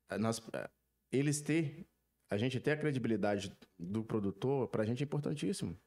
[0.10, 0.70] é, nós, é,
[1.12, 1.86] eles ter,
[2.30, 5.78] a gente ter a credibilidade do produtor, para a gente é importantíssimo.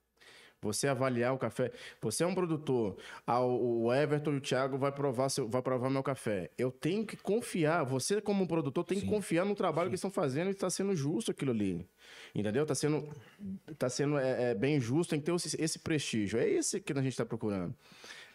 [0.65, 1.71] Você avaliar o café.
[2.01, 2.97] Você é um produtor.
[3.27, 6.51] Ah, o Everton e o Thiago vai provar, seu, vai provar meu café.
[6.57, 7.85] Eu tenho que confiar.
[7.85, 9.11] Você, como produtor, tem que Sim.
[9.11, 11.87] confiar no trabalho que estão fazendo e está sendo justo aquilo ali.
[12.35, 12.63] Entendeu?
[12.63, 13.07] Está sendo,
[13.79, 16.39] tá sendo é, é, bem justo, tem que ter esse, esse prestígio.
[16.39, 17.75] É esse que a gente está procurando.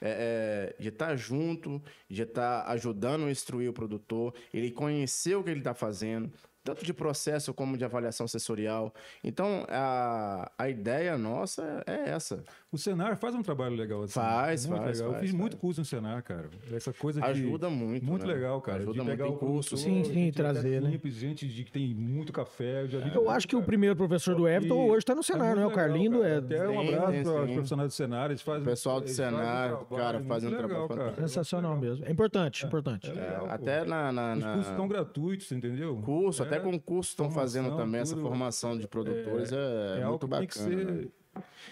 [0.02, 5.44] É, é, de estar junto, de estar ajudando a instruir o produtor, ele conhecer o
[5.44, 6.32] que ele está fazendo,
[6.70, 8.94] tanto de processo como de avaliação sensorial.
[9.24, 12.44] Então, a, a ideia nossa é essa.
[12.72, 14.14] O Senar faz um trabalho legal assim.
[14.14, 15.08] Faz, muito faz, legal.
[15.08, 15.62] Eu faz, fiz muito faz.
[15.62, 16.50] curso no Senar, cara.
[16.72, 17.28] Essa coisa de...
[17.28, 18.06] Ajuda muito.
[18.06, 18.34] Muito né?
[18.34, 18.78] legal, cara.
[18.78, 19.76] Ajuda de muito pegar em o curso.
[19.78, 20.92] Sim, sim, gente trazer, até né?
[20.92, 22.84] simples, gente de que tem muito café.
[22.84, 25.56] Eu, já vi Eu acho que o primeiro professor do Everton hoje está no Senar,
[25.56, 25.64] né?
[25.64, 26.64] muito O Carlindo legal, é cara.
[26.64, 28.30] Até um abraço sim, para os profissionais do Senar.
[28.30, 31.00] Eles fazem, O pessoal do um Senar, cara, muito fazem um legal, trabalho cara.
[31.00, 31.28] fantástico.
[31.28, 32.06] sensacional mesmo.
[32.06, 33.10] É importante, importante.
[33.10, 33.46] É pô.
[33.48, 35.96] Até na, na, Os cursos estão gratuitos, entendeu?
[36.04, 38.02] curso, É- até com curso estão fazendo também.
[38.02, 38.28] Essa tudo.
[38.28, 40.94] formação de produtores é, É, algo muito que tem que bacana.
[40.94, 41.02] né?
[41.02, 41.12] ser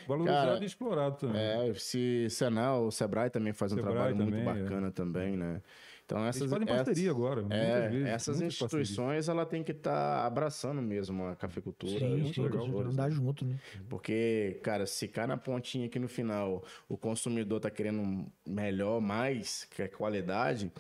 [0.08, 1.42] valorizado Cara, e explorado também.
[1.42, 4.64] É, se Senal, o Sebrae também faz um Sebrae trabalho muito também, é.
[4.64, 5.62] bacana também, né?
[6.06, 8.08] Então Eles essas fazem parceria agora, muitas É, vezes.
[8.08, 13.44] essas instituições ela tem que estar abraçando mesmo a cafeicultura, Sim, sim, produtores, andar junto,
[13.44, 13.58] né?
[13.90, 19.02] porque cara, se cai na pontinha aqui no final, o consumidor tá querendo um melhor,
[19.02, 20.72] mais que a qualidade,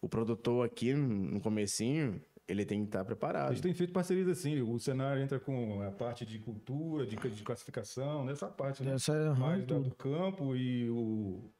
[0.00, 3.50] o produtor aqui no comecinho ele tem que estar preparado.
[3.50, 4.60] Eles têm feito parcerias assim.
[4.60, 8.94] O cenário entra com a parte de cultura, de, de classificação, nessa parte, né?
[8.94, 11.50] Essa é Mais do campo e o.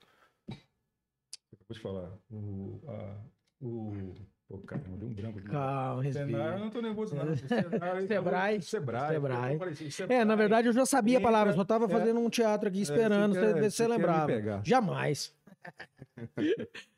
[0.51, 2.13] Acabou de falar.
[2.31, 2.81] O.
[2.89, 3.17] A,
[3.63, 4.15] o
[4.47, 5.49] pô, caramba, deu um branco aqui.
[5.49, 6.59] Calma, respira.
[6.59, 7.25] não tô nervoso, não.
[8.07, 8.07] Sebrae.
[8.07, 8.63] Sebrae.
[8.63, 9.59] Sebrae.
[10.11, 11.89] É, na verdade eu já sabia a palavra, só tava É.
[11.89, 14.63] fazendo um teatro aqui esperando você você quer- ver se você você lembrava.
[14.65, 15.35] Jamais.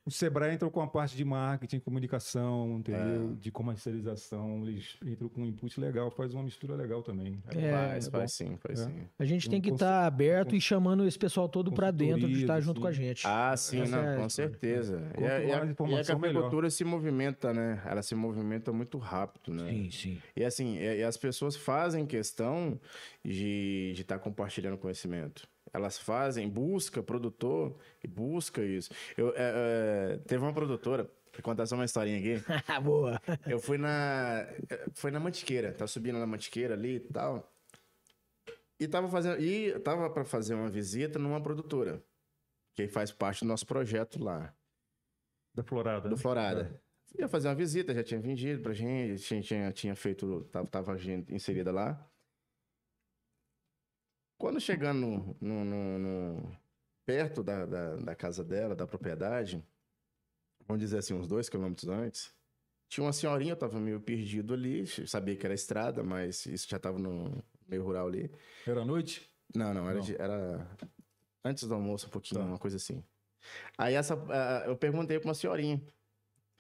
[0.04, 3.32] O Sebrae entrou com a parte de marketing, comunicação, entendeu?
[3.32, 3.34] É.
[3.40, 4.62] De comercialização.
[4.66, 7.42] Eles entram com um input legal, faz uma mistura legal também.
[7.48, 8.84] É, faz, é faz sim, faz É.
[8.84, 9.08] sim.
[9.18, 12.42] A gente tem Um que estar aberto e chamando esse pessoal todo pra dentro de
[12.42, 13.02] estar Consultorias, junto com a assim.
[13.02, 13.26] gente.
[13.26, 15.02] Ah, sim, não, é- com certeza.
[15.18, 17.82] E a, e a- e a se movimenta, né?
[17.84, 19.68] Ela se movimenta muito rápido, né?
[19.70, 20.18] Sim, sim.
[20.36, 22.78] E assim, e, e as pessoas fazem questão
[23.24, 25.48] de estar compartilhando conhecimento.
[25.72, 28.90] Elas fazem, busca produtor e busca isso.
[29.16, 32.44] Eu, é, é, teve uma produtora, vou contar só uma historinha aqui.
[32.82, 33.20] Boa.
[33.46, 34.46] Eu fui na.
[34.94, 35.72] Foi na Mantiqueira.
[35.72, 37.52] Tava subindo na Mantiqueira ali e tal.
[38.78, 39.40] E tava fazendo.
[39.42, 42.02] E tava para fazer uma visita numa produtora.
[42.74, 44.54] Que faz parte do nosso projeto lá,
[45.54, 46.08] Da Florada.
[46.08, 46.20] do né?
[46.20, 46.82] Florada.
[47.18, 50.46] Ia fazer uma visita, já tinha vendido pra gente, tinha, tinha, tinha feito.
[50.52, 52.06] Tava, tava gente inserida lá.
[54.39, 56.56] Quando chegando no, no- no-
[57.05, 59.65] perto da, da, da casa dela, da propriedade,
[60.66, 62.34] vamos dizer assim, uns dois quilômetros antes,
[62.89, 66.78] tinha uma senhorinha, eu tava meio perdido ali, sabia que era estrada, mas isso já
[66.78, 68.31] tava no meio rural ali.
[68.66, 69.31] Era noite?
[69.55, 70.05] Não, não, era, Não.
[70.05, 70.68] de- era
[71.44, 72.47] antes do almoço, um pouquinho, Tá.
[72.47, 73.02] uma coisa assim.
[73.78, 75.81] Aí essa, a- eu perguntei pra uma senhorinha,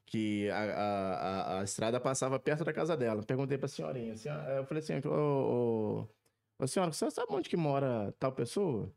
[0.06, 1.14] que a, a,
[1.56, 3.24] a, a estrada passava perto da casa dela.
[3.24, 5.10] Perguntei pra senhorinha, assim, eu falei assim, ô,
[6.02, 6.08] ô,
[6.58, 8.92] ô, senhora, você sabe onde que mora tal pessoa?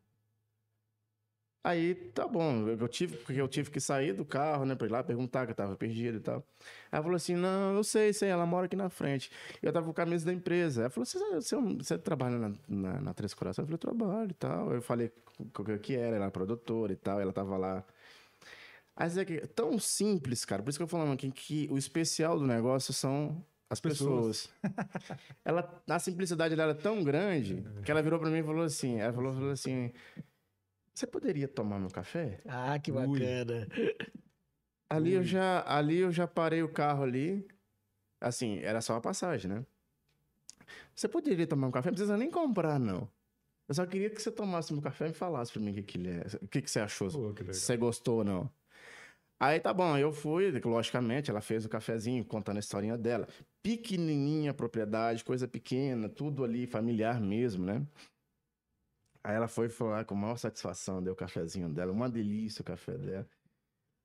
[1.61, 4.89] Aí, tá bom, eu tive, porque eu tive que sair do carro, né, pra ir
[4.91, 6.37] lá perguntar que eu tava perdido e tal.
[6.57, 9.29] Aí ela falou assim, não, eu sei, sei, ela mora aqui na frente.
[9.61, 10.81] Eu tava com a camisa da empresa.
[10.83, 11.19] Ela falou, você,
[11.75, 13.63] você, trabalha na, na, na Três Corações?
[13.69, 14.73] Eu falei, trabalho e tal.
[14.73, 17.83] Eu falei o que- que era, ela era produtora e tal, ela tava lá.
[18.95, 20.61] Mas é é tão simples, cara.
[20.61, 24.49] Por isso que eu falando aqui que o especial do negócio são as pessoas.
[25.45, 28.99] ela, a simplicidade dela é tão grande que ela virou pra mim e falou assim,
[28.99, 29.91] ela falou, falou assim,
[30.93, 32.41] você poderia tomar meu café?
[32.45, 33.07] Ah, que Ui.
[33.07, 33.67] bacana.
[34.89, 37.47] Ali eu já, ali eu já parei o carro ali.
[38.19, 39.65] Assim, era só uma passagem, né?
[40.95, 43.09] Você poderia tomar um café, não precisa nem comprar, não.
[43.67, 45.97] Eu só queria que você tomasse meu café e falasse pra mim o que, que
[45.99, 46.25] ele é.
[46.41, 47.09] O que, que você achou.
[47.11, 48.51] Pô, que se você gostou ou não.
[49.39, 53.27] Aí tá bom, eu fui, logicamente, ela fez o cafezinho, contando a historinha dela.
[53.63, 57.85] Pequenininha propriedade, coisa pequena, tudo ali familiar mesmo, né?
[59.23, 62.65] Aí ela foi falar com a maior satisfação, deu o cafezinho dela, uma delícia o
[62.65, 63.27] café dela.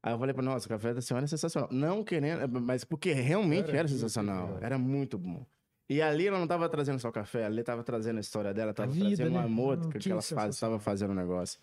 [0.02, 1.70] Aí eu falei pra nossa, o café da senhora é sensacional.
[1.72, 4.60] Não querendo, mas porque realmente Era era, sensacional, legal.
[4.60, 5.46] era muito bom.
[5.88, 8.92] E ali ela não tava trazendo só café, ali tava trazendo a história dela, tava
[8.92, 9.44] vida, trazendo o né?
[9.44, 10.58] amor Hum, que, que ela faz, sensacional.
[10.58, 11.60] tava fazendo o negócio.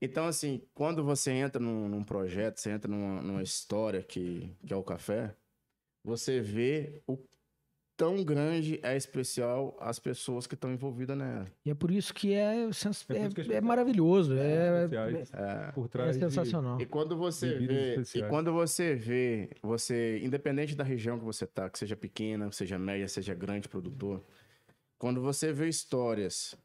[0.00, 4.72] Então, assim, quando você entra num, num projeto, você entra numa, numa história que, que
[4.72, 5.34] é o café,
[6.04, 7.16] você vê o
[7.96, 11.46] tão grande é especial as pessoas que estão envolvidas nela.
[11.64, 13.62] E é por isso que é, sens- É é, que é é especial.
[13.62, 14.34] maravilhoso.
[14.36, 15.32] É, Especiais.
[15.32, 15.72] É.
[15.72, 16.80] Por é trás de- sensacional.
[16.80, 21.70] E quando você vê, e quando você vê, você, independente da região que você tá,
[21.70, 24.24] que seja pequena, que seja média, seja grande produtor,
[24.98, 26.56] quando você vê histórias,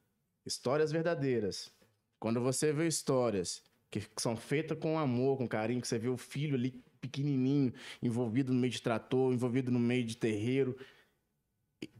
[0.45, 1.71] histórias verdadeiras,
[2.19, 6.17] quando você vê histórias que são feitas com amor, com carinho, que você vê o
[6.17, 7.73] filho ali pequenininho,
[8.03, 10.77] envolvido no meio de trator, envolvido no meio de terreiro,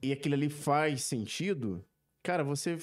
[0.01, 1.83] e, aquilo ali faz sentido,
[2.21, 2.77] cara, você,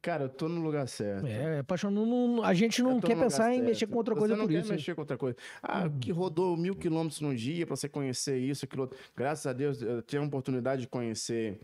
[0.00, 1.26] cara, eu tô no lugar certo.
[1.26, 1.90] É, é.
[1.90, 3.66] Não- a gente não quer pensar em certo.
[3.68, 4.72] mexer com outra Você coisa não por quer isso.
[4.72, 5.36] mexer com outra coisa.
[5.62, 6.00] Ah, Uhum.
[6.00, 8.98] que rodou mil quilômetros no dia pra você conhecer isso, aquilo outro.
[9.14, 11.60] Graças a Deus, eu tive a oportunidade de conhecer.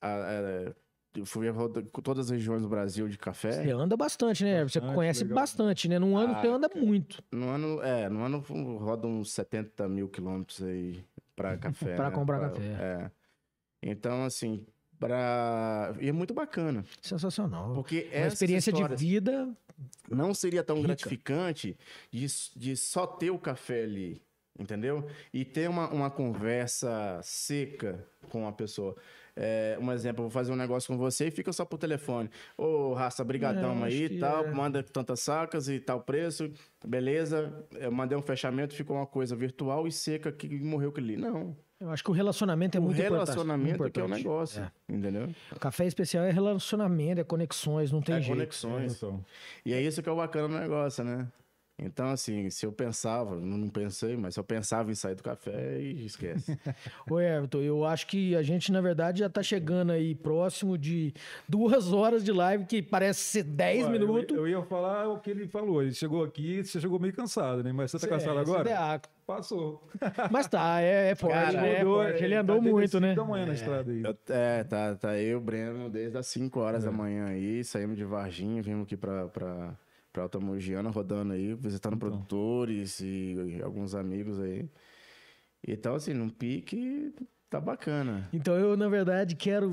[0.00, 0.74] A, a-
[1.14, 1.52] eu fui a
[2.02, 3.52] todas as regiões do Brasil de café.
[3.64, 4.62] Você anda bastante, né?
[4.64, 5.34] Você Bastante, conhece legal.
[5.36, 5.98] bastante, né?
[5.98, 8.38] Num ano Ah, você anda muito No ano, é, no ano
[8.78, 11.04] roda uns 70 mil quilômetros aí
[11.36, 11.94] pra café.
[11.96, 12.14] Pra né?
[12.14, 12.62] comprar café.
[12.64, 13.10] É.
[13.82, 14.64] Então, assim,
[14.98, 15.94] pra.
[16.00, 16.84] E é muito bacana.
[17.00, 17.74] sensacional.
[17.74, 19.48] Porque Uma essas experiência de vida.
[20.10, 20.88] não seria tão Rica.
[20.88, 21.76] gratificante
[22.10, 22.26] de,
[22.56, 24.22] de só ter o café ali,
[24.58, 25.06] entendeu?
[25.32, 28.96] E ter uma, uma conversa seca com a pessoa.
[29.34, 32.28] É, um exemplo, eu vou fazer um negócio com você e fica só por telefone.
[32.56, 34.50] Ô, raça, brigadão É, aí e que tal, é.
[34.50, 36.50] manda tantas sacas e tal preço,
[36.86, 37.52] beleza.
[37.72, 41.16] Eu mandei um fechamento, ficou uma coisa virtual e seca que morreu aquilo ali.
[41.16, 44.08] Não, Eu acho que o relacionamento é o muito importante- relacionamento é que é o
[44.08, 45.28] negócio, entendeu?
[45.50, 45.58] É.
[45.58, 48.36] Café especial é relacionamento, é conexões, não tem é jeito.
[48.36, 48.96] conexões.
[48.96, 49.24] Então,
[49.66, 51.26] E é isso que é o bacana do negócio, né?
[51.78, 55.80] Então, assim, se eu pensava, não pensei, mas se eu pensava em sair do café,
[55.80, 56.56] e esquece.
[57.10, 61.12] Ô, Everton, eu acho que a gente, na verdade, já tá chegando aí próximo de
[61.48, 64.36] duas horas de live, que parece ser 10 Ó, eu- minutos.
[64.36, 65.82] Eu, ia falar o que ele falou.
[65.82, 67.72] Ele chegou aqui, você chegou meio cansado, né?
[67.72, 68.64] Mas você tá cansado É, agora?
[68.64, 69.00] CDA.
[69.26, 69.82] Passou.
[70.30, 71.74] Mas tá, é, é forte, Cara, né?
[71.74, 72.04] É Rodou.
[72.04, 73.14] Ele tá andou as muito, né?
[73.14, 74.02] da manhã na estrada aí.
[74.02, 78.04] Eu- é, tá, tá eu, Breno, desde as 5 horas da manhã aí, saímos de
[78.04, 79.74] Varginha, viemos aqui pra, pra,
[80.12, 84.68] pra Alta Mogiana, rodando aí, visitando produtores e, alguns amigos aí.
[85.66, 87.14] Então, assim, num pique,
[87.48, 88.28] tá bacana.
[88.32, 89.70] Então eu, na verdade, quero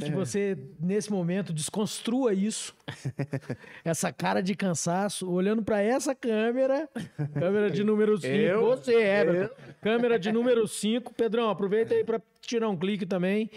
[0.00, 2.74] que você, nesse momento, desconstrua isso.
[3.84, 6.88] essa cara de cansaço, olhando pra essa câmera,
[7.34, 8.26] câmera de número 5.
[8.34, 8.60] Eu?
[8.66, 9.54] Você, Everton.
[9.80, 11.14] Câmera de número 5.
[11.14, 13.50] Pedrão, aproveita aí pra tirar um clique também.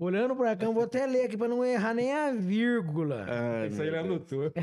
[0.00, 3.26] Olhando pra cá, eu vou até ler aqui pra não errar nem a vírgula.
[3.28, 4.50] Ai, Isso aí anotou.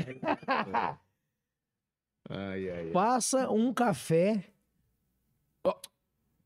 [2.28, 2.90] ai, ai, ai.
[2.90, 4.44] Faça um café.
[5.62, 5.74] Ó,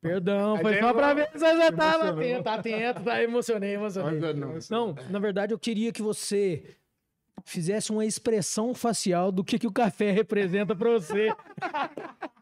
[0.03, 2.19] Perdão, foi só pra ver se você já tava emocionou.
[2.21, 3.23] atento, tá atento, tá?
[3.23, 4.35] Emocionei, emocionei.
[4.35, 4.59] Não.
[4.69, 6.77] Não, na verdade eu queria que você
[7.45, 11.33] fizesse uma expressão facial do que, que o café representa pra você.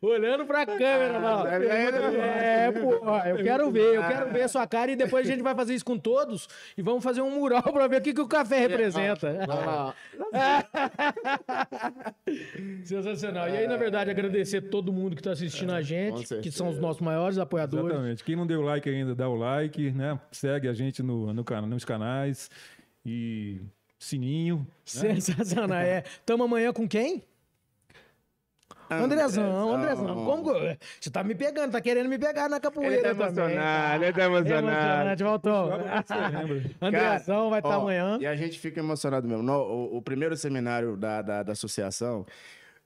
[0.00, 1.42] Olhando pra câmera, lá.
[1.42, 1.46] ó.
[1.48, 5.42] É, porra, eu quero ver, eu quero ver a sua cara e depois a gente
[5.42, 8.20] vai fazer isso com todos e vamos fazer um mural pra ver o que, que
[8.20, 9.34] o café representa.
[12.84, 13.48] Sensacional.
[13.48, 16.78] E aí, na verdade, agradecer todo mundo que tá assistindo a gente, que são os
[16.78, 17.86] nossos maiores apoiadores.
[17.86, 18.24] Exatamente.
[18.24, 20.18] Quem não deu like ainda, dá o like, né?
[20.30, 22.50] Segue a gente no, no nos canais.
[23.04, 23.60] E
[23.98, 24.66] sininho.
[24.84, 25.78] Sensacional.
[25.78, 26.02] É.
[26.26, 27.22] Tamo amanhã com quem?
[28.90, 30.14] Andrezão, Andrezão.
[30.26, 30.44] Como
[31.00, 33.54] Você tá me pegando, tá querendo me pegar na Ele capoeira tá também.
[33.54, 34.68] emocionado, ele tá emocionado.
[34.68, 35.70] Emocionante, voltou.
[35.70, 36.70] Você lembra?
[36.80, 38.18] Andrezão vai estar Ó, amanhã.
[38.20, 39.42] E a gente fica emocionado mesmo.
[39.42, 42.26] No, o, o primeiro seminário da, da, da associação,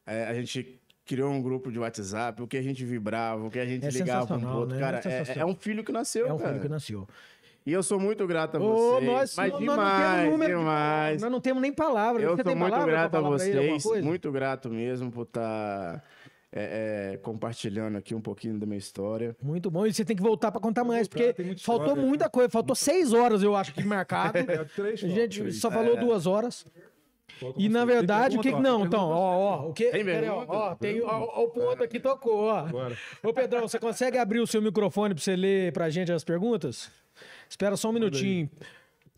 [0.06, 3.58] é, a gente criou um grupo de WhatsApp, o que a gente vibrava, o que
[3.58, 4.76] a gente É ligava um pro outro.
[4.76, 4.80] né?
[4.80, 6.50] Cara, É é, é um filho que nasceu, É um cara.
[6.50, 7.08] filho que nasceu.
[7.66, 9.04] E eu sou muito grato a vocês.
[9.04, 11.22] nós, mas nós demais, não temos número de demais.
[11.22, 12.22] Nós não temos nem palavras.
[12.24, 14.06] Eu tem muito palavra grato a falar pra ele, alguma vocês, coisa?
[14.06, 16.02] muito grato mesmo por estar
[17.22, 19.36] compartilhando aqui um pouquinho da minha história.
[19.42, 19.86] Muito bom.
[19.86, 22.02] E você tem que voltar pra contar mais, porque muita faltou história.
[22.02, 22.48] muita coisa.
[22.48, 24.38] Faltou seis horas, eu acho, que marcado.
[24.48, 25.52] É, três A gente aí.
[25.52, 26.66] só falou duas horas.
[27.56, 28.48] E na verdade, o que.
[28.48, 29.68] pergunta, Não, então, ó, ó.
[29.68, 29.90] O que.
[29.90, 32.58] Tem pera aí, ó, ó, tem, ó, ó, o ponto aqui tocou, ó.
[32.60, 32.96] Agora.
[33.22, 36.90] Ô, Pedrão, você consegue abrir o seu microfone pra você ler pra gente as perguntas?
[37.48, 38.48] Espera só um minutinho.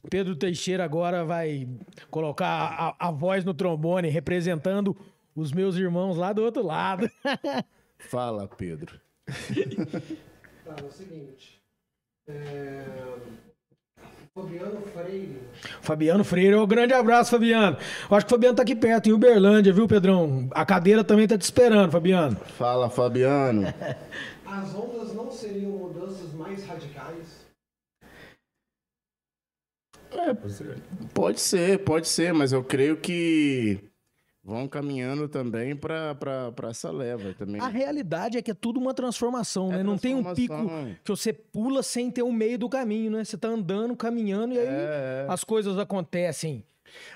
[0.09, 1.69] Pedro Teixeira agora vai
[2.11, 4.97] colocar a, a voz no trombone, representando
[5.35, 7.11] os meus irmãos lá do outro lado.
[7.99, 8.99] Fala, Pedro.
[10.63, 11.61] Tá, é o seguinte.
[14.33, 15.41] Fabiano Freire.
[15.83, 17.77] Fabiano Freire, um grande abraço, Fabiano.
[18.09, 20.49] Eu acho que o Fabiano tá aqui perto, em Uberlândia, viu, Pedrão?
[20.53, 22.37] A cadeira também tá te esperando, Fabiano.
[22.57, 23.63] Fala, Fabiano.
[24.47, 27.50] As ondas não seriam mudanças mais radicais?
[31.15, 33.79] Pode ser, pode ser, mas eu creio que
[34.43, 36.17] vão caminhando também para
[36.69, 37.61] essa leva também.
[37.61, 39.83] A realidade é que é tudo uma transformação, É né?
[39.83, 40.97] Não tem um pico transformação.
[41.05, 43.25] que você pula sem ter o meio do caminho, né?
[43.25, 45.33] Você tá andando, caminhando e aí É, é.
[45.33, 46.65] as coisas acontecem.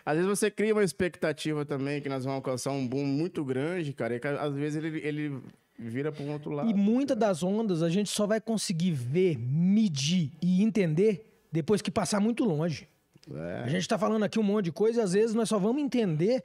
[0.06, 3.92] Às vezes você cria uma expectativa também que nós vamos alcançar um boom muito grande,
[3.92, 5.36] cara, e que às vezes ele, ele
[5.76, 6.70] vira para um outro lado.
[6.70, 11.90] E muitas das ondas a gente só vai conseguir ver, medir e entender depois que
[11.90, 12.88] passar muito longe.
[13.32, 13.62] É.
[13.64, 15.82] A gente tá falando aqui um monte de coisa e às vezes nós só vamos
[15.82, 16.42] entender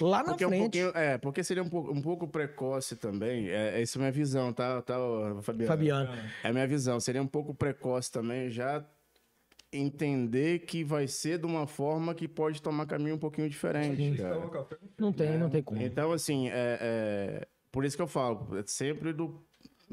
[0.00, 0.62] lá na Porque é um frente.
[0.62, 3.48] pouquinho, é, porque seria um pouco, um pouco precoce também.
[3.50, 4.94] É, essa é a minha visão, tá, tá
[5.42, 5.66] Fabiano?
[5.66, 6.10] Fabiano.
[6.42, 6.98] É a minha visão.
[6.98, 8.82] Seria um pouco precoce também já
[9.70, 14.16] entender que vai ser de uma forma que pode tomar caminho um pouquinho diferente.
[14.96, 15.82] Não tem, não tem como.
[15.82, 19.42] Então, assim, é, é- por isso que eu falo, é sempre do,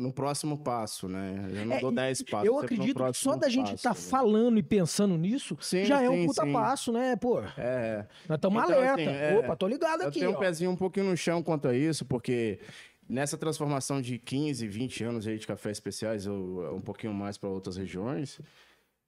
[0.02, 1.50] no próximo passo, né?
[1.54, 2.48] Eu não É, dou e 10 passos.
[2.48, 3.96] Eu acredito que só da gente estar né?
[3.96, 6.52] falando e pensando nisso Sim, já é um sim, puta sim.
[6.52, 7.40] passo, né, pô?
[7.58, 9.02] É, Nós estamos Então, alerta.
[9.02, 10.38] assim, é, Opa, tô ligado eu aqui, tenho um ó.
[10.40, 12.60] pezinho um pouquinho no chão quanto a isso, porque
[13.08, 17.50] nessa transformação de 15, 20 anos aí de cafés especiais, ou um pouquinho mais para
[17.50, 18.40] outras regiões,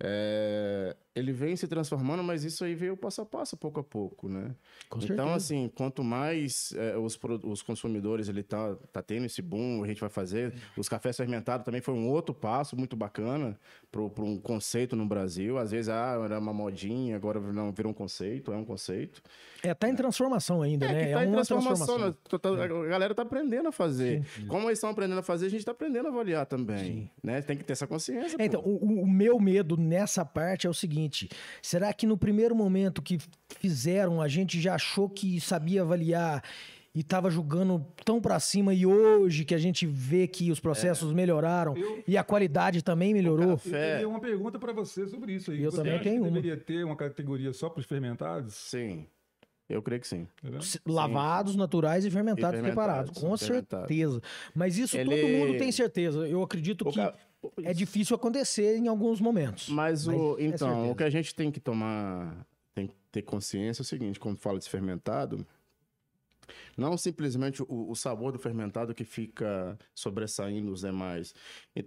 [0.01, 4.27] é, ele vem se transformando, mas isso aí veio passo a passo, pouco a pouco,
[4.27, 4.56] né?
[4.90, 5.35] Com então, certeza.
[5.35, 10.01] assim, quanto mais é, os, os consumidores ele tá, tá tendo esse boom, a gente
[10.01, 10.53] vai fazer.
[10.75, 13.58] Os cafés fermentados também foi um outro passo muito bacana
[13.92, 15.58] para um conceito no Brasil.
[15.59, 19.22] Às vezes, ah, era uma modinha, agora não virou um conceito, é um conceito.
[19.61, 20.93] É, tá em transformação ainda, né?
[21.06, 21.85] que É tá em uma transformação.
[21.85, 22.58] transformação.
[22.58, 22.66] né?
[22.67, 24.25] Tá- A galera tá aprendendo a fazer.
[24.48, 27.09] Como eles estão aprendendo a fazer, a gente tá aprendendo a avaliar também.
[27.22, 27.42] Né?
[27.42, 28.35] Tem que ter essa consciência.
[28.40, 31.02] É, Então, o- o meu medo nessa parte é o seguinte:
[31.61, 33.17] será que no primeiro momento que
[33.59, 36.43] fizeram, a gente já achou que sabia avaliar
[36.95, 41.11] e estava julgando tão pra cima, e hoje que a gente vê que os processos
[41.11, 43.51] melhoraram Eu- e a qualidade também melhorou?
[43.51, 45.64] Eu teria uma pergunta para você sobre isso aí.
[45.64, 46.30] Eu Você também acha que tenho uma.
[46.32, 48.53] deveria ter uma categoria só para os fermentados?
[48.53, 49.07] Sim.
[49.67, 50.27] Eu creio que sim.
[50.85, 53.88] Lavados, naturais e fermentados, E fermentados, preparados, com fermentados.
[53.88, 54.22] certeza.
[54.53, 56.27] Mas isso todo Ele- mundo tem certeza.
[56.27, 57.14] Eu acredito O que ca-
[57.63, 59.69] é difícil acontecer em alguns momentos.
[59.69, 60.91] Mas, o, é então, certeza.
[60.91, 64.38] o que a gente tem que tomar, tem que ter consciência é o seguinte, quando
[64.38, 65.45] fala de fermentado,
[66.77, 71.33] não simplesmente o, o sabor do fermentado que fica sobressaindo os demais.
[71.75, 71.85] E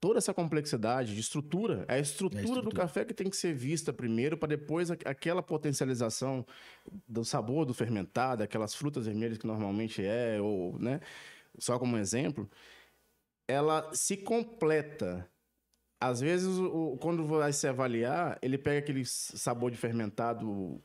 [0.00, 2.76] toda essa complexidade de estrutura, é a estrutura, do estrutura.
[2.76, 6.44] café que tem que ser vista primeiro, para depois a- aquela potencialização
[7.08, 11.00] do sabor do fermentado, aquelas frutas vermelhas que normalmente é, ou, né?
[11.58, 12.50] Só como exemplo,
[13.48, 15.30] ela se completa.
[16.00, 20.82] Às vezes, o, quando vai se avaliar, ele pega aquele sabor de fermentado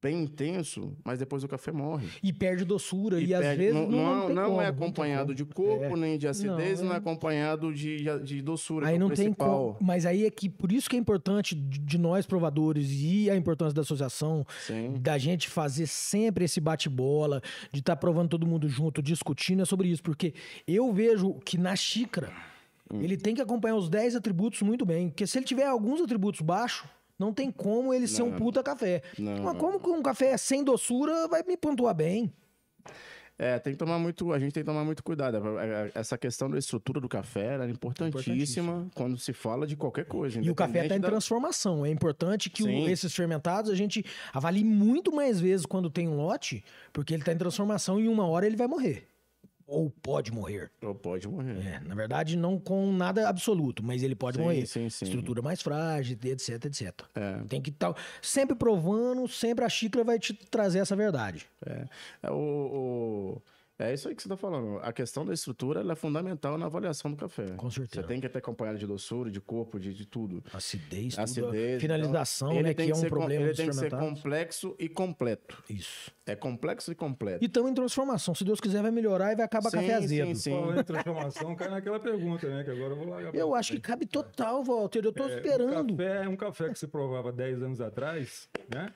[0.00, 2.06] bem intenso, mas depois o café morre.
[2.22, 4.66] E perde doçura, e, às perde- vezes não, não, tem não como, é não tem
[4.66, 5.34] acompanhado como.
[5.34, 8.86] de corpo, nem de acidez, Não, não, é é- acompanhado de, de doçura.
[8.88, 9.74] Aí é não tem principal.
[9.74, 9.76] como.
[9.80, 13.74] Mas aí é que por isso que é importante de nós provadores e a importância
[13.74, 14.94] da associação, Sim.
[15.00, 19.88] da gente fazer sempre esse bate-bola, de estar provando todo mundo junto, discutindo é sobre
[19.88, 20.02] isso.
[20.02, 20.32] Porque
[20.66, 22.30] eu vejo que na xícara
[22.90, 23.02] Hum.
[23.02, 25.08] ele tem que acompanhar os 10 atributos muito bem.
[25.10, 29.02] Porque se ele tiver alguns atributos baixos, não tem como ele ser um puta café.
[29.18, 32.32] Não, Mas como que um café sem doçura vai me pontuar bem?
[33.40, 35.36] É, tem que tomar muito, a gente tem que tomar muito cuidado.
[35.60, 40.06] É, é, Essa questão da estrutura do café é importantíssima quando se fala de qualquer
[40.06, 40.40] coisa.
[40.40, 41.86] E o café está em da- transformação.
[41.86, 46.16] É importante que o- esses fermentados a gente avalie muito mais vezes quando tem um
[46.16, 49.06] lote, porque ele está em transformação e em uma hora ele vai morrer.
[49.70, 50.70] Ou pode morrer.
[50.82, 51.58] Ou pode morrer.
[51.58, 54.66] É, na verdade, não com nada absoluto, mas ele pode Sim, morrer.
[54.66, 55.04] sim, sim.
[55.04, 57.02] Estrutura mais frágil, etc, etc.
[57.14, 57.42] É.
[57.46, 61.44] Tem que estar sempre provando, sempre a xícara vai te trazer essa verdade.
[61.66, 61.84] É,
[62.22, 63.42] é, o, o-
[63.78, 64.78] é isso aí que você está falando.
[64.82, 67.46] A questão da estrutura ela é fundamental na avaliação do café.
[67.56, 68.02] Com certeza.
[68.02, 70.42] Você tem que ter acompanhado de doçura, de corpo, de, de tudo.
[70.52, 71.80] Acidez, tudo, Acidez.
[71.80, 75.62] finalização, então, né, tem que é um problema Ele tem que ser complexo e completo.
[75.70, 76.10] Isso.
[76.26, 77.42] É complexo e completo.
[77.42, 78.34] E estamos em transformação.
[78.34, 80.26] Se Deus quiser, vai melhorar e vai acabar Sim, café azedo.
[80.28, 80.50] sim, sim.
[80.50, 82.64] Falando em transformação, cai naquela pergunta, né?
[82.64, 85.04] Que agora eu vou largar pra Eu acho que cabe total, Walter.
[85.04, 85.92] Eu tô É, esperando.
[85.92, 88.92] Um café, um café que você provava 10 anos atrás, né?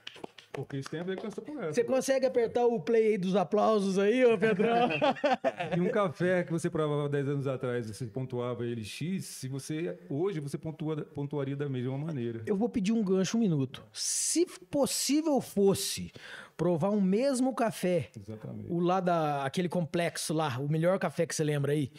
[0.53, 1.73] Porque isso tem a ver com essa conversa.
[1.73, 4.89] Você consegue apertar o play aí dos aplausos aí, ô Pedrão?
[5.75, 9.97] E um café que você provava 10 anos atrás, você pontuava ele X, se você
[10.11, 12.43] hoje você pontua, pontuaria da mesma maneira.
[12.45, 13.83] Eu vou pedir um gancho um minuto.
[13.93, 16.13] Se possível fosse
[16.63, 18.71] provar um mesmo café, Exatamente.
[18.71, 21.91] o lá da aquele complexo lá, o melhor café que você lembra aí,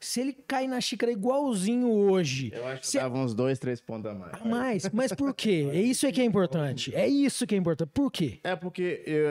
[0.00, 3.78] se ele cai na xícara igualzinho hoje, Eu acho que se- dava uns dois, três
[3.78, 4.32] pontos a mais.
[4.42, 5.68] mas, mas por quê?
[5.70, 6.94] É isso é que é importante.
[6.94, 7.90] É isso que é importante.
[7.92, 8.40] Por quê?
[8.42, 9.30] É porque eu, é,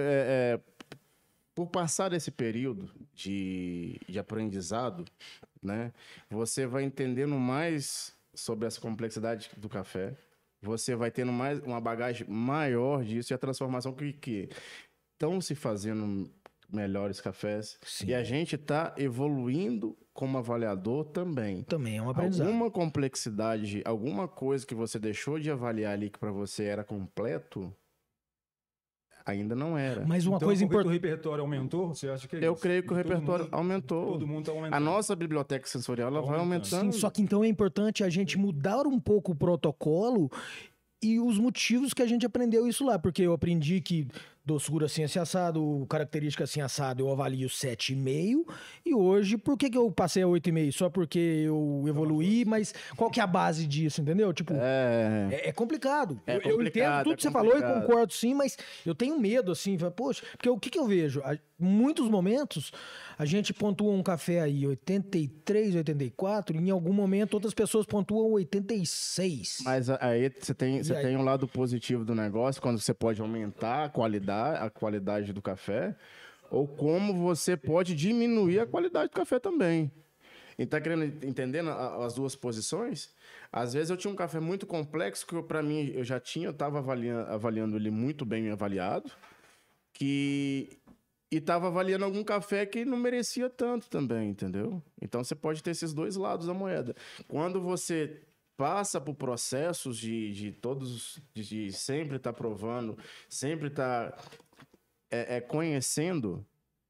[0.54, 0.60] é,
[1.56, 5.04] por passar esse período de, de aprendizado,
[5.64, 5.92] né,
[6.30, 10.14] você vai entendendo mais sobre essa complexidade do café.
[10.62, 14.50] Você vai tendo mais uma bagagem maior disso e a transformação que que
[15.14, 16.30] estão se fazendo
[16.72, 17.78] melhores cafés.
[17.82, 18.08] Sim.
[18.08, 21.64] E a gente está evoluindo como avaliador também.
[21.64, 22.48] Também é um aprendizado.
[22.48, 27.74] Alguma complexidade, alguma coisa que você deixou de avaliar ali que para você era completo,
[29.30, 30.06] ainda não era.
[30.06, 30.94] Mas uma então, coisa porque o importante.
[30.94, 32.62] repertório aumentou, você acha que é Eu isso?
[32.62, 34.06] creio que o Todo repertório mundo- aumentou.
[34.12, 34.74] Todo mundo está aumentando.
[34.76, 36.74] A nossa biblioteca sensorial ela vai Aumentando.
[36.76, 36.94] aumentando.
[36.94, 40.30] Sim, só que então é importante a gente mudar um pouco o protocolo
[41.02, 44.06] e os motivos que a gente aprendeu isso lá, porque eu aprendi que
[44.50, 48.52] doçura assim assim assado, característica assim assado, eu avalio 7,5
[48.84, 50.72] e hoje por que, que eu passei a 8,5?
[50.72, 54.34] Só porque eu evoluí, mas qual que é a base disso, entendeu?
[54.34, 56.20] Tipo, É, é, é complicado.
[56.26, 57.82] É eu, eu entendo complicado, tudo é que você falou e complicado.
[57.82, 61.22] concordo sim, mas eu tenho medo, assim, poxa, porque o que, que eu vejo?
[61.60, 62.72] Muitos momentos
[63.18, 68.32] a gente pontua um café aí 83, 84, e em algum momento outras pessoas pontuam
[68.32, 69.60] 86.
[69.66, 71.04] mas aí você tem, você aí?
[71.04, 75.42] tem um lado positivo do negócio, quando você pode aumentar a qualidade, a qualidade do
[75.42, 75.96] café,
[76.50, 79.92] ou como você pode diminuir a qualidade do café também.
[80.58, 83.10] E tá querendo entendendo as duas posições?
[83.50, 86.52] Às vezes eu tinha um café muito complexo que para mim eu já tinha, eu
[86.52, 89.10] estava avaliando, avaliando ele muito bem avaliado,
[89.94, 90.79] que
[91.32, 94.82] e estava avaliando algum café que não merecia tanto também, entendeu?
[95.02, 96.96] Então você pode ter esses dois lados da moeda.
[97.28, 98.22] Quando você
[98.58, 102.98] passa por processos de, de todos, de, de sempre estar provando,
[103.30, 104.18] sempre estar
[105.10, 106.46] é, é, conhecendo,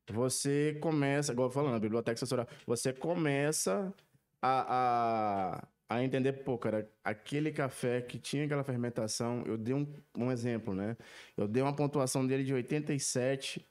[0.09, 3.93] você começa, igual falando, na biblioteca sensorial, você começa
[4.42, 9.85] a, a, a entender, pô, cara, aquele café que tinha aquela fermentação, eu dei um,
[10.18, 10.98] um exemplo, né?
[11.38, 13.64] Eu dei uma pontuação dele de 87,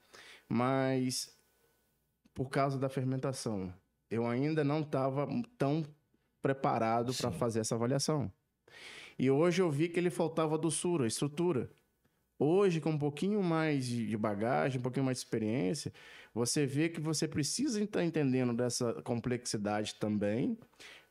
[0.48, 1.36] mas
[2.34, 3.72] por causa da fermentação,
[4.10, 5.26] eu ainda não estava
[5.58, 5.84] tão
[6.40, 8.32] preparado para fazer essa avaliação.
[9.18, 11.68] E hoje eu vi que ele faltava doçura, estrutura.
[12.38, 15.92] Hoje, com um pouquinho mais de bagagem, um pouquinho mais de experiência,
[16.32, 20.56] você vê que você precisa estar entendendo dessa complexidade também,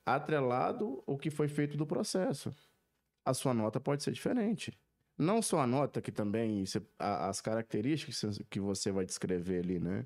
[0.06, 2.56] atrelado o que foi feito do processo.
[3.26, 4.72] A sua nota pode ser diferente.
[5.18, 9.80] Não só a nota, que também você- a- as características que você vai descrever ali,
[9.80, 10.06] né?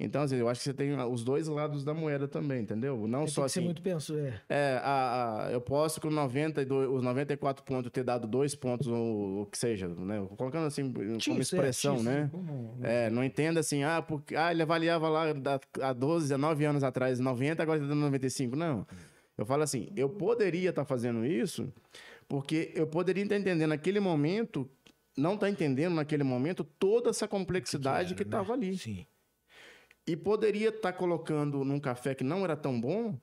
[0.00, 3.06] Então, assim, eu acho que você tem os dois lados da moeda também, entendeu?
[3.06, 3.66] Não É, só que ser assim.
[3.66, 4.40] muito penso, é.
[4.48, 9.42] É, a, a- eu posso com 92, os 94 pontos ter dado dois pontos, ou
[9.42, 10.26] o que seja, né?
[10.36, 12.28] Colocando assim como é, expressão, X, né?
[12.32, 15.26] Como- É, não entenda assim, ah, porque ah, ele avaliava lá
[15.80, 18.56] há 12, 19 anos atrás 90, agora está dando 95.
[18.56, 18.84] Não.
[19.38, 21.72] Eu falo assim, eu poderia estar fazendo isso
[22.28, 24.70] porque eu poderia estar entendendo naquele momento,
[25.16, 28.36] não estar entendendo naquele momento toda essa complexidade que era, né?
[28.36, 28.76] estava ali.
[28.78, 29.06] Sim.
[30.06, 33.18] E poderia estar colocando num café que não era tão bom,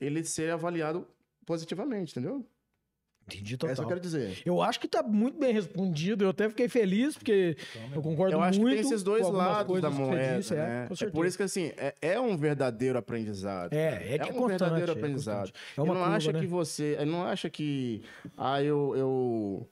[0.00, 1.06] ele ser avaliado
[1.44, 2.46] positivamente, entendeu?
[3.28, 3.74] Entendi total.
[3.76, 4.38] eu quero dizer.
[4.46, 6.24] Eu acho que tá muito bem respondido.
[6.24, 7.56] Eu até fiquei feliz, porque
[7.92, 10.56] eu concordo Eu acho que muito tem esses dois lados da que moeda, disse, é,
[10.56, 10.86] né?
[10.86, 11.10] com É, certeza.
[11.12, 13.72] por isso que, assim, é, é um verdadeiro aprendizado.
[13.72, 14.04] É, cara.
[14.04, 15.50] é que é um verdadeiro é aprendizado.
[15.76, 16.40] É uma não curva, acha né?
[16.40, 16.96] que você...
[17.00, 18.02] Ele não acha que...
[18.38, 18.94] Ah, eu...
[18.96, 19.68] eu...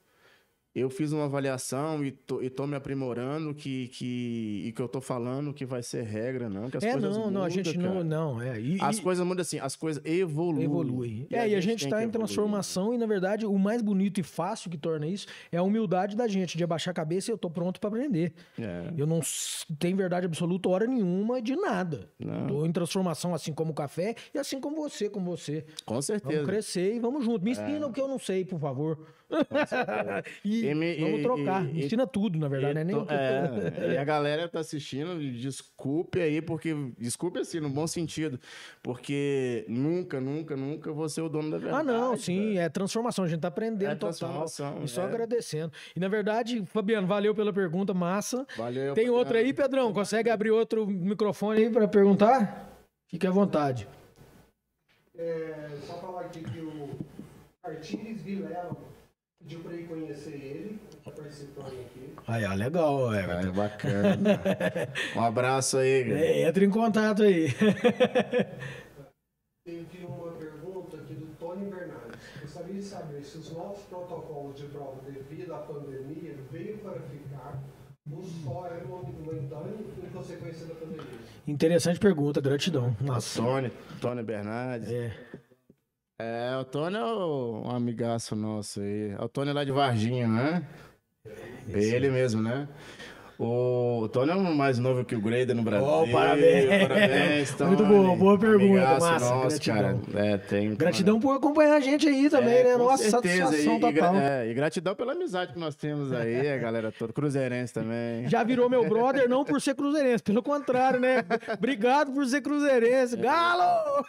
[0.74, 4.88] Eu fiz uma avaliação e tô, e tô me aprimorando que, que, e que eu
[4.88, 6.68] tô falando que vai ser regra, não.
[6.68, 8.04] Que as É, coisas não, não, a mudam, gente não, cara.
[8.04, 8.60] não, é.
[8.60, 10.64] E, As e- coisas mudam assim, as coisas evoluem.
[10.64, 11.26] evolui.
[11.30, 12.10] é, e a gente está em evoluir.
[12.12, 16.16] transformação e, na verdade, o mais bonito e fácil que torna isso é a humildade
[16.16, 18.32] da gente, de abaixar a cabeça e eu tô pronto para aprender.
[18.58, 18.92] É.
[18.96, 19.20] Eu não
[19.78, 22.10] tenho verdade absoluta hora nenhuma de nada.
[22.18, 22.48] Não.
[22.48, 25.62] Tô em transformação assim como o café e assim como você, como você.
[25.84, 26.44] Com Vamos certeza.
[26.44, 27.44] crescer e vamos junto.
[27.44, 28.98] Me ensina o que eu não sei, por favor.
[30.44, 31.64] e, E vamos trocar.
[31.66, 32.84] e- e- ensina tudo, na verdade, né?
[32.84, 36.74] Nem É, e a galera tá assistindo, desculpe aí, porque.
[36.98, 38.38] Desculpe assim, no bom sentido.
[38.82, 41.80] Porque nunca, nunca, nunca vou ser o dono da verdade.
[41.80, 43.24] Ah, não, sim, é transformação.
[43.24, 44.10] A gente tá aprendendo É total.
[44.10, 45.04] transformação, E só é.
[45.06, 45.72] agradecendo.
[45.96, 48.46] E na verdade, Fabiano, valeu pela pergunta, massa.
[48.56, 48.94] Valeu.
[48.94, 49.92] Tem outro aí, Pedrão?
[49.92, 52.70] Consegue abrir outro microfone aí para perguntar?
[53.08, 53.88] Fique à vontade.
[55.16, 56.90] É, só falar aqui que o
[57.62, 58.76] Artires Vilela
[59.44, 60.80] pediu para ir conhecer ele.
[61.04, 62.14] Tá participando aqui.
[62.26, 63.48] Aí, ó, legal, Everton.
[63.48, 64.16] É bacana.
[65.14, 66.04] um abraço aí.
[66.04, 66.18] cara.
[66.18, 67.48] É, entra em contato aí.
[69.64, 72.18] Teve uma pergunta aqui do Tony Bernardes.
[72.40, 77.62] Gostaria de saber se os novos protocolos de prova devido à pandemia veio para ficar
[78.10, 81.04] ou só é momentâneo em consequência da pandemia.
[81.46, 82.94] Interessante pergunta, gratidão.
[83.00, 83.40] Nossa.
[83.40, 84.90] Tony, Tony Bernardes.
[84.90, 85.14] É.
[86.18, 89.10] É, o Tony é um amigaço nosso aí.
[89.10, 90.68] É o Tony lá de Varginha, né?
[91.68, 92.68] É ele mesmo, né?
[93.38, 95.86] O Tony é mais novo que o Grader no Brasil.
[95.86, 96.88] Oh, parabéns.
[96.88, 97.68] Parabéns, Tony.
[97.70, 100.00] Muito boa, boa pergunta, Amigaço massa, nosso, gratidão.
[100.00, 100.26] cara.
[100.26, 100.74] É, tem...
[100.74, 102.76] Gratidão por acompanhar a gente aí também, É, né?
[102.76, 103.44] Nossa, certeza.
[103.46, 104.14] satisfação e, e total.
[104.16, 107.12] é, e gratidão pela amizade que nós temos aí, a galera toda.
[107.12, 108.28] Cruzeirense também.
[108.28, 111.24] Já virou meu brother, não por ser cruzeirense, pelo contrário, né?
[111.58, 113.16] Obrigado por ser cruzeirense.
[113.16, 114.04] Galo!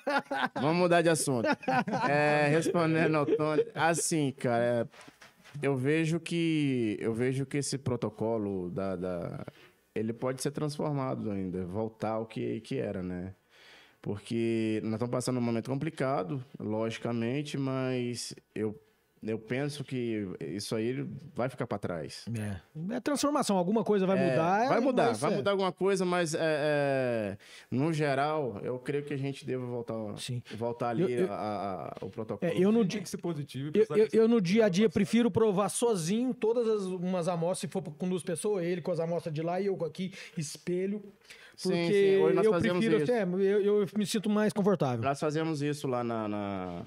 [0.62, 1.48] Vamos mudar de assunto.
[2.10, 4.86] É, respondendo ao Tony, assim, cara, é,
[5.62, 9.46] eu vejo que eu vejo que esse protocolo da, da-
[9.94, 13.36] ele pode ser transformado ainda, voltar ao que que era, né?
[14.02, 18.80] Porque nós estamos passando um momento complicado, logicamente, mas eu
[19.26, 22.26] eu penso que isso aí vai ficar para trás.
[22.38, 22.96] É.
[22.96, 24.68] é transformação, alguma coisa vai É, mudar.
[24.70, 25.36] vai mudar, mas vai é.
[25.38, 27.38] mudar alguma coisa, mas é, é,
[27.72, 30.42] no geral, eu creio que a gente deva voltar, Sim.
[30.58, 32.52] voltar ali Eu- eu- a- a- o protocolo.
[32.52, 33.02] É, eu no Tem dia.
[33.02, 33.72] que ser positivo.
[33.74, 37.68] Eu, eu, eu no dia a dia prefiro provar sozinho todas as umas amostras, se
[37.68, 41.02] for com duas pessoas, ele com as amostras de lá e eu aqui, espelho.
[41.56, 43.12] Sim, Porque sim, hoje nós eu fazemos prefiro, isso.
[43.14, 45.02] é, eu, eu me sinto mais confortável.
[45.02, 46.84] Nós fazemos isso lá, na, na-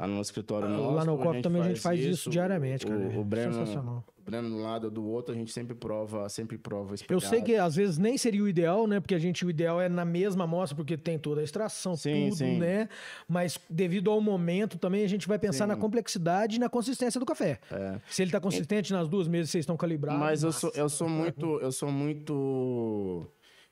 [0.00, 0.94] lá no escritório Ah, nosso.
[0.94, 3.00] lá no a COP também a gente faz isso diariamente, o, cara.
[3.00, 4.04] O, É Breno, sensacional.
[4.18, 7.26] o Breno no lado do outro, a gente sempre prova, sempre prova Eu espelhado.
[7.26, 9.00] sei que às vezes nem seria o ideal, né?
[9.00, 12.24] Porque a gente, o ideal é na mesma amostra, porque tem toda a extração, Sim,
[12.30, 12.58] tudo, sim.
[12.58, 12.88] né?
[13.28, 17.26] Mas devido ao momento também, a gente vai pensar na complexidade e na consistência do
[17.26, 17.58] café.
[17.70, 17.98] É.
[18.08, 20.20] Se ele tá consistente nas duas mesas, vocês estão calibrados.
[20.20, 23.26] Mas eu sou, eu sou muito, eu sou muito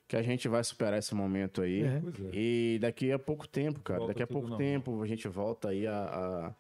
[0.08, 1.82] que a gente vai superar esse momento aí.
[1.82, 1.86] É.
[1.86, 2.02] É.
[2.32, 4.58] E daqui a pouco tempo, cara, Volta daqui a pouco normal.
[4.58, 6.54] tempo a gente volta aí a,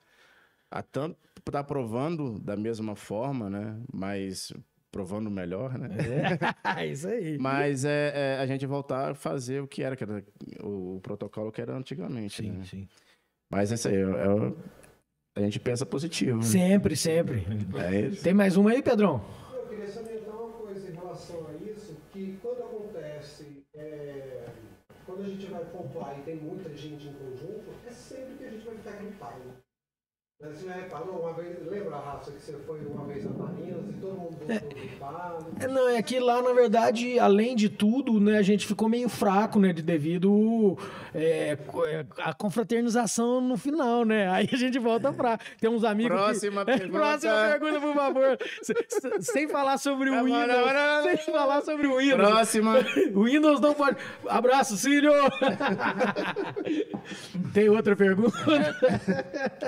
[0.70, 1.16] a, a tanto
[1.50, 3.80] tá provando da mesma forma, né?
[3.92, 4.52] Mas
[4.92, 5.88] provando melhor, né?
[6.76, 7.38] É isso aí.
[7.38, 10.22] Mas é, é a gente voltar a fazer o que era, que era
[10.62, 12.64] o, o protocolo que era antigamente, Sim, né?
[12.64, 12.88] sim.
[13.50, 14.52] Mas isso aí, é, é-
[15.36, 16.36] a gente pensa positivo.
[16.38, 16.42] né?
[16.42, 17.46] Sempre, sempre.
[17.82, 18.22] É isso.
[18.22, 19.24] Tem mais uma aí, Pedrão?
[19.54, 22.47] Eu queria salientar uma coisa em relação a isso, que é,
[25.18, 28.50] quando a gente vai poupar e tem muita gente em conjunto, é sempre que a
[28.50, 29.67] gente vai ficar gripado.
[30.40, 33.94] Você já reparou uma vez, lembra, Rafa, que você foi uma vez a Marinas e
[33.94, 35.46] todo mundo voltou gripado?
[35.58, 39.08] É, Não, é que lá, na verdade, além de tudo, né, a gente ficou meio
[39.08, 40.78] fraco, né, de devido
[41.12, 41.58] é,
[41.88, 44.30] é, a confraternização no final, né?
[44.30, 45.38] Aí a gente volta pra.
[45.60, 46.16] Tem uns amigos.
[46.16, 46.92] que- Próxima É, pergunta.
[46.98, 48.38] Próxima pergunta, por favor.
[48.62, 50.46] Se- se- sem falar sobre o Windows.
[50.46, 51.02] não, não, não.
[51.02, 52.28] Sem falar sobre o Windows.
[52.30, 52.74] Próxima.
[53.12, 53.96] O Windows não pode.
[54.28, 55.10] Abraço, Círio!
[57.52, 58.36] Tem outra pergunta?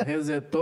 [0.07, 0.60] Resetou.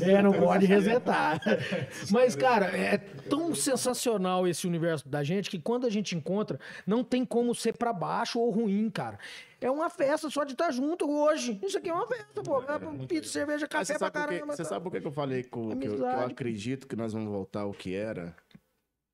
[0.00, 1.40] É, não pode resetar.
[2.10, 7.02] Mas, cara, é tão sensacional esse universo da gente que quando a gente encontra, não
[7.04, 9.18] tem como ser pra baixo ou ruim, cara.
[9.60, 11.58] É uma festa só de estar junto hoje.
[11.62, 12.62] Isso aqui é uma festa, pô.
[12.62, 14.56] É pizza, cerveja, café você pra sabe, por que, caramba.
[14.56, 14.68] você tá?
[14.68, 17.60] sabe por que eu falei com, que, eu, que eu acredito que nós vamos voltar
[17.60, 18.34] ao que era?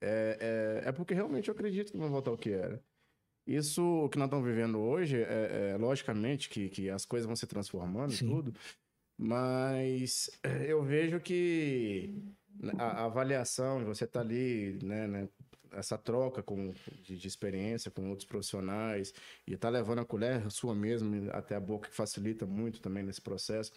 [0.00, 2.82] É, é, é porque realmente eu acredito que vamos voltar ao que era.
[3.48, 7.46] Isso que nós estamos vivendo hoje, é, é, logicamente que, que as coisas vão se
[7.46, 8.26] transformando Sim.
[8.26, 8.54] e tudo,
[9.18, 12.14] mas é, eu vejo que
[12.78, 15.28] a, a avaliação, você tá ali, né, né,
[15.72, 16.72] essa troca com,
[17.02, 19.12] de, de experiência com outros profissionais
[19.46, 23.20] e tá levando a colher sua mesmo até a boca, que facilita muito também nesse
[23.20, 23.72] processo.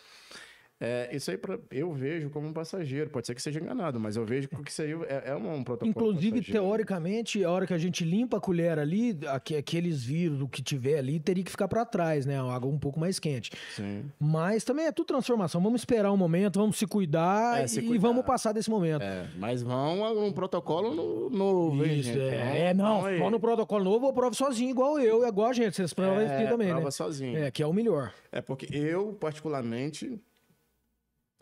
[0.83, 3.11] É, isso aí pra, eu vejo como um passageiro.
[3.11, 5.63] Pode ser que seja enganado, mas eu vejo que isso aí é, é um, um
[5.63, 5.89] protocolo.
[5.91, 6.51] Inclusive, passageiro.
[6.63, 10.63] teoricamente, a hora que a gente limpa a colher ali, aque- aqueles vírus do que
[10.63, 12.41] tiver ali, teria que ficar pra trás, né?
[12.41, 13.51] Uma água um pouco mais quente.
[13.75, 14.05] Sim.
[14.19, 15.61] Mas também é tudo transformação.
[15.61, 18.07] Vamos esperar um momento, vamos se cuidar É, se e cuidar.
[18.07, 19.03] vamos passar desse momento.
[19.03, 22.19] É, mas vão a um protocolo no- novo, hein, Isso, gente?
[22.21, 25.75] é, é, não, Vão no protocolo novo eu provo sozinho, igual eu, igual a gente.
[25.75, 26.91] Vocês provam É, aqui também, prova né?
[26.91, 27.37] sozinho.
[27.37, 28.11] É, que é o melhor.
[28.31, 30.19] É porque eu, particularmente,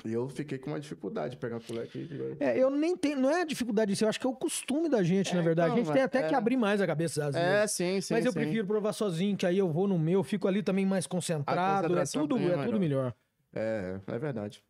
[0.05, 2.07] eu fiquei com uma dificuldade de pegar colher aqui.
[2.39, 4.87] É, eu nem tenho, não é a dificuldade disso, eu acho que é o costume
[4.89, 5.71] da gente, É, na verdade.
[5.71, 6.37] então, a gente tem até que é.
[6.37, 7.75] abrir mais a cabeça às É, vezes.
[7.75, 8.13] sim, sim.
[8.13, 8.39] Mas eu sim.
[8.39, 11.97] prefiro provar sozinho, que aí eu vou no meu, fico ali também mais concentrado.
[11.97, 13.13] É tudo, é é tudo melhor.
[13.53, 14.63] É, é verdade.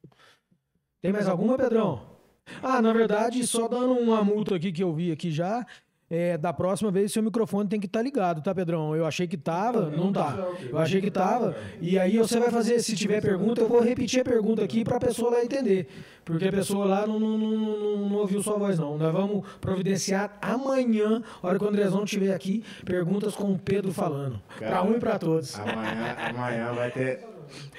[1.02, 2.18] Tem mais alguma, Pedrão?
[2.64, 5.66] Ah, na verdade, só dando uma multa aqui que eu vi aqui já.
[6.10, 8.96] É, da próxima vez seu microfone tem que estar ligado, tá, Pedrão?
[8.96, 10.36] Eu achei que tava, não tá.
[10.68, 11.56] Eu achei que tava.
[11.80, 15.00] E aí você vai fazer, se tiver pergunta, eu vou repetir a pergunta aqui pra
[15.00, 15.88] pessoa lá entender.
[16.26, 18.98] Porque a pessoa lá não, não, não, não, não ouviu sua voz, não.
[18.98, 23.94] Nós vamos providenciar amanhã, a hora que o Andrezão estiver aqui, perguntas com o Pedro
[23.94, 24.42] falando.
[24.58, 25.60] Pra um e pra todos.
[25.60, 27.26] Amanhã, amanhã vai ter.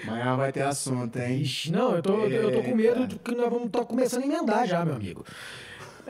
[0.07, 1.43] Amanhã vai ter assunto, hein?
[1.43, 4.27] Ixi, não, eu tô, eu tô com medo de que nós vamos estar começando a
[4.27, 5.25] emendar já, meu amigo.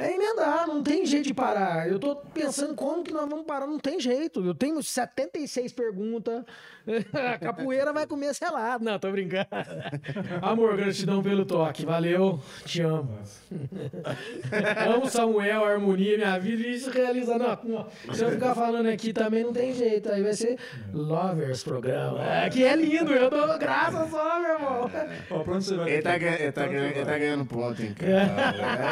[0.00, 1.86] É emendar, não tem jeito de parar.
[1.86, 4.42] Eu tô pensando como que nós vamos parar, não tem jeito.
[4.42, 6.42] Eu tenho 76 perguntas.
[7.34, 8.84] A capoeira vai comer selado.
[8.84, 9.46] Não, tô brincando.
[10.42, 11.84] Amor, gratidão pelo toque.
[11.84, 13.18] Valeu, te amo.
[14.94, 17.36] amo Samuel, a harmonia, minha vida e isso realiza.
[17.38, 17.86] Não, não.
[18.14, 20.10] Se eu ficar falando aqui também não tem jeito.
[20.10, 20.58] Aí vai ser
[20.92, 22.22] Lovers programa.
[22.24, 24.90] É, que é lindo, eu dou graças só, meu irmão.
[25.30, 25.90] Ó, pra onde você vai?
[25.90, 28.10] Ele tá, ganha- ele, tá ganhando, ele tá ganhando ponto, hein, cara.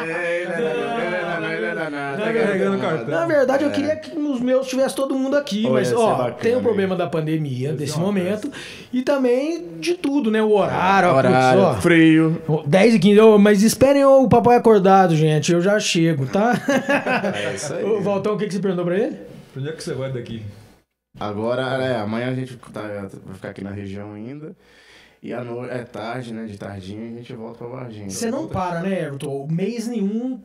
[0.07, 0.49] É é é
[1.68, 2.78] Tá danado.
[2.81, 3.07] cartão.
[3.08, 6.57] Na verdade, eu queria que nos meus tivesse todo mundo aqui, mas ó, bacana, tem
[6.57, 8.50] o problema da pandemia uma momento
[8.92, 10.42] e também de tudo, né?
[10.42, 11.81] O horário, Horário, putz, ó.
[11.81, 12.42] frio.
[12.49, 15.52] Ó, 10 e 15, Ô, mas esperem o papai acordado, gente.
[15.52, 16.52] Eu já chego, tá?
[17.34, 17.84] É isso aí.
[17.86, 19.17] Ô, Valtão, o que, que você perguntou pra ele?
[19.52, 20.42] Pra onde é que você vai daqui?
[21.18, 22.83] Agora, é, amanhã a gente tá,
[23.25, 24.55] vai ficar aqui na região ainda.
[25.20, 26.44] E à noite, é tarde, né?
[26.44, 28.08] De tardinha a gente volta pra Varginha.
[28.08, 29.49] Você não para, né, Everton?
[29.50, 30.41] Mês nenhum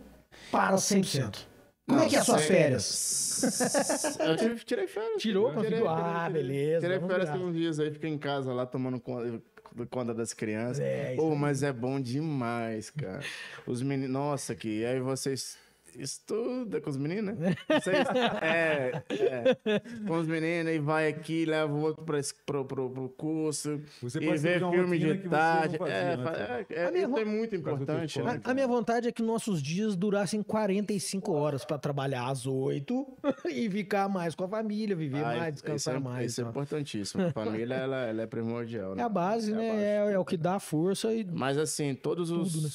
[0.51, 1.52] para 100%.
[1.87, 3.43] Como é que é as suas férias?
[4.19, 5.21] Eu tirei, tirei férias.
[5.21, 5.45] Tirou?
[5.49, 5.77] Tirei, Conseguiu?
[5.79, 6.43] tirei, Ah, tirei.
[6.43, 6.79] beleza.
[6.87, 9.41] Tirei férias por uns dias aí, fiquei em casa lá tomando conta,
[9.89, 10.79] conta das crianças.
[10.79, 13.19] É, isso Pô, mas é bom demais, cara.
[13.67, 14.11] Os meninos.
[14.13, 15.57] Nossa, que aí vocês
[15.97, 17.55] estuda com os meninos, né?
[18.41, 22.89] É, é, com os meninos e vai aqui, leva o outro pra, esse- pro, pro,
[22.89, 23.79] pro curso.
[24.01, 25.77] Você e vê filme de tarde.
[25.77, 26.65] fazia É, né?
[26.69, 28.21] é, é, A minha isso é muito importante.
[28.21, 28.41] né?
[28.43, 33.07] A, a minha vontade é que nossos dias durassem 45 horas pra trabalhar às 8
[33.49, 36.31] e ficar mais com a família, viver Ah, mais, isso descansar é, mais.
[36.31, 36.49] Isso é ó.
[36.49, 37.23] importantíssimo.
[37.23, 38.93] A família, ela, ela é primordial.
[38.93, 39.03] É né?
[39.03, 39.69] a base, É a né?
[39.69, 39.83] base.
[39.83, 41.23] É, é o que dá força e.
[41.23, 42.53] Mas assim, todos os.
[42.53, 42.69] Tudo, né?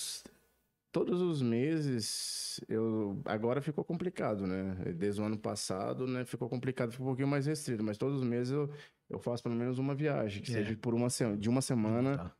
[0.90, 4.74] Todos os meses, eu agora ficou complicado, né?
[4.96, 6.24] Desde o ano passado, né?
[6.24, 8.70] Ficou complicado, ficou um pouquinho mais restrito, mas todos os meses eu,
[9.08, 10.54] eu faço pelo menos uma viagem, que É.
[10.54, 12.36] seja por uma de uma semana Tá.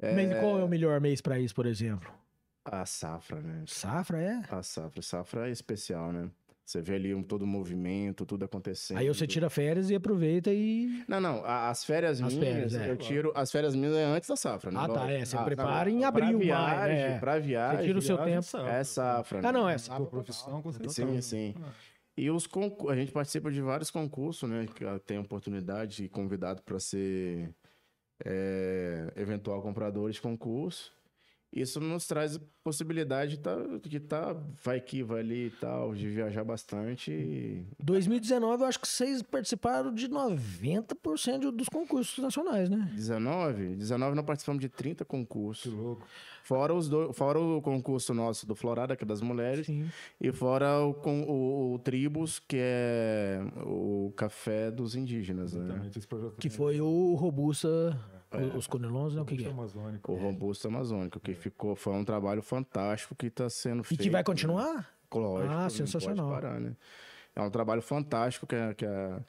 [0.00, 2.12] Mas qual é o melhor mês pra isso, por exemplo?
[2.64, 3.64] a safra, né?
[3.66, 4.42] Safra, é?
[4.50, 6.30] A safra, safra é especial, né?
[6.68, 8.98] Você vê ali um, todo o movimento, tudo acontecendo.
[8.98, 11.02] Aí você tira férias e aproveita e.
[11.08, 12.90] Não, não, as férias As minhas, férias, é.
[12.90, 14.78] eu tiro, as férias minhas é antes da safra, né?
[14.78, 17.18] Ah, tá, é, você não, prepara em pra abril, maio, viagem, é.
[17.18, 18.42] pra viagem, Você tira o seu tempo.
[18.42, 18.70] safra.
[18.70, 19.40] é safra.
[19.48, 19.76] Ah, não, né?
[19.76, 20.92] é Sua profissão, com certeza.
[20.92, 21.54] Sim, sim.
[22.18, 24.66] E os concursos, a gente participa de vários concursos, né?
[24.74, 27.48] Que eu tenho oportunidade de convidado para ser
[28.22, 30.92] é, eventual comprador de concurso.
[31.50, 36.06] Isso nos traz possibilidade de tá, de tá, vai aqui, vai ali e tal, de
[36.08, 37.10] viajar bastante.
[37.10, 42.90] e- 2019, eu acho que vocês participaram de 90% dos concursos nacionais, né?
[42.94, 45.72] 19, 19 nós participamos de 30 Que concursos.
[45.72, 46.06] louco.
[46.44, 49.86] Fora, os do, fora o concurso nosso do Florada, que é das mulheres, Sim.
[50.20, 55.64] e fora o, com, o, o Tribus, que é o café dos indígenas, né?
[55.64, 56.56] Exatamente, esse projeto Que também.
[56.56, 58.17] foi o Robusta, o-
[58.56, 59.22] os Conilons, né?
[59.22, 59.50] O que, que é?
[59.50, 60.12] Amazônico.
[60.12, 64.02] O Robusto Amazônico, que ficou, foi um trabalho fantástico que está sendo E feito.
[64.02, 64.88] que vai continuar?
[65.12, 66.28] Lógico, Ah, sensacional.
[66.30, 66.74] parar, né?
[67.34, 69.20] É um trabalho fantástico que a, que a,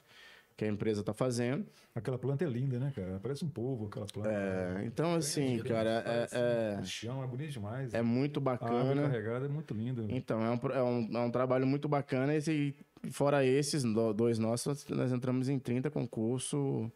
[0.56, 1.64] que a empresa está fazendo.
[1.94, 3.18] Aquela planta é linda, né, cara?
[3.22, 4.28] Parece um polvo aquela planta.
[4.30, 7.94] É, então, assim, cara, Parece é, um chão, é bonito demais.
[7.94, 9.02] é, é muito A bacana.
[9.02, 10.04] carregada é muito linda.
[10.08, 12.36] Então, é um, é, um, é um trabalho muito bacana.
[12.36, 12.74] E
[13.10, 16.90] fora esses do- dois nossos, nós entramos em 30 concursos.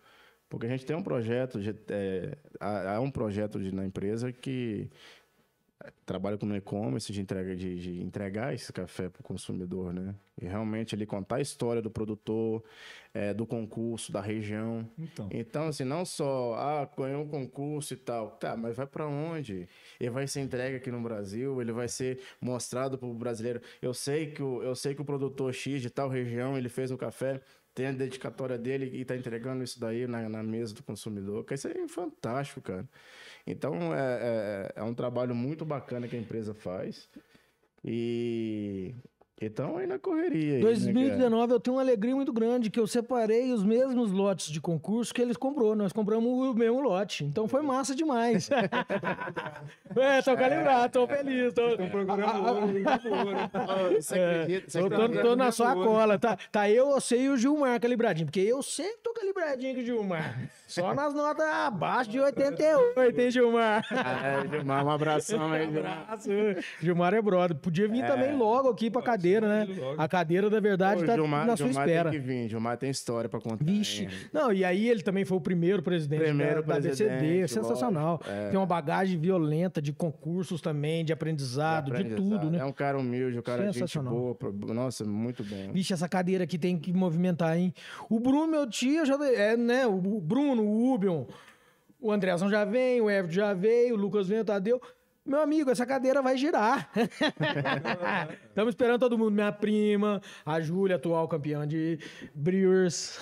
[0.55, 4.89] Porque a gente tem um projeto, de- é, há, um projeto de- na empresa que
[5.85, 10.15] é, trabalha com e-commerce de, entrega, de, de entregar esse café para o consumidor, né?
[10.41, 12.63] E realmente ele contar a história do produtor,
[13.15, 14.87] é, do concurso, da região.
[14.99, 18.33] Então, Então, assim, não só, ah, ganhou um concurso e tal.
[18.33, 19.69] Tá, mas vai pra onde?
[20.01, 23.61] Ele vai ser entregue aqui no Brasil, ele vai ser mostrado pro brasileiro.
[23.81, 26.91] Eu sei que o, eu sei que o produtor X de tal região, ele fez
[26.91, 27.41] o café,
[27.73, 31.45] tem a dedicatória dele e tá entregando isso daí na, na mesa do consumidor.
[31.45, 32.89] Que isso é fantástico, cara.
[33.47, 37.09] Então, é, é, é um trabalho muito bacana que a empresa faz.
[37.85, 38.95] E...
[39.43, 40.55] Então, aí na correria.
[40.59, 40.75] aí, né, cara?
[40.75, 45.13] 2019 eu tenho uma alegria muito grande que eu separei os mesmos lotes de concurso
[45.13, 45.75] que eles comprou.
[45.75, 47.25] Nós compramos o mesmo lote.
[47.25, 48.49] Então foi massa demais.
[49.97, 51.53] é, tô calibrado, tô feliz.
[51.53, 52.69] Tô, estão procurando ouro,
[54.01, 54.71] Você acredita?
[54.71, 55.23] Você tô, tô- acredita?
[55.23, 56.17] tô na sua cola.
[56.17, 58.27] Tá, tá eu, você e o Gilmar calibradinho.
[58.27, 60.49] Porque eu sempre tô calibradinho com o Gilmar.
[60.69, 63.85] Só nas notas abaixo de 88, hein, Gilmar?
[63.91, 66.05] É, Gilmar, um abração aí, Gilmar.
[66.05, 66.31] Abraço.
[66.81, 67.57] Gilmar é brother.
[67.57, 69.69] Podia vir também logo aqui pra cadeia cadeira, né?
[69.97, 72.11] A cadeira da verdade Ô, tá Gilmar, na sua Gilmar espera.
[72.11, 72.49] tem que vir.
[72.49, 73.65] Gilmar tem história pra contar.
[73.65, 74.03] Vixe.
[74.05, 74.09] hein?
[74.33, 77.09] Não, e aí ele também foi o primeiro presidente Primeiro da, da BCD.
[77.11, 78.21] presidente, Sensacional.
[78.29, 78.51] é.
[78.51, 82.23] Tem uma bagagem violenta de concursos também, de aprendizado, de, Aprendizado.
[82.23, 82.59] tudo, né?
[82.59, 84.37] É um cara humilde, um cara de gente boa.
[84.75, 85.71] Nossa, muito bem.
[85.73, 87.73] Vixe, essa cadeira aqui tem que movimentar, hein?
[88.11, 89.87] O Bruno, meu tio, já, é, né?
[89.87, 91.25] O Bruno, o Ubion,
[92.01, 94.81] o Andrezão já vem, o Everton já veio, o Lucas vem, o Tadeu.
[95.27, 96.91] Meu amigo, essa cadeira vai girar.
[98.47, 99.31] Estamos esperando todo mundo.
[99.31, 101.99] Minha prima, a Júlia, atual campeã de
[102.35, 103.19] Brewers.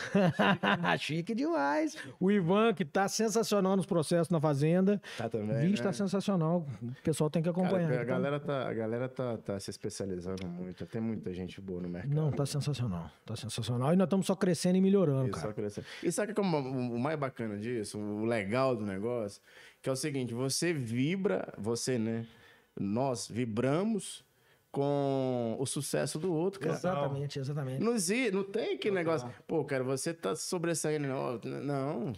[0.98, 1.97] Chique demais.
[2.18, 5.00] O Ivan, que tá sensacional nos processos na Fazenda.
[5.16, 5.89] Tá também, Vixe, né?
[5.89, 6.66] tá sensacional.
[6.82, 7.89] O pessoal tem que acompanhar.
[7.89, 8.06] Cara, a então.
[8.16, 10.84] galera, tá, a galera tá, tá se especializando muito.
[10.86, 12.12] Tem muita gente boa no mercado.
[12.12, 13.08] Não, tá sensacional.
[13.24, 13.92] Tá sensacional.
[13.92, 15.47] E nós estamos só crescendo e melhorando, Isso, cara.
[15.48, 15.86] só crescendo.
[16.02, 19.40] E sabe que é o o mais bacana disso, o legal do negócio?
[19.83, 22.25] Que é o seguinte, você vibra, você, né?
[22.78, 24.25] Nós vibramos
[24.70, 26.75] com o sucesso do outro, cara.
[26.75, 27.83] Exatamente, exatamente.
[27.83, 27.93] Não,
[28.33, 31.07] não tem aquele negócio, pô, cara, você tá sobressaindo.
[31.09, 32.12] Não, não.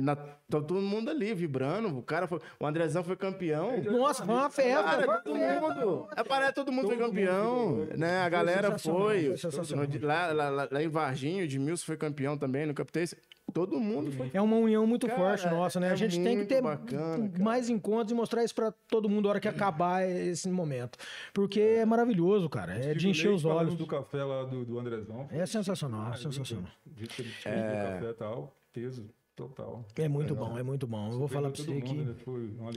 [0.00, 1.96] Na- tá todo mundo ali vibrando.
[1.96, 2.40] O cara foi.
[2.58, 3.80] O Andrezão foi campeão.
[3.82, 4.82] Nossa, foi uma festa.
[4.82, 5.60] Cara, foi todo festa.
[5.84, 6.08] mundo.
[6.16, 7.80] É, parece que todo mundo foi Todo mundo campeão.
[7.82, 8.18] ficou- né?
[8.22, 9.32] A galera foi.
[9.32, 9.76] foi.
[9.76, 13.14] No- lá, lá, lá- em Varginho, o Edmilson foi campeão também no Capitães.
[13.54, 14.30] Todo mundo foi.
[14.34, 15.88] É uma união muito Cara, forte nossa, né?
[15.88, 19.22] é a gente tem que ter bacana, mais encontros e mostrar isso pra todo mundo
[19.24, 20.98] na hora que acabar esse momento.
[21.32, 22.74] Porque é maravilhoso, cara.
[22.74, 23.76] É de encher os olhos.
[23.76, 25.28] do café lá do, do Andrezão.
[25.30, 26.68] É sensacional, Ah, sensacional.
[26.84, 29.84] O jeito que ele tinha do café e tal, peso total.
[29.96, 31.10] É muito bom, é muito bom.
[31.12, 31.94] Eu vou falar pra você aqui.
[31.94, 32.14] né?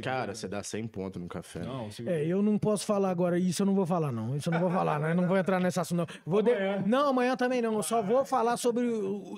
[0.02, 1.60] Cara, você dá 100 pontos no café.
[1.61, 2.08] Não, se...
[2.08, 4.36] É, eu não posso falar agora, isso eu não vou falar, não.
[4.36, 5.11] Isso eu não vou falar, né?
[5.11, 6.08] Eu não vou entrar nesse assunto, não.
[6.26, 6.52] Vou de-
[6.86, 7.74] Não, amanhã também não.
[7.76, 8.86] Eu só vou falar sobre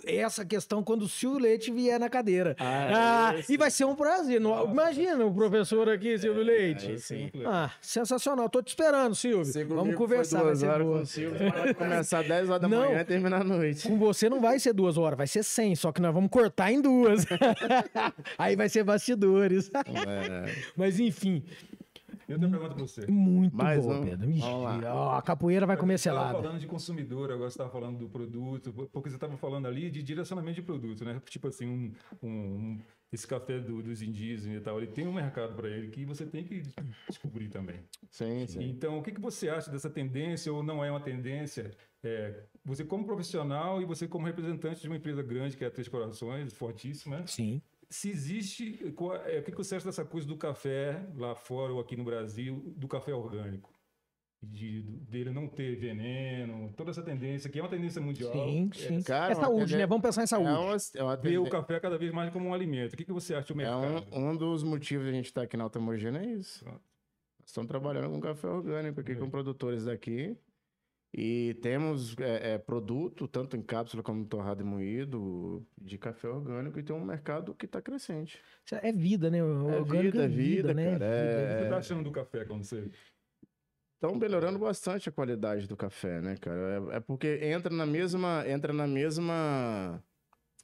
[0.06, 2.56] essa questão quando o Silvio Leite vier na cadeira.
[2.60, 4.40] Ah, e vai ser um prazer.
[4.40, 6.88] Não- Imagina o professor aqui, Silvio Leite.
[6.88, 7.30] Aí sim.
[7.46, 8.50] Ah, sensacional.
[8.50, 9.46] Tô te esperando, Silvio.
[9.46, 10.38] Você Vamos conversar.
[10.40, 10.98] Vai duas ser horas boa.
[10.98, 12.80] com o Silvio, vai começar 10 horas da Não.
[12.80, 13.88] manhã e terminar à noite.
[13.88, 16.72] Com você não vai ser duas horas, vai ser cem, só que nós vamos cortar
[16.72, 17.09] em duas.
[18.38, 19.70] Aí vai ser bastidores.
[19.74, 20.46] É.
[20.76, 21.44] Mas enfim,
[22.28, 23.08] Eu tenho uma pergunta pra você.
[23.10, 24.04] muito Mais boa, um.
[24.06, 24.30] Pedro.
[24.30, 24.96] Ixi, Vamos lá.
[24.96, 26.44] ó, a capoeira vai comer Você estava selada.
[26.44, 30.04] falando de consumidor, agora você estava falando do produto, porque você estava falando ali de
[30.04, 31.20] direcionamento de produto, né?
[31.30, 31.92] Tipo assim, um-
[32.28, 32.80] um-
[33.12, 36.26] esse café do- dos indígenas e tal, ele tem um mercado para ele que você
[36.26, 36.62] tem que
[37.08, 37.84] descobrir também.
[38.10, 38.64] Sim, sim.
[38.70, 41.72] Então, o que, que você acha dessa tendência ou não é uma tendência?
[42.04, 45.72] É, você como profissional e você como representante de uma empresa grande que é a
[45.72, 47.62] Três Corações, fortíssima, Sim.
[47.90, 51.74] se existe, qual- é, o que, que você acha dessa coisa do café lá fora
[51.74, 53.74] ou aqui no Brasil, do café orgânico?
[54.42, 58.32] De, dele não ter veneno, toda essa tendência, que é uma tendência mundial.
[58.32, 59.04] Sim, é, sim.
[59.04, 59.86] Cara, é uma saúde, tendência- né?
[59.86, 60.50] Vamos pensar em É, saúde.
[60.50, 60.58] uma,
[60.96, 62.94] é, uma ver tendência- o café cada vez mais como um alimento.
[62.94, 64.06] O que, que você acha do é mercado?
[64.16, 66.64] um, um dos motivos de a gente estar aqui na Altamogena é isso.
[66.64, 66.80] Pronto.
[67.42, 69.16] Nós estamos trabalhando com café orgânico aqui, É.
[69.16, 70.38] com produtores daqui.
[71.14, 76.80] E temos é, é, produto, tanto em cápsula como torrado e moído, de café orgânico,
[76.80, 78.40] e tem um mercado que está crescente.
[78.72, 79.44] É vida, né?
[79.44, 80.92] O É orgânico vida, é vida, né?
[80.92, 82.90] cara, é- O que você está achando do café quando você.
[84.02, 86.88] Estão melhorando bastante a qualidade do café, né, cara?
[86.94, 88.46] É, é porque entra na mesma.
[88.48, 90.02] Entra na mesma.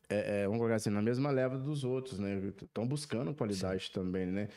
[0.09, 2.41] É, é, vamos colocar assim, na mesma leva dos outros, né?
[2.61, 4.47] Estão buscando qualidade também, né?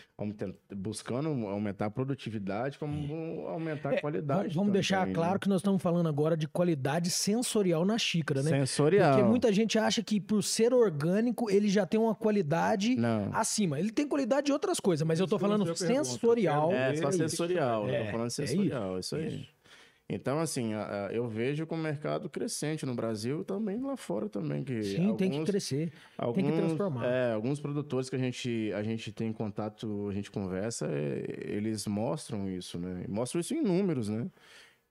[0.74, 4.40] Buscando aumentar a produtividade, como aumentar a É, qualidade.
[4.40, 5.38] Vamos, vamos deixar também, claro né?
[5.40, 8.50] que nós estamos falando agora de qualidade sensorial na xícara, né?
[8.50, 9.12] Sensorial.
[9.12, 13.30] Porque muita gente acha que por ser orgânico ele já tem uma qualidade Não.
[13.32, 13.78] acima.
[13.78, 16.72] Ele tem qualidade de outras coisas, mas eu Isso eu falando sensorial.
[16.72, 17.18] É, É só isso.
[17.18, 17.88] sensorial.
[17.88, 19.46] eu É, tô falando é sensorial, isso, aí.
[20.10, 20.70] Então, assim,
[21.12, 24.64] eu vejo com o mercado crescente no Brasil e também lá fora também.
[24.64, 25.92] Que Sim, tem que alguns- crescer.
[26.16, 27.04] Alguns, Tem que transformar.
[27.06, 31.86] É, alguns produtores que a gente, a gente tem contato, a gente conversa, é, eles
[31.86, 33.04] mostram isso, né?
[33.06, 34.26] Mostram isso em números, né?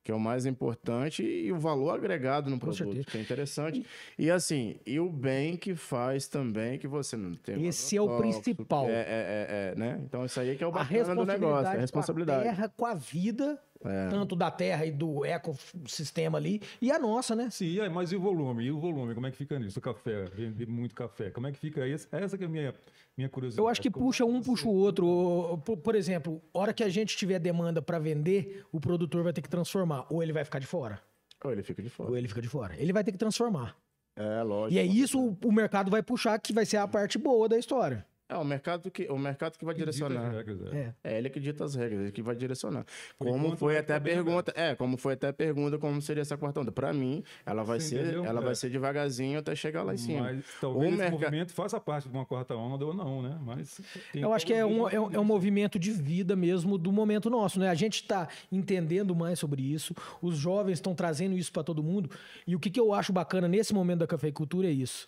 [0.03, 3.85] Que é o mais importante e o valor agregado no produto, que é interessante.
[4.17, 7.65] E assim, e o bem que faz também que você não tem.
[7.67, 8.85] Esse é o principal.
[8.87, 9.99] É, é, é, é, né?
[10.05, 12.43] Então isso aí que é o bacana do responsabilidade, negócio, é a com a responsabilidade.
[12.43, 14.09] terra, com a vida, É.
[14.09, 17.49] tanto da terra e do ecossistema ali, e a nossa, né?
[17.49, 18.63] Sim, e aí, mas e o volume?
[18.65, 19.13] E o volume?
[19.13, 19.79] Como é que fica nisso?
[19.79, 21.29] O café, vender muito café.
[21.29, 22.07] Como é que fica isso?
[22.11, 22.73] Essa que é a minha,
[23.15, 23.63] minha curiosidade.
[23.63, 25.59] Eu acho que Como puxa é um, você- puxa o outro.
[25.63, 29.41] Por, por exemplo, hora que a gente tiver demanda para vender, o produtor vai ter
[29.41, 30.05] que transformar.
[30.09, 30.99] Ou ele vai ficar de fora.
[31.43, 32.09] Ou ele fica de fora.
[32.09, 32.73] Ou ele fica de fora.
[32.77, 33.75] Ele vai ter que transformar.
[34.15, 34.73] É, lógico.
[34.73, 38.03] E é isso o mercado vai puxar, que vai ser a parte boa da história.
[38.29, 40.31] É o mercado que, o mercado que vai Que direcionar.
[40.31, 40.77] regras, é.
[40.77, 40.93] É.
[41.13, 42.85] É ele que dita as regras, ele que vai direcionar.
[43.17, 45.77] Por como enquanto, foi vai até a bem pergunta, é, como foi até a pergunta
[45.77, 46.69] como seria essa quarta onda.
[46.71, 48.25] Pra mim, ela vai Você ser, entendeu?
[48.25, 48.43] ela É.
[48.43, 50.23] vai ser devagarzinho até chegar lá em cima.
[50.23, 53.37] Mas talvez O esse merca- movimento faça parte de uma quarta onda ou não, né?
[53.41, 53.79] Mas
[54.11, 56.91] tem Eu acho que é um, é, um, é um movimento de vida mesmo do
[56.91, 57.69] momento nosso, né?
[57.69, 62.09] A gente está entendendo mais sobre isso, os jovens estão trazendo isso para todo mundo.
[62.45, 65.07] E o que, que eu acho bacana nesse momento da cafeicultura é isso.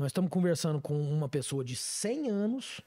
[0.00, 2.80] Nós estamos conversando com uma pessoa de 100 anos,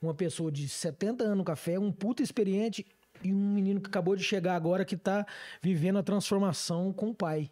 [0.00, 2.86] uma pessoa de 70 anos no café, um puta experiente
[3.24, 5.26] e um menino que acabou de chegar agora que está
[5.60, 7.50] vivendo a transformação com o pai.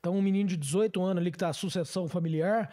[0.00, 2.72] Então, um menino de 18 anos ali que tá a sucessão familiar,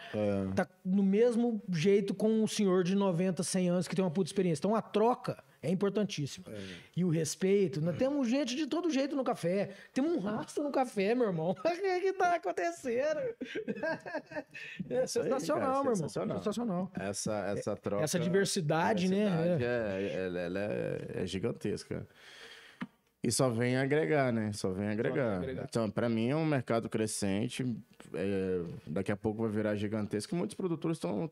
[0.54, 4.30] tá no mesmo jeito com um senhor de 90, 100 anos que tem uma puta
[4.30, 4.60] experiência.
[4.60, 6.46] Então, a troca é importantíssima.
[6.94, 7.80] E o respeito.
[7.80, 9.70] Nós temos gente de todo jeito no café.
[9.92, 11.54] Temos um rastro no café, meu irmão.
[11.94, 13.20] O que tá acontecendo?
[14.90, 15.94] É sensacional, meu irmão.
[15.94, 16.36] sensacional.
[16.38, 16.92] Sensacional.
[16.94, 18.04] Essa, essa troca.
[18.04, 19.24] Essa diversidade, né?
[19.26, 22.06] diversidade é, ela, é, é gigantesca.
[23.24, 24.52] E só vem agregar, né?
[24.52, 25.38] Só vem agregar.
[25.38, 25.64] agregar.
[25.66, 27.64] Então, para mim é um mercado crescente.
[28.12, 30.36] é, daqui a pouco vai virar gigantesco.
[30.36, 31.30] Muitos produtores estão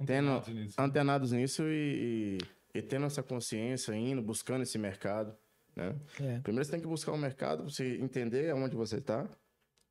[0.00, 0.80] Antenados nisso.
[0.80, 2.38] antenados nisso e, e,
[2.74, 5.36] e tendo essa consciência, indo, buscando esse mercado.
[5.74, 5.94] Né?
[6.20, 6.40] É.
[6.40, 9.28] Primeiro você tem que buscar um mercado, você entender aonde você está,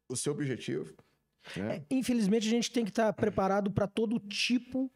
[0.09, 0.93] o seu objetivo.
[1.55, 1.83] Né?
[1.89, 4.91] Infelizmente, a gente tem que estar preparado para todo tipo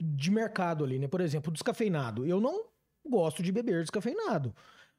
[0.00, 1.08] de mercado ali, né?
[1.08, 2.24] Por exemplo, descafeinado.
[2.24, 2.66] Eu não
[3.08, 4.54] gosto de beber descafeinado,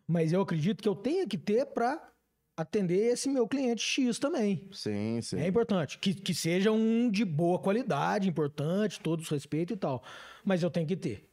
[0.08, 2.10] mas eu acredito que eu tenha que ter para
[2.58, 4.68] atender esse meu cliente X também.
[4.74, 5.40] Sim, sim.
[5.40, 5.98] É importante.
[5.98, 10.04] Que, que seja um de boa qualidade, importante, todos respeito e tal.
[10.44, 11.29] Mas eu tenho que ter.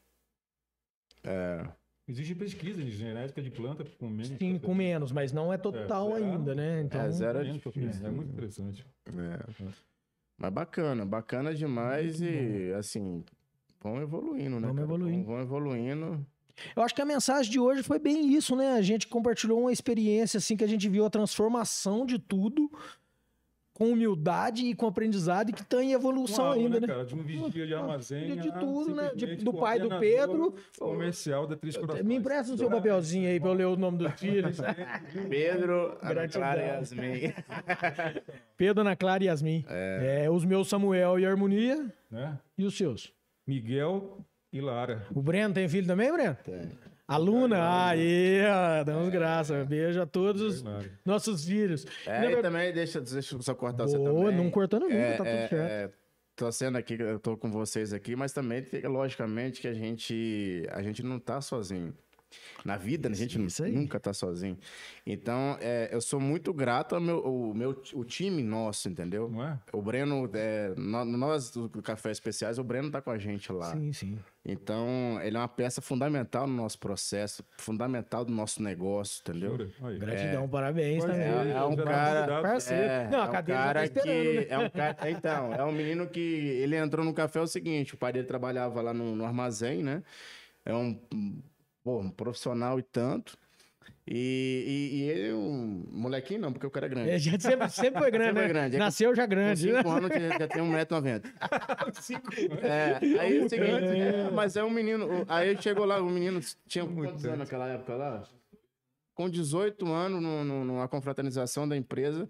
[1.26, 1.68] É.
[2.08, 4.28] Existe pesquisa de genética de planta com menos.
[4.38, 6.24] Sim, com menos, mas não é total zero.
[6.24, 6.82] ainda, né?
[6.82, 8.06] Então, É, zero é difícil.
[8.06, 8.86] É muito interessante.
[9.08, 9.72] É.
[10.38, 13.24] Mas bacana, bacana demais e assim,
[13.80, 14.68] vão evoluindo, né?
[14.68, 14.82] Vamos cara?
[14.86, 15.24] evoluindo.
[15.24, 16.26] Vão, vão evoluindo.
[16.74, 18.74] Eu acho que a mensagem de hoje foi bem isso, né?
[18.74, 22.70] A gente compartilhou uma experiência assim que a gente viu a transformação de tudo
[23.76, 26.86] com humildade e com aprendizado e que está em evolução aula, ainda, né?
[26.86, 27.05] cara?
[27.05, 28.34] De um vigia de armazém.
[28.40, 29.10] de a tudo, né?
[29.14, 30.55] De- do pai do Pedro.
[30.78, 32.02] Comercial da Três Corações.
[32.06, 34.56] Me empresta o seu papelzinho aí para eu ler o nome dos filhos.
[35.28, 36.26] Pedro, Ana.
[36.26, 37.32] Clara e Yasmin.
[38.56, 39.64] Pedro, Ana Clara e Yasmin.
[39.68, 42.38] É, os meus Samuel e Harmonia Né?
[42.56, 43.12] e os seus.
[43.46, 44.18] Miguel
[44.50, 45.06] e Lara.
[45.14, 46.34] O Breno tem filho também, Breno?
[46.42, 46.62] Tem.
[47.08, 47.86] Aluna?
[47.88, 49.64] Aí, ó, damos graça.
[49.64, 50.64] Beijo a todos os
[51.04, 51.86] nossos filhos.
[52.06, 54.36] É, e também, deixa, deixa eu só cortar você Boa, também.
[54.44, 55.54] não cortando nunca, É, tá tudo é, certo.
[55.54, 55.92] é,
[56.34, 60.82] tô sendo aqui, eu tô com vocês aqui, mas também, logicamente, que a gente, a
[60.82, 61.94] gente não tá sozinho.
[62.64, 64.58] Na vida, a gente isso nunca tá sozinho.
[65.06, 69.28] Então, é, eu sou muito grato ao meu, o meu o time nosso, entendeu?
[69.30, 69.58] Não é?
[69.72, 73.72] O Breno, é, nó- nós do Café Especiais, o Breno tá com a gente lá.
[73.72, 74.18] Sim, sim.
[74.44, 79.56] Então, ele é uma peça fundamental no nosso processo, fundamental do nosso negócio, entendeu?
[79.98, 81.28] Gratidão, parabéns Pois também.
[81.28, 82.42] É, é um Já tá cara.
[82.42, 82.82] Parceiro.
[82.84, 84.34] É, Não, a é um cadeira já tá cara esperando, que.
[84.36, 84.46] né?
[84.48, 86.20] É um cara, então, é um menino que.
[86.20, 89.82] Ele entrou no café é o seguinte: o pai dele trabalhava lá no, no armazém,
[89.82, 90.02] né?
[90.64, 91.00] É um,
[91.86, 93.39] pô, um profissional e tanto.
[94.08, 97.10] E, e, e ele é um molequinho, não, porque o cara é grande.
[97.10, 98.47] É, a gente sempre, sempre foi grande, Sempre né?
[98.47, 98.76] foi grande.
[98.76, 99.70] Com- Nasceu já Com grande.
[99.73, 99.78] né?
[99.82, 101.23] cinco anos já, já tem 1,90m.
[102.62, 105.08] É, aí é o seguinte, é, mas é um menino.
[105.28, 108.23] Aí chegou lá, o menino tinha quantos anos naquela época lá?
[109.15, 112.28] Com 18 anos, no, no- numa confraternização da empresa,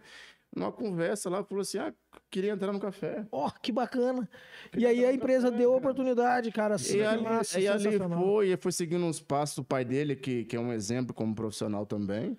[0.56, 1.92] numa conversa lá, falou assim: ah,
[2.30, 3.26] queria entrar no café.
[3.30, 4.28] Ó, que bacana.
[4.76, 6.76] E aí a empresa deu a oportunidade, cara.
[6.76, 10.16] Assim, E ali, massa, e ali foi, e foi seguindo uns passos do pai dele,
[10.16, 12.36] que, que é um exemplo como profissional também.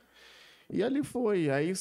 [0.70, 1.50] E ali foi.
[1.50, 1.72] Aí,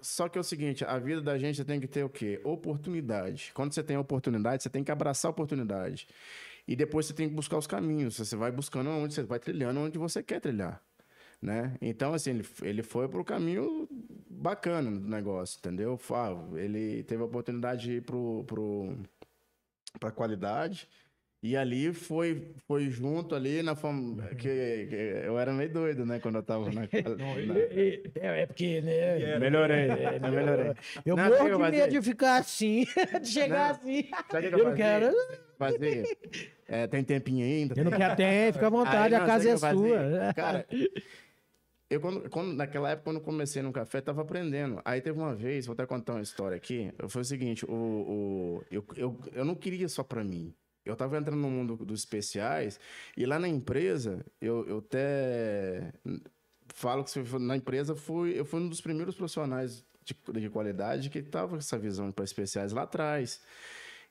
[0.00, 2.40] só que é o seguinte, a vida da gente tem que ter o quê?
[2.42, 3.52] Oportunidade.
[3.54, 6.08] Quando você tem oportunidade, você tem que abraçar a oportunidade.
[6.66, 8.16] E depois você tem que buscar os caminhos.
[8.16, 10.82] Você vai buscando onde você vai trilhando, onde você quer trilhar.
[11.42, 11.76] Né?
[11.80, 13.88] Então, assim, ele, ele foi pro caminho
[14.30, 15.98] bacana do negócio, entendeu?
[16.54, 18.96] Ele teve a oportunidade de ir pro, pro,
[19.98, 20.88] pra qualidade.
[21.42, 24.16] E ali foi, foi junto ali na fam...
[24.38, 27.58] que, que eu era meio doido, né, quando eu tava na, na...
[27.58, 29.38] É, é porque, né?
[29.40, 29.88] Melhorei,
[30.22, 30.72] eu melhorei.
[31.04, 31.88] Eu Não, morro de eu medo fazia?
[31.88, 32.86] de ficar assim,
[33.20, 34.08] de chegar assim.
[34.30, 34.76] Sabe que Eu não fazia?
[34.76, 35.16] quero.
[35.58, 36.04] Fazia.
[36.68, 37.74] É, tem tempinho ainda?
[37.76, 40.34] Eu não quero ter, fica à vontade, Aí, a não, casa é eu sua.
[40.36, 40.64] Cara,
[41.94, 44.80] eu quando, quando- naquela época, quando comecei no café, tava aprendendo.
[44.84, 46.92] Aí teve uma vez, vou até contar uma história aqui.
[47.08, 50.54] Foi o seguinte, o, o, eu, eu, eu não queria só pra mim.
[50.84, 52.78] Eu tava entrando no mundo dos especiais
[53.16, 55.92] e lá na empresa, eu, eu até
[56.74, 61.22] falo que na empresa fui, eu fui um dos primeiros profissionais de, de qualidade que
[61.22, 63.40] tava com essa visão para especiais lá atrás.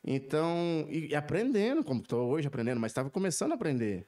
[0.03, 4.05] Então, e, e aprendendo, como estou hoje aprendendo, mas estava começando a aprender.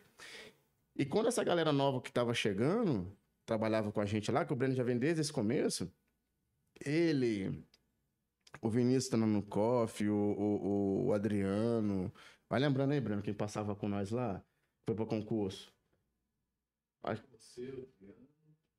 [0.95, 3.11] E quando essa galera nova que estava chegando,
[3.45, 5.91] trabalhava com a gente lá, que o Breno já vem desde esse começo,
[6.85, 7.65] ele,
[8.61, 12.13] o Vinícius tá no COF, o, o, o Adriano.
[12.49, 14.43] Vai lembrando aí, Breno, quem passava com nós lá?
[14.85, 15.73] Foi para concurso.
[17.31, 18.27] Você, o Adriano,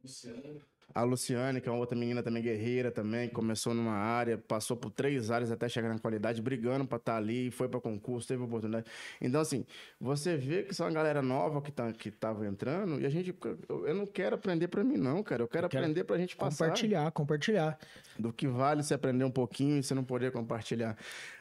[0.02, 0.73] Luciano.
[0.92, 4.90] A Luciane, que é uma outra menina também guerreira também, começou numa área, passou por
[4.90, 8.86] três áreas até chegar na qualidade, brigando para estar ali, foi para concurso, teve oportunidade.
[9.20, 9.64] Então, assim,
[10.00, 13.34] você vê que são uma galera nova que, tá, que tava entrando, e a gente,
[13.68, 16.18] eu eu não quero aprender para mim não, cara, eu quero Eu quero aprender pra
[16.18, 16.64] gente passar.
[16.66, 17.78] Compartilhar, compartilhar.
[18.18, 20.96] Do que vale você aprender um pouquinho e você não poder compartilhar.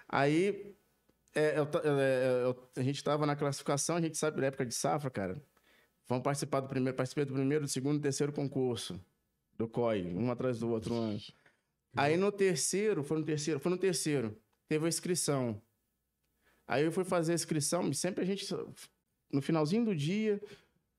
[0.07, 0.75] Aí,
[1.35, 4.73] é, eu é, eu- a gente estava na classificação, a gente sabe da época de
[4.73, 5.41] safra, cara.
[6.07, 8.99] Vamos participar do primeiro, participei do primeiro, do segundo e terceiro concurso
[9.57, 11.19] do COI, um atrás do outro ano.
[11.95, 14.35] Aí no terceiro, foi no terceiro, foi no terceiro,
[14.67, 15.61] teve a inscrição.
[16.67, 18.45] Aí eu fui fazer a inscrição, e sempre a gente,
[19.31, 20.41] no finalzinho do dia,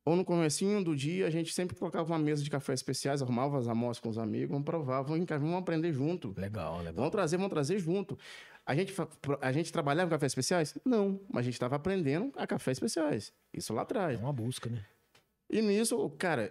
[0.06, 3.58] ou no comecinho do dia, a gente sempre colocava uma mesa de café especiais, arrumava
[3.58, 6.34] as amostras com os amigos, vamos provar, vamos, vamos aprender junto.
[6.36, 6.94] Legal, legal.
[6.94, 8.18] Vamos trazer, vamos trazer junto.
[8.66, 8.94] A gente,
[9.40, 10.76] a gente trabalhava com café especiais?
[10.84, 13.32] Não, mas a gente estava aprendendo a café especiais.
[13.52, 14.20] Isso lá É atrás.
[14.20, 14.84] uma busca, né?
[15.50, 16.50] E nisso, cara,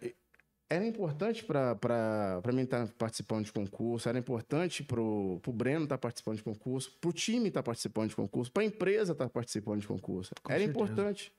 [0.69, 6.37] era importante para mim estar participando de concurso, era importante pro, pro Breno estar participando
[6.37, 10.31] de concurso, pro time estar participando de concurso, pra empresa estar participando de concurso.
[10.41, 10.71] Com era certeza.
[10.71, 11.33] importante.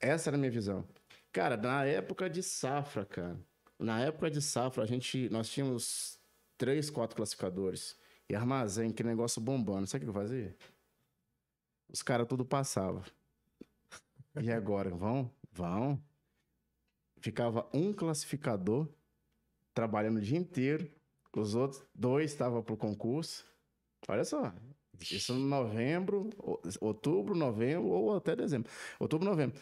[0.00, 0.86] Essa era a minha visão.
[1.32, 3.38] Cara, na época de safra, cara,
[3.78, 6.18] na época de safra, a gente, nós tínhamos
[6.56, 7.96] três, quatro classificadores
[8.28, 9.86] e armazém, que negócio bombando.
[9.86, 10.56] Sabe o que eu fazia?
[11.88, 13.02] Os caras tudo passavam.
[14.40, 15.30] E agora, vão?
[15.50, 16.00] Vão.
[17.20, 18.88] Ficava um classificador
[19.74, 20.90] trabalhando o dia inteiro,
[21.36, 23.44] os outros dois estavam pro concurso.
[24.08, 24.52] Olha só,
[25.00, 28.70] isso em novembro, o- outubro, novembro ou até dezembro.
[28.98, 29.60] Outubro, novembro.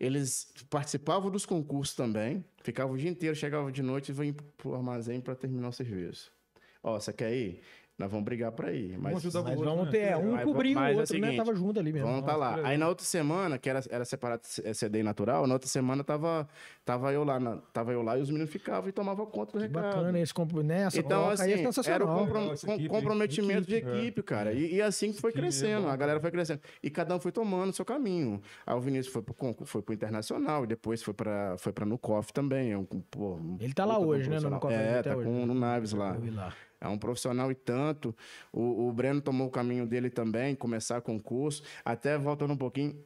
[0.00, 4.74] Eles participavam dos concursos também, ficavam o dia inteiro, chegavam de noite e vinham pro
[4.74, 6.32] armazém para terminar o serviço.
[6.82, 7.62] Ó, você quer ir?
[8.02, 8.98] Nós vamos brigar para ir.
[8.98, 9.90] Mas Vamos ajudar Mas outro, vamos né?
[9.92, 11.06] ter, um Mas- mas é o o outro, né?
[11.06, 12.06] seguinte, Tava junto ali mesmo.
[12.08, 12.56] Vamos estar lá.
[12.56, 16.02] Nossa, Aí na outra semana, que era, era separado C- CDI natural, na outra semana
[16.02, 16.48] tava,
[16.84, 19.58] tava, eu lá, na- tava eu lá e os meninos ficavam e tomavam conta do
[19.58, 19.82] Que recado.
[19.84, 20.82] bacana esse, compro- né?
[20.82, 22.18] Essa Então, assim, aí é era o sensacional.
[22.18, 23.98] compro- Legal essa com- equipe, comprometimento de equipe, é.
[24.00, 24.52] equipe, cara.
[24.52, 26.60] E, e assim que foi é crescendo, bom, a galera foi crescendo.
[26.82, 28.40] E cada um foi tomando o seu caminho.
[28.66, 32.32] Aí o Vinícius foi pro, foi pro Internacional, e depois foi pra, foi pra Nucof
[32.32, 32.72] também.
[32.72, 34.50] É um, pô, um Ele tá lá hoje, né, no.
[34.50, 35.46] Nucof É, até tá com, né?
[35.46, 36.14] no Naves lá.
[36.14, 36.52] Eu vi lá.
[36.82, 38.14] É um profissional e tanto.
[38.52, 41.62] O, o Breno tomou o caminho dele também, começar concurso.
[41.84, 43.00] Até voltando um pouquinho,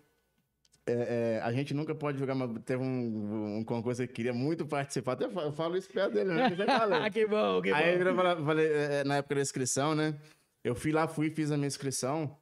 [0.87, 4.65] é, é, a gente nunca pode jogar, mas teve um, um concurso que queria muito
[4.65, 5.13] participar.
[5.13, 6.49] Até eu falo isso perto dele, né?
[7.05, 8.09] Ah, que bom, que Aí bom.
[8.09, 10.19] eu falei, falei, é, na época da inscrição, né?
[10.65, 12.35] Eu fui lá, fui, fiz a minha inscrição.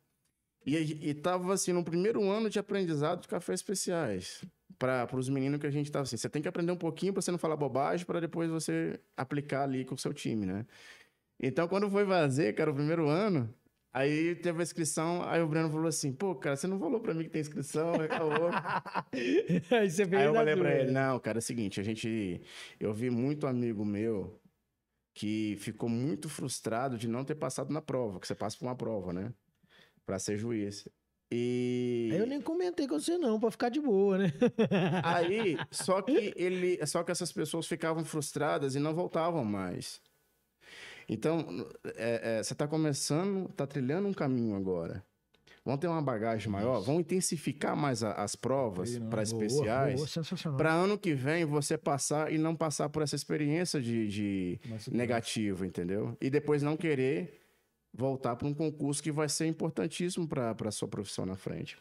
[0.64, 4.44] E, e tava assim, no primeiro ano de aprendizado de cafés especiais.
[4.78, 6.16] Para os meninos que a gente tava assim.
[6.16, 9.62] Você tem que aprender um pouquinho para você não falar bobagem, para depois você aplicar
[9.62, 10.66] ali com o seu time, né?
[11.40, 13.52] Então, quando foi fazer, cara, o primeiro ano,
[13.92, 17.14] aí teve a inscrição, aí o Breno falou assim: pô, cara, você não falou para
[17.14, 18.50] mim que tem inscrição, acabou.
[19.70, 22.40] aí você veio Aí eu falei pra ele, não, cara, é o seguinte, a gente.
[22.78, 24.40] Eu vi muito amigo meu
[25.14, 28.76] que ficou muito frustrado de não ter passado na prova, que você passa por uma
[28.76, 29.32] prova, né?
[30.04, 30.88] Pra ser juiz.
[31.30, 32.10] E.
[32.12, 34.32] Aí eu nem comentei com você não, pra ficar de boa, né?
[35.02, 36.84] Aí, só que ele.
[36.86, 40.00] Só que essas pessoas ficavam frustradas e não voltavam mais.
[41.08, 41.66] Então,
[41.96, 45.04] é, é, você está começando, está trilhando um caminho agora.
[45.64, 50.00] Vão ter uma bagagem maior, vão intensificar mais a- as provas para especiais.
[50.58, 54.60] Para ano que vem você passar e não passar por essa experiência de, de
[54.94, 56.14] negativo, entendeu?
[56.20, 57.40] E depois não querer
[57.94, 61.78] voltar para um concurso que vai ser importantíssimo para a sua profissão na frente.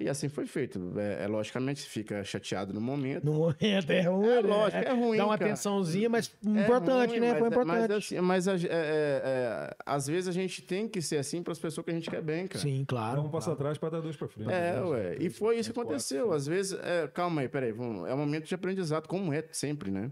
[0.00, 0.92] E assim foi feito.
[0.98, 3.24] É, é, logicamente fica chateado no momento.
[3.24, 4.48] No momento é ruim, É né?
[4.48, 5.16] lógico, é ruim.
[5.16, 5.50] Dá uma cara.
[5.52, 7.28] atençãozinha, mas É importante, ruim, né?
[7.30, 7.78] mas Foi é- importante.
[7.78, 11.52] Mas, assim, mas é- é- é, às vezes a gente tem que ser assim para
[11.52, 12.58] as pessoas que a gente quer bem, cara.
[12.60, 13.22] Sim, claro.
[13.22, 13.60] Dá um passo claro.
[13.60, 14.50] atrás para dar dois para frente.
[14.50, 14.80] É, né?
[14.82, 15.16] ué.
[15.20, 16.32] E foi isso que aconteceu.
[16.32, 17.70] Às vezes, é, calma aí, peraí.
[17.70, 20.10] vamos- É um momento de aprendizado, como é sempre, né?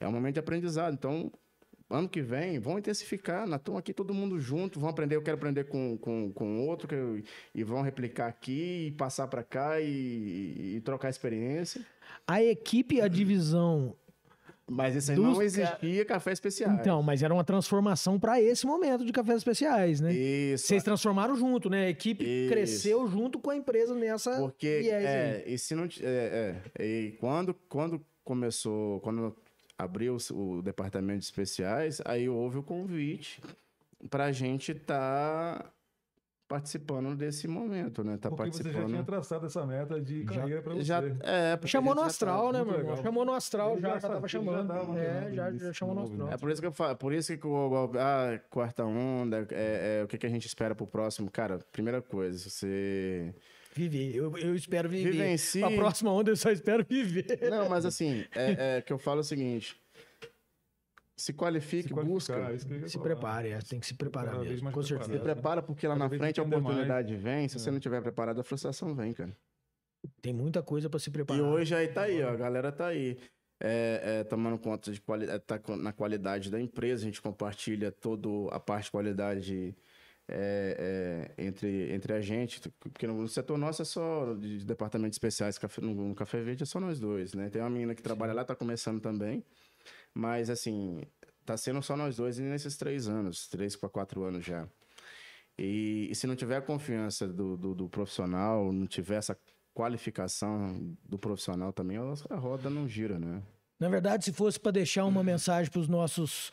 [0.00, 0.94] É um momento de aprendizado.
[0.94, 1.30] Então,
[1.90, 3.46] ano que vem, vão intensificar.
[3.46, 5.16] Nós estamos aqui todo mundo junto, vão aprender.
[5.16, 7.22] Eu quero aprender com, com, com outro, eu-
[7.54, 11.84] e vão replicar aqui, e passar para cá e, e trocar experiência.
[12.26, 13.96] A equipe, a divisão.
[14.72, 16.72] Mas isso aí Dos não existia café especial.
[16.74, 20.12] Então, mas era uma transformação para esse momento de cafés especiais, né?
[20.12, 20.68] Isso.
[20.68, 21.86] Vocês transformaram junto, né?
[21.86, 22.52] A equipe Isso.
[22.52, 24.38] cresceu junto com a empresa nessa.
[24.38, 25.04] Porque, viés aí.
[25.04, 29.34] é, e se não, é, é, e quando, quando começou, quando
[29.82, 33.40] abriu o, o departamento de especiais, aí houve o convite
[34.08, 35.72] para a gente estar
[36.48, 38.16] participando desse momento, né?
[38.16, 38.88] Tá Porque você já participando.
[38.90, 40.82] tinha traçado essa meta de carreira pra você.
[40.82, 42.96] Já, é, Chamou no já tá- astral, né, meu irmão?
[42.96, 44.66] Chamou no astral, já, já já tava sabia, já chamando.
[44.68, 46.28] tava É, já, já chamou no astral.
[46.28, 50.04] É por isso que eu falo, por isso que o ah, quarta onda, é, é,
[50.04, 53.32] o que, que a gente espera pro próximo, cara, primeira coisa, você
[53.74, 55.12] Viver, eu, eu espero viver.
[55.12, 55.62] Vivencie.
[55.62, 57.38] A próxima onda eu só espero viver.
[57.50, 59.76] Não, mas assim, é, é que eu falo o seguinte,
[61.16, 63.02] se qualifique, Se busca, é Se falar.
[63.04, 64.86] prepare, é, tem que se preparar Cada mesmo, com preparado.
[64.86, 65.22] se certeza.
[65.34, 66.64] prepara porque lá Cada na frente a entender mais.
[66.64, 67.72] oportunidade vem, se você É.
[67.72, 69.36] não tiver preparado, a frustração vem, cara.
[70.22, 71.42] Tem muita coisa pra se E preparar.
[71.42, 73.18] hoje aí tá aí, ó, a galera tá aí.
[73.62, 77.92] É, é, tomando conta de qualidade, tá com- na qualidade da empresa, a gente compartilha
[77.92, 79.76] toda a parte de qualidade
[80.32, 85.58] é, é, entre, entre a gente, porque no setor nosso é só de departamentos especiais,
[85.82, 87.50] no, no Café Verde é só nós dois, né?
[87.50, 89.44] Tem uma menina que trabalha lá, tá começando também,
[90.14, 91.02] mas assim,
[91.44, 94.68] tá sendo só nós dois nesses três anos, três para quatro anos já.
[95.58, 99.36] E, e se não tiver a confiança do, do, do profissional, não tiver essa
[99.74, 103.42] qualificação do profissional também, a roda não gira, né?
[103.78, 106.52] Na verdade, se fosse para deixar uma mensagem para os nossos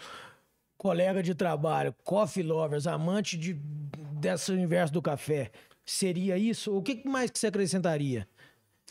[0.78, 5.52] colegas de trabalho, coffee lovers, amantes de, desse universo do café,
[5.86, 6.76] seria isso?
[6.76, 8.28] O que mais que você acrescentaria?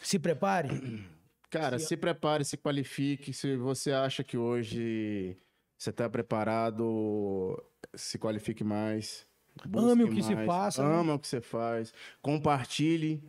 [0.02, 0.68] Se prepare?
[1.48, 3.32] Cara, se prepare, se qualifique.
[3.32, 5.38] Se você acha que hoje
[5.78, 7.62] você está preparado,
[7.94, 9.26] se qualifique mais.
[9.74, 10.94] Ame o que se mais, faça, né?
[10.94, 11.94] Ama o que você faz.
[12.20, 13.22] Compartilhe.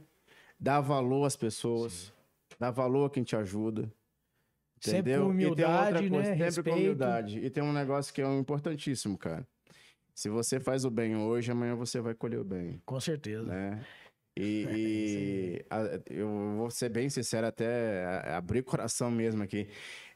[0.60, 2.12] Dá valor às pessoas.
[2.60, 3.90] Dá valor a quem te ajuda.
[4.92, 5.28] Sempre Entendeu?
[5.28, 6.24] com e tem outra humildade, coisa, né?
[6.30, 6.70] sempre Respeito.
[6.70, 7.40] com humildade.
[7.40, 9.48] E tem um negócio que é importantíssimo, cara.
[10.16, 13.44] Se você faz o bem hoje, amanhã você vai colher o bem Com certeza.
[13.44, 13.86] né?
[14.36, 14.66] E,
[15.62, 18.04] e a- eu vou ser bem sincero, até
[18.36, 19.68] abrir o coração mesmo aqui.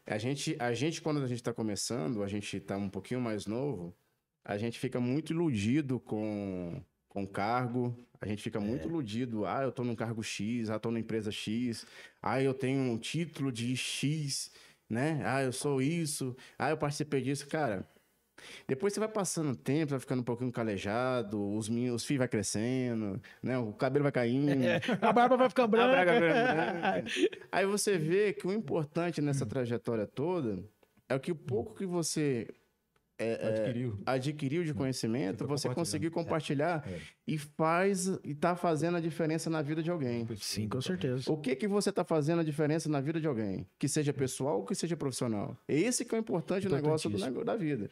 [0.06, 3.46] A gente, a gente, quando a gente está começando, a gente está um pouquinho mais
[3.46, 3.96] novo,
[4.44, 9.46] a gente fica muito iludido com, com cargo, a gente fica muito iludido.
[9.46, 11.86] Ah, eu estou num cargo X, ah, estou na empresa X,
[12.22, 14.50] ah, eu tenho um título de X,
[14.90, 15.22] né?
[15.26, 17.46] Ah, eu sou isso, ah, eu participei disso.
[17.48, 17.86] Cara,
[18.66, 22.30] depois você vai passando o tempo, vai ficando um pouquinho calejado, os, os fios vai
[22.30, 23.58] crescendo, né?
[23.58, 24.64] O cabelo vai caindo.
[25.02, 26.20] A barba vai braga branca.
[26.20, 27.12] branca.
[27.52, 30.64] Aí você vê que o importante nessa trajetória toda
[31.10, 32.48] é que o pouco que você
[33.48, 34.00] Adquiriu.
[34.06, 37.00] adquiriu de conhecimento, tá você conseguir compartilhar É.
[37.28, 40.28] e faz e tá fazendo a diferença na vida de alguém.
[40.38, 41.32] Sim, com certeza.
[41.32, 43.66] O que que você está fazendo a diferença na vida de alguém?
[43.80, 45.58] Que seja pessoal ou que seja profissional.
[45.68, 47.90] Esse que é o importante negócio do, da vida.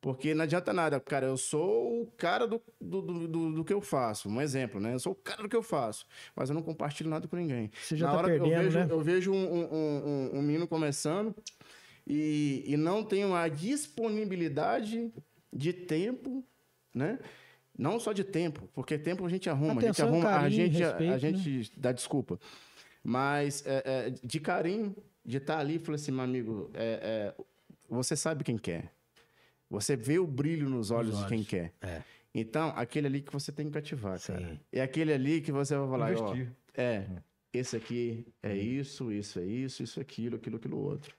[0.00, 3.80] Porque não adianta nada, cara, eu sou o cara do, do, do, do- que eu
[3.80, 4.28] faço.
[4.28, 4.92] Um exemplo, né?
[4.92, 6.04] Eu sou o cara do que eu faço.
[6.36, 7.70] Mas eu não compartilho nada com ninguém.
[7.82, 8.86] Você já Na tá hora que perdendo, eu vejo, né?
[8.90, 9.64] eu vejo um, um,
[10.34, 11.34] um- um menino começando
[12.06, 15.12] e, e não tenho a disponibilidade
[15.52, 16.44] de tempo,
[16.94, 17.18] né?
[17.76, 20.66] Não só de tempo, porque tempo a gente arruma, Atenção, a gente arruma, a carinho,
[20.72, 21.18] gente, a- a, respeito, né?
[21.18, 22.38] gente dá desculpa.
[23.02, 27.42] Mas é, é, de carinho, de estar ali, falei assim, meu amigo, é, é,
[27.88, 28.92] você sabe quem quer.
[29.68, 31.72] Você vê o brilho nos olhos, de quem olhos, quer.
[31.80, 32.02] é.
[32.36, 34.60] Então, aquele ali que você tem que cativar, cara.
[34.72, 36.34] É aquele ali que você vai falar, ó,
[36.76, 37.06] é,
[37.52, 41.14] esse aqui é isso, isso é isso, isso é aquilo, aquilo, aquilo outro.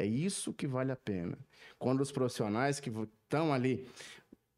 [0.00, 1.38] É isso que vale a pena.
[1.78, 3.86] Quando os profissionais que estão ali,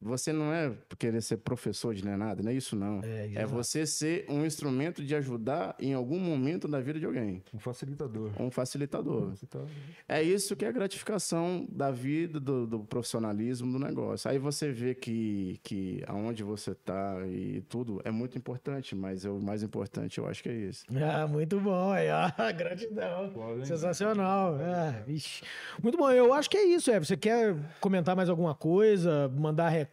[0.02, 3.00] você não é querer ser professor de nem nada, não é isso não.
[3.02, 7.42] É, É você ser um instrumento de ajudar em algum momento da vida de alguém,
[7.54, 8.30] Um facilitador.
[8.40, 9.30] um facilitador.
[9.30, 9.60] Você tá-
[10.08, 14.30] É isso que é a gratificação da vida, do, do profissionalismo do negócio.
[14.30, 19.30] Aí você vê que, que aonde você está e tudo é muito importante, mas é
[19.30, 20.84] o mais importante eu acho que é isso.
[20.96, 22.30] Ah, muito bom, aí, ó.
[22.56, 23.30] Gratidão.
[23.30, 24.56] Podem- Sensacional.
[24.60, 25.42] Ah, vixe.
[25.82, 26.10] Muito bom.
[26.10, 26.98] Eu acho que é isso, é.
[26.98, 29.28] Você quer comentar mais alguma coisa?
[29.36, 29.91] Mandar recado?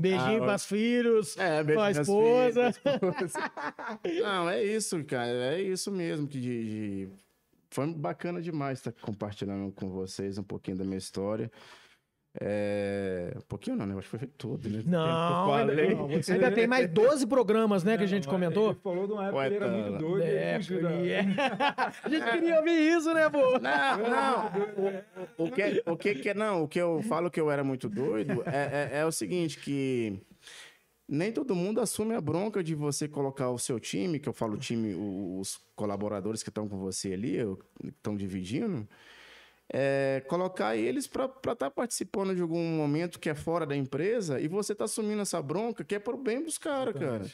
[0.00, 1.36] Beijinho Ah, para os filhos?
[1.36, 2.74] É, Com a esposa.
[4.22, 5.28] Não, é isso, cara.
[5.54, 6.64] É isso mesmo que de,
[7.06, 7.08] de-
[7.70, 11.50] foi bacana demais estar compartilhando com vocês um pouquinho da minha história.
[12.38, 13.32] É...
[13.36, 13.94] Um pouquinho não, né?
[13.98, 14.82] Acho que foi tudo, né?
[14.86, 16.22] Não, Tempo que eu ainda, falei.
[16.28, 18.70] ainda tem mais 12 programas, né, que a gente Não, comentou.
[18.70, 19.72] Ele falou de uma época Ué, era tá.
[19.72, 20.22] muito doido.
[20.22, 21.20] É, é.
[22.04, 23.58] A gente queria ouvir isso, né, pô?
[23.58, 24.46] Não, não.
[25.38, 27.88] O, o que, o que que não, o que eu falo que eu era muito
[27.88, 30.20] doido é, é, é o seguinte que
[31.08, 34.56] nem todo mundo assume a bronca de você colocar o seu time, que eu falo
[34.56, 37.38] time, os colaboradores que estão com você ali,
[37.84, 38.86] estão dividindo,
[39.72, 44.48] é, colocar eles para estar participando de algum momento que é fora da empresa e
[44.48, 47.24] você tá assumindo essa bronca que é pro bem dos caras, cara.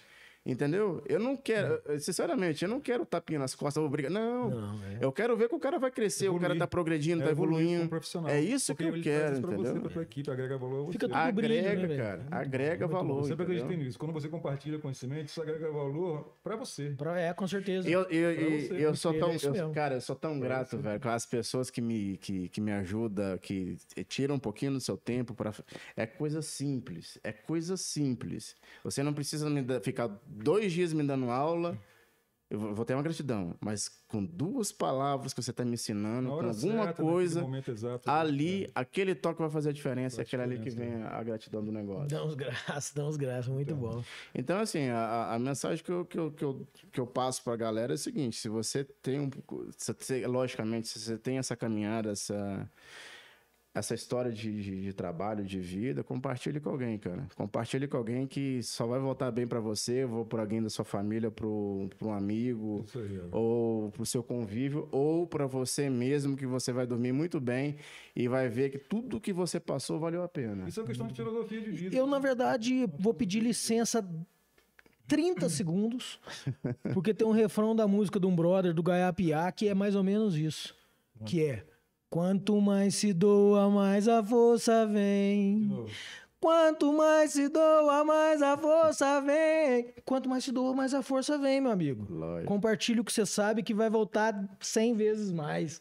[0.47, 1.03] Entendeu?
[1.09, 4.09] Eu não quero, sinceramente, eu não quero tapinha nas costas, obriga.
[4.09, 4.49] Não.
[4.51, 4.99] Não, é.
[5.01, 6.59] Eu quero ver que o cara vai crescer, o cara Evoluir.
[6.61, 7.89] tá progredindo, tá É evoluir como evoluindo.
[7.91, 8.31] profissional.
[8.31, 9.73] É isso Porque que eu quero, pra entendeu?
[9.75, 10.93] Você, pra tua equipe, agrega valor a você.
[10.93, 12.27] Fica tudo brilho, né, Agrega, cara.
[12.31, 13.19] Agrega valor.
[13.19, 13.63] Eu sempre entendeu?
[13.65, 13.99] acreditei nisso.
[13.99, 16.91] Quando você compartilha conhecimento, isso agrega valor pra você.
[16.97, 17.89] Pra- É, com certeza.
[17.91, 20.79] Eu, eu, Pra eu, você, eu sou tão, é eu- cara, eu sou tão grato,
[20.79, 23.77] velho, com as pessoas que me, que, que me ajudam, que
[24.09, 25.53] tiram um pouquinho do seu tempo para
[25.97, 28.55] É coisa simples, é coisa simples.
[28.85, 30.09] Você não precisa me ficar
[30.45, 31.79] dois dias me dando aula.
[32.49, 36.35] Eu vou ter uma gratidão, mas com duas palavras que você está me ensinando, Na
[36.37, 40.61] com alguma certa, coisa, exato, ali, aquele toque vai fazer a diferença, é aquele ali
[40.61, 42.07] que vem a gratidão do negócio.
[42.07, 44.01] Dá uns graças, dá uns graças, muito bom.
[44.33, 47.43] Então, assim, a, a- a mensagem que eu, que, eu, que, eu, que eu passo
[47.43, 49.29] pra galera é o seguinte: se você tem um.
[49.77, 52.71] se você- logicamente, se você tem essa caminhada, essa,
[53.77, 57.29] essa história de, de, de trabalho, de vida, compartilhe com alguém, cara.
[57.37, 60.85] Compartilhe com alguém que só vai voltar bem pra você, ou para alguém da sua
[60.85, 66.47] família, pro, pro um amigo, aí, ou pro seu convívio, ou pra você mesmo, que
[66.47, 67.77] você vai dormir muito bem
[68.15, 70.67] e vai ver que tudo que você passou valeu a pena.
[70.67, 71.95] Isso é uma questão de filosofia de vida.
[71.95, 74.03] Eu, na verdade, vou pedir licença
[75.07, 76.19] 30 segundos,
[76.95, 80.03] porque tem um refrão da música de um brother do Gaiapiá que é mais ou
[80.03, 80.75] menos isso.
[81.27, 81.67] Que é
[82.17, 85.85] Quanto mais se doa, mais a força vem.
[86.41, 89.93] Quanto mais se doa, mais a força vem.
[90.03, 92.07] Quanto mais se doa, mais a força vem, meu amigo.
[92.09, 92.49] Lógico.
[92.49, 95.79] Compartilhe o que você sabe que vai voltar 100 vezes mais.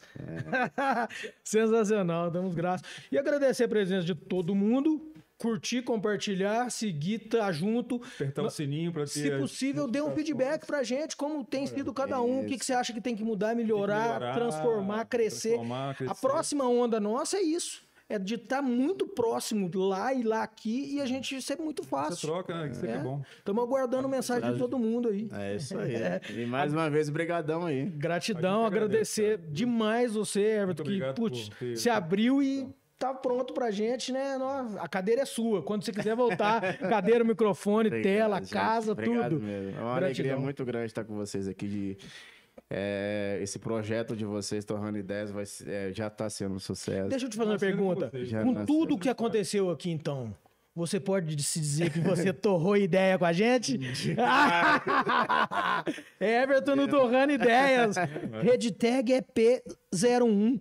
[1.42, 2.86] Sensacional, damos graças.
[3.10, 5.15] E agradecer a presença de todo mundo.
[5.38, 8.02] Curtir, compartilhar, seguir, tá junto.
[8.16, 9.10] Apertar o sininho pra ter.
[9.10, 12.66] Se possível, dê um feedback pra gente, como tem sido cada um, o que, que
[12.66, 15.50] você acha que tem que mudar, melhorar, melhorar, transformar, crescer.
[15.50, 16.22] transformar, A crescer.
[16.22, 17.84] próxima onda nossa é isso.
[18.08, 21.90] É de estar muito próximo lá e lá aqui e a gente sempre muito Você
[21.90, 22.28] fácil.
[22.28, 22.70] troca, né?
[22.70, 23.24] Isso aqui é bom.
[23.40, 25.28] Estamos aguardando mensagem de todo mundo aí.
[25.34, 25.96] É isso aí.
[26.30, 27.86] E mais uma vez, brigadão aí.
[27.88, 33.53] Gratidão, A que agradecer agradece, demais você, Everton, que putz, se abriu e tá pronto
[33.53, 34.38] pra gente, né?
[34.80, 35.61] A cadeira é sua.
[35.61, 38.51] Quando você quiser voltar, cadeira, microfone, Obrigado, tela, gente.
[38.51, 39.41] casa, Obrigado tudo.
[39.45, 39.69] mesmo.
[39.77, 40.06] É uma Gratidão.
[40.06, 41.67] alegria muito grande estar com vocês aqui.
[41.67, 41.98] De,
[42.69, 47.09] é, esse projeto de vocês, Torrando Ideias, vai, é, já está sendo um sucesso.
[47.09, 48.11] Deixa eu te fazer uma Tá com pergunta.
[48.43, 50.33] Com tá tudo o que aconteceu aqui, então,
[50.76, 53.80] você pode se dizer que você torrou ideia com a gente?
[56.20, 57.95] Everton no Torrando Ideias.
[58.44, 60.60] Hashtag é P01.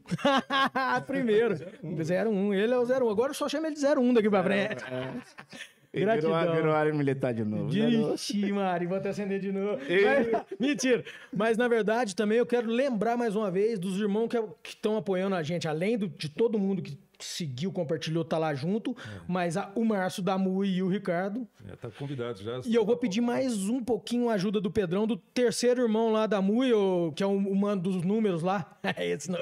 [1.07, 1.57] Primeiro.
[1.83, 2.55] 01.
[2.55, 3.09] Ele é o 01.
[3.11, 4.85] Agora eu só chamo ele de 01 daqui pra frente.
[5.97, 6.57] E virou, Gratidão.
[6.57, 7.73] virou área militar de novo.
[7.73, 8.15] né, não?
[8.17, 9.79] Ixi, Mari, vou até acender de novo.
[9.79, 11.05] Mas- mentira.
[11.33, 14.27] Mas, na verdade, também eu quero lembrar mais uma vez dos irmãos
[14.61, 18.55] que estão apoiando a gente, além do- de todo mundo que seguiu, compartilhou, tá lá
[18.55, 18.97] junto,
[19.29, 21.47] mas a- o Márcio, da Mui e o Ricardo.
[21.71, 22.61] É, tá convidado já.
[22.65, 26.27] E eu vou pedir mais um pouquinho a ajuda do Pedrão, do terceiro irmão lá
[26.27, 28.79] da Mui, o- que é o, o mano dos números lá.
[28.99, 29.39] Esse não,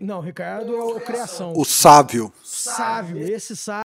[0.00, 1.52] não, Ricardo é o Criação.
[1.56, 2.32] O sábio.
[2.42, 3.76] Sávio, esse sábio.